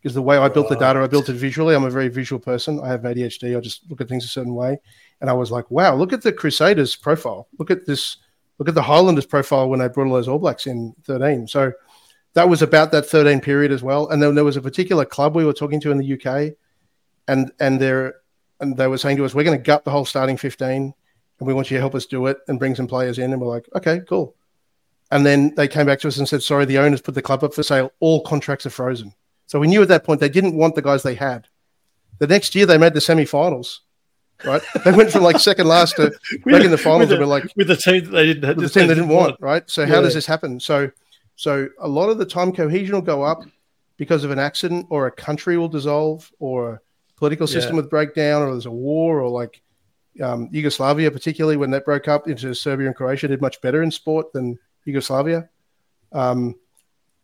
Because 0.00 0.14
the 0.14 0.22
way 0.22 0.36
I 0.36 0.48
built 0.48 0.68
the 0.68 0.76
data, 0.76 1.00
I 1.00 1.06
built 1.08 1.28
it 1.28 1.34
visually. 1.34 1.74
I'm 1.74 1.84
a 1.84 1.90
very 1.90 2.08
visual 2.08 2.38
person. 2.38 2.78
I 2.82 2.88
have 2.88 3.00
ADHD. 3.00 3.56
I 3.56 3.60
just 3.60 3.90
look 3.90 4.00
at 4.00 4.08
things 4.08 4.24
a 4.24 4.28
certain 4.28 4.54
way. 4.54 4.78
And 5.20 5.28
I 5.28 5.32
was 5.32 5.50
like, 5.50 5.70
wow, 5.70 5.94
look 5.96 6.12
at 6.12 6.22
the 6.22 6.32
Crusaders 6.32 6.94
profile. 6.94 7.48
Look 7.58 7.70
at 7.70 7.84
this. 7.84 8.18
Look 8.58 8.68
at 8.68 8.76
the 8.76 8.82
Highlanders 8.82 9.26
profile 9.26 9.68
when 9.68 9.80
they 9.80 9.88
brought 9.88 10.06
all 10.06 10.12
those 10.12 10.28
All 10.28 10.38
Blacks 10.38 10.66
in 10.66 10.94
13. 11.04 11.48
So 11.48 11.72
that 12.34 12.48
was 12.48 12.62
about 12.62 12.92
that 12.92 13.06
13 13.06 13.40
period 13.40 13.72
as 13.72 13.82
well. 13.82 14.08
And 14.10 14.22
then 14.22 14.36
there 14.36 14.44
was 14.44 14.56
a 14.56 14.62
particular 14.62 15.04
club 15.04 15.34
we 15.34 15.44
were 15.44 15.52
talking 15.52 15.80
to 15.80 15.90
in 15.90 15.98
the 15.98 16.12
UK, 16.12 16.54
and 17.26 17.50
and 17.58 17.80
they're 17.80 18.16
and 18.60 18.76
they 18.76 18.86
were 18.86 18.98
saying 18.98 19.16
to 19.16 19.24
us, 19.24 19.34
we're 19.34 19.42
going 19.42 19.58
to 19.58 19.62
gut 19.62 19.84
the 19.84 19.90
whole 19.90 20.04
starting 20.04 20.36
15, 20.36 20.94
and 21.38 21.46
we 21.46 21.54
want 21.54 21.70
you 21.70 21.76
to 21.78 21.80
help 21.80 21.96
us 21.96 22.06
do 22.06 22.26
it 22.26 22.38
and 22.46 22.60
bring 22.60 22.76
some 22.76 22.86
players 22.86 23.18
in. 23.18 23.32
And 23.32 23.40
we're 23.40 23.48
like, 23.48 23.68
okay, 23.74 24.00
cool. 24.08 24.36
And 25.14 25.24
then 25.24 25.54
they 25.54 25.68
came 25.68 25.86
back 25.86 26.00
to 26.00 26.08
us 26.08 26.16
and 26.18 26.28
said, 26.28 26.42
sorry, 26.42 26.64
the 26.64 26.78
owners 26.78 27.00
put 27.00 27.14
the 27.14 27.22
club 27.22 27.44
up 27.44 27.54
for 27.54 27.62
sale. 27.62 27.92
All 28.00 28.20
contracts 28.22 28.66
are 28.66 28.70
frozen. 28.70 29.14
So 29.46 29.60
we 29.60 29.68
knew 29.68 29.80
at 29.80 29.86
that 29.86 30.02
point 30.02 30.18
they 30.18 30.28
didn't 30.28 30.56
want 30.56 30.74
the 30.74 30.82
guys 30.82 31.04
they 31.04 31.14
had. 31.14 31.46
The 32.18 32.26
next 32.26 32.56
year 32.56 32.66
they 32.66 32.78
made 32.78 32.94
the 32.94 33.00
semi-finals. 33.00 33.82
Right, 34.44 34.60
they 34.84 34.90
went 34.90 35.12
from 35.12 35.22
like 35.22 35.38
second 35.38 35.68
last 35.68 35.94
to 35.96 36.10
back 36.44 36.64
in 36.64 36.72
the 36.72 36.76
finals, 36.76 37.12
and 37.12 37.20
we're 37.20 37.26
like, 37.26 37.44
with 37.54 37.68
the 37.68 37.76
team 37.76 38.04
that 38.06 38.10
they 38.10 38.26
didn't 38.26 38.56
with 38.56 38.72
the 38.72 38.80
team 38.80 38.88
they 38.88 38.94
didn't 38.94 39.08
want, 39.08 39.36
right? 39.40 39.62
So 39.70 39.86
how 39.86 39.94
Yeah. 39.94 40.00
does 40.00 40.14
this 40.14 40.26
happen? 40.26 40.58
So 40.58 40.90
so 41.36 41.68
a 41.78 41.86
lot 41.86 42.08
of 42.08 42.18
the 42.18 42.26
time 42.26 42.52
cohesion 42.52 42.96
will 42.96 43.00
go 43.02 43.22
up 43.22 43.44
because 43.96 44.24
of 44.24 44.32
an 44.32 44.40
accident 44.40 44.86
or 44.90 45.06
a 45.06 45.12
country 45.12 45.56
will 45.56 45.68
dissolve 45.68 46.28
or 46.40 46.72
a 46.72 46.80
political 47.16 47.46
system 47.46 47.76
Yeah. 47.76 47.82
will 47.82 47.88
break 47.88 48.14
down 48.16 48.42
or 48.42 48.50
there's 48.50 48.66
a 48.66 48.70
war 48.72 49.20
or 49.20 49.28
like 49.28 49.62
um, 50.20 50.48
Yugoslavia, 50.50 51.12
particularly 51.12 51.56
when 51.56 51.70
that 51.70 51.84
broke 51.84 52.08
up 52.08 52.26
into 52.26 52.52
Serbia 52.54 52.88
and 52.88 52.96
Croatia, 52.96 53.28
did 53.28 53.40
much 53.40 53.60
better 53.60 53.82
in 53.84 53.92
sport 53.92 54.32
than 54.32 54.58
Yugoslavia. 54.84 55.48
Um, 56.12 56.56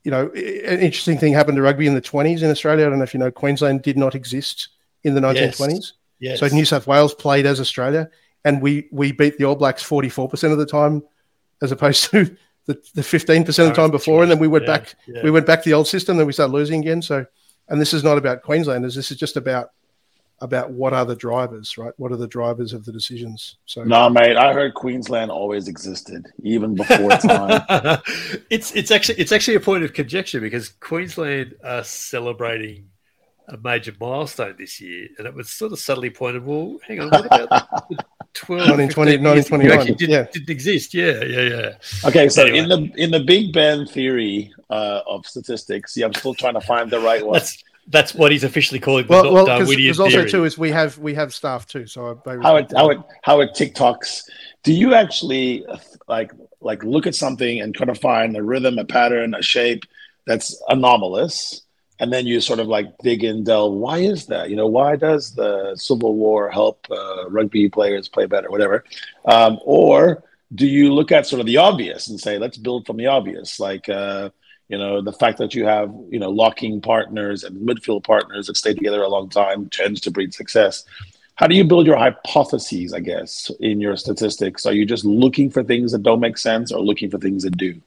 you 0.04 0.11
know, 0.11 0.28
an 0.30 0.80
interesting 0.80 1.18
thing 1.18 1.32
happened 1.34 1.56
to 1.56 1.62
rugby 1.62 1.86
in 1.86 1.94
the 1.94 2.00
20s 2.00 2.42
in 2.42 2.50
Australia. 2.50 2.86
I 2.86 2.88
don't 2.88 2.98
know 2.98 3.04
if 3.04 3.12
you 3.14 3.20
know, 3.20 3.30
Queensland 3.30 3.82
did 3.82 3.98
not 3.98 4.14
exist 4.14 4.68
in 5.04 5.14
the 5.14 5.20
1920s. 5.20 5.92
Yes. 6.18 6.40
So 6.40 6.48
New 6.48 6.64
South 6.64 6.86
Wales 6.86 7.14
played 7.14 7.46
as 7.46 7.61
Australia, 7.61 8.11
and 8.44 8.61
we 8.61 8.88
we 8.92 9.12
beat 9.12 9.38
the 9.38 9.44
All 9.44 9.54
Blacks 9.56 9.82
forty 9.82 10.08
four 10.11 10.28
percent 10.28 10.52
of 10.52 10.58
the 10.58 10.66
time, 10.66 11.02
as 11.62 11.72
opposed 11.72 12.04
to 12.11 12.36
the 12.66 12.78
the 12.94 13.02
fifteen 13.02 13.42
percent 13.44 13.68
of 13.70 13.74
the 13.74 13.80
time 13.80 13.90
before. 13.90 14.22
And 14.22 14.30
then 14.30 14.38
we 14.38 14.46
went 14.48 14.64
Yeah, 14.64 14.76
back 14.78 14.94
yeah. 15.06 15.22
we 15.22 15.30
went 15.30 15.46
back 15.46 15.62
to 15.62 15.68
the 15.68 15.74
old 15.74 15.86
system, 15.88 16.18
then 16.18 16.26
we 16.26 16.32
started 16.34 16.52
losing 16.52 16.80
again. 16.80 17.00
So, 17.00 17.24
and 17.68 17.80
this 17.80 17.94
is 17.94 18.04
not 18.04 18.18
about 18.18 18.42
Queenslanders. 18.42 18.94
This 18.94 19.11
is 19.11 19.16
just 19.16 19.36
about 19.38 19.70
about 20.41 20.70
what 20.70 20.93
are 20.93 21.05
the 21.05 21.16
drivers, 21.16 21.76
right? 21.76 21.93
What 21.99 22.12
are 22.12 22.16
the 22.16 22.26
drivers 22.26 22.72
of 22.72 22.84
the 22.84 22.93
decisions? 22.93 23.57
So 23.66 23.84
No, 23.84 24.09
mate, 24.09 24.36
I 24.36 24.53
heard 24.53 24.74
Queensland 24.74 25.30
always 25.30 25.68
existed, 25.68 26.26
even 26.43 26.74
before 26.74 27.11
time. 27.11 27.62
it's 28.51 28.72
it's 28.72 28.91
actually 28.91 29.18
it's 29.18 29.32
actually 29.32 29.57
a 29.57 29.61
point 29.61 29.84
of 29.84 29.93
conjecture 29.93 30.41
because 30.41 30.68
Queensland 30.68 31.55
are 31.62 31.84
celebrating 31.84 32.88
a 33.49 33.57
major 33.59 33.93
milestone 34.01 34.55
this 34.59 34.80
year, 34.80 35.09
and 35.18 35.26
it 35.26 35.34
was 35.34 35.51
sort 35.51 35.72
of 35.72 35.78
subtly 35.78 36.11
pointed. 36.11 36.45
Well, 36.45 36.78
hang 36.86 37.01
on, 37.01 37.11
what 37.11 37.26
about 37.26 37.49
the 37.88 37.97
12, 38.34 38.78
1920, 38.78 39.12
15 39.12 39.24
years 39.34 39.47
ago 39.47 39.57
1921, 39.57 39.78
actually 39.78 39.95
didn't, 39.97 40.11
yeah. 40.12 40.26
didn't 40.32 40.51
exist? 40.51 40.95
Yeah, 40.95 41.24
yeah, 41.24 41.57
yeah. 41.57 42.09
Okay, 42.09 42.28
so 42.28 42.47
Anyway. 42.47 42.59
in 42.59 42.68
the 42.68 43.03
in 43.03 43.11
the 43.11 43.20
Big 43.20 43.53
Bang 43.53 43.86
theory 43.86 44.53
uh, 44.70 45.01
of 45.07 45.26
statistics, 45.26 45.95
see, 45.95 46.03
I'm 46.03 46.14
still 46.14 46.34
trying 46.34 46.55
to 46.55 46.61
find 46.61 46.91
the 46.91 47.01
right 47.01 47.26
one. 47.26 47.34
That's 47.34 47.62
that's 47.91 48.14
what 48.14 48.30
he's 48.32 48.45
officially 48.45 48.80
calling 48.80 49.07
the 49.07 49.12
well, 49.12 49.24
not 49.24 49.32
well, 49.32 49.47
Darwinian 49.47 49.93
because 49.93 50.01
also 50.01 50.24
too 50.24 50.45
is 50.45 50.57
we 50.57 50.70
have 50.70 50.97
we 50.99 51.14
have 51.14 51.34
staff 51.34 51.66
too. 51.66 51.86
So 51.86 52.20
I, 52.24 52.36
how 52.36 52.57
it 52.57 52.72
how 52.74 52.91
it 52.91 52.99
how 53.22 53.41
it 53.41 53.51
TikToks. 53.51 54.22
Do 54.62 54.72
you 54.72 54.95
actually 54.95 55.66
uh, 55.66 55.78
like 56.09 56.32
like 56.61 56.84
look 56.84 57.07
at 57.07 57.14
something 57.14 57.61
and 57.61 57.74
try 57.74 57.86
to 57.86 57.95
find 57.95 58.36
a 58.36 58.43
rhythm, 58.43 58.78
a 58.78 58.84
pattern, 58.84 59.34
a 59.34 59.43
shape 59.43 59.84
that's 60.26 60.62
anomalous, 60.68 61.62
and 61.99 62.12
then 62.12 62.26
you 62.26 62.41
sort 62.41 62.61
of 62.61 62.68
like 62.68 62.86
dig 63.03 63.24
in, 63.24 63.45
delve. 63.45 63.74
Why 63.74 63.99
is 63.99 64.26
that? 64.26 64.51
You 64.51 64.57
know, 64.57 64.68
why 64.68 64.97
does 64.97 65.34
the 65.34 65.74
Civil 65.76 66.14
War 66.14 66.49
help 66.51 66.86
uh, 66.91 67.28
rugby 67.28 67.68
players 67.68 68.09
play 68.09 68.26
better, 68.26 68.51
whatever? 68.51 68.84
Um, 69.24 69.59
or 69.64 70.22
do 70.55 70.66
you 70.66 70.93
look 70.93 71.11
at 71.12 71.26
sort 71.26 71.41
of 71.41 71.47
the 71.47 71.57
obvious 71.57 72.09
and 72.09 72.20
say, 72.20 72.38
let's 72.38 72.57
build 72.57 72.86
from 72.86 72.99
the 72.99 73.07
obvious, 73.07 73.59
like. 73.59 73.88
Uh, 73.88 74.30
you 74.71 74.79
know 74.79 75.03
the 75.03 75.12
fact 75.12 75.37
that 75.39 75.53
you 75.53 75.64
have 75.66 75.93
you 76.11 76.21
know 76.21 76.31
locking 76.31 76.81
partners 76.81 77.43
and 77.45 77.57
midfield 77.68 78.05
partners 78.05 78.47
that 78.47 78.57
stay 78.57 78.73
together 78.73 79.03
a 79.03 79.09
long 79.09 79.29
time 79.29 79.68
tends 79.68 80.01
to 80.03 80.11
breed 80.11 80.33
success. 80.33 80.85
How 81.35 81.47
do 81.47 81.57
you 81.57 81.64
build 81.64 81.87
your 81.87 81.97
hypotheses 81.97 82.93
i 82.93 83.01
guess 83.01 83.51
in 83.61 83.81
your 83.81 83.97
statistics? 83.97 84.66
Are 84.66 84.73
you 84.73 84.87
just 84.87 85.05
looking 85.05 85.51
for 85.51 85.64
things 85.64 85.91
that 85.93 86.03
don't 86.03 86.21
make 86.21 86.39
sense 86.39 86.71
or 86.71 86.81
looking 86.81 87.11
for 87.11 87.18
things 87.18 87.43
that 87.43 87.57
do? 87.57 87.81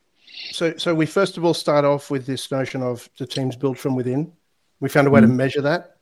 So, 0.51 0.75
so 0.77 0.93
we 0.93 1.05
first 1.05 1.37
of 1.37 1.45
all 1.45 1.53
start 1.53 1.85
off 1.85 2.11
with 2.11 2.25
this 2.25 2.51
notion 2.51 2.83
of 2.83 3.09
the 3.17 3.25
teams 3.25 3.55
built 3.55 3.77
from 3.77 3.95
within. 3.95 4.31
We 4.81 4.89
found 4.89 5.07
a 5.07 5.11
way 5.11 5.21
to 5.21 5.27
mm-hmm. 5.27 5.37
measure 5.37 5.61
that, 5.61 5.97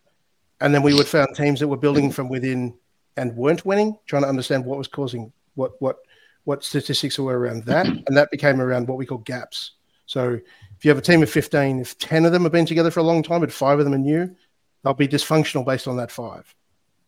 and 0.62 0.74
then 0.74 0.82
we 0.82 0.96
would 0.96 1.08
found 1.08 1.36
teams 1.36 1.60
that 1.60 1.68
were 1.68 1.78
building 1.78 2.12
from 2.12 2.28
within 2.28 2.74
and 3.18 3.36
weren't 3.36 3.66
winning, 3.66 3.98
trying 4.08 4.24
to 4.24 4.30
understand 4.30 4.66
what 4.66 4.80
was 4.80 4.88
causing 4.88 5.32
what 5.54 5.80
what 5.80 5.98
what 6.46 6.64
statistics 6.64 7.20
were 7.20 7.38
around 7.38 7.66
that, 7.66 7.86
and 8.08 8.18
that 8.18 8.32
became 8.32 8.60
around 8.60 8.88
what 8.88 8.98
we 8.98 9.06
call 9.06 9.20
gaps. 9.20 9.74
So, 10.08 10.40
if 10.82 10.86
you 10.86 10.90
have 10.90 10.98
a 10.98 11.02
team 11.02 11.22
of 11.22 11.30
fifteen, 11.30 11.80
if 11.80 11.96
ten 12.00 12.26
of 12.26 12.32
them 12.32 12.42
have 12.42 12.52
been 12.52 12.66
together 12.66 12.90
for 12.90 13.02
a 13.02 13.04
long 13.04 13.22
time, 13.22 13.42
but 13.42 13.52
five 13.52 13.78
of 13.78 13.86
them 13.86 13.94
are 13.94 14.00
new, 14.00 14.36
they'll 14.84 14.96
be 14.96 15.08
dysfunctional 15.08 15.64
based 15.64 15.88
on 15.88 15.96
that 15.98 16.10
five. 16.10 16.56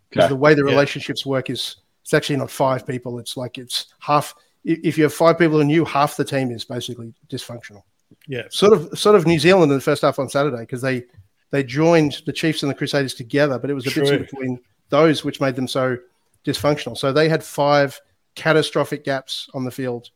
Because 0.09 0.25
Okay. 0.25 0.29
the 0.29 0.35
way 0.35 0.53
the 0.53 0.63
Yeah. 0.63 0.69
relationships 0.69 1.25
work 1.25 1.49
is 1.49 1.77
it's 2.03 2.13
actually 2.13 2.37
not 2.37 2.51
five 2.51 2.85
people; 2.85 3.17
it's 3.17 3.35
like 3.35 3.57
it's 3.57 3.87
half. 3.97 4.35
If 4.63 4.95
you 4.95 5.05
have 5.05 5.13
five 5.13 5.39
people 5.39 5.55
who 5.55 5.61
are 5.61 5.65
new, 5.65 5.85
half 5.85 6.15
the 6.17 6.23
team 6.23 6.51
is 6.51 6.63
basically 6.65 7.15
dysfunctional 7.29 7.81
yeah, 8.27 8.43
sort 8.51 8.73
of 8.73 8.97
sort 8.97 9.15
of 9.15 9.25
New 9.25 9.39
Zealand 9.39 9.71
in 9.71 9.77
the 9.79 9.81
first 9.81 10.03
half 10.03 10.19
on 10.19 10.29
Saturday 10.29 10.59
because 10.59 10.83
they 10.83 11.05
they 11.49 11.63
joined 11.63 12.21
the 12.27 12.31
Chiefs 12.31 12.61
and 12.61 12.69
the 12.69 12.75
Crusaders 12.75 13.15
together, 13.15 13.57
but 13.57 13.71
it 13.71 13.73
was 13.73 13.87
in 13.87 13.91
True. 14.05 14.19
between 14.19 14.59
those 14.89 15.23
which 15.23 15.41
made 15.41 15.55
them 15.55 15.67
so 15.67 15.97
dysfunctional. 16.45 16.95
So 16.95 17.11
they 17.11 17.27
had 17.27 17.43
five 17.43 17.99
catastrophic 18.35 19.03
gaps 19.03 19.49
on 19.55 19.63
the 19.63 19.71
field 19.71 20.11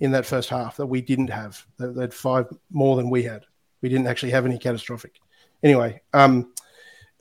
in 0.00 0.10
that 0.12 0.26
first 0.26 0.48
half 0.48 0.76
that 0.76 0.86
we 0.86 1.00
didn't 1.00 1.30
have. 1.30 1.64
They 1.78 2.00
had 2.00 2.14
five 2.14 2.46
more 2.70 2.96
than 2.96 3.10
we 3.10 3.22
had. 3.22 3.44
We 3.82 3.88
didn't 3.88 4.06
actually 4.06 4.32
have 4.32 4.46
any 4.46 4.58
catastrophic. 4.58 5.18
Anyway, 5.62 6.02
um, 6.12 6.52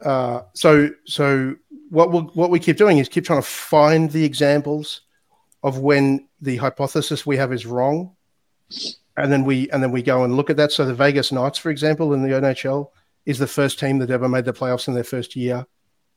uh, 0.04 0.42
so 0.54 0.90
so 1.06 1.56
what 1.90 2.12
we 2.12 2.20
what 2.20 2.50
we 2.50 2.60
keep 2.60 2.78
doing 2.78 2.98
is 2.98 3.08
keep 3.08 3.26
trying 3.26 3.42
to 3.42 3.48
find 3.48 4.12
the 4.12 4.26
examples 4.26 5.02
of 5.64 5.80
when 5.80 6.28
the 6.42 6.58
hypothesis 6.58 7.26
we 7.26 7.38
have 7.38 7.54
is 7.54 7.66
wrong 7.66 8.16
and 9.18 9.32
then 9.32 9.44
we 9.46 9.70
and 9.70 9.82
then 9.82 9.92
we 9.92 10.02
go 10.02 10.24
and 10.24 10.36
look 10.36 10.50
at 10.50 10.58
that. 10.58 10.72
So 10.72 10.86
the 10.86 10.94
Vegas 10.94 11.32
Knights, 11.32 11.58
for 11.58 11.70
example, 11.70 12.14
in 12.14 12.22
the 12.22 12.30
NHL, 12.36 12.90
is 13.26 13.40
the 13.40 13.48
first 13.48 13.80
team 13.80 14.00
that 14.00 14.12
ever 14.12 14.28
made 14.28 14.46
the 14.46 14.54
playoffs 14.54 14.88
in 14.88 14.94
their 14.94 15.04
first 15.04 15.36
year 15.36 15.66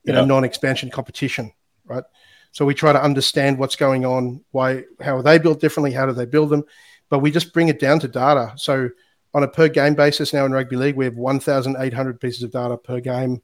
in 0.05 0.15
Yeah. 0.15 0.23
a 0.23 0.27
non-expansion 0.27 0.91
competition, 0.91 1.53
right? 1.85 2.05
So 2.53 2.64
we 2.64 2.74
try 2.74 2.92
to 2.92 3.03
understand 3.03 3.59
what's 3.59 3.76
going 3.76 4.05
on, 4.05 4.44
why, 4.51 4.84
how 5.01 5.16
are 5.16 5.22
they 5.22 5.38
built 5.38 5.61
differently, 5.61 5.92
how 5.92 6.07
do 6.07 6.12
they 6.12 6.26
build 6.26 6.51
them, 6.51 6.64
but 7.09 7.20
we 7.20 7.30
just 7.30 7.53
bring 7.53 7.68
it 7.68 7.78
down 7.78 8.01
to 8.01 8.09
data. 8.09 8.53
So 8.57 8.90
on 9.34 9.42
a 9.42 9.49
per 9.49 9.68
game 9.68 9.94
basis 9.94 10.32
now 10.32 10.46
in 10.46 10.53
rugby 10.53 10.76
league, 10.76 10.96
we 10.96 11.05
have 11.05 11.14
1,800 11.14 12.20
pieces 12.20 12.42
of 12.42 12.51
data 12.51 12.76
per 12.76 13.01
game 13.01 13.42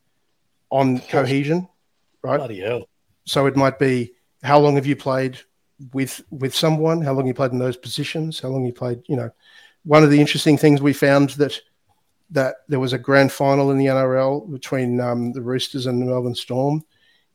on 0.71 1.01
cohesion, 1.01 1.69
right? 2.23 2.39
bloody 2.39 2.61
hell. 2.61 2.89
So 3.27 3.47
it 3.47 3.57
might 3.57 3.79
be 3.79 4.13
how 4.43 4.59
long 4.59 4.75
have 4.77 4.87
you 4.87 4.97
played 4.97 5.39
with 5.93 6.23
with 6.31 6.55
someone? 6.55 7.01
How 7.01 7.13
long 7.13 7.27
you 7.27 7.35
played 7.35 7.53
in 7.53 7.59
those 7.59 7.77
positions? 7.77 8.41
How 8.41 8.49
long 8.49 8.65
you 8.65 8.73
played? 8.73 9.03
You 9.07 9.17
know, 9.17 9.31
one 9.85 10.03
of 10.03 10.11
the 10.11 10.21
interesting 10.21 10.59
things 10.59 10.83
we 10.83 10.93
found 10.93 11.31
that 11.31 11.59
that 12.31 12.57
there 12.69 12.81
was 12.81 12.93
a 12.93 12.99
grand 12.99 13.33
final 13.33 13.71
in 13.71 13.79
the 13.79 13.87
NRL 13.87 14.51
between 14.51 15.01
um, 15.01 15.33
the 15.33 15.43
Roosters 15.43 15.87
and 15.87 16.01
the 16.01 16.07
Melbourne 16.07 16.35
Storm, 16.35 16.83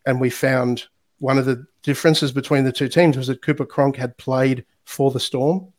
and 0.06 0.20
we 0.20 0.30
found 0.30 0.88
one 1.20 1.38
of 1.38 1.46
the 1.46 1.66
differences 1.84 2.32
between 2.32 2.64
the 2.64 2.72
two 2.72 2.88
teams 2.90 3.16
was 3.18 3.28
that 3.28 3.42
Cooper 3.42 3.66
Cronk 3.66 3.96
had 3.96 4.18
played 4.18 4.66
for 4.86 5.12
the 5.12 5.20
Storm, 5.20 5.72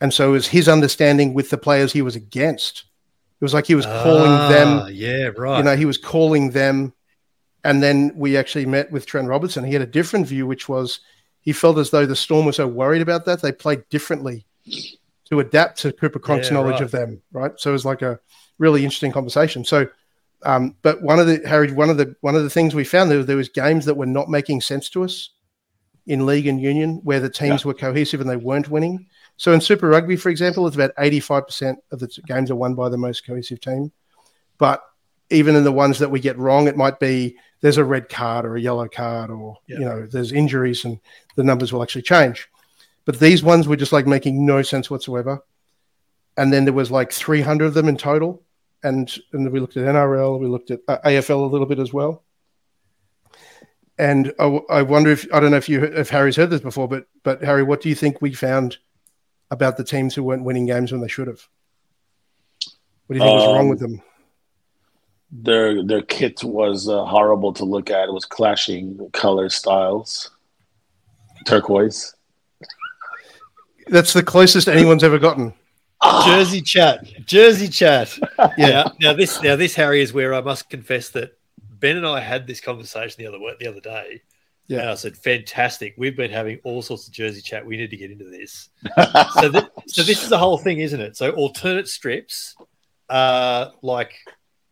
and 0.00 0.12
so 0.12 0.30
it 0.30 0.32
was 0.32 0.48
his 0.48 0.68
understanding 0.68 1.34
with 1.34 1.50
the 1.50 1.58
players 1.58 1.92
he 1.92 2.02
was 2.02 2.16
against. 2.16 2.84
It 3.40 3.44
was 3.44 3.54
like 3.54 3.66
he 3.66 3.74
was 3.74 3.86
calling 3.86 4.32
them 4.50 4.68
Ah, 4.82 4.86
Yeah, 4.88 5.28
right. 5.36 5.58
you 5.58 5.64
know, 5.64 5.76
he 5.76 5.86
was 5.86 5.96
calling 5.98 6.50
them. 6.50 6.92
And 7.62 7.82
then 7.82 8.12
we 8.16 8.36
actually 8.38 8.64
met 8.66 8.90
with 8.90 9.04
Trent 9.04 9.28
Robertson. 9.28 9.64
He 9.64 9.74
had 9.74 9.82
a 9.82 9.86
different 9.86 10.26
view, 10.26 10.46
which 10.46 10.68
was 10.68 11.00
he 11.42 11.52
felt 11.52 11.76
as 11.78 11.90
though 11.90 12.06
the 12.06 12.16
Storm 12.16 12.46
were 12.46 12.52
so 12.52 12.66
worried 12.66 13.02
about 13.02 13.26
that 13.26 13.42
they 13.42 13.52
played 13.52 13.86
differently 13.90 14.46
to 15.28 15.40
adapt 15.40 15.78
to 15.80 15.92
Cooper 15.92 16.18
Cronk's 16.18 16.48
Yeah, 16.48 16.54
knowledge 16.54 16.74
right. 16.74 16.82
of 16.82 16.90
them, 16.90 17.20
right? 17.32 17.52
So 17.56 17.70
it 17.70 17.74
was 17.74 17.84
like 17.84 18.02
a 18.02 18.18
really 18.58 18.82
interesting 18.84 19.12
conversation. 19.12 19.64
So, 19.64 19.86
um, 20.44 20.76
but 20.82 21.02
one 21.02 21.18
of 21.18 21.26
the 21.26 21.40
Harry, 21.46 21.72
one 21.72 21.90
of 21.90 21.96
the 21.96 22.14
one 22.20 22.34
of 22.34 22.42
the 22.42 22.50
things 22.50 22.74
we 22.74 22.84
found 22.84 23.10
there, 23.10 23.22
there 23.22 23.36
was 23.36 23.48
games 23.48 23.84
that 23.84 23.96
were 23.96 24.06
not 24.06 24.28
making 24.28 24.60
sense 24.60 24.88
to 24.90 25.04
us 25.04 25.30
in 26.06 26.26
league 26.26 26.46
and 26.46 26.60
union 26.60 27.00
where 27.04 27.20
the 27.20 27.28
teams 27.30 27.64
were 27.64 27.74
cohesive 27.74 28.20
and 28.20 28.28
they 28.30 28.36
weren't 28.36 28.68
winning. 28.70 29.06
So 29.36 29.52
in 29.52 29.60
Super 29.60 29.88
Rugby, 29.88 30.16
for 30.16 30.28
example, 30.30 30.66
it's 30.66 30.76
about 30.76 30.92
eighty 30.98 31.20
five 31.20 31.46
percent 31.46 31.78
of 31.92 31.98
the 32.00 32.08
games 32.26 32.50
are 32.50 32.56
won 32.56 32.74
by 32.74 32.88
the 32.88 32.96
most 32.98 33.26
cohesive 33.26 33.60
team. 33.60 33.92
But 34.58 34.82
even 35.30 35.56
in 35.56 35.64
the 35.64 35.72
ones 35.72 35.98
that 35.98 36.10
we 36.10 36.20
get 36.20 36.38
wrong, 36.38 36.68
it 36.68 36.76
might 36.76 36.98
be 36.98 37.36
there's 37.60 37.76
a 37.76 37.84
red 37.84 38.08
card 38.08 38.44
or 38.46 38.56
a 38.56 38.60
yellow 38.60 38.88
card 38.88 39.30
or 39.30 39.58
Yeah. 39.66 39.78
you 39.78 39.84
know 39.84 40.06
there's 40.06 40.32
injuries 40.32 40.84
and 40.84 40.98
the 41.36 41.44
numbers 41.44 41.72
will 41.72 41.82
actually 41.82 42.02
change. 42.02 42.48
But 43.04 43.18
these 43.18 43.42
ones 43.42 43.68
were 43.68 43.76
just 43.76 43.92
like 43.92 44.06
making 44.06 44.44
no 44.44 44.62
sense 44.62 44.90
whatsoever. 44.90 45.40
And 46.36 46.52
then 46.52 46.64
there 46.64 46.74
was 46.74 46.90
like 46.90 47.12
300 47.12 47.66
of 47.66 47.74
them 47.74 47.88
in 47.88 47.96
total. 47.96 48.42
And, 48.82 49.14
and 49.32 49.50
we 49.52 49.60
looked 49.60 49.76
at 49.76 49.84
NRL, 49.86 50.40
we 50.40 50.46
looked 50.46 50.70
at 50.70 50.80
uh, 50.88 50.98
AFL 51.04 51.42
a 51.42 51.46
little 51.46 51.66
bit 51.66 51.78
as 51.78 51.92
well. 51.92 52.22
And 53.98 54.32
I 54.40 54.80
wonder 54.80 55.10
if 55.10 55.26
I 55.30 55.40
don't 55.40 55.50
know 55.50 55.58
if 55.58 55.68
you 55.68 55.84
if 55.84 56.08
Harry's 56.08 56.34
heard 56.36 56.48
this 56.48 56.62
before, 56.62 56.88
but 56.88 57.06
but 57.22 57.42
Harry, 57.44 57.62
what 57.62 57.82
do 57.82 57.90
you 57.90 57.94
think 57.94 58.22
we 58.22 58.32
found 58.32 58.78
about 59.50 59.76
the 59.76 59.84
teams 59.84 60.14
who 60.14 60.22
weren't 60.22 60.42
winning 60.42 60.64
games 60.64 60.90
when 60.90 61.02
they 61.02 61.08
should 61.08 61.26
have? 61.26 61.46
What 63.06 63.14
do 63.14 63.16
you 63.16 63.20
think 63.20 63.34
was 63.40 63.46
wrong 63.46 63.58
Um, 63.58 63.68
with 63.68 63.80
them? 63.80 64.00
Their 65.30 65.84
their 65.84 66.00
kit 66.00 66.42
was 66.42 66.88
uh, 66.88 67.04
horrible 67.04 67.52
to 67.52 67.64
look 67.66 67.90
at. 67.90 68.08
It 68.08 68.12
was 68.14 68.24
clashing 68.24 69.10
color 69.12 69.50
styles. 69.50 70.30
Turquoise. 71.44 72.14
That's 73.88 74.14
the 74.14 74.22
closest 74.22 74.66
anyone's 74.66 75.04
ever 75.04 75.18
gotten. 75.18 75.52
Jersey 76.24 76.62
chat, 76.62 77.04
Jersey 77.26 77.68
chat. 77.68 78.16
Yeah. 78.58 78.68
Now, 78.84 78.92
now 79.00 79.12
this, 79.12 79.42
now 79.42 79.56
this, 79.56 79.74
Harry, 79.74 80.00
is 80.02 80.12
where 80.12 80.32
I 80.34 80.40
must 80.40 80.70
confess 80.70 81.10
that 81.10 81.36
Ben 81.78 81.96
and 81.96 82.06
I 82.06 82.20
had 82.20 82.46
this 82.46 82.60
conversation 82.60 83.16
the 83.22 83.26
other 83.28 83.38
the 83.58 83.66
other 83.66 83.80
day. 83.80 84.22
Yeah. 84.66 84.80
And 84.80 84.90
I 84.90 84.94
said, 84.94 85.16
"Fantastic! 85.16 85.94
We've 85.98 86.16
been 86.16 86.30
having 86.30 86.58
all 86.64 86.80
sorts 86.80 87.06
of 87.08 87.12
Jersey 87.12 87.40
chat. 87.40 87.66
We 87.66 87.76
need 87.76 87.90
to 87.90 87.96
get 87.96 88.10
into 88.10 88.24
this." 88.30 88.68
so, 89.40 89.50
th- 89.50 89.64
so 89.88 90.02
this 90.02 90.22
is 90.22 90.28
the 90.28 90.38
whole 90.38 90.58
thing, 90.58 90.78
isn't 90.78 91.00
it? 91.00 91.16
So, 91.16 91.30
alternate 91.32 91.88
strips 91.88 92.54
are 93.08 93.72
like 93.82 94.14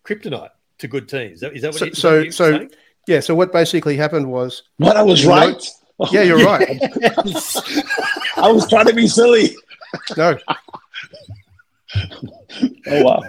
kryptonite 0.04 0.50
to 0.78 0.88
good 0.88 1.08
teams. 1.08 1.34
Is 1.34 1.40
that, 1.40 1.56
is 1.56 1.62
that 1.62 1.72
what, 1.72 1.78
So- 1.96 2.18
you- 2.20 2.26
is 2.28 2.36
so- 2.36 2.50
what 2.52 2.52
so- 2.52 2.58
saying? 2.58 2.70
Yeah. 3.08 3.20
So 3.20 3.34
what 3.34 3.52
basically 3.52 3.96
happened 3.96 4.30
was, 4.30 4.62
What 4.76 4.96
I 4.96 5.02
was 5.02 5.22
You 5.22 5.30
know- 5.30 5.34
right. 5.36 5.66
yeah, 6.12 6.22
you're 6.22 6.44
right. 6.44 6.78
I 8.36 8.50
was 8.52 8.68
trying 8.68 8.86
to 8.86 8.94
be 8.94 9.08
silly. 9.08 9.56
No, 10.16 10.36
Oh 12.86 13.02
wow. 13.02 13.20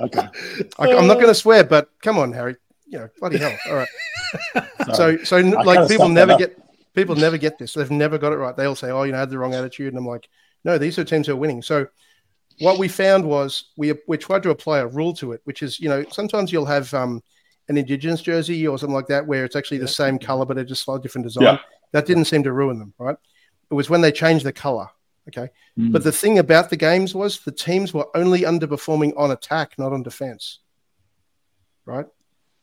Okay. 0.00 0.28
I, 0.78 0.92
I'm 0.94 1.06
not 1.06 1.14
going 1.14 1.28
to 1.28 1.34
swear, 1.34 1.64
but 1.64 1.90
come 2.02 2.18
on, 2.18 2.32
Harry. 2.32 2.56
You 2.86 2.98
know, 2.98 3.08
bloody 3.18 3.38
hell. 3.38 3.56
All 3.68 3.74
right. 3.74 3.88
Sorry. 4.94 5.18
So, 5.24 5.24
so 5.24 5.36
I 5.38 5.62
like 5.62 5.88
people 5.88 6.08
never 6.08 6.36
get 6.36 6.56
people 6.94 7.16
never 7.16 7.36
get 7.36 7.58
this. 7.58 7.74
They've 7.74 7.90
never 7.90 8.18
got 8.18 8.32
it 8.32 8.36
right. 8.36 8.56
They 8.56 8.64
all 8.64 8.76
say, 8.76 8.90
"Oh, 8.90 9.02
you 9.02 9.12
know, 9.12 9.18
I 9.18 9.20
had 9.20 9.30
the 9.30 9.38
wrong 9.38 9.54
attitude," 9.54 9.88
and 9.88 9.98
I'm 9.98 10.06
like, 10.06 10.28
"No, 10.64 10.78
these 10.78 10.98
are 10.98 11.04
teams 11.04 11.26
who 11.26 11.32
are 11.32 11.36
winning." 11.36 11.60
So, 11.62 11.88
what 12.60 12.78
we 12.78 12.88
found 12.88 13.24
was 13.24 13.70
we 13.76 13.94
we 14.06 14.16
tried 14.16 14.44
to 14.44 14.50
apply 14.50 14.78
a 14.78 14.86
rule 14.86 15.12
to 15.14 15.32
it, 15.32 15.40
which 15.44 15.62
is, 15.62 15.80
you 15.80 15.88
know, 15.88 16.04
sometimes 16.10 16.52
you'll 16.52 16.66
have 16.66 16.92
um, 16.94 17.22
an 17.68 17.76
indigenous 17.76 18.22
jersey 18.22 18.66
or 18.66 18.78
something 18.78 18.94
like 18.94 19.08
that 19.08 19.26
where 19.26 19.44
it's 19.44 19.56
actually 19.56 19.78
the 19.78 19.88
same 19.88 20.18
color 20.18 20.44
but 20.44 20.58
it's 20.58 20.68
just 20.68 20.84
slightly 20.84 21.02
different 21.02 21.26
design. 21.26 21.44
Yeah. 21.44 21.58
That 21.92 22.06
didn't 22.06 22.26
seem 22.26 22.42
to 22.44 22.52
ruin 22.52 22.78
them, 22.78 22.94
right? 22.98 23.16
It 23.70 23.74
was 23.74 23.90
when 23.90 24.00
they 24.00 24.12
changed 24.12 24.44
the 24.44 24.52
color. 24.52 24.88
Okay. 25.28 25.48
Mm. 25.78 25.92
But 25.92 26.04
the 26.04 26.12
thing 26.12 26.38
about 26.38 26.70
the 26.70 26.76
games 26.76 27.14
was 27.14 27.40
the 27.40 27.52
teams 27.52 27.92
were 27.92 28.06
only 28.16 28.42
underperforming 28.42 29.12
on 29.16 29.32
attack, 29.32 29.72
not 29.78 29.92
on 29.92 30.02
defense. 30.02 30.60
Right. 31.84 32.06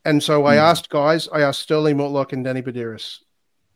And 0.05 0.22
so 0.22 0.45
I 0.45 0.55
Hmm. 0.55 0.61
asked 0.61 0.89
guys, 0.89 1.28
I 1.32 1.41
asked 1.41 1.61
Stirling 1.61 1.97
Mortlock 1.97 2.34
and 2.34 2.43
Danny 2.43 2.61
Badiris, 2.61 3.20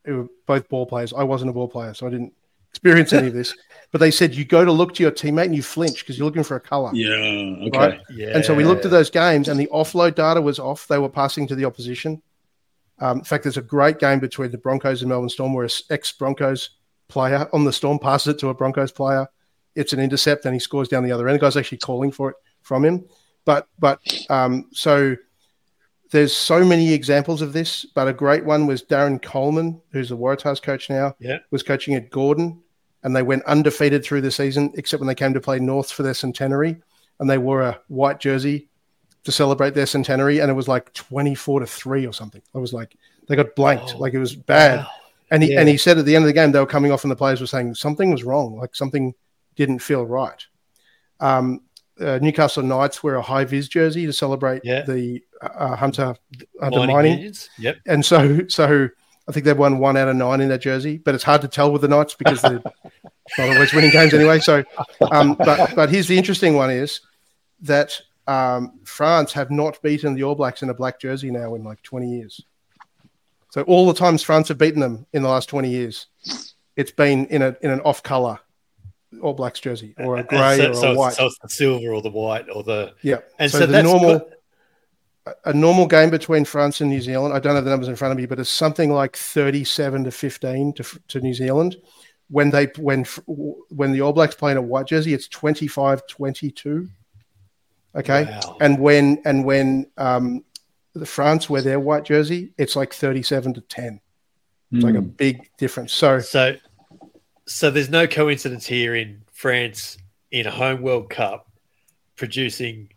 who 0.05 0.17
were 0.17 0.27
both 0.45 0.67
ball 0.69 0.85
players. 0.85 1.13
I 1.13 1.23
wasn't 1.23 1.49
a 1.49 1.53
ball 1.53 1.67
player, 1.67 1.93
so 1.93 2.07
I 2.07 2.09
didn't 2.09 2.33
experience 2.69 3.13
any 3.13 3.27
of 3.27 3.33
this. 3.33 3.53
But 3.93 3.99
they 4.01 4.11
said 4.11 4.35
you 4.35 4.43
go 4.43 4.65
to 4.65 4.71
look 4.71 4.93
to 4.95 5.03
your 5.03 5.13
teammate 5.13 5.45
and 5.45 5.55
you 5.55 5.63
flinch 5.63 5.99
because 5.99 6.17
you're 6.17 6.25
looking 6.25 6.43
for 6.43 6.57
a 6.57 6.59
color. 6.59 6.91
Yeah. 6.93 7.13
Okay. 7.67 7.77
Right. 7.77 8.01
Yeah. 8.09 8.31
And 8.35 8.43
so 8.43 8.53
we 8.53 8.65
looked 8.65 8.83
at 8.83 8.91
those 8.91 9.09
games, 9.09 9.47
and 9.47 9.57
the 9.57 9.69
offload 9.73 10.15
data 10.15 10.41
was 10.41 10.59
off. 10.59 10.87
They 10.89 10.97
were 10.99 11.07
passing 11.07 11.47
to 11.47 11.55
the 11.55 11.63
opposition. 11.63 12.21
Um, 12.99 13.19
in 13.19 13.23
fact, 13.23 13.43
there's 13.43 13.55
a 13.55 13.61
great 13.61 13.99
game 13.99 14.19
between 14.19 14.51
the 14.51 14.57
Broncos 14.57 15.01
and 15.01 15.07
Melbourne 15.09 15.29
Storm 15.29 15.53
where 15.53 15.69
ex 15.89 16.11
Broncos 16.11 16.71
player 17.07 17.47
on 17.53 17.63
the 17.63 17.73
Storm 17.73 17.99
passes 17.99 18.35
it 18.35 18.39
to 18.39 18.49
a 18.49 18.53
Broncos 18.53 18.91
player. 18.91 19.27
It's 19.75 19.93
an 19.93 19.99
intercept, 19.99 20.45
and 20.45 20.53
he 20.53 20.59
scores 20.59 20.87
down 20.87 21.03
the 21.03 21.11
other 21.11 21.27
end. 21.27 21.39
The 21.39 21.41
guy's 21.45 21.57
actually 21.57 21.77
calling 21.79 22.11
for 22.11 22.31
it 22.31 22.35
from 22.61 22.83
him. 22.83 23.05
But 23.45 23.67
but 23.79 23.99
um, 24.29 24.69
so 24.73 25.15
there's 26.11 26.35
so 26.35 26.63
many 26.65 26.93
examples 26.93 27.41
of 27.41 27.53
this. 27.53 27.85
But 27.85 28.07
a 28.07 28.13
great 28.13 28.43
one 28.45 28.65
was 28.67 28.83
Darren 28.83 29.21
Coleman, 29.21 29.81
who's 29.91 30.09
the 30.09 30.17
Waratahs 30.17 30.61
coach 30.61 30.89
now. 30.89 31.15
Yeah. 31.19 31.39
was 31.51 31.63
coaching 31.63 31.95
at 31.95 32.09
Gordon, 32.09 32.61
and 33.03 33.15
they 33.15 33.23
went 33.23 33.43
undefeated 33.43 34.03
through 34.03 34.21
the 34.21 34.31
season, 34.31 34.71
except 34.75 34.99
when 34.99 35.07
they 35.07 35.15
came 35.15 35.33
to 35.33 35.41
play 35.41 35.59
North 35.59 35.91
for 35.91 36.03
their 36.03 36.13
centenary, 36.13 36.77
and 37.19 37.29
they 37.29 37.37
wore 37.37 37.61
a 37.61 37.79
white 37.87 38.19
jersey 38.19 38.69
to 39.23 39.31
celebrate 39.31 39.73
their 39.73 39.85
centenary, 39.85 40.39
and 40.39 40.49
it 40.49 40.53
was 40.53 40.67
like 40.69 40.93
24 40.93 41.59
to 41.59 41.65
three 41.67 42.07
or 42.07 42.13
something. 42.13 42.41
I 42.55 42.59
was 42.59 42.71
like, 42.73 42.95
they 43.27 43.35
got 43.35 43.55
blanked, 43.55 43.93
Oh, 43.95 43.99
like 43.99 44.13
it 44.13 44.19
was 44.19 44.35
bad. 44.35 44.79
Wow. 44.79 44.87
And 45.31 45.43
he 45.43 45.53
Yeah. 45.53 45.59
and 45.59 45.69
he 45.69 45.77
said 45.77 45.97
at 45.97 46.05
the 46.05 46.15
end 46.15 46.23
of 46.23 46.27
the 46.27 46.33
game, 46.33 46.51
they 46.51 46.59
were 46.59 46.65
coming 46.65 46.91
off, 46.91 47.03
and 47.03 47.11
the 47.11 47.15
players 47.15 47.41
were 47.41 47.47
saying 47.47 47.75
something 47.75 48.11
was 48.11 48.23
wrong, 48.23 48.57
like 48.57 48.75
something 48.75 49.13
didn't 49.55 49.79
feel 49.79 50.05
right. 50.05 50.45
Um, 51.19 51.61
uh, 51.99 52.19
Newcastle 52.21 52.63
Knights 52.63 53.01
wear 53.03 53.15
a 53.15 53.21
high 53.21 53.43
vis 53.43 53.67
jersey 53.67 54.05
to 54.05 54.13
celebrate 54.13 54.61
Yeah. 54.63 54.83
the 54.83 55.21
uh, 55.41 55.75
Hunter 55.75 56.15
Hunter 56.61 56.79
Mining 56.79 56.93
mining. 56.93 57.33
Yep. 57.57 57.77
and 57.87 58.05
so 58.05 58.47
so 58.47 58.87
I 59.27 59.31
think 59.31 59.45
they've 59.45 59.57
won 59.57 59.79
one 59.79 59.97
out 59.97 60.07
of 60.07 60.15
nine 60.15 60.39
in 60.41 60.49
that 60.49 60.61
jersey, 60.61 60.97
but 60.99 61.13
it's 61.15 61.23
hard 61.23 61.41
to 61.41 61.47
tell 61.47 61.71
with 61.71 61.81
the 61.81 61.87
Knights 61.87 62.13
because 62.15 62.41
they're 62.41 62.61
not 63.37 63.49
always 63.49 63.73
winning 63.73 63.89
games 63.91 64.13
anyway. 64.13 64.39
So, 64.39 64.63
um, 65.11 65.33
but 65.35 65.75
but 65.75 65.89
here's 65.89 66.07
the 66.07 66.17
interesting 66.17 66.55
one 66.55 66.69
is 66.71 67.01
that 67.61 67.99
um, 68.27 68.79
France 68.85 69.33
have 69.33 69.49
not 69.51 69.81
beaten 69.81 70.13
the 70.13 70.23
All 70.23 70.35
Blacks 70.35 70.61
in 70.63 70.69
a 70.69 70.73
black 70.73 70.99
jersey 70.99 71.31
now 71.31 71.55
in 71.55 71.63
like 71.63 71.81
20 71.81 72.09
years. 72.09 72.41
So 73.51 73.61
all 73.63 73.87
the 73.87 73.93
times 73.93 74.23
France 74.23 74.49
have 74.49 74.57
beaten 74.57 74.79
them 74.81 75.05
in 75.13 75.23
the 75.23 75.29
last 75.29 75.47
20 75.49 75.69
years, 75.69 76.07
it's 76.75 76.91
been 76.91 77.25
in 77.27 77.41
a 77.41 77.55
in 77.61 77.71
an 77.71 77.79
off 77.81 78.03
color 78.03 78.39
All 79.21 79.33
Blacks 79.33 79.59
jersey 79.59 79.95
or 79.97 80.17
a 80.17 80.23
grey 80.23 80.57
so, 80.57 80.71
or 80.71 80.73
so 80.73 80.79
a 80.79 80.91
it's- 80.91 80.97
white. 80.97 81.13
So 81.13 81.25
it's 81.27 81.39
the 81.39 81.49
silver 81.49 81.93
or 81.93 82.01
the 82.01 82.09
white 82.11 82.45
or 82.53 82.63
the 82.63 82.93
yeah, 83.01 83.19
and 83.39 83.49
so, 83.51 83.59
so, 83.59 83.65
the 83.65 83.81
normal 83.83 84.19
good. 84.19 85.35
a 85.45 85.53
normal 85.53 85.87
game 85.87 86.09
between 86.09 86.45
France 86.45 86.81
and 86.81 86.89
New 86.89 87.01
Zealand. 87.01 87.33
I 87.33 87.39
don't 87.39 87.55
have 87.55 87.63
the 87.63 87.69
numbers 87.71 87.87
in 87.89 87.95
front 87.95 88.11
of 88.11 88.17
me, 88.17 88.25
but 88.25 88.39
it's 88.39 88.49
something 88.49 88.91
like 88.91 89.15
thirty-seven 89.15 90.03
to 90.03 90.11
fifteen 90.11 90.73
to, 90.73 90.83
to 91.07 91.21
New 91.21 91.33
Zealand. 91.33 91.77
When 92.29 92.49
they 92.51 92.65
when 92.77 93.05
when 93.69 93.93
the 93.93 94.01
All 94.01 94.11
Blacks 94.13 94.35
play 94.35 94.51
in 94.51 94.57
a 94.57 94.61
white 94.61 94.85
jersey, 94.87 95.13
it's 95.13 95.29
25-22. 95.29 96.89
Okay, 97.95 98.25
Wow. 98.25 98.57
and 98.61 98.77
when 98.79 99.21
and 99.25 99.43
when 99.45 99.89
um, 99.97 100.43
France 101.05 101.49
wear 101.49 101.61
their 101.61 101.79
white 101.79 102.03
jersey, 102.05 102.53
it's 102.57 102.75
like 102.75 102.93
thirty-seven 102.93 103.53
to 103.55 103.61
ten. 103.61 103.99
It's 104.71 104.83
like 104.83 104.95
a 104.95 105.01
Mm. 105.01 105.15
big 105.17 105.49
difference. 105.57 105.93
So 105.93 106.19
So, 106.19 106.55
so 107.45 107.71
there's 107.71 107.89
no 107.89 108.05
coincidence 108.07 108.65
here 108.65 108.95
in 108.95 109.21
France 109.31 109.97
in 110.31 110.45
a 110.45 110.51
home 110.51 110.81
World 110.81 111.09
Cup 111.09 111.49
producing 112.17 112.89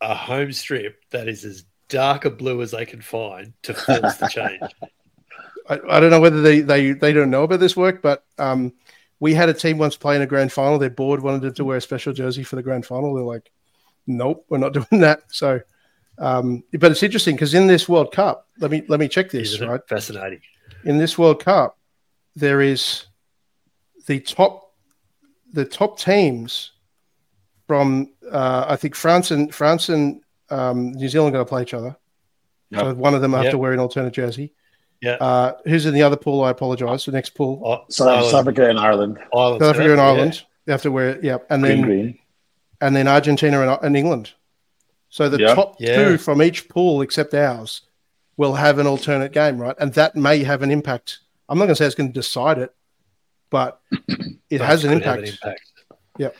a 0.00 0.14
home 0.14 0.52
strip 0.52 1.04
that 1.10 1.28
is 1.28 1.44
as 1.44 1.64
dark 1.88 2.24
a 2.24 2.30
blue 2.30 2.62
as 2.62 2.72
they 2.72 2.84
can 2.84 3.00
find 3.00 3.52
to 3.62 3.74
force 3.74 4.16
the 4.16 4.28
change. 4.28 4.60
I, 5.68 5.80
I 5.88 6.00
don't 6.00 6.10
know 6.10 6.20
whether 6.20 6.42
they, 6.42 6.60
they 6.60 6.92
they 6.92 7.12
don't 7.12 7.30
know 7.30 7.44
about 7.44 7.60
this 7.60 7.76
work, 7.76 8.02
but 8.02 8.24
um, 8.38 8.72
we 9.20 9.32
had 9.34 9.48
a 9.48 9.54
team 9.54 9.78
once 9.78 9.96
play 9.96 10.16
in 10.16 10.22
a 10.22 10.26
grand 10.26 10.52
final. 10.52 10.78
Their 10.78 10.90
board 10.90 11.22
wanted 11.22 11.42
them 11.42 11.54
to 11.54 11.64
wear 11.64 11.76
a 11.78 11.80
special 11.80 12.12
jersey 12.12 12.42
for 12.42 12.56
the 12.56 12.62
grand 12.62 12.84
final. 12.84 13.14
They're 13.14 13.24
like, 13.24 13.50
nope, 14.06 14.44
we're 14.48 14.58
not 14.58 14.72
doing 14.74 15.00
that. 15.00 15.22
So, 15.28 15.60
um, 16.18 16.62
but 16.78 16.90
it's 16.92 17.02
interesting 17.02 17.34
because 17.36 17.54
in 17.54 17.66
this 17.66 17.88
World 17.88 18.12
Cup, 18.12 18.46
let 18.60 18.70
me 18.70 18.82
let 18.88 19.00
me 19.00 19.08
check 19.08 19.30
this. 19.30 19.54
Isn't 19.54 19.68
Right 19.68 19.80
fascinating? 19.88 20.40
in 20.84 20.98
this 20.98 21.16
World 21.18 21.42
Cup, 21.44 21.78
there 22.36 22.60
is 22.60 23.06
the 24.06 24.20
top 24.20 24.72
the 25.52 25.64
top 25.64 25.98
teams 25.98 26.72
from 27.66 28.12
uh, 28.30 28.66
I 28.68 28.76
think 28.76 28.94
France 28.94 29.30
and 29.30 29.54
France 29.54 29.88
and 29.88 30.20
um, 30.50 30.92
New 30.92 31.08
Zealand 31.08 31.32
going 31.32 31.44
to 31.44 31.48
play 31.48 31.62
each 31.62 31.74
other. 31.74 31.96
So 32.74 32.92
one 32.94 33.14
of 33.14 33.20
them 33.20 33.32
have 33.34 33.44
Yep. 33.44 33.50
to 33.52 33.58
wear 33.58 33.72
an 33.72 33.78
alternate 33.78 34.12
jersey. 34.12 34.52
Yeah. 35.00 35.12
Uh, 35.20 35.52
who's 35.64 35.86
in 35.86 35.94
the 35.94 36.02
other 36.02 36.16
pool? 36.16 36.42
I 36.42 36.50
apologize. 36.50 37.04
The 37.04 37.12
next 37.12 37.30
pool, 37.30 37.62
Oh, 37.64 37.84
South, 37.88 38.08
Ireland, 38.08 38.30
South 38.30 38.40
Africa 38.40 38.68
and 38.68 38.80
Ireland. 38.80 39.18
Ireland, 39.32 39.60
South 39.62 39.70
Africa 39.74 39.90
and 39.90 39.98
yeah. 39.98 40.04
Ireland. 40.06 40.42
They 40.64 40.72
have 40.72 40.82
to 40.82 40.90
wear. 40.90 41.18
Yeah, 41.22 41.38
and 41.50 41.62
Green, 41.62 41.76
then 41.76 41.86
green. 41.86 42.18
and 42.80 42.96
then 42.96 43.06
Argentina 43.06 43.60
and, 43.60 43.78
and 43.84 43.96
England. 43.96 44.32
So 45.14 45.28
the 45.28 45.38
Yeah. 45.38 45.54
top 45.54 45.76
Yeah. 45.78 45.94
two 46.08 46.18
from 46.18 46.42
each 46.42 46.68
pool, 46.68 47.00
except 47.00 47.34
ours, 47.34 47.82
will 48.36 48.54
have 48.54 48.80
an 48.80 48.86
alternate 48.88 49.30
game, 49.30 49.58
right? 49.58 49.76
And 49.78 49.92
that 49.94 50.16
may 50.16 50.42
have 50.42 50.62
an 50.62 50.72
impact. 50.72 51.20
I'm 51.48 51.56
not 51.56 51.66
going 51.66 51.76
to 51.76 51.76
say 51.76 51.86
it's 51.86 51.94
going 51.94 52.08
to 52.08 52.12
decide 52.12 52.58
it, 52.58 52.74
but 53.48 53.80
it 54.50 54.60
has 54.60 54.82
an 54.82 54.92
could 54.94 55.04
have 55.04 55.18
impact. 55.22 55.60
Yeah, 56.18 56.30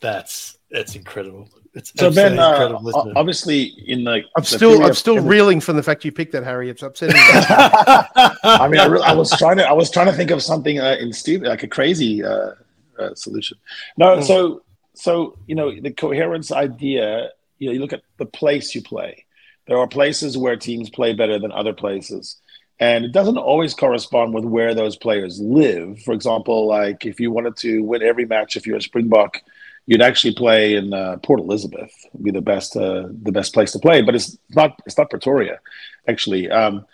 That's 0.00 0.58
that's 0.70 0.94
incredible. 0.94 1.48
It's 1.74 1.92
So 1.96 2.08
Ben, 2.10 2.38
absolutely 2.38 2.38
uh, 2.38 2.50
incredible, 2.52 2.88
isn't 2.90 3.08
it? 3.08 3.16
obviously 3.16 3.62
in 3.88 4.04
the 4.04 4.10
I'm 4.12 4.22
the 4.36 4.44
still 4.44 4.84
I'm 4.84 4.94
still 4.94 5.16
every- 5.16 5.30
reeling 5.30 5.60
from 5.60 5.74
the 5.74 5.82
fact 5.82 6.04
you 6.04 6.12
picked 6.12 6.32
that, 6.32 6.44
Harry. 6.44 6.70
It's 6.70 6.82
upsetting. 6.84 7.16
I 7.18 8.68
mean, 8.70 8.80
I, 8.80 8.86
re- 8.86 9.00
I 9.02 9.12
was 9.12 9.30
trying 9.38 9.56
to 9.56 9.64
I 9.68 9.72
was 9.72 9.90
trying 9.90 10.06
to 10.06 10.12
think 10.12 10.30
of 10.30 10.40
something 10.40 10.78
uh, 10.78 10.96
in 11.00 11.12
stupid 11.12 11.48
like 11.48 11.64
a 11.64 11.68
crazy 11.68 12.22
uh, 12.22 12.50
uh, 12.98 13.14
solution. 13.16 13.58
No, 13.96 14.16
Hmm. 14.16 14.22
so 14.22 14.62
so 14.94 15.38
you 15.46 15.54
know 15.54 15.78
the 15.80 15.90
coherence 15.90 16.50
idea. 16.52 17.30
You 17.58 17.68
know, 17.68 17.72
you 17.74 17.80
look 17.80 17.92
at 17.92 18.02
the 18.18 18.26
place 18.26 18.74
you 18.74 18.82
play. 18.82 19.24
There 19.66 19.78
are 19.78 19.86
places 19.86 20.36
where 20.36 20.56
teams 20.56 20.90
play 20.90 21.14
better 21.14 21.38
than 21.38 21.52
other 21.52 21.72
places, 21.72 22.36
and 22.80 23.04
it 23.04 23.12
doesn't 23.12 23.38
always 23.38 23.74
correspond 23.74 24.34
with 24.34 24.44
where 24.44 24.74
those 24.74 24.96
players 24.96 25.40
live. 25.40 26.00
For 26.02 26.12
example, 26.12 26.66
like 26.66 27.06
if 27.06 27.20
you 27.20 27.30
wanted 27.30 27.56
to 27.58 27.80
win 27.80 28.02
every 28.02 28.26
match, 28.26 28.56
if 28.56 28.66
you're 28.66 28.76
a 28.76 28.82
Springbok, 28.82 29.40
you'd 29.86 30.02
actually 30.02 30.34
play 30.34 30.74
in 30.74 30.92
uh, 30.92 31.16
Port 31.22 31.40
Elizabeth. 31.40 31.92
Would 32.12 32.24
be 32.24 32.30
the 32.30 32.40
best 32.40 32.76
uh, 32.76 33.08
the 33.22 33.32
best 33.32 33.54
place 33.54 33.72
to 33.72 33.78
play, 33.78 34.02
but 34.02 34.14
it's 34.14 34.36
not 34.50 34.80
it's 34.86 34.98
not 34.98 35.10
Pretoria, 35.10 35.60
actually. 36.08 36.50
Um, 36.50 36.86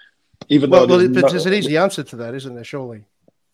even 0.48 0.70
well, 0.70 0.86
though 0.86 0.96
well, 0.96 0.98
there's 0.98 1.12
but 1.12 1.22
no- 1.22 1.28
there's 1.28 1.46
an 1.46 1.54
easy 1.54 1.76
answer 1.76 2.02
to 2.02 2.16
that, 2.16 2.34
isn't 2.34 2.54
there? 2.54 2.64
Surely. 2.64 3.04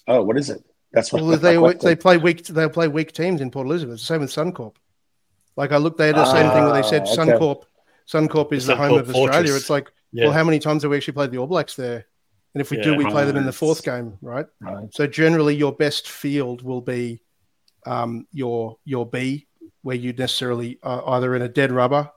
Oh, 0.09 0.23
what 0.23 0.39
is 0.39 0.51
it? 0.51 0.63
That's 0.97 1.13
what 1.13 1.21
Well, 1.23 1.31
that's 1.39 1.43
my 1.61 1.73
they 1.73 1.91
they 1.91 1.95
play 1.95 2.17
weak 2.17 2.47
they 2.47 2.69
play 2.69 2.89
weak 2.89 3.13
teams 3.13 3.43
in 3.43 3.51
Port 3.51 3.67
Elizabeth. 3.67 4.01
Same 4.01 4.23
with 4.23 4.31
Suncorp. 4.31 4.77
Like 5.55 5.71
I 5.71 5.77
looked, 5.77 5.99
they 5.99 6.07
had 6.09 6.17
the 6.17 6.25
same 6.25 6.51
thing 6.51 6.65
where 6.65 6.73
they 6.73 6.83
said 6.83 7.03
Ah, 7.07 7.13
okay. 7.13 7.33
Suncorp 7.33 7.63
Suncorp 8.09 8.53
is 8.55 8.67
the, 8.67 8.75
home 8.77 8.93
Suncorp 8.93 9.01
of 9.01 9.11
Australia. 9.15 9.55
It's 9.55 9.69
like, 9.71 9.93
Yeah. 10.11 10.25
well, 10.25 10.33
how 10.33 10.43
many 10.45 10.59
times 10.59 10.83
have 10.83 10.91
we 10.91 10.97
actually 10.97 11.15
played 11.15 11.31
the 11.33 11.39
All 11.39 11.47
Blacks 11.47 11.77
there? 11.77 12.07
And 12.55 12.61
if 12.63 12.71
we 12.71 12.79
do, 12.81 12.93
Yeah. 12.93 12.97
we 12.97 13.05
play 13.05 13.27
them 13.27 13.37
in 13.37 13.45
the 13.45 13.53
fourth 13.53 13.85
game, 13.85 14.17
right? 14.23 14.47
Right. 14.61 14.89
So 14.95 15.07
generally, 15.07 15.55
your 15.55 15.73
best 15.73 16.09
field 16.09 16.63
will 16.63 16.81
be 16.81 17.21
um, 17.85 18.27
your 18.33 18.79
your 18.85 19.05
B, 19.07 19.47
where 19.83 19.97
you 19.97 20.13
necessarily 20.15 20.79
are 20.83 21.07
either 21.17 21.37
in 21.37 21.43
a 21.43 21.49
dead 21.49 21.71
rubber, 21.73 22.11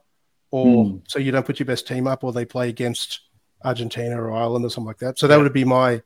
or 0.50 0.84
Hmm. 0.86 0.96
so 1.06 1.18
you 1.18 1.30
don't 1.32 1.44
put 1.46 1.58
your 1.60 1.66
best 1.66 1.86
team 1.86 2.06
up, 2.06 2.24
or 2.24 2.32
they 2.32 2.44
play 2.46 2.70
against 2.70 3.20
Argentina 3.62 4.20
or 4.20 4.32
Ireland 4.32 4.64
or 4.64 4.70
something 4.70 4.86
like 4.88 4.98
that. 4.98 5.18
So 5.18 5.28
that 5.28 5.36
Yeah. 5.36 5.42
would 5.42 5.52
be 5.52 5.64
my 5.64 6.02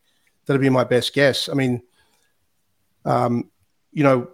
that'd 0.46 0.60
be 0.60 0.68
my 0.70 0.84
best 0.84 1.14
guess. 1.14 1.48
I 1.48 1.54
mean, 1.54 1.80
um, 3.04 3.50
you 3.92 4.02
know, 4.02 4.28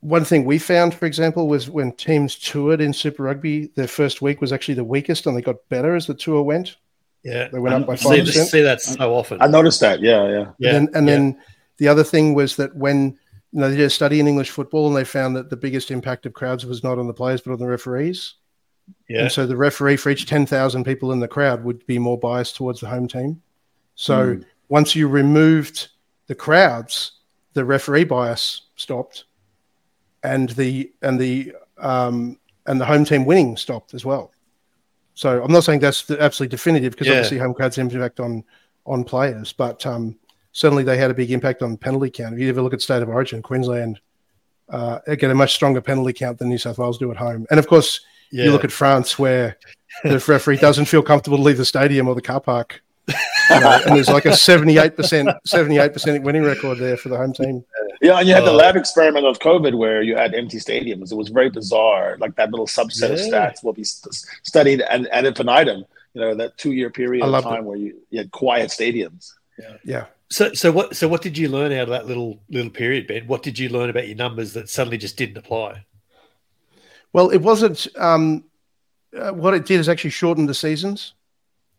one 0.00 0.24
thing 0.24 0.44
we 0.44 0.58
found, 0.58 0.94
for 0.94 1.06
example, 1.06 1.48
was 1.48 1.68
when 1.68 1.92
teams 1.92 2.36
toured 2.36 2.80
in 2.80 2.92
Super 2.92 3.24
Rugby, 3.24 3.66
their 3.74 3.88
first 3.88 4.22
week 4.22 4.40
was 4.40 4.52
actually 4.52 4.74
the 4.74 4.84
weakest, 4.84 5.26
and 5.26 5.36
they 5.36 5.42
got 5.42 5.56
better 5.68 5.94
as 5.96 6.06
the 6.06 6.14
tour 6.14 6.42
went. 6.42 6.76
Yeah, 7.24 7.48
They 7.48 7.58
went 7.58 7.74
up 7.74 7.86
by 7.86 7.96
See, 7.96 8.04
five 8.08 8.14
see, 8.20 8.24
percent. 8.26 8.48
see 8.48 8.60
that 8.62 8.80
so 8.80 9.12
often. 9.14 9.42
I 9.42 9.48
noticed 9.48 9.80
that. 9.80 10.00
Yeah, 10.00 10.28
yeah. 10.28 10.50
yeah, 10.58 10.76
and 10.76 10.88
then, 10.88 10.94
and 10.94 11.08
yeah. 11.08 11.14
then 11.14 11.38
the 11.78 11.88
other 11.88 12.04
thing 12.04 12.32
was 12.34 12.54
that 12.56 12.74
when 12.76 13.18
you 13.52 13.60
know 13.60 13.68
they 13.70 13.76
did 13.76 13.86
a 13.86 13.90
study 13.90 14.20
in 14.20 14.28
English 14.28 14.50
football, 14.50 14.86
and 14.86 14.96
they 14.96 15.04
found 15.04 15.34
that 15.36 15.50
the 15.50 15.56
biggest 15.56 15.90
impact 15.90 16.26
of 16.26 16.32
crowds 16.32 16.64
was 16.64 16.84
not 16.84 16.98
on 16.98 17.06
the 17.08 17.12
players 17.14 17.40
but 17.40 17.52
on 17.52 17.58
the 17.58 17.66
referees. 17.66 18.34
yeah, 19.08 19.22
And 19.22 19.32
so 19.32 19.46
the 19.46 19.56
referee 19.56 19.96
for 19.96 20.10
each 20.10 20.26
ten 20.26 20.46
thousand 20.46 20.84
people 20.84 21.10
in 21.12 21.18
the 21.18 21.28
crowd 21.28 21.64
would 21.64 21.84
be 21.86 21.98
more 21.98 22.18
biased 22.18 22.54
towards 22.56 22.80
the 22.80 22.88
home 22.88 23.08
team. 23.08 23.42
So 23.96 24.34
Hmm. 24.34 24.42
once 24.68 24.94
you 24.94 25.08
removed 25.08 25.88
the 26.28 26.36
crowds, 26.36 27.12
the 27.58 27.64
referee 27.64 28.04
bias 28.04 28.62
stopped, 28.76 29.24
and 30.22 30.50
the 30.50 30.92
and 31.02 31.18
the 31.18 31.52
um, 31.78 32.38
and 32.66 32.80
the 32.80 32.84
home 32.84 33.04
team 33.04 33.24
winning 33.24 33.56
stopped 33.56 33.94
as 33.94 34.04
well. 34.04 34.30
So 35.14 35.42
I'm 35.42 35.50
not 35.50 35.64
saying 35.64 35.80
that's 35.80 36.08
absolutely 36.08 36.52
definitive 36.56 36.92
because 36.92 37.08
Yeah. 37.08 37.14
obviously 37.14 37.38
home 37.38 37.54
crowds 37.54 37.76
impact 37.76 38.20
on 38.20 38.44
on 38.86 39.02
players, 39.02 39.52
but 39.52 39.84
um, 39.86 40.16
certainly 40.52 40.84
they 40.84 40.96
had 40.98 41.10
a 41.10 41.14
big 41.14 41.32
impact 41.32 41.60
on 41.62 41.76
penalty 41.76 42.10
count. 42.10 42.34
If 42.34 42.40
you 42.40 42.48
ever 42.48 42.62
look 42.62 42.74
at 42.74 42.80
state 42.80 43.02
of 43.02 43.08
origin, 43.08 43.42
Queensland 43.42 43.98
uh, 44.68 45.00
get 45.16 45.32
a 45.32 45.34
much 45.34 45.52
stronger 45.52 45.80
penalty 45.80 46.12
count 46.12 46.38
than 46.38 46.48
New 46.48 46.58
South 46.58 46.78
Wales 46.78 46.98
do 46.98 47.10
at 47.10 47.16
home, 47.16 47.44
and 47.50 47.58
of 47.58 47.66
course 47.66 48.02
yeah. 48.30 48.44
you 48.44 48.52
look 48.52 48.62
at 48.62 48.70
France 48.70 49.18
where 49.18 49.58
the 50.04 50.24
referee 50.28 50.58
doesn't 50.58 50.84
feel 50.84 51.02
comfortable 51.02 51.38
to 51.38 51.42
leave 51.42 51.56
the 51.56 51.64
stadium 51.64 52.06
or 52.06 52.14
the 52.14 52.22
car 52.22 52.40
park. 52.40 52.84
You 53.50 53.60
know, 53.60 53.80
and 53.86 53.96
there's 53.96 54.10
like 54.10 54.26
a 54.26 54.30
78%, 54.30 54.94
78% 55.46 56.22
winning 56.22 56.42
record 56.42 56.76
there 56.76 56.98
for 56.98 57.08
the 57.08 57.16
home 57.16 57.32
team. 57.32 57.64
Yeah, 58.02 58.18
and 58.18 58.28
you 58.28 58.34
had 58.34 58.44
the 58.44 58.50
Uh, 58.50 58.64
lab 58.64 58.76
experiment 58.76 59.24
of 59.24 59.38
COVID 59.38 59.74
where 59.74 60.02
you 60.02 60.16
had 60.16 60.34
empty 60.34 60.58
stadiums. 60.58 61.12
It 61.12 61.14
was 61.14 61.30
very 61.30 61.48
bizarre. 61.48 62.18
Like 62.20 62.36
that 62.36 62.50
little 62.50 62.66
subset 62.66 63.10
of 63.10 63.18
stats 63.18 63.64
will 63.64 63.72
be 63.72 63.84
st- 63.84 64.14
studied 64.42 64.82
and 64.82 65.08
ad 65.12 65.24
infinitum. 65.24 65.86
You 66.12 66.20
know, 66.20 66.34
that 66.34 66.58
two 66.58 66.72
year 66.72 66.90
period 66.90 67.24
of 67.24 67.30
loved 67.30 67.46
time 67.46 67.64
where 67.64 67.78
you, 67.78 67.96
you 68.10 68.18
had 68.18 68.30
quiet 68.32 68.68
stadiums. 68.68 69.32
Yeah. 69.58 69.76
Yeah. 69.82 70.04
So, 70.30 70.52
so 70.52 70.70
what? 70.70 70.94
So, 70.94 71.08
what 71.08 71.22
did 71.22 71.38
you 71.38 71.48
learn 71.48 71.72
out 71.72 71.84
of 71.84 71.88
that 71.88 72.06
little 72.06 72.38
little 72.50 72.70
period, 72.70 73.06
Ben? 73.06 73.26
What 73.26 73.42
did 73.42 73.58
you 73.58 73.70
learn 73.70 73.88
about 73.88 74.06
your 74.08 74.16
numbers 74.16 74.52
that 74.52 74.68
suddenly 74.68 74.98
just 74.98 75.16
didn't 75.16 75.38
apply? 75.38 75.86
Well, 77.14 77.30
it 77.30 77.38
wasn't, 77.38 77.86
um, 77.96 78.44
uh, 79.16 79.30
what 79.30 79.54
it 79.54 79.64
did 79.64 79.80
is 79.80 79.88
actually 79.88 80.10
shorten 80.10 80.44
the 80.44 80.52
seasons. 80.52 81.14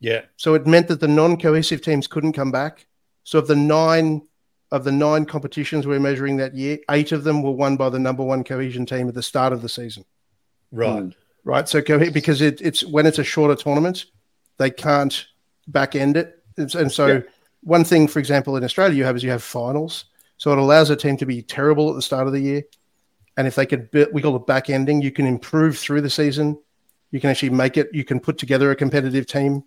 Yeah, 0.01 0.21
So 0.37 0.53
it 0.53 0.65
meant 0.65 0.87
that 0.87 0.99
the 1.01 1.07
non 1.07 1.37
cohesive 1.37 1.81
teams 1.81 2.07
couldn't 2.07 2.33
come 2.33 2.51
back. 2.51 2.87
So 3.23 3.37
of 3.39 3.47
the 3.47 3.55
nine, 3.55 4.21
of 4.71 4.83
the 4.85 4.91
nine 4.91 5.25
competitions 5.25 5.85
we 5.85 5.95
we're 5.95 5.99
measuring 5.99 6.37
that 6.37 6.55
year, 6.55 6.79
eight 6.89 7.11
of 7.11 7.23
them 7.23 7.41
were 7.43 7.51
won 7.51 7.75
by 7.75 7.89
the 7.89 7.99
number 7.99 8.23
one 8.23 8.43
cohesion 8.43 8.85
team 8.85 9.09
at 9.09 9.13
the 9.13 9.23
start 9.23 9.51
of 9.53 9.61
the 9.61 9.69
season. 9.69 10.05
right. 10.71 11.03
Mm. 11.03 11.15
right? 11.43 11.67
So 11.67 11.81
co- 11.81 12.11
because 12.11 12.41
it, 12.41 12.61
it's 12.61 12.83
when 12.83 13.05
it's 13.05 13.19
a 13.19 13.23
shorter 13.23 13.55
tournament, 13.55 14.05
they 14.57 14.69
can't 14.69 15.25
back 15.67 15.95
end 15.95 16.15
it, 16.17 16.43
It's- 16.57 16.75
and 16.75 16.91
so 16.91 17.07
Yeah. 17.07 17.21
one 17.61 17.83
thing, 17.83 18.07
for 18.07 18.19
example, 18.19 18.55
in 18.57 18.63
Australia, 18.63 18.95
you 18.95 19.03
have 19.05 19.15
is 19.17 19.23
you 19.23 19.31
have 19.31 19.43
finals, 19.43 20.05
so 20.37 20.51
it 20.51 20.57
allows 20.57 20.89
a 20.89 20.95
team 20.95 21.17
to 21.17 21.25
be 21.25 21.41
terrible 21.41 21.89
at 21.89 21.95
the 21.95 22.01
start 22.01 22.27
of 22.27 22.33
the 22.33 22.39
year, 22.39 22.63
and 23.37 23.47
if 23.47 23.55
they 23.55 23.65
could, 23.65 23.89
we 24.13 24.21
call 24.21 24.35
it 24.35 24.45
back 24.47 24.69
ending, 24.69 25.01
you 25.01 25.11
can 25.11 25.25
improve 25.25 25.77
through 25.77 26.01
the 26.01 26.09
season. 26.09 26.57
You 27.11 27.19
can 27.19 27.29
actually 27.29 27.49
make 27.51 27.75
it. 27.77 27.89
You 27.93 28.03
can 28.03 28.19
put 28.19 28.37
together 28.37 28.69
a 28.71 28.75
competitive 28.75 29.25
team 29.25 29.63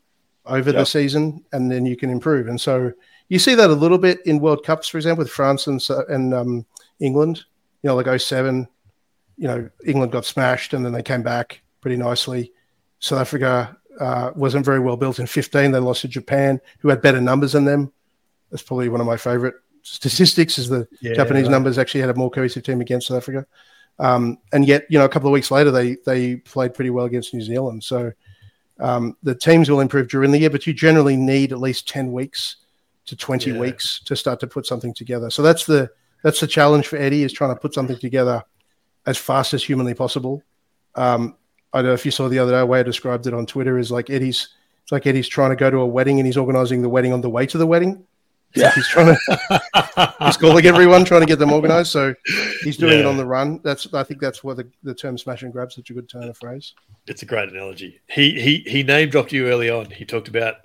over 0.46 0.72
the 0.72 0.84
season, 0.84 1.44
and 1.52 1.70
then 1.70 1.86
you 1.86 1.96
can 1.96 2.10
improve. 2.10 2.48
And 2.48 2.60
so 2.60 2.92
you 3.28 3.38
see 3.38 3.54
that 3.54 3.70
a 3.70 3.74
little 3.74 3.98
bit 3.98 4.20
in 4.26 4.40
World 4.40 4.64
Cups, 4.64 4.88
for 4.88 4.98
example, 4.98 5.22
with 5.22 5.30
France 5.30 5.66
and 5.66 5.82
and 6.08 6.34
um, 6.34 6.66
England. 7.00 7.44
You 7.82 7.88
know, 7.88 7.96
like 7.96 8.20
07, 8.20 8.68
you 9.36 9.48
know, 9.48 9.68
England 9.84 10.12
got 10.12 10.24
smashed 10.24 10.72
and 10.72 10.84
then 10.84 10.92
they 10.92 11.02
came 11.02 11.22
back 11.22 11.62
pretty 11.80 11.96
nicely. 11.96 12.52
South 13.00 13.20
Africa 13.20 13.76
uh, 13.98 14.30
wasn't 14.36 14.64
very 14.64 14.78
well 14.78 14.96
built 14.96 15.18
in 15.18 15.26
15. 15.26 15.72
They 15.72 15.78
lost 15.80 16.02
to 16.02 16.08
Japan, 16.08 16.60
who 16.78 16.88
had 16.88 17.02
better 17.02 17.20
numbers 17.20 17.52
than 17.52 17.64
them. 17.64 17.92
That's 18.50 18.62
probably 18.62 18.88
one 18.88 19.00
of 19.00 19.06
my 19.06 19.16
favorite 19.16 19.54
statistics 19.82 20.58
is 20.58 20.68
the 20.68 20.86
Yeah, 21.00 21.14
Japanese 21.14 21.44
right. 21.44 21.50
numbers 21.50 21.78
actually 21.78 22.02
had 22.02 22.10
a 22.10 22.14
more 22.14 22.30
cohesive 22.30 22.62
team 22.62 22.80
against 22.80 23.08
South 23.08 23.16
Africa. 23.16 23.46
Um, 23.98 24.38
and 24.52 24.66
yet, 24.66 24.86
you 24.88 24.98
know, 24.98 25.04
a 25.04 25.08
couple 25.08 25.28
of 25.28 25.32
weeks 25.32 25.50
later, 25.50 25.70
they 25.70 25.96
they 26.06 26.36
played 26.36 26.74
pretty 26.74 26.90
well 26.90 27.06
against 27.06 27.34
New 27.34 27.42
Zealand. 27.42 27.82
So 27.84 28.12
um, 28.82 29.16
the 29.22 29.34
teams 29.34 29.70
will 29.70 29.80
improve 29.80 30.08
during 30.08 30.32
the 30.32 30.38
year, 30.38 30.50
but 30.50 30.66
you 30.66 30.72
generally 30.72 31.16
need 31.16 31.52
at 31.52 31.60
least 31.60 31.88
10 31.88 32.12
weeks 32.12 32.56
to 33.06 33.16
20 33.16 33.50
Yeah. 33.52 33.58
weeks 33.58 34.00
to 34.04 34.16
start 34.16 34.40
to 34.40 34.46
put 34.46 34.66
something 34.66 34.92
together. 34.92 35.30
So 35.30 35.42
that's 35.42 35.64
the 35.64 35.90
that's 36.22 36.40
the 36.40 36.46
challenge 36.46 36.86
for 36.86 36.96
Eddie 36.96 37.24
is 37.24 37.32
trying 37.32 37.54
to 37.54 37.60
put 37.60 37.74
something 37.74 37.98
together 37.98 38.42
as 39.06 39.18
fast 39.18 39.54
as 39.54 39.64
humanly 39.64 39.94
possible. 39.94 40.42
Um, 40.94 41.36
I 41.72 41.78
don't 41.78 41.86
know 41.88 41.94
if 41.94 42.04
you 42.04 42.12
saw 42.12 42.28
the 42.28 42.38
other 42.38 42.52
day, 42.52 42.58
the 42.58 42.66
way 42.66 42.80
I 42.80 42.82
described 42.84 43.26
it 43.26 43.34
on 43.34 43.46
Twitter 43.46 43.78
is 43.78 43.90
like 43.90 44.10
Eddie's 44.10 44.48
it's 44.82 44.92
like 44.92 45.06
Eddie's 45.06 45.28
trying 45.28 45.50
to 45.50 45.56
go 45.56 45.70
to 45.70 45.78
a 45.78 45.86
wedding 45.86 46.18
and 46.18 46.26
he's 46.26 46.36
organizing 46.36 46.82
the 46.82 46.88
wedding 46.88 47.12
on 47.12 47.20
the 47.20 47.30
way 47.30 47.46
to 47.46 47.56
the 47.58 47.66
wedding. 47.66 48.04
Like 48.54 48.62
Yeah. 48.64 48.70
he's 48.74 48.88
trying 48.88 49.14
to 49.16 50.14
he's 50.26 50.36
calling 50.36 50.66
everyone, 50.66 51.04
trying 51.04 51.20
to 51.22 51.26
get 51.26 51.38
them 51.38 51.52
organized. 51.52 51.90
So 51.90 52.14
he's 52.62 52.76
doing 52.76 52.98
it 52.98 53.06
on 53.06 53.16
the 53.16 53.24
run. 53.26 53.60
That's 53.64 53.92
I 53.94 54.02
think 54.02 54.20
that's 54.20 54.42
where 54.44 54.54
the, 54.54 54.68
the 54.82 54.94
term 54.94 55.16
smash 55.18 55.42
and 55.42 55.52
grab 55.52 55.72
such 55.72 55.90
a 55.90 55.94
good 55.94 56.08
turn 56.08 56.24
of 56.24 56.36
phrase. 56.36 56.74
It's 57.06 57.22
a 57.22 57.26
great 57.26 57.48
analogy. 57.48 58.00
He 58.08 58.40
he 58.40 58.58
he 58.70 58.82
name 58.82 59.08
dropped 59.10 59.32
you 59.32 59.46
early 59.48 59.70
on. 59.70 59.90
He 59.90 60.04
talked 60.04 60.28
about 60.28 60.56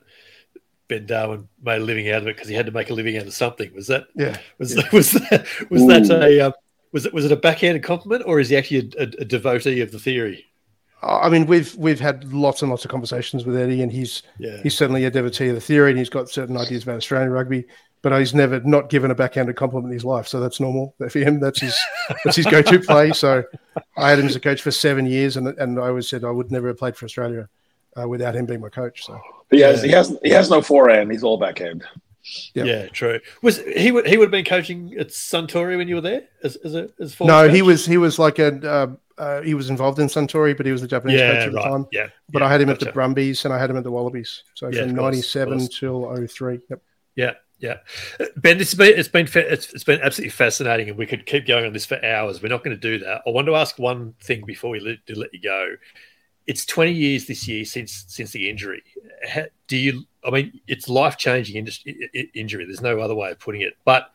Ben 0.88 1.06
Darwin 1.06 1.48
made 1.62 1.82
a 1.82 1.86
living 1.86 2.10
out 2.10 2.22
of 2.22 2.28
it 2.28 2.36
because 2.36 2.48
he 2.48 2.56
had 2.56 2.66
to 2.66 2.72
make 2.72 2.90
a 2.90 2.94
living 2.94 3.18
out 3.18 3.26
of 3.28 3.34
something. 3.34 3.74
Was 3.74 3.88
that 3.88 4.08
Yeah. 4.16 4.38
was 4.58 4.76
that, 4.76 4.92
was 4.92 5.12
that 5.12 5.48
was 5.70 5.86
that 5.88 6.10
a 6.12 6.40
um, 6.42 6.54
was 6.94 7.06
it 7.06 7.14
was 7.14 7.26
it 7.26 7.32
a 7.32 7.36
backhanded 7.36 7.84
compliment 7.84 8.24
or 8.26 8.40
is 8.40 8.50
he 8.50 8.58
actually 8.58 8.92
a, 8.98 9.04
a, 9.04 9.08
a 9.22 9.26
devotee 9.26 9.82
of 9.82 9.92
the 9.92 10.00
theory? 10.00 10.46
I 11.02 11.30
mean, 11.30 11.46
we've 11.46 11.76
we've 11.76 12.00
had 12.00 12.32
lots 12.34 12.62
and 12.62 12.72
lots 12.72 12.84
of 12.84 12.92
conversations 12.92 13.46
with 13.46 13.56
Eddie, 13.56 13.82
and 13.82 13.92
he's 13.92 14.24
Yeah, 14.40 14.58
he's 14.64 14.76
certainly 14.76 15.06
a 15.06 15.12
devotee 15.12 15.50
of 15.50 15.56
the 15.56 15.62
theory, 15.62 15.92
and 15.92 16.00
he's 16.00 16.10
got 16.10 16.30
certain 16.30 16.58
ideas 16.58 16.84
about 16.84 16.98
Australian 16.98 17.32
rugby. 17.32 17.66
But 18.04 18.18
he's 18.20 18.34
never 18.34 18.60
not 18.62 18.90
given 18.90 19.10
a 19.12 19.16
backhanded 19.16 19.56
compliment 19.56 19.88
in 19.88 19.94
his 19.94 20.06
life, 20.06 20.28
so 20.28 20.40
that's 20.40 20.60
normal 20.60 20.96
for 21.10 21.20
him. 21.20 21.40
That's 21.40 21.60
his 21.60 21.78
that's 22.24 22.38
his 22.38 22.46
go-to 22.46 22.80
play. 22.80 23.12
So 23.12 23.44
I 23.98 24.10
had 24.10 24.20
him 24.20 24.28
as 24.28 24.36
a 24.36 24.40
coach 24.40 24.62
for 24.62 24.72
seven 24.72 25.06
years, 25.06 25.38
and 25.38 25.48
and 25.48 25.80
I 25.80 25.88
always 25.88 26.08
said 26.08 26.24
I 26.24 26.32
would 26.32 26.52
never 26.52 26.68
have 26.68 26.78
played 26.78 26.96
for 26.96 27.06
Australia 27.06 27.50
uh, 28.00 28.08
without 28.08 28.36
him 28.36 28.46
being 28.46 28.62
my 28.62 28.70
coach. 28.70 29.06
So 29.06 29.20
he 29.50 29.62
has, 29.62 29.82
Yeah. 29.82 29.88
he 29.88 29.92
has 29.94 30.18
he 30.24 30.30
has 30.30 30.50
no 30.50 30.62
forehand. 30.62 31.12
He's 31.12 31.24
all 31.24 31.38
backhand. 31.38 31.84
Yeah. 32.54 32.66
yeah, 32.66 32.88
true. 32.88 33.20
Was 33.42 33.60
he 33.60 33.92
would 33.92 34.06
he 34.06 34.18
would 34.18 34.26
have 34.26 34.32
been 34.32 34.46
coaching 34.46 34.96
at 35.00 35.10
Suntory 35.10 35.78
when 35.78 35.88
you 35.88 35.96
were 35.96 36.02
there 36.02 36.24
as 36.44 36.56
as 36.58 36.76
a 36.76 36.90
as 37.00 37.16
forward 37.16 37.32
no, 37.32 37.50
he 37.50 37.62
was 37.62 37.86
he 37.86 37.98
was 37.98 38.20
like 38.20 38.38
a 38.38 38.70
uh, 38.70 38.88
uh, 39.18 39.42
he 39.42 39.54
was 39.54 39.70
involved 39.70 40.00
in 40.00 40.08
Suntory, 40.08 40.56
but 40.56 40.66
he 40.66 40.72
was 40.72 40.82
the 40.82 40.88
Japanese 40.88 41.20
yeah 41.20 41.34
coach 41.34 41.48
at 41.48 41.54
the 41.54 41.62
time. 41.62 41.88
yeah. 41.92 42.08
But 42.32 42.42
yeah, 42.42 42.48
I 42.48 42.52
had 42.52 42.62
him 42.62 42.70
at 42.70 42.80
the 42.80 42.92
Brumbies 42.92 43.46
and 43.46 43.54
I 43.54 43.60
had 43.60 43.70
him 43.70 43.78
at 43.78 43.84
the 43.84 43.92
Wallabies. 43.92 44.44
So 44.54 44.68
Yeah, 44.68 44.82
from 44.82 44.92
of 44.92 44.98
course, 44.98 45.36
of 45.36 45.50
'97 45.50 45.68
till 45.70 46.28
03. 46.28 46.60
Yep. 46.70 46.82
Yeah, 47.16 47.34
Yeah, 47.60 47.78
Ben, 48.36 48.60
this 48.60 48.72
has 48.72 48.78
been 48.78 49.00
it's 49.00 49.08
been 49.08 49.28
it's, 49.34 49.74
it's 49.74 49.84
been 49.84 50.00
absolutely 50.02 50.30
fascinating, 50.30 50.90
and 50.90 50.98
we 50.98 51.08
could 51.08 51.26
keep 51.26 51.48
going 51.48 51.66
on 51.66 51.74
this 51.74 51.86
for 51.86 52.04
hours. 52.06 52.42
We're 52.42 52.50
not 52.50 52.64
going 52.64 52.80
to 52.80 52.82
do 52.82 53.04
that. 53.04 53.24
I 53.26 53.32
want 53.32 53.48
to 53.48 53.56
ask 53.56 53.80
one 53.80 54.14
thing 54.22 54.46
before 54.46 54.70
we 54.70 54.80
let, 54.80 54.98
let 55.18 55.34
you 55.34 55.42
go. 55.42 55.76
It's 56.46 56.66
20 56.66 56.94
years 56.94 57.26
this 57.26 57.48
year 57.48 57.66
since 57.66 58.06
since 58.08 58.32
the 58.32 58.50
injury. 58.50 58.84
do 59.68 59.78
you? 59.78 60.04
I 60.24 60.30
mean, 60.30 60.60
it's 60.68 60.88
life 60.88 61.18
changing 61.18 61.68
injury. 62.36 62.66
There's 62.66 62.82
no 62.82 63.00
other 63.00 63.16
way 63.16 63.32
of 63.32 63.40
putting 63.40 63.62
it. 63.62 63.74
But 63.84 64.12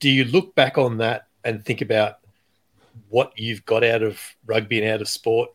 do 0.00 0.08
you 0.10 0.24
look 0.24 0.54
back 0.54 0.78
on 0.78 0.98
that 0.98 1.28
and 1.44 1.64
think 1.64 1.82
about 1.82 2.16
what 3.08 3.32
you've 3.36 3.64
got 3.64 3.84
out 3.84 4.02
of 4.02 4.20
rugby 4.46 4.80
and 4.80 4.90
out 4.90 5.00
of 5.00 5.08
sport 5.08 5.50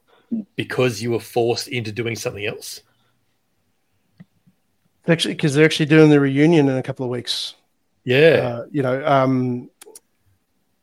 because 0.55 1.01
you 1.01 1.11
were 1.11 1.19
forced 1.19 1.67
into 1.67 1.91
doing 1.91 2.15
something 2.15 2.45
else? 2.45 2.81
Actually, 5.07 5.35
because 5.35 5.53
they're 5.53 5.65
actually 5.65 5.85
doing 5.85 6.09
the 6.09 6.19
reunion 6.19 6.67
in 6.67 6.77
a 6.77 6.83
couple 6.83 7.05
of 7.05 7.11
weeks. 7.11 7.55
Yeah, 8.03 8.17
uh, 8.61 8.65
you 8.71 8.81
know. 8.81 9.05
Um, 9.05 9.69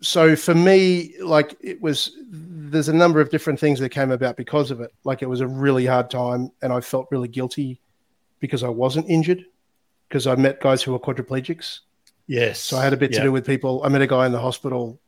so 0.01 0.37
for 0.37 0.55
me, 0.55 1.15
like 1.21 1.57
it 1.61 1.81
was, 1.81 2.17
there's 2.31 2.89
a 2.89 2.93
number 2.93 3.21
of 3.21 3.31
different 3.31 3.59
things 3.59 3.79
that 3.81 3.91
came 3.91 4.11
about 4.11 4.37
because 4.37 4.71
of 4.71 4.81
it. 4.81 4.93
Like 5.05 5.23
it 5.23 5.29
was 5.29 5.41
a 5.41 5.47
really 5.47 5.87
hard 5.87 6.11
time, 6.11 6.51
and 6.63 6.73
I 6.73 6.81
felt 6.81 7.09
really 7.11 7.29
guilty 7.29 7.81
because 8.39 8.63
I 8.63 8.69
wasn't 8.69 9.09
injured 9.09 9.45
because 10.09 10.27
I 10.27 10.35
met 10.35 10.61
guys 10.61 10.83
who 10.83 10.93
were 10.93 10.99
quadriplegics. 10.99 11.81
Yes. 12.27 12.61
So 12.61 12.77
I 12.77 12.85
had 12.85 12.93
a 12.93 12.97
bit 12.97 13.13
yeah. 13.13 13.19
to 13.19 13.25
do 13.25 13.33
with 13.33 13.47
people. 13.47 13.83
I 13.85 13.89
met 13.89 14.03
a 14.03 14.07
guy 14.07 14.27
in 14.27 14.33
the 14.33 14.41
hospital 14.41 15.01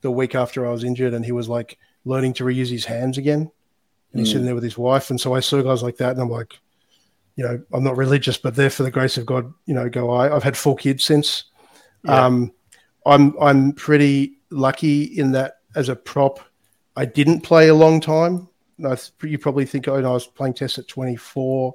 the 0.00 0.10
week 0.10 0.34
after 0.34 0.66
I 0.66 0.70
was 0.70 0.84
injured, 0.84 1.14
and 1.14 1.24
he 1.24 1.32
was 1.32 1.48
like 1.48 1.78
learning 2.04 2.34
to 2.34 2.44
reuse 2.44 2.70
his 2.70 2.84
hands 2.84 3.18
again. 3.18 3.50
And 4.12 4.20
he's 4.20 4.28
mm. 4.28 4.32
sitting 4.32 4.46
there 4.46 4.54
with 4.54 4.64
his 4.64 4.78
wife, 4.78 5.10
and 5.10 5.20
so 5.20 5.34
I 5.34 5.40
saw 5.40 5.62
guys 5.62 5.82
like 5.82 5.98
that, 5.98 6.12
and 6.12 6.20
I'm 6.20 6.30
like, 6.30 6.58
you 7.36 7.44
know, 7.44 7.62
I'm 7.72 7.84
not 7.84 7.96
religious, 7.96 8.36
but 8.36 8.54
there 8.54 8.70
for 8.70 8.82
the 8.82 8.90
grace 8.90 9.16
of 9.16 9.26
God, 9.26 9.52
you 9.66 9.74
know, 9.74 9.88
go 9.88 10.10
I. 10.10 10.34
I've 10.34 10.42
had 10.42 10.56
four 10.56 10.76
kids 10.76 11.04
since. 11.04 11.44
Yeah. 12.04 12.26
Um, 12.26 12.52
I'm 13.06 13.34
I'm 13.40 13.72
pretty 13.72 14.38
lucky 14.50 15.04
in 15.04 15.32
that 15.32 15.58
as 15.74 15.88
a 15.88 15.96
prop, 15.96 16.40
I 16.96 17.04
didn't 17.04 17.40
play 17.40 17.68
a 17.68 17.74
long 17.74 18.00
time. 18.00 18.48
I, 18.84 18.96
you 19.22 19.38
probably 19.38 19.66
think, 19.66 19.88
oh, 19.88 20.00
no, 20.00 20.10
I 20.10 20.12
was 20.12 20.26
playing 20.26 20.54
tests 20.54 20.78
at 20.78 20.88
24. 20.88 21.74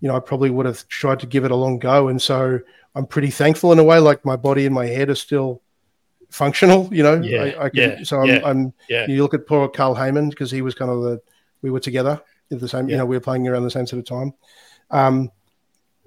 You 0.00 0.08
know, 0.08 0.16
I 0.16 0.20
probably 0.20 0.50
would 0.50 0.66
have 0.66 0.86
tried 0.88 1.20
to 1.20 1.26
give 1.26 1.44
it 1.44 1.50
a 1.50 1.56
long 1.56 1.78
go, 1.78 2.08
and 2.08 2.20
so 2.20 2.58
I'm 2.94 3.06
pretty 3.06 3.30
thankful 3.30 3.72
in 3.72 3.78
a 3.78 3.84
way. 3.84 3.98
Like 3.98 4.24
my 4.24 4.36
body 4.36 4.66
and 4.66 4.74
my 4.74 4.86
head 4.86 5.08
are 5.10 5.14
still 5.14 5.62
functional. 6.32 6.88
You 6.92 7.02
know, 7.02 7.20
yeah, 7.20 7.42
I, 7.42 7.64
I 7.64 7.68
can, 7.68 7.90
yeah, 7.90 8.02
so 8.02 8.20
I'm, 8.20 8.26
yeah, 8.26 8.40
I'm 8.44 8.72
yeah. 8.88 9.06
You 9.06 9.22
look 9.22 9.34
at 9.34 9.46
poor 9.46 9.68
Carl 9.68 9.94
Hayman 9.94 10.30
because 10.30 10.50
he 10.50 10.62
was 10.62 10.74
kind 10.74 10.90
of 10.90 11.02
the 11.02 11.20
we 11.60 11.70
were 11.70 11.80
together 11.80 12.20
at 12.50 12.60
the 12.60 12.68
same. 12.68 12.88
You 12.88 12.96
know, 12.96 13.06
we 13.06 13.16
were 13.16 13.20
playing 13.20 13.46
around 13.46 13.64
the 13.64 13.70
same 13.70 13.86
sort 13.86 14.00
of 14.00 14.06
time. 14.06 14.34
Um, 14.90 15.30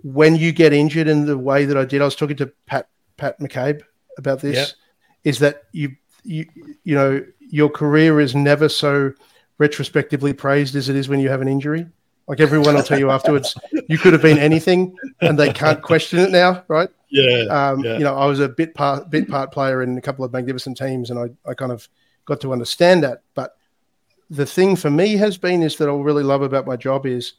when 0.04 0.36
you 0.36 0.52
get 0.52 0.74
injured 0.74 1.08
in 1.08 1.26
the 1.26 1.38
way 1.38 1.66
that 1.66 1.78
I 1.78 1.86
did, 1.86 2.02
I 2.02 2.06
was 2.06 2.16
talking 2.16 2.38
to 2.38 2.52
Pat 2.66 2.90
Pat 3.18 3.40
McCabe 3.40 3.82
about 4.18 4.42
this. 4.42 4.76
Is 5.24 5.40
that 5.40 5.64
you 5.72 5.96
you 6.24 6.46
you 6.84 6.96
know 6.96 7.26
your 7.40 7.70
career 7.70 8.20
is 8.20 8.36
never 8.36 8.70
so 8.70 9.14
retrospectively 9.58 10.34
praised 10.34 10.76
as 10.76 10.90
it 10.90 10.96
is 10.96 11.08
when 11.08 11.20
you 11.20 11.30
have 11.30 11.42
an 11.42 11.48
injury. 11.48 11.88
Like 12.28 12.40
everyone 12.40 12.74
will 12.74 12.84
tell 12.84 13.00
you 13.00 13.12
afterwards, 13.12 13.56
you 13.88 14.00
could 14.00 14.14
have 14.14 14.22
been 14.22 14.40
anything, 14.40 14.96
and 15.22 15.38
they 15.38 15.54
can't 15.54 15.82
question 15.82 16.20
it 16.20 16.32
now, 16.32 16.64
right? 16.68 16.90
Yeah, 17.10 17.44
um, 17.50 17.84
yeah. 17.84 17.98
You 17.98 18.04
know, 18.04 18.16
I 18.16 18.26
was 18.26 18.40
a 18.40 18.50
bit 18.50 18.74
part 18.74 19.10
bit 19.10 19.30
part 19.30 19.52
player 19.52 19.82
in 19.82 19.98
a 19.98 20.02
couple 20.02 20.26
of 20.26 20.34
magnificent 20.34 20.78
teams, 20.78 21.10
and 21.10 21.20
I, 21.20 21.50
I 21.50 21.54
kind 21.54 21.72
of 21.72 21.88
got 22.26 22.42
to 22.42 22.54
understand 22.54 23.04
that. 23.04 23.22
But 23.34 23.58
the 24.30 24.46
thing 24.46 24.76
for 24.76 24.90
me 24.90 25.18
has 25.18 25.38
been 25.38 25.62
is 25.62 25.78
that 25.78 25.90
I 25.90 25.94
really 25.94 26.24
love 26.24 26.42
about 26.42 26.66
my 26.66 26.76
job 26.76 27.06
is 27.06 27.34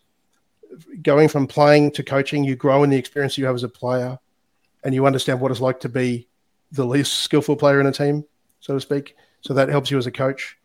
going 1.02 1.28
from 1.28 1.46
playing 1.46 1.92
to 1.92 2.02
coaching. 2.02 2.44
You 2.44 2.56
grow 2.56 2.82
in 2.84 2.90
the 2.90 2.96
experience 2.96 3.36
you 3.36 3.46
have 3.46 3.54
as 3.54 3.64
a 3.64 3.68
player, 3.68 4.18
and 4.84 4.94
you 4.94 5.06
understand 5.06 5.40
what 5.40 5.50
it's 5.50 5.60
like 5.60 5.80
to 5.80 5.88
be 5.88 6.28
the 6.72 6.84
least 6.84 7.20
skillful 7.20 7.56
player 7.56 7.80
in 7.80 7.86
a 7.86 7.92
team, 7.92 8.24
so 8.60 8.74
to 8.74 8.80
speak. 8.80 9.16
So 9.40 9.54
that 9.54 9.68
helps 9.68 9.90
you 9.90 9.98
as 9.98 10.06
a 10.06 10.12
coach 10.12 10.56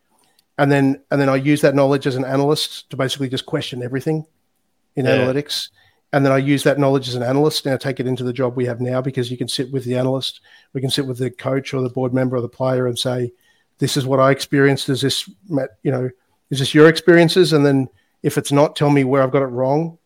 and 0.58 0.70
then 0.70 1.00
and 1.10 1.20
then 1.20 1.28
I 1.28 1.36
use 1.36 1.60
that 1.62 1.74
knowledge 1.74 2.06
as 2.06 2.16
an 2.16 2.24
analyst 2.24 2.90
to 2.90 2.96
basically 2.96 3.28
just 3.28 3.46
question 3.46 3.82
everything 3.82 4.26
in 4.96 5.06
yeah. 5.06 5.18
analytics. 5.18 5.70
And 6.12 6.24
then 6.24 6.32
I 6.32 6.38
use 6.38 6.62
that 6.64 6.78
knowledge 6.78 7.08
as 7.08 7.14
an 7.14 7.22
analyst 7.22 7.64
and 7.64 7.74
I 7.74 7.78
take 7.78 7.98
it 7.98 8.06
into 8.06 8.22
the 8.22 8.32
job 8.32 8.54
we 8.54 8.66
have 8.66 8.80
now 8.80 9.00
because 9.00 9.30
you 9.30 9.38
can 9.38 9.48
sit 9.48 9.72
with 9.72 9.84
the 9.84 9.96
analyst, 9.96 10.40
we 10.74 10.80
can 10.80 10.90
sit 10.90 11.06
with 11.06 11.18
the 11.18 11.30
coach 11.30 11.72
or 11.72 11.80
the 11.80 11.88
board 11.88 12.12
member 12.12 12.36
or 12.36 12.42
the 12.42 12.48
player 12.48 12.86
and 12.86 12.98
say, 12.98 13.32
"This 13.78 13.96
is 13.96 14.04
what 14.04 14.20
I 14.20 14.30
experienced. 14.30 14.88
Is 14.90 15.00
this, 15.00 15.28
you 15.82 15.90
know, 15.90 16.10
is 16.50 16.58
this 16.58 16.74
your 16.74 16.88
experiences?" 16.88 17.54
And 17.54 17.64
then 17.64 17.88
if 18.22 18.36
it's 18.36 18.52
not, 18.52 18.76
tell 18.76 18.90
me 18.90 19.04
where 19.04 19.22
I've 19.22 19.32
got 19.32 19.42
it 19.42 19.46
wrong, 19.46 19.98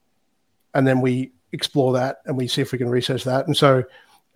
and 0.75 0.87
then 0.87 1.01
we 1.01 1.33
explore 1.53 1.95
that 1.95 2.19
and 2.27 2.37
we 2.37 2.47
see 2.47 2.63
if 2.63 2.73
we 2.73 2.79
can 2.79 2.89
research 2.89 3.25
that. 3.25 3.47
And 3.47 3.57
so, 3.57 3.83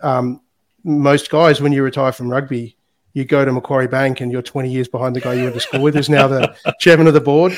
um, 0.01 0.41
most 0.83 1.31
guys, 1.31 1.61
when 1.61 1.73
you 1.73 1.83
retire 1.83 2.12
from 2.12 2.29
rugby, 2.29 2.77
you 3.12 3.25
go 3.25 3.45
to 3.45 3.53
Macquarie 3.53 3.89
Bank 3.89 4.21
and 4.21 4.31
you're 4.31 4.43
20 4.43 4.71
years 4.71 4.89
behind 4.89 5.14
the 5.14 5.21
guy 5.21 5.35
you 5.35 5.43
went 5.45 5.55
to 5.55 5.61
school 5.61 5.83
with, 5.83 5.95
who's 5.95 6.09
now 6.09 6.27
the 6.29 6.55
chairman 6.79 7.07
of 7.07 7.14
the 7.14 7.21
board. 7.21 7.53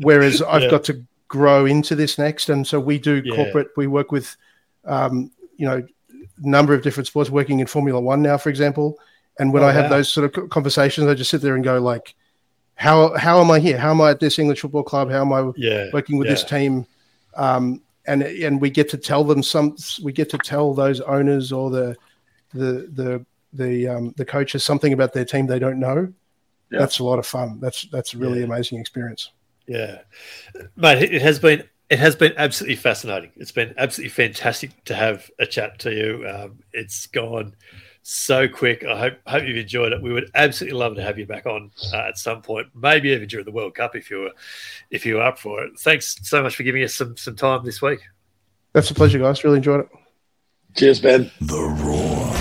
Whereas 0.00 0.40
I've 0.40 0.62
yeah. 0.62 0.70
got 0.70 0.84
to 0.84 1.04
grow 1.34 1.66
into 1.66 1.96
this 1.96 2.16
next, 2.16 2.48
and 2.48 2.64
so 2.64 2.78
we 2.78 2.96
do 2.96 3.20
yeah. 3.24 3.34
corporate. 3.34 3.68
We 3.76 3.88
work 3.88 4.12
with, 4.12 4.36
um, 4.84 5.32
you 5.56 5.66
know, 5.66 5.84
number 6.38 6.74
of 6.74 6.82
different 6.82 7.08
sports. 7.08 7.28
Working 7.28 7.58
in 7.58 7.66
Formula 7.66 8.00
One 8.00 8.22
now, 8.22 8.38
for 8.38 8.50
example. 8.50 8.96
And 9.40 9.52
when 9.52 9.64
oh, 9.64 9.66
I 9.66 9.72
have 9.72 9.90
wow. 9.90 9.96
those 9.96 10.08
sort 10.08 10.24
of 10.24 10.48
conversations, 10.50 11.08
I 11.08 11.14
just 11.14 11.30
sit 11.30 11.40
there 11.40 11.56
and 11.56 11.64
go 11.64 11.80
like, 11.80 12.14
how 12.76 13.16
how 13.16 13.40
am 13.40 13.50
I 13.50 13.58
here? 13.58 13.78
How 13.78 13.90
am 13.90 14.00
I 14.00 14.10
at 14.10 14.20
this 14.20 14.38
English 14.38 14.60
football 14.60 14.84
club? 14.84 15.10
How 15.10 15.22
am 15.22 15.32
I 15.32 15.50
yeah. 15.56 15.90
working 15.92 16.18
with 16.18 16.28
this 16.28 16.44
team? 16.44 16.86
Um, 17.34 17.82
and 18.06 18.22
and 18.22 18.60
we 18.60 18.70
get 18.70 18.88
to 18.90 18.96
tell 18.96 19.24
them 19.24 19.42
some. 19.42 19.76
We 20.04 20.12
get 20.12 20.30
to 20.30 20.38
tell 20.38 20.72
those 20.72 21.00
owners 21.00 21.50
or 21.50 21.70
the 21.70 21.96
the 22.52 22.88
the 22.94 23.26
the 23.52 23.88
um, 23.88 24.14
the 24.16 24.24
coaches 24.24 24.62
something 24.62 24.92
about 24.92 25.12
their 25.12 25.24
team 25.24 25.46
they 25.46 25.58
don't 25.58 25.80
know. 25.80 26.12
Yeah. 26.70 26.78
That's 26.78 27.00
a 27.00 27.04
lot 27.04 27.18
of 27.18 27.26
fun. 27.26 27.58
That's 27.60 27.82
that's 27.90 28.14
a 28.14 28.18
really 28.18 28.38
yeah. 28.38 28.46
amazing 28.46 28.78
experience. 28.78 29.32
Yeah, 29.66 30.02
mate, 30.76 31.02
it 31.02 31.22
has 31.22 31.38
been 31.38 31.64
it 31.90 31.98
has 31.98 32.16
been 32.16 32.32
absolutely 32.36 32.76
fascinating. 32.76 33.30
It's 33.36 33.52
been 33.52 33.74
absolutely 33.76 34.10
fantastic 34.10 34.84
to 34.84 34.94
have 34.94 35.30
a 35.38 35.46
chat 35.46 35.78
to 35.80 35.92
you. 35.92 36.26
Um, 36.28 36.58
it's 36.72 37.06
gone 37.06 37.54
so 38.02 38.48
quick. 38.48 38.84
I 38.84 38.98
hope 38.98 39.14
hope 39.26 39.44
you've 39.44 39.56
enjoyed 39.56 39.92
it. 39.92 40.02
We 40.02 40.12
would 40.12 40.30
absolutely 40.34 40.78
love 40.78 40.94
to 40.96 41.02
have 41.02 41.18
you 41.18 41.26
back 41.26 41.46
on 41.46 41.70
uh, 41.92 41.96
at 41.96 42.18
some 42.18 42.42
point, 42.42 42.68
maybe 42.74 43.10
even 43.10 43.28
during 43.28 43.46
the 43.46 43.52
World 43.52 43.74
Cup 43.74 43.96
if 43.96 44.10
you 44.10 44.18
were 44.20 44.32
if 44.90 45.06
you 45.06 45.16
were 45.16 45.22
up 45.22 45.38
for 45.38 45.62
it. 45.62 45.78
Thanks 45.78 46.16
so 46.22 46.42
much 46.42 46.56
for 46.56 46.62
giving 46.62 46.82
us 46.82 46.94
some 46.94 47.16
some 47.16 47.36
time 47.36 47.64
this 47.64 47.80
week. 47.80 48.00
That's 48.72 48.90
a 48.90 48.94
pleasure, 48.94 49.18
guys. 49.18 49.44
Really 49.44 49.58
enjoyed 49.58 49.80
it. 49.80 49.88
Cheers, 50.76 51.00
Ben. 51.00 51.30
The 51.40 51.56
Roar. 51.56 52.34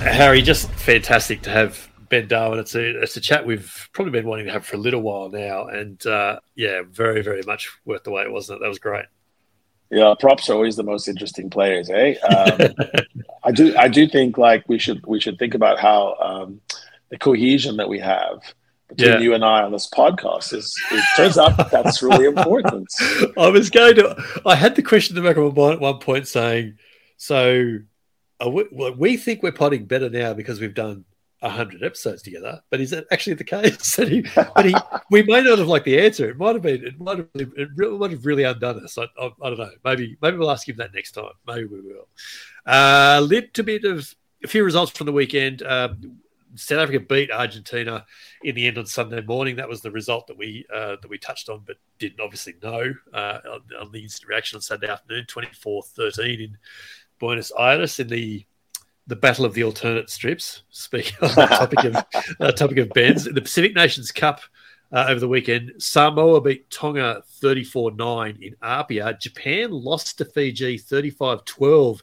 Harry, 0.00 0.40
just 0.40 0.70
fantastic 0.70 1.42
to 1.42 1.50
have 1.50 1.88
Ben 2.08 2.28
Darwin. 2.28 2.58
It's 2.58 2.74
a 2.74 3.02
it's 3.02 3.16
a 3.16 3.20
chat 3.20 3.46
we've 3.46 3.88
probably 3.92 4.12
been 4.12 4.28
wanting 4.28 4.46
to 4.46 4.52
have 4.52 4.66
for 4.66 4.76
a 4.76 4.80
little 4.80 5.02
while 5.02 5.28
now, 5.28 5.66
and 5.66 6.04
uh, 6.06 6.40
yeah, 6.54 6.82
very 6.88 7.22
very 7.22 7.42
much 7.46 7.70
worth 7.84 8.04
the 8.04 8.10
wait, 8.10 8.30
wasn't 8.30 8.58
it? 8.58 8.62
That 8.62 8.68
was 8.68 8.78
great. 8.78 9.06
Yeah, 9.90 10.14
props 10.18 10.50
are 10.50 10.54
always 10.54 10.76
the 10.76 10.82
most 10.82 11.06
interesting 11.06 11.48
players, 11.48 11.88
eh? 11.90 12.14
Um, 12.14 12.74
I 13.44 13.52
do 13.52 13.76
I 13.76 13.88
do 13.88 14.08
think 14.08 14.36
like 14.36 14.68
we 14.68 14.78
should 14.78 15.04
we 15.06 15.20
should 15.20 15.38
think 15.38 15.54
about 15.54 15.78
how 15.78 16.14
um, 16.14 16.60
the 17.10 17.18
cohesion 17.18 17.76
that 17.76 17.88
we 17.88 18.00
have 18.00 18.40
between 18.88 19.12
yeah. 19.12 19.18
you 19.18 19.34
and 19.34 19.44
I 19.44 19.62
on 19.62 19.72
this 19.72 19.88
podcast 19.88 20.52
is 20.52 20.74
it 20.92 21.04
turns 21.16 21.38
out 21.38 21.56
that 21.56 21.70
that's 21.70 22.02
really 22.02 22.24
important. 22.36 22.88
I 23.36 23.48
was 23.48 23.70
going 23.70 23.96
to 23.96 24.16
I 24.44 24.54
had 24.54 24.74
the 24.76 24.82
question 24.82 25.16
in 25.16 25.22
the 25.22 25.28
back 25.28 25.36
of 25.36 25.56
my 25.56 25.62
mind 25.62 25.74
at 25.74 25.80
one 25.80 25.98
point 25.98 26.28
saying, 26.28 26.78
so 27.16 27.78
we, 28.44 28.64
well, 28.70 28.94
we 28.94 29.16
think 29.16 29.42
we're 29.42 29.52
potting 29.52 29.86
better 29.86 30.10
now 30.10 30.34
because 30.34 30.60
we've 30.60 30.74
done 30.74 31.04
hundred 31.42 31.82
episodes 31.82 32.22
together. 32.22 32.60
But 32.70 32.80
is 32.80 32.90
that 32.90 33.06
actually 33.10 33.34
the 33.34 33.44
case? 33.44 33.96
he, 33.96 34.24
but 34.36 34.64
he, 34.64 34.74
we 35.10 35.22
may 35.22 35.42
not 35.42 35.58
have 35.58 35.68
liked 35.68 35.84
the 35.84 36.00
answer. 36.00 36.30
It 36.30 36.38
might 36.38 36.54
have 36.54 36.62
been. 36.62 36.84
It 36.84 37.00
might 37.00 37.18
have. 37.18 37.28
It 37.34 37.68
really, 37.76 37.98
might 37.98 38.10
have 38.10 38.26
really 38.26 38.44
undone 38.44 38.82
us. 38.84 38.98
I, 38.98 39.04
I, 39.20 39.30
I, 39.42 39.48
don't 39.50 39.58
know. 39.58 39.70
Maybe. 39.84 40.16
Maybe 40.22 40.36
we'll 40.36 40.50
ask 40.50 40.68
him 40.68 40.76
that 40.76 40.94
next 40.94 41.12
time. 41.12 41.32
Maybe 41.46 41.66
we 41.66 41.80
will. 41.80 42.08
Uh, 42.64 43.20
little 43.22 43.64
bit 43.64 43.84
of 43.84 44.14
a 44.44 44.48
few 44.48 44.64
results 44.64 44.92
from 44.92 45.06
the 45.06 45.12
weekend. 45.12 45.62
Um, 45.62 46.18
South 46.54 46.78
Africa 46.78 47.00
beat 47.00 47.30
Argentina 47.30 48.04
in 48.42 48.54
the 48.54 48.66
end 48.66 48.78
on 48.78 48.86
Sunday 48.86 49.20
morning. 49.20 49.56
That 49.56 49.68
was 49.68 49.82
the 49.82 49.90
result 49.90 50.26
that 50.28 50.38
we 50.38 50.64
uh, 50.72 50.96
that 51.00 51.08
we 51.08 51.18
touched 51.18 51.48
on, 51.48 51.62
but 51.66 51.76
didn't 51.98 52.20
obviously 52.20 52.54
know 52.62 52.94
uh, 53.12 53.38
on, 53.50 53.60
on, 53.80 53.92
the 53.92 54.02
instant 54.02 54.28
reaction 54.28 54.56
on 54.56 54.62
Sunday 54.62 54.88
afternoon, 54.88 55.26
24-13 55.28 56.44
in 56.44 56.58
Buenos 57.18 57.52
Aires 57.58 57.98
in 58.00 58.08
the 58.08 58.44
the 59.06 59.16
battle 59.16 59.44
of 59.44 59.54
the 59.54 59.64
alternate 59.64 60.10
strips. 60.10 60.62
Speaking 60.70 61.16
on 61.22 61.34
the 61.34 61.46
topic 61.46 61.84
of 61.84 61.96
uh, 62.40 62.52
topic 62.52 62.78
of 62.78 62.88
Ben's, 62.90 63.24
the 63.24 63.40
Pacific 63.40 63.74
Nations 63.74 64.10
Cup 64.10 64.40
uh, 64.92 65.06
over 65.08 65.20
the 65.20 65.28
weekend, 65.28 65.72
Samoa 65.78 66.40
beat 66.40 66.70
Tonga 66.70 67.22
34-9 67.42 68.42
in 68.42 68.56
Apia. 68.62 69.16
Japan 69.20 69.70
lost 69.70 70.18
to 70.18 70.24
Fiji 70.24 70.78
35-12 70.78 72.00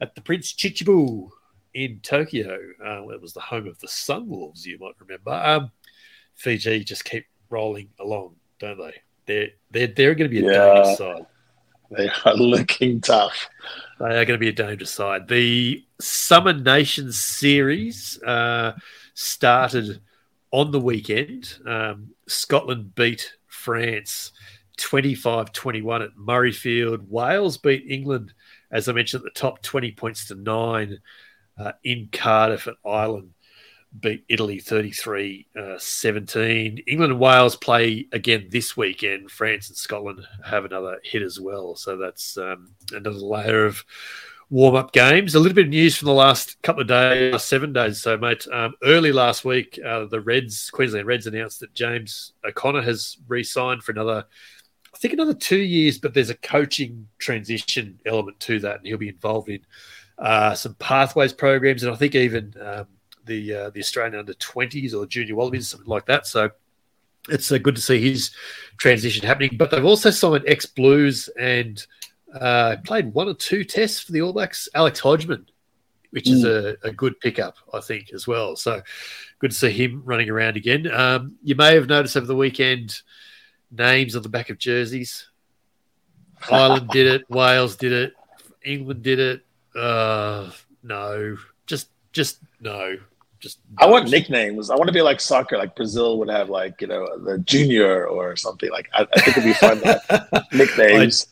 at 0.00 0.14
the 0.14 0.20
Prince 0.20 0.52
Chichibu 0.52 1.28
in 1.74 2.00
Tokyo. 2.02 2.58
Uh, 2.84 3.08
it 3.08 3.20
was 3.20 3.32
the 3.32 3.40
home 3.40 3.66
of 3.66 3.78
the 3.80 3.86
Sunwolves, 3.86 4.64
you 4.64 4.78
might 4.78 4.94
remember. 5.00 5.32
Um, 5.32 5.70
Fiji 6.34 6.84
just 6.84 7.04
keep 7.04 7.26
rolling 7.50 7.90
along, 7.98 8.36
don't 8.58 8.78
they? 8.78 8.94
They're 9.26 9.48
they're 9.70 9.86
they're 9.88 10.14
going 10.14 10.30
to 10.30 10.40
be 10.40 10.46
a 10.46 10.50
yeah, 10.50 10.64
dangerous 10.64 10.98
side. 10.98 11.26
They 11.90 12.10
are 12.24 12.34
looking 12.36 13.00
tough. 13.00 13.48
They 13.98 14.16
are 14.16 14.24
going 14.24 14.38
to 14.38 14.38
be 14.38 14.48
a 14.48 14.52
dangerous 14.52 14.92
side. 14.92 15.26
The 15.26 15.84
Summer 16.00 16.52
Nations 16.52 17.18
series 17.18 18.22
uh, 18.22 18.74
started 19.14 20.00
on 20.52 20.70
the 20.70 20.78
weekend. 20.80 21.58
Um, 21.66 22.10
Scotland 22.28 22.94
beat 22.94 23.34
France 23.48 24.32
25 24.76 25.52
21 25.52 26.02
at 26.02 26.16
Murrayfield. 26.16 27.08
Wales 27.08 27.58
beat 27.58 27.90
England, 27.90 28.32
as 28.70 28.88
I 28.88 28.92
mentioned 28.92 29.24
at 29.26 29.34
the 29.34 29.40
top, 29.40 29.62
20 29.62 29.90
points 29.92 30.26
to 30.26 30.36
nine 30.36 31.00
uh, 31.58 31.72
in 31.82 32.08
Cardiff 32.12 32.68
at 32.68 32.76
Ireland. 32.86 33.34
Beat 34.00 34.24
Italy 34.28 34.58
33 34.58 35.46
uh, 35.58 35.78
17. 35.78 36.78
England 36.86 37.12
and 37.12 37.20
Wales 37.20 37.56
play 37.56 38.06
again 38.12 38.48
this 38.50 38.76
weekend. 38.76 39.30
France 39.30 39.68
and 39.68 39.76
Scotland 39.76 40.26
have 40.44 40.64
another 40.64 40.98
hit 41.02 41.22
as 41.22 41.40
well. 41.40 41.74
So 41.74 41.96
that's 41.96 42.36
um, 42.36 42.74
another 42.92 43.18
layer 43.18 43.64
of 43.64 43.84
warm 44.50 44.74
up 44.74 44.92
games. 44.92 45.34
A 45.34 45.40
little 45.40 45.54
bit 45.54 45.66
of 45.66 45.70
news 45.70 45.96
from 45.96 46.06
the 46.06 46.12
last 46.12 46.60
couple 46.62 46.82
of 46.82 46.88
days, 46.88 47.42
seven 47.42 47.72
days. 47.72 48.00
So, 48.00 48.16
mate, 48.16 48.46
um, 48.52 48.74
early 48.82 49.12
last 49.12 49.44
week, 49.44 49.78
uh, 49.84 50.06
the 50.06 50.20
Reds, 50.20 50.70
Queensland 50.70 51.06
Reds, 51.06 51.26
announced 51.26 51.60
that 51.60 51.74
James 51.74 52.32
O'Connor 52.46 52.82
has 52.82 53.16
re 53.26 53.42
signed 53.42 53.82
for 53.82 53.92
another 53.92 54.26
I 54.94 54.98
think 54.98 55.14
another 55.14 55.34
two 55.34 55.58
years, 55.58 55.98
but 55.98 56.14
there's 56.14 56.30
a 56.30 56.34
coaching 56.34 57.08
transition 57.18 58.00
element 58.06 58.40
to 58.40 58.58
that, 58.60 58.78
and 58.78 58.86
he'll 58.86 58.98
be 58.98 59.08
involved 59.08 59.48
in 59.48 59.60
uh, 60.18 60.54
some 60.54 60.74
pathways 60.74 61.32
programs, 61.32 61.82
and 61.82 61.92
I 61.92 61.96
think 61.96 62.14
even 62.14 62.54
um, 62.60 62.86
the 63.28 63.54
uh, 63.54 63.70
the 63.70 63.80
Australian 63.80 64.18
under 64.18 64.34
twenties 64.34 64.94
or 64.94 65.06
junior 65.06 65.36
Wallabies, 65.36 65.68
something 65.68 65.88
like 65.88 66.06
that. 66.06 66.26
So 66.26 66.50
it's 67.28 67.52
uh, 67.52 67.58
good 67.58 67.76
to 67.76 67.82
see 67.82 68.00
his 68.00 68.30
transition 68.76 69.26
happening. 69.26 69.56
But 69.56 69.70
they've 69.70 69.84
also 69.84 70.10
signed 70.10 70.44
ex 70.46 70.66
Blues 70.66 71.28
and 71.38 71.84
uh, 72.34 72.76
played 72.84 73.12
one 73.12 73.28
or 73.28 73.34
two 73.34 73.64
tests 73.64 74.00
for 74.00 74.12
the 74.12 74.22
All 74.22 74.32
Blacks. 74.32 74.68
Alex 74.74 75.00
Hodgman, 75.00 75.46
which 76.10 76.26
mm. 76.26 76.32
is 76.32 76.44
a, 76.44 76.76
a, 76.82 76.92
good 76.92 77.18
pickup, 77.20 77.56
I 77.72 77.80
think, 77.80 78.12
as 78.12 78.26
well. 78.26 78.56
So 78.56 78.82
good 79.38 79.50
to 79.50 79.56
see 79.56 79.70
him 79.70 80.02
running 80.04 80.30
around 80.30 80.56
again. 80.56 80.90
Um, 80.92 81.36
you 81.42 81.54
may 81.54 81.74
have 81.74 81.88
noticed 81.88 82.16
over 82.16 82.26
the 82.26 82.36
weekend 82.36 83.00
names 83.70 84.16
on 84.16 84.22
the 84.22 84.28
back 84.28 84.50
of 84.50 84.58
jerseys. 84.58 85.28
Ireland 86.50 86.88
did 86.90 87.06
it. 87.06 87.24
Wales 87.30 87.76
did 87.76 87.92
it. 87.92 88.12
England 88.64 89.02
did 89.02 89.18
it. 89.18 89.46
Uh, 89.74 90.50
no, 90.82 91.36
just 91.66 91.88
just 92.12 92.38
no. 92.60 92.96
Just 93.40 93.58
I 93.76 93.86
want 93.86 94.10
nicknames. 94.10 94.70
I 94.70 94.74
want 94.74 94.88
to 94.88 94.92
be 94.92 95.02
like 95.02 95.20
soccer, 95.20 95.56
like 95.56 95.76
Brazil 95.76 96.18
would 96.18 96.28
have 96.28 96.50
like 96.50 96.80
you 96.80 96.88
know 96.88 97.18
the 97.18 97.38
junior 97.38 98.06
or 98.06 98.36
something. 98.36 98.70
Like 98.70 98.88
I, 98.92 99.06
I 99.12 99.20
think 99.20 99.38
it'd 99.38 99.44
be 99.44 99.52
fun 99.52 99.82
nicknames. 100.52 101.28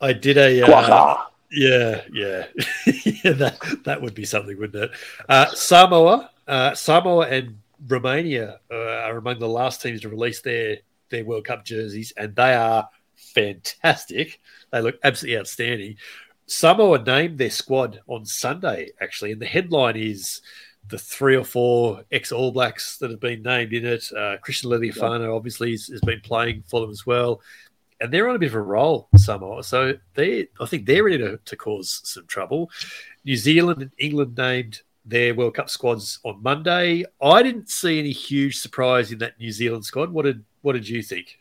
I, 0.00 0.08
I 0.08 0.12
did 0.12 0.38
a 0.38 0.62
uh, 0.62 1.24
yeah 1.50 2.02
yeah 2.12 2.46
yeah 2.86 3.32
that 3.32 3.58
that 3.84 4.00
would 4.00 4.14
be 4.14 4.24
something, 4.24 4.58
wouldn't 4.58 4.84
it? 4.84 4.90
Uh, 5.28 5.46
Samoa, 5.54 6.30
uh, 6.46 6.74
Samoa 6.74 7.26
and 7.26 7.58
Romania 7.88 8.60
uh, 8.70 8.76
are 8.76 9.16
among 9.16 9.38
the 9.38 9.48
last 9.48 9.82
teams 9.82 10.02
to 10.02 10.08
release 10.08 10.40
their 10.40 10.78
their 11.10 11.24
World 11.24 11.44
Cup 11.44 11.64
jerseys, 11.64 12.12
and 12.16 12.34
they 12.36 12.54
are 12.54 12.88
fantastic. 13.16 14.40
They 14.70 14.80
look 14.80 14.98
absolutely 15.02 15.38
outstanding. 15.38 15.96
Samoa 16.46 17.02
named 17.02 17.38
their 17.38 17.50
squad 17.50 18.00
on 18.06 18.26
Sunday, 18.26 18.90
actually, 19.00 19.32
and 19.32 19.40
the 19.40 19.46
headline 19.46 19.96
is 19.96 20.42
the 20.88 20.98
three 20.98 21.36
or 21.36 21.44
four 21.44 22.04
ex 22.10 22.32
All 22.32 22.52
Blacks 22.52 22.98
that 22.98 23.10
have 23.10 23.20
been 23.20 23.42
named 23.42 23.72
in 23.72 23.86
it. 23.86 24.10
Uh, 24.12 24.36
Christian 24.38 24.70
Lealiifano 24.70 25.34
obviously 25.34 25.72
has, 25.72 25.86
has, 25.86 26.00
been 26.00 26.20
playing 26.20 26.64
for 26.66 26.80
them 26.80 26.90
as 26.90 27.06
well, 27.06 27.40
and 28.00 28.12
they're 28.12 28.28
on 28.28 28.36
a 28.36 28.38
bit 28.38 28.48
of 28.48 28.54
a 28.54 28.60
roll, 28.60 29.08
Samoa. 29.16 29.62
So 29.62 29.94
they, 30.14 30.48
I 30.60 30.66
think 30.66 30.86
they're 30.86 31.04
ready 31.04 31.18
to, 31.18 31.38
to 31.38 31.56
cause 31.56 32.00
some 32.04 32.26
trouble. 32.26 32.70
New 33.24 33.36
Zealand 33.36 33.80
and 33.80 33.92
England 33.98 34.36
named 34.36 34.82
their 35.04 35.34
World 35.34 35.54
Cup 35.54 35.70
squads 35.70 36.18
on 36.24 36.42
Monday. 36.42 37.04
I 37.20 37.42
didn't 37.42 37.70
see 37.70 37.98
any 37.98 38.12
huge 38.12 38.58
surprise 38.58 39.12
in 39.12 39.18
that 39.18 39.38
New 39.38 39.52
Zealand 39.52 39.84
squad. 39.84 40.10
What 40.12 40.24
did 40.24 40.44
what 40.62 40.74
did 40.74 40.88
you 40.88 41.02
think? 41.02 41.38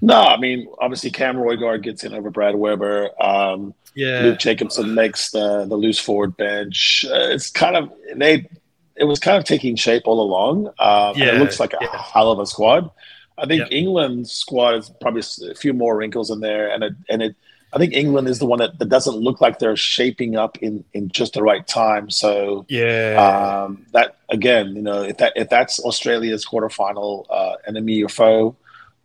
No, 0.00 0.14
I 0.14 0.38
mean 0.38 0.68
obviously 0.80 1.10
Cam 1.10 1.36
Roigard 1.36 1.82
gets 1.82 2.04
in 2.04 2.14
over 2.14 2.30
Brad 2.30 2.54
Weber. 2.54 3.10
Um, 3.22 3.74
yeah, 3.94 4.20
Luke 4.22 4.38
Jacobson 4.38 4.94
makes 4.94 5.30
the 5.30 5.64
the 5.66 5.76
loose 5.76 5.98
forward 5.98 6.36
bench. 6.36 7.04
Uh, 7.08 7.28
it's 7.30 7.50
kind 7.50 7.76
of 7.76 7.92
they. 8.14 8.48
It 8.96 9.04
was 9.04 9.20
kind 9.20 9.38
of 9.38 9.44
taking 9.44 9.76
shape 9.76 10.02
all 10.06 10.20
along. 10.20 10.66
Um, 10.78 11.16
yeah, 11.16 11.34
it 11.34 11.38
looks 11.38 11.60
like 11.60 11.72
a 11.72 11.78
yeah. 11.80 12.02
hell 12.02 12.32
of 12.32 12.40
a 12.40 12.46
squad. 12.46 12.90
I 13.38 13.46
think 13.46 13.60
yep. 13.60 13.68
England's 13.70 14.32
squad 14.32 14.74
is 14.74 14.90
probably 15.00 15.22
a 15.50 15.54
few 15.54 15.72
more 15.72 15.96
wrinkles 15.96 16.30
in 16.30 16.40
there, 16.40 16.70
and 16.70 16.82
it 16.82 16.92
and 17.08 17.22
it. 17.22 17.36
I 17.72 17.78
think 17.78 17.92
England 17.92 18.28
is 18.28 18.38
the 18.38 18.46
one 18.46 18.60
that, 18.60 18.78
that 18.78 18.88
doesn't 18.88 19.16
look 19.16 19.42
like 19.42 19.58
they're 19.58 19.76
shaping 19.76 20.36
up 20.36 20.56
in, 20.62 20.84
in 20.94 21.10
just 21.10 21.34
the 21.34 21.42
right 21.42 21.66
time. 21.66 22.08
So 22.08 22.64
yeah, 22.68 23.66
um, 23.66 23.84
that 23.92 24.16
again, 24.30 24.74
you 24.74 24.82
know, 24.82 25.02
if 25.02 25.18
that 25.18 25.34
if 25.36 25.48
that's 25.48 25.78
Australia's 25.78 26.46
quarterfinal 26.46 27.26
uh, 27.28 27.56
enemy 27.66 28.02
or 28.02 28.08
foe, 28.08 28.56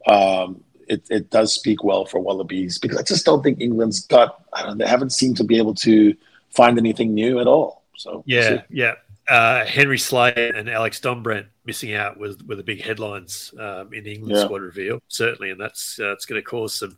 um, 0.08 0.64
it, 0.88 1.06
it 1.10 1.30
does 1.30 1.54
speak 1.54 1.84
well 1.84 2.06
for 2.06 2.20
Wallabies 2.20 2.78
because 2.80 2.98
I 2.98 3.04
just 3.04 3.26
don't 3.26 3.44
think 3.44 3.62
England's 3.62 4.06
got. 4.08 4.44
I 4.54 4.64
don't. 4.64 4.78
They 4.78 4.88
haven't 4.88 5.12
seemed 5.12 5.38
to 5.38 5.44
be 5.44 5.58
able 5.58 5.76
to 5.76 6.16
find 6.50 6.78
anything 6.78 7.14
new 7.14 7.40
at 7.40 7.48
all. 7.48 7.84
So 7.98 8.24
yeah, 8.26 8.50
we'll 8.50 8.62
yeah. 8.70 8.94
Uh, 9.28 9.66
Henry 9.66 9.98
Slade 9.98 10.38
and 10.38 10.70
Alex 10.70 11.00
Dombrandt 11.00 11.46
missing 11.66 11.94
out 11.94 12.20
with 12.20 12.42
with 12.46 12.58
the 12.58 12.64
big 12.64 12.82
headlines 12.82 13.54
um, 13.58 13.94
in 13.94 14.04
the 14.04 14.14
England 14.14 14.36
yeah. 14.36 14.44
squad 14.44 14.62
reveal, 14.62 15.00
certainly, 15.08 15.50
and 15.52 15.60
that's 15.60 16.00
uh, 16.00 16.12
it's 16.12 16.26
going 16.26 16.42
to 16.42 16.46
cause 16.46 16.74
some 16.74 16.98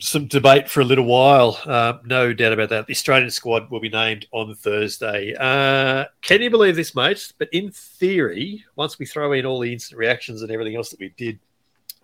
some 0.00 0.26
debate 0.26 0.68
for 0.68 0.80
a 0.80 0.84
little 0.84 1.04
while. 1.04 1.58
Uh, 1.64 1.94
no 2.04 2.32
doubt 2.32 2.52
about 2.52 2.68
that. 2.68 2.86
The 2.86 2.92
Australian 2.92 3.30
squad 3.30 3.70
will 3.70 3.80
be 3.80 3.88
named 3.88 4.26
on 4.30 4.54
Thursday. 4.54 5.34
Uh, 5.38 6.04
can 6.22 6.40
you 6.40 6.50
believe 6.50 6.76
this, 6.76 6.94
mate? 6.94 7.32
But 7.38 7.48
in 7.52 7.70
theory, 7.72 8.64
once 8.76 8.98
we 8.98 9.06
throw 9.06 9.32
in 9.32 9.44
all 9.44 9.58
the 9.58 9.72
instant 9.72 9.98
reactions 9.98 10.42
and 10.42 10.50
everything 10.50 10.76
else 10.76 10.90
that 10.90 11.00
we 11.00 11.12
did 11.16 11.38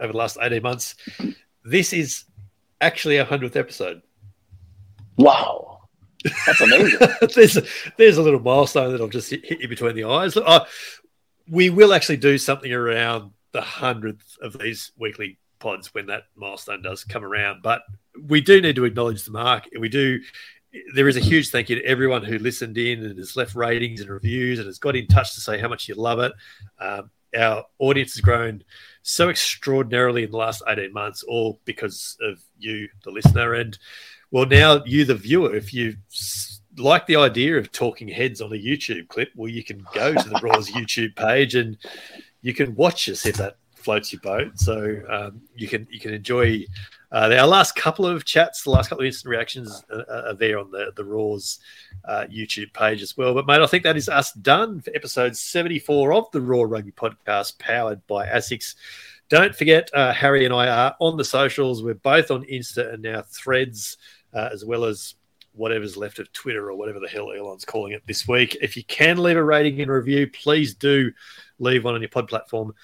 over 0.01 0.13
the 0.13 0.19
last 0.19 0.39
18 0.41 0.63
months. 0.63 0.95
This 1.65 1.93
is 1.93 2.25
actually 2.81 3.19
our 3.19 3.27
100th 3.27 3.57
episode. 3.57 4.03
Wow. 5.17 5.89
That's 6.47 6.61
amazing. 6.61 6.99
there's, 7.35 7.57
a, 7.57 7.63
there's 7.97 8.17
a 8.17 8.23
little 8.23 8.41
milestone 8.41 8.93
that'll 8.93 9.09
just 9.09 9.31
hit, 9.31 9.45
hit 9.45 9.61
you 9.61 9.69
between 9.69 9.95
the 9.95 10.05
eyes. 10.05 10.37
Uh, 10.37 10.65
we 11.49 11.71
will 11.71 11.93
actually 11.93 12.17
do 12.17 12.39
something 12.39 12.73
around 12.73 13.33
the 13.53 13.61
100th 13.61 14.39
of 14.41 14.59
these 14.59 14.93
weekly 14.99 15.39
pods 15.59 15.95
when 15.95 16.07
that 16.07 16.25
milestone 16.35 16.83
does 16.83 17.05
come 17.05 17.25
around. 17.25 17.63
But 17.63 17.83
we 18.23 18.41
do 18.41 18.61
need 18.61 18.77
to 18.77 18.85
acknowledge 18.85 19.25
the 19.25 19.33
mark. 19.33 19.65
We 19.79 19.89
do. 19.89 20.21
There 20.95 21.09
is 21.09 21.17
a 21.17 21.21
huge 21.21 21.51
thank 21.51 21.71
you 21.71 21.77
to 21.77 21.85
everyone 21.85 22.25
who 22.25 22.39
listened 22.39 22.77
in 22.79 23.05
and 23.05 23.19
has 23.19 23.37
left 23.37 23.55
ratings 23.55 24.01
and 24.01 24.11
reviews 24.11 24.59
and 24.59 24.67
has 24.67 24.79
got 24.79 24.97
in 24.97 25.07
touch 25.07 25.35
to 25.35 25.41
say 25.41 25.59
how 25.59 25.69
much 25.69 25.89
you 25.89 25.95
love 25.95 26.19
it. 26.19 26.33
Um, 26.81 27.11
our 27.37 27.65
audience 27.79 28.15
has 28.15 28.21
grown 28.21 28.65
so 29.07 29.29
extraordinarily 29.29 30.25
in 30.25 30.31
the 30.31 30.37
last 30.39 30.63
18 30.67 30.91
months, 30.91 31.23
all 31.23 31.61
because 31.67 32.17
of 32.23 32.43
you, 32.59 32.89
the 33.05 33.11
listener. 33.11 33.53
And 33.53 33.79
well, 34.31 34.47
now 34.47 34.83
you, 34.87 35.05
the 35.05 35.15
viewer, 35.15 35.55
if 35.55 35.75
you 35.75 35.97
like 36.79 37.07
the 37.07 37.17
idea 37.17 37.59
of 37.59 37.71
talking 37.71 38.09
heads 38.09 38.41
on 38.41 38.51
a 38.51 38.57
YouTube 38.57 39.09
clip, 39.09 39.31
well, 39.37 39.51
you 39.51 39.63
can 39.63 39.87
go 39.93 40.15
to 40.15 40.29
the 40.29 40.41
Roar's 40.43 40.69
YouTube 40.71 41.15
page 41.17 41.55
and 41.55 41.77
you 42.41 42.55
can 42.55 42.75
watch 42.75 43.09
us 43.11 43.27
if 43.27 43.37
that 43.37 43.59
floats 43.85 44.13
your 44.13 44.21
boat. 44.21 44.59
So 44.59 45.01
um, 45.09 45.43
you 45.55 45.69
can 45.69 45.87
you 45.91 46.01
can 46.01 46.15
enjoy 46.15 46.65
uh, 47.13 47.33
our 47.39 47.47
last 47.47 47.77
couple 47.77 48.07
of 48.07 48.25
chats, 48.25 48.65
the 48.65 48.71
last 48.71 48.89
couple 48.89 49.03
of 49.03 49.07
instant 49.07 49.31
reactions 49.31 49.85
are, 49.91 50.29
are 50.29 50.35
there 50.35 50.59
on 50.59 50.71
the 50.71 50.93
the 50.97 51.05
Roar's 51.05 51.61
uh, 52.05 52.25
YouTube 52.31 52.73
page 52.73 53.03
as 53.03 53.17
well. 53.17 53.35
But 53.35 53.47
mate, 53.47 53.61
I 53.61 53.67
think 53.67 53.85
that 53.85 53.97
is 53.97 54.09
us 54.09 54.33
done 54.33 54.81
for 54.81 54.91
episode 54.95 55.37
seventy 55.37 55.79
four 55.79 56.13
of 56.13 56.31
the 56.33 56.41
Roar 56.41 56.67
Rugby 56.67 56.93
Podcast, 56.93 57.59
powered 57.59 58.05
by 58.07 58.27
Asics. 58.27 58.75
Don't 59.29 59.55
forget, 59.55 59.89
uh, 59.95 60.13
Harry 60.13 60.45
and 60.45 60.53
I 60.53 60.69
are 60.69 60.97
on 61.01 61.17
the 61.17 61.25
socials. 61.25 61.83
We're 61.83 61.95
both 61.95 62.31
on 62.31 62.45
Insta 62.45 62.93
and 62.93 63.03
now 63.03 63.23
Threads, 63.23 63.97
uh, 64.35 64.51
as 64.53 64.65
well 64.65 64.85
as 64.85 65.15
whatever's 65.55 65.97
left 65.97 66.19
of 66.19 66.31
Twitter 66.33 66.69
or 66.69 66.75
whatever 66.75 67.01
the 67.01 67.09
hell 67.09 67.33
Elon's 67.33 67.65
calling 67.65 67.93
it 67.93 68.03
this 68.07 68.29
week. 68.29 68.57
If 68.61 68.77
you 68.77 68.85
can 68.85 69.19
leave 69.19 69.37
a 69.37 69.43
rating 69.43 69.81
and 69.81 69.91
review, 69.91 70.29
please 70.29 70.75
do 70.75 71.13
leave 71.59 71.85
one 71.85 71.95
on 71.95 72.03
your 72.03 72.11
pod 72.11 72.29
platform 72.29 72.75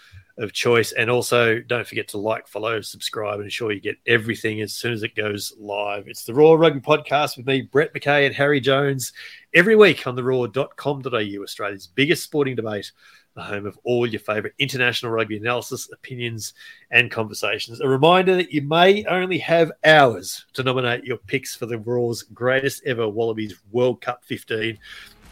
of 0.41 0.53
choice. 0.53 0.93
And 0.93 1.11
also, 1.11 1.61
don't 1.61 1.87
forget 1.87 2.09
to 2.09 2.19
like, 2.19 2.49
follow, 2.49 2.81
subscribe, 2.81 3.35
and 3.35 3.45
ensure 3.45 3.73
you 3.73 3.81
get 3.81 3.99
everything 4.07 4.61
as 4.63 4.73
soon 4.73 4.93
as 4.93 5.03
it 5.03 5.15
goes 5.15 5.53
live. 5.59 6.09
It's 6.09 6.25
the 6.25 6.35
Roar 6.35 6.59
Rugby 6.59 6.81
Podcast 6.81 7.37
with 7.37 7.47
me, 7.47 7.63
Brett 7.63 7.95
McKay, 7.95 8.27
and 8.27 8.35
Harry 8.35 8.61
Jones, 8.61 9.13
every 9.55 9.77
week 9.77 10.07
on 10.07 10.17
the 10.17 10.25
roar.com.au, 10.25 11.43
Australia's 11.43 11.87
biggest 11.87 12.25
sporting 12.25 12.57
debate, 12.57 12.91
the 13.35 13.43
home 13.43 13.67
of 13.67 13.79
all 13.85 14.07
your 14.07 14.21
favourite 14.21 14.55
international 14.59 15.13
rugby 15.13 15.37
analysis, 15.37 15.91
opinions, 15.93 16.55
and 16.91 17.11
conversations. 17.11 17.81
A 17.81 17.87
reminder 17.87 18.35
that 18.37 18.53
you 18.53 18.63
may 18.63 19.05
only 19.05 19.39
have 19.39 19.71
hours 19.85 20.47
to 20.55 20.63
nominate 20.63 21.05
your 21.05 21.19
picks 21.19 21.55
for 21.55 21.67
the 21.67 21.79
Roar's 21.79 22.23
greatest 22.23 22.83
ever 22.87 23.09
Wallabies 23.09 23.61
World 23.71 24.01
Cup 24.01 24.25
15 24.25 24.79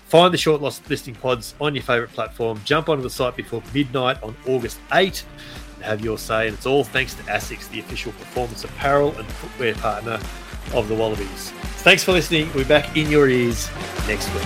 Find 0.09 0.33
the 0.33 0.39
shortlist 0.39 0.89
listing 0.89 1.15
pods 1.15 1.55
on 1.61 1.75
your 1.75 1.85
favourite 1.85 2.11
platform. 2.15 2.59
Jump 2.65 2.89
onto 2.89 3.03
the 3.03 3.11
site 3.11 3.37
before 3.37 3.63
midnight 3.75 4.23
on 4.23 4.35
August 4.47 4.79
8 4.91 5.23
and 5.75 5.85
have 5.85 6.01
your 6.01 6.17
say. 6.17 6.49
And 6.49 6.57
it's 6.57 6.65
all 6.65 6.83
thanks 6.83 7.13
to 7.17 7.23
ASICS, 7.25 7.69
the 7.69 7.81
official 7.81 8.13
performance 8.13 8.65
apparel 8.65 9.15
and 9.19 9.29
footwear 9.29 9.75
partner 9.75 10.19
of 10.73 10.89
the 10.89 10.95
Wallabies. 10.95 11.51
Thanks 11.83 12.05
for 12.05 12.13
listening. 12.13 12.47
We'll 12.55 12.65
be 12.65 12.69
back 12.69 12.97
in 12.97 13.11
your 13.11 13.29
ears 13.29 13.69
next 14.07 14.33
week. 14.33 14.43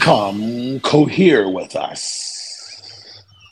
Come 0.00 0.80
cohere 0.80 1.50
with 1.50 1.76
us. 1.76 2.37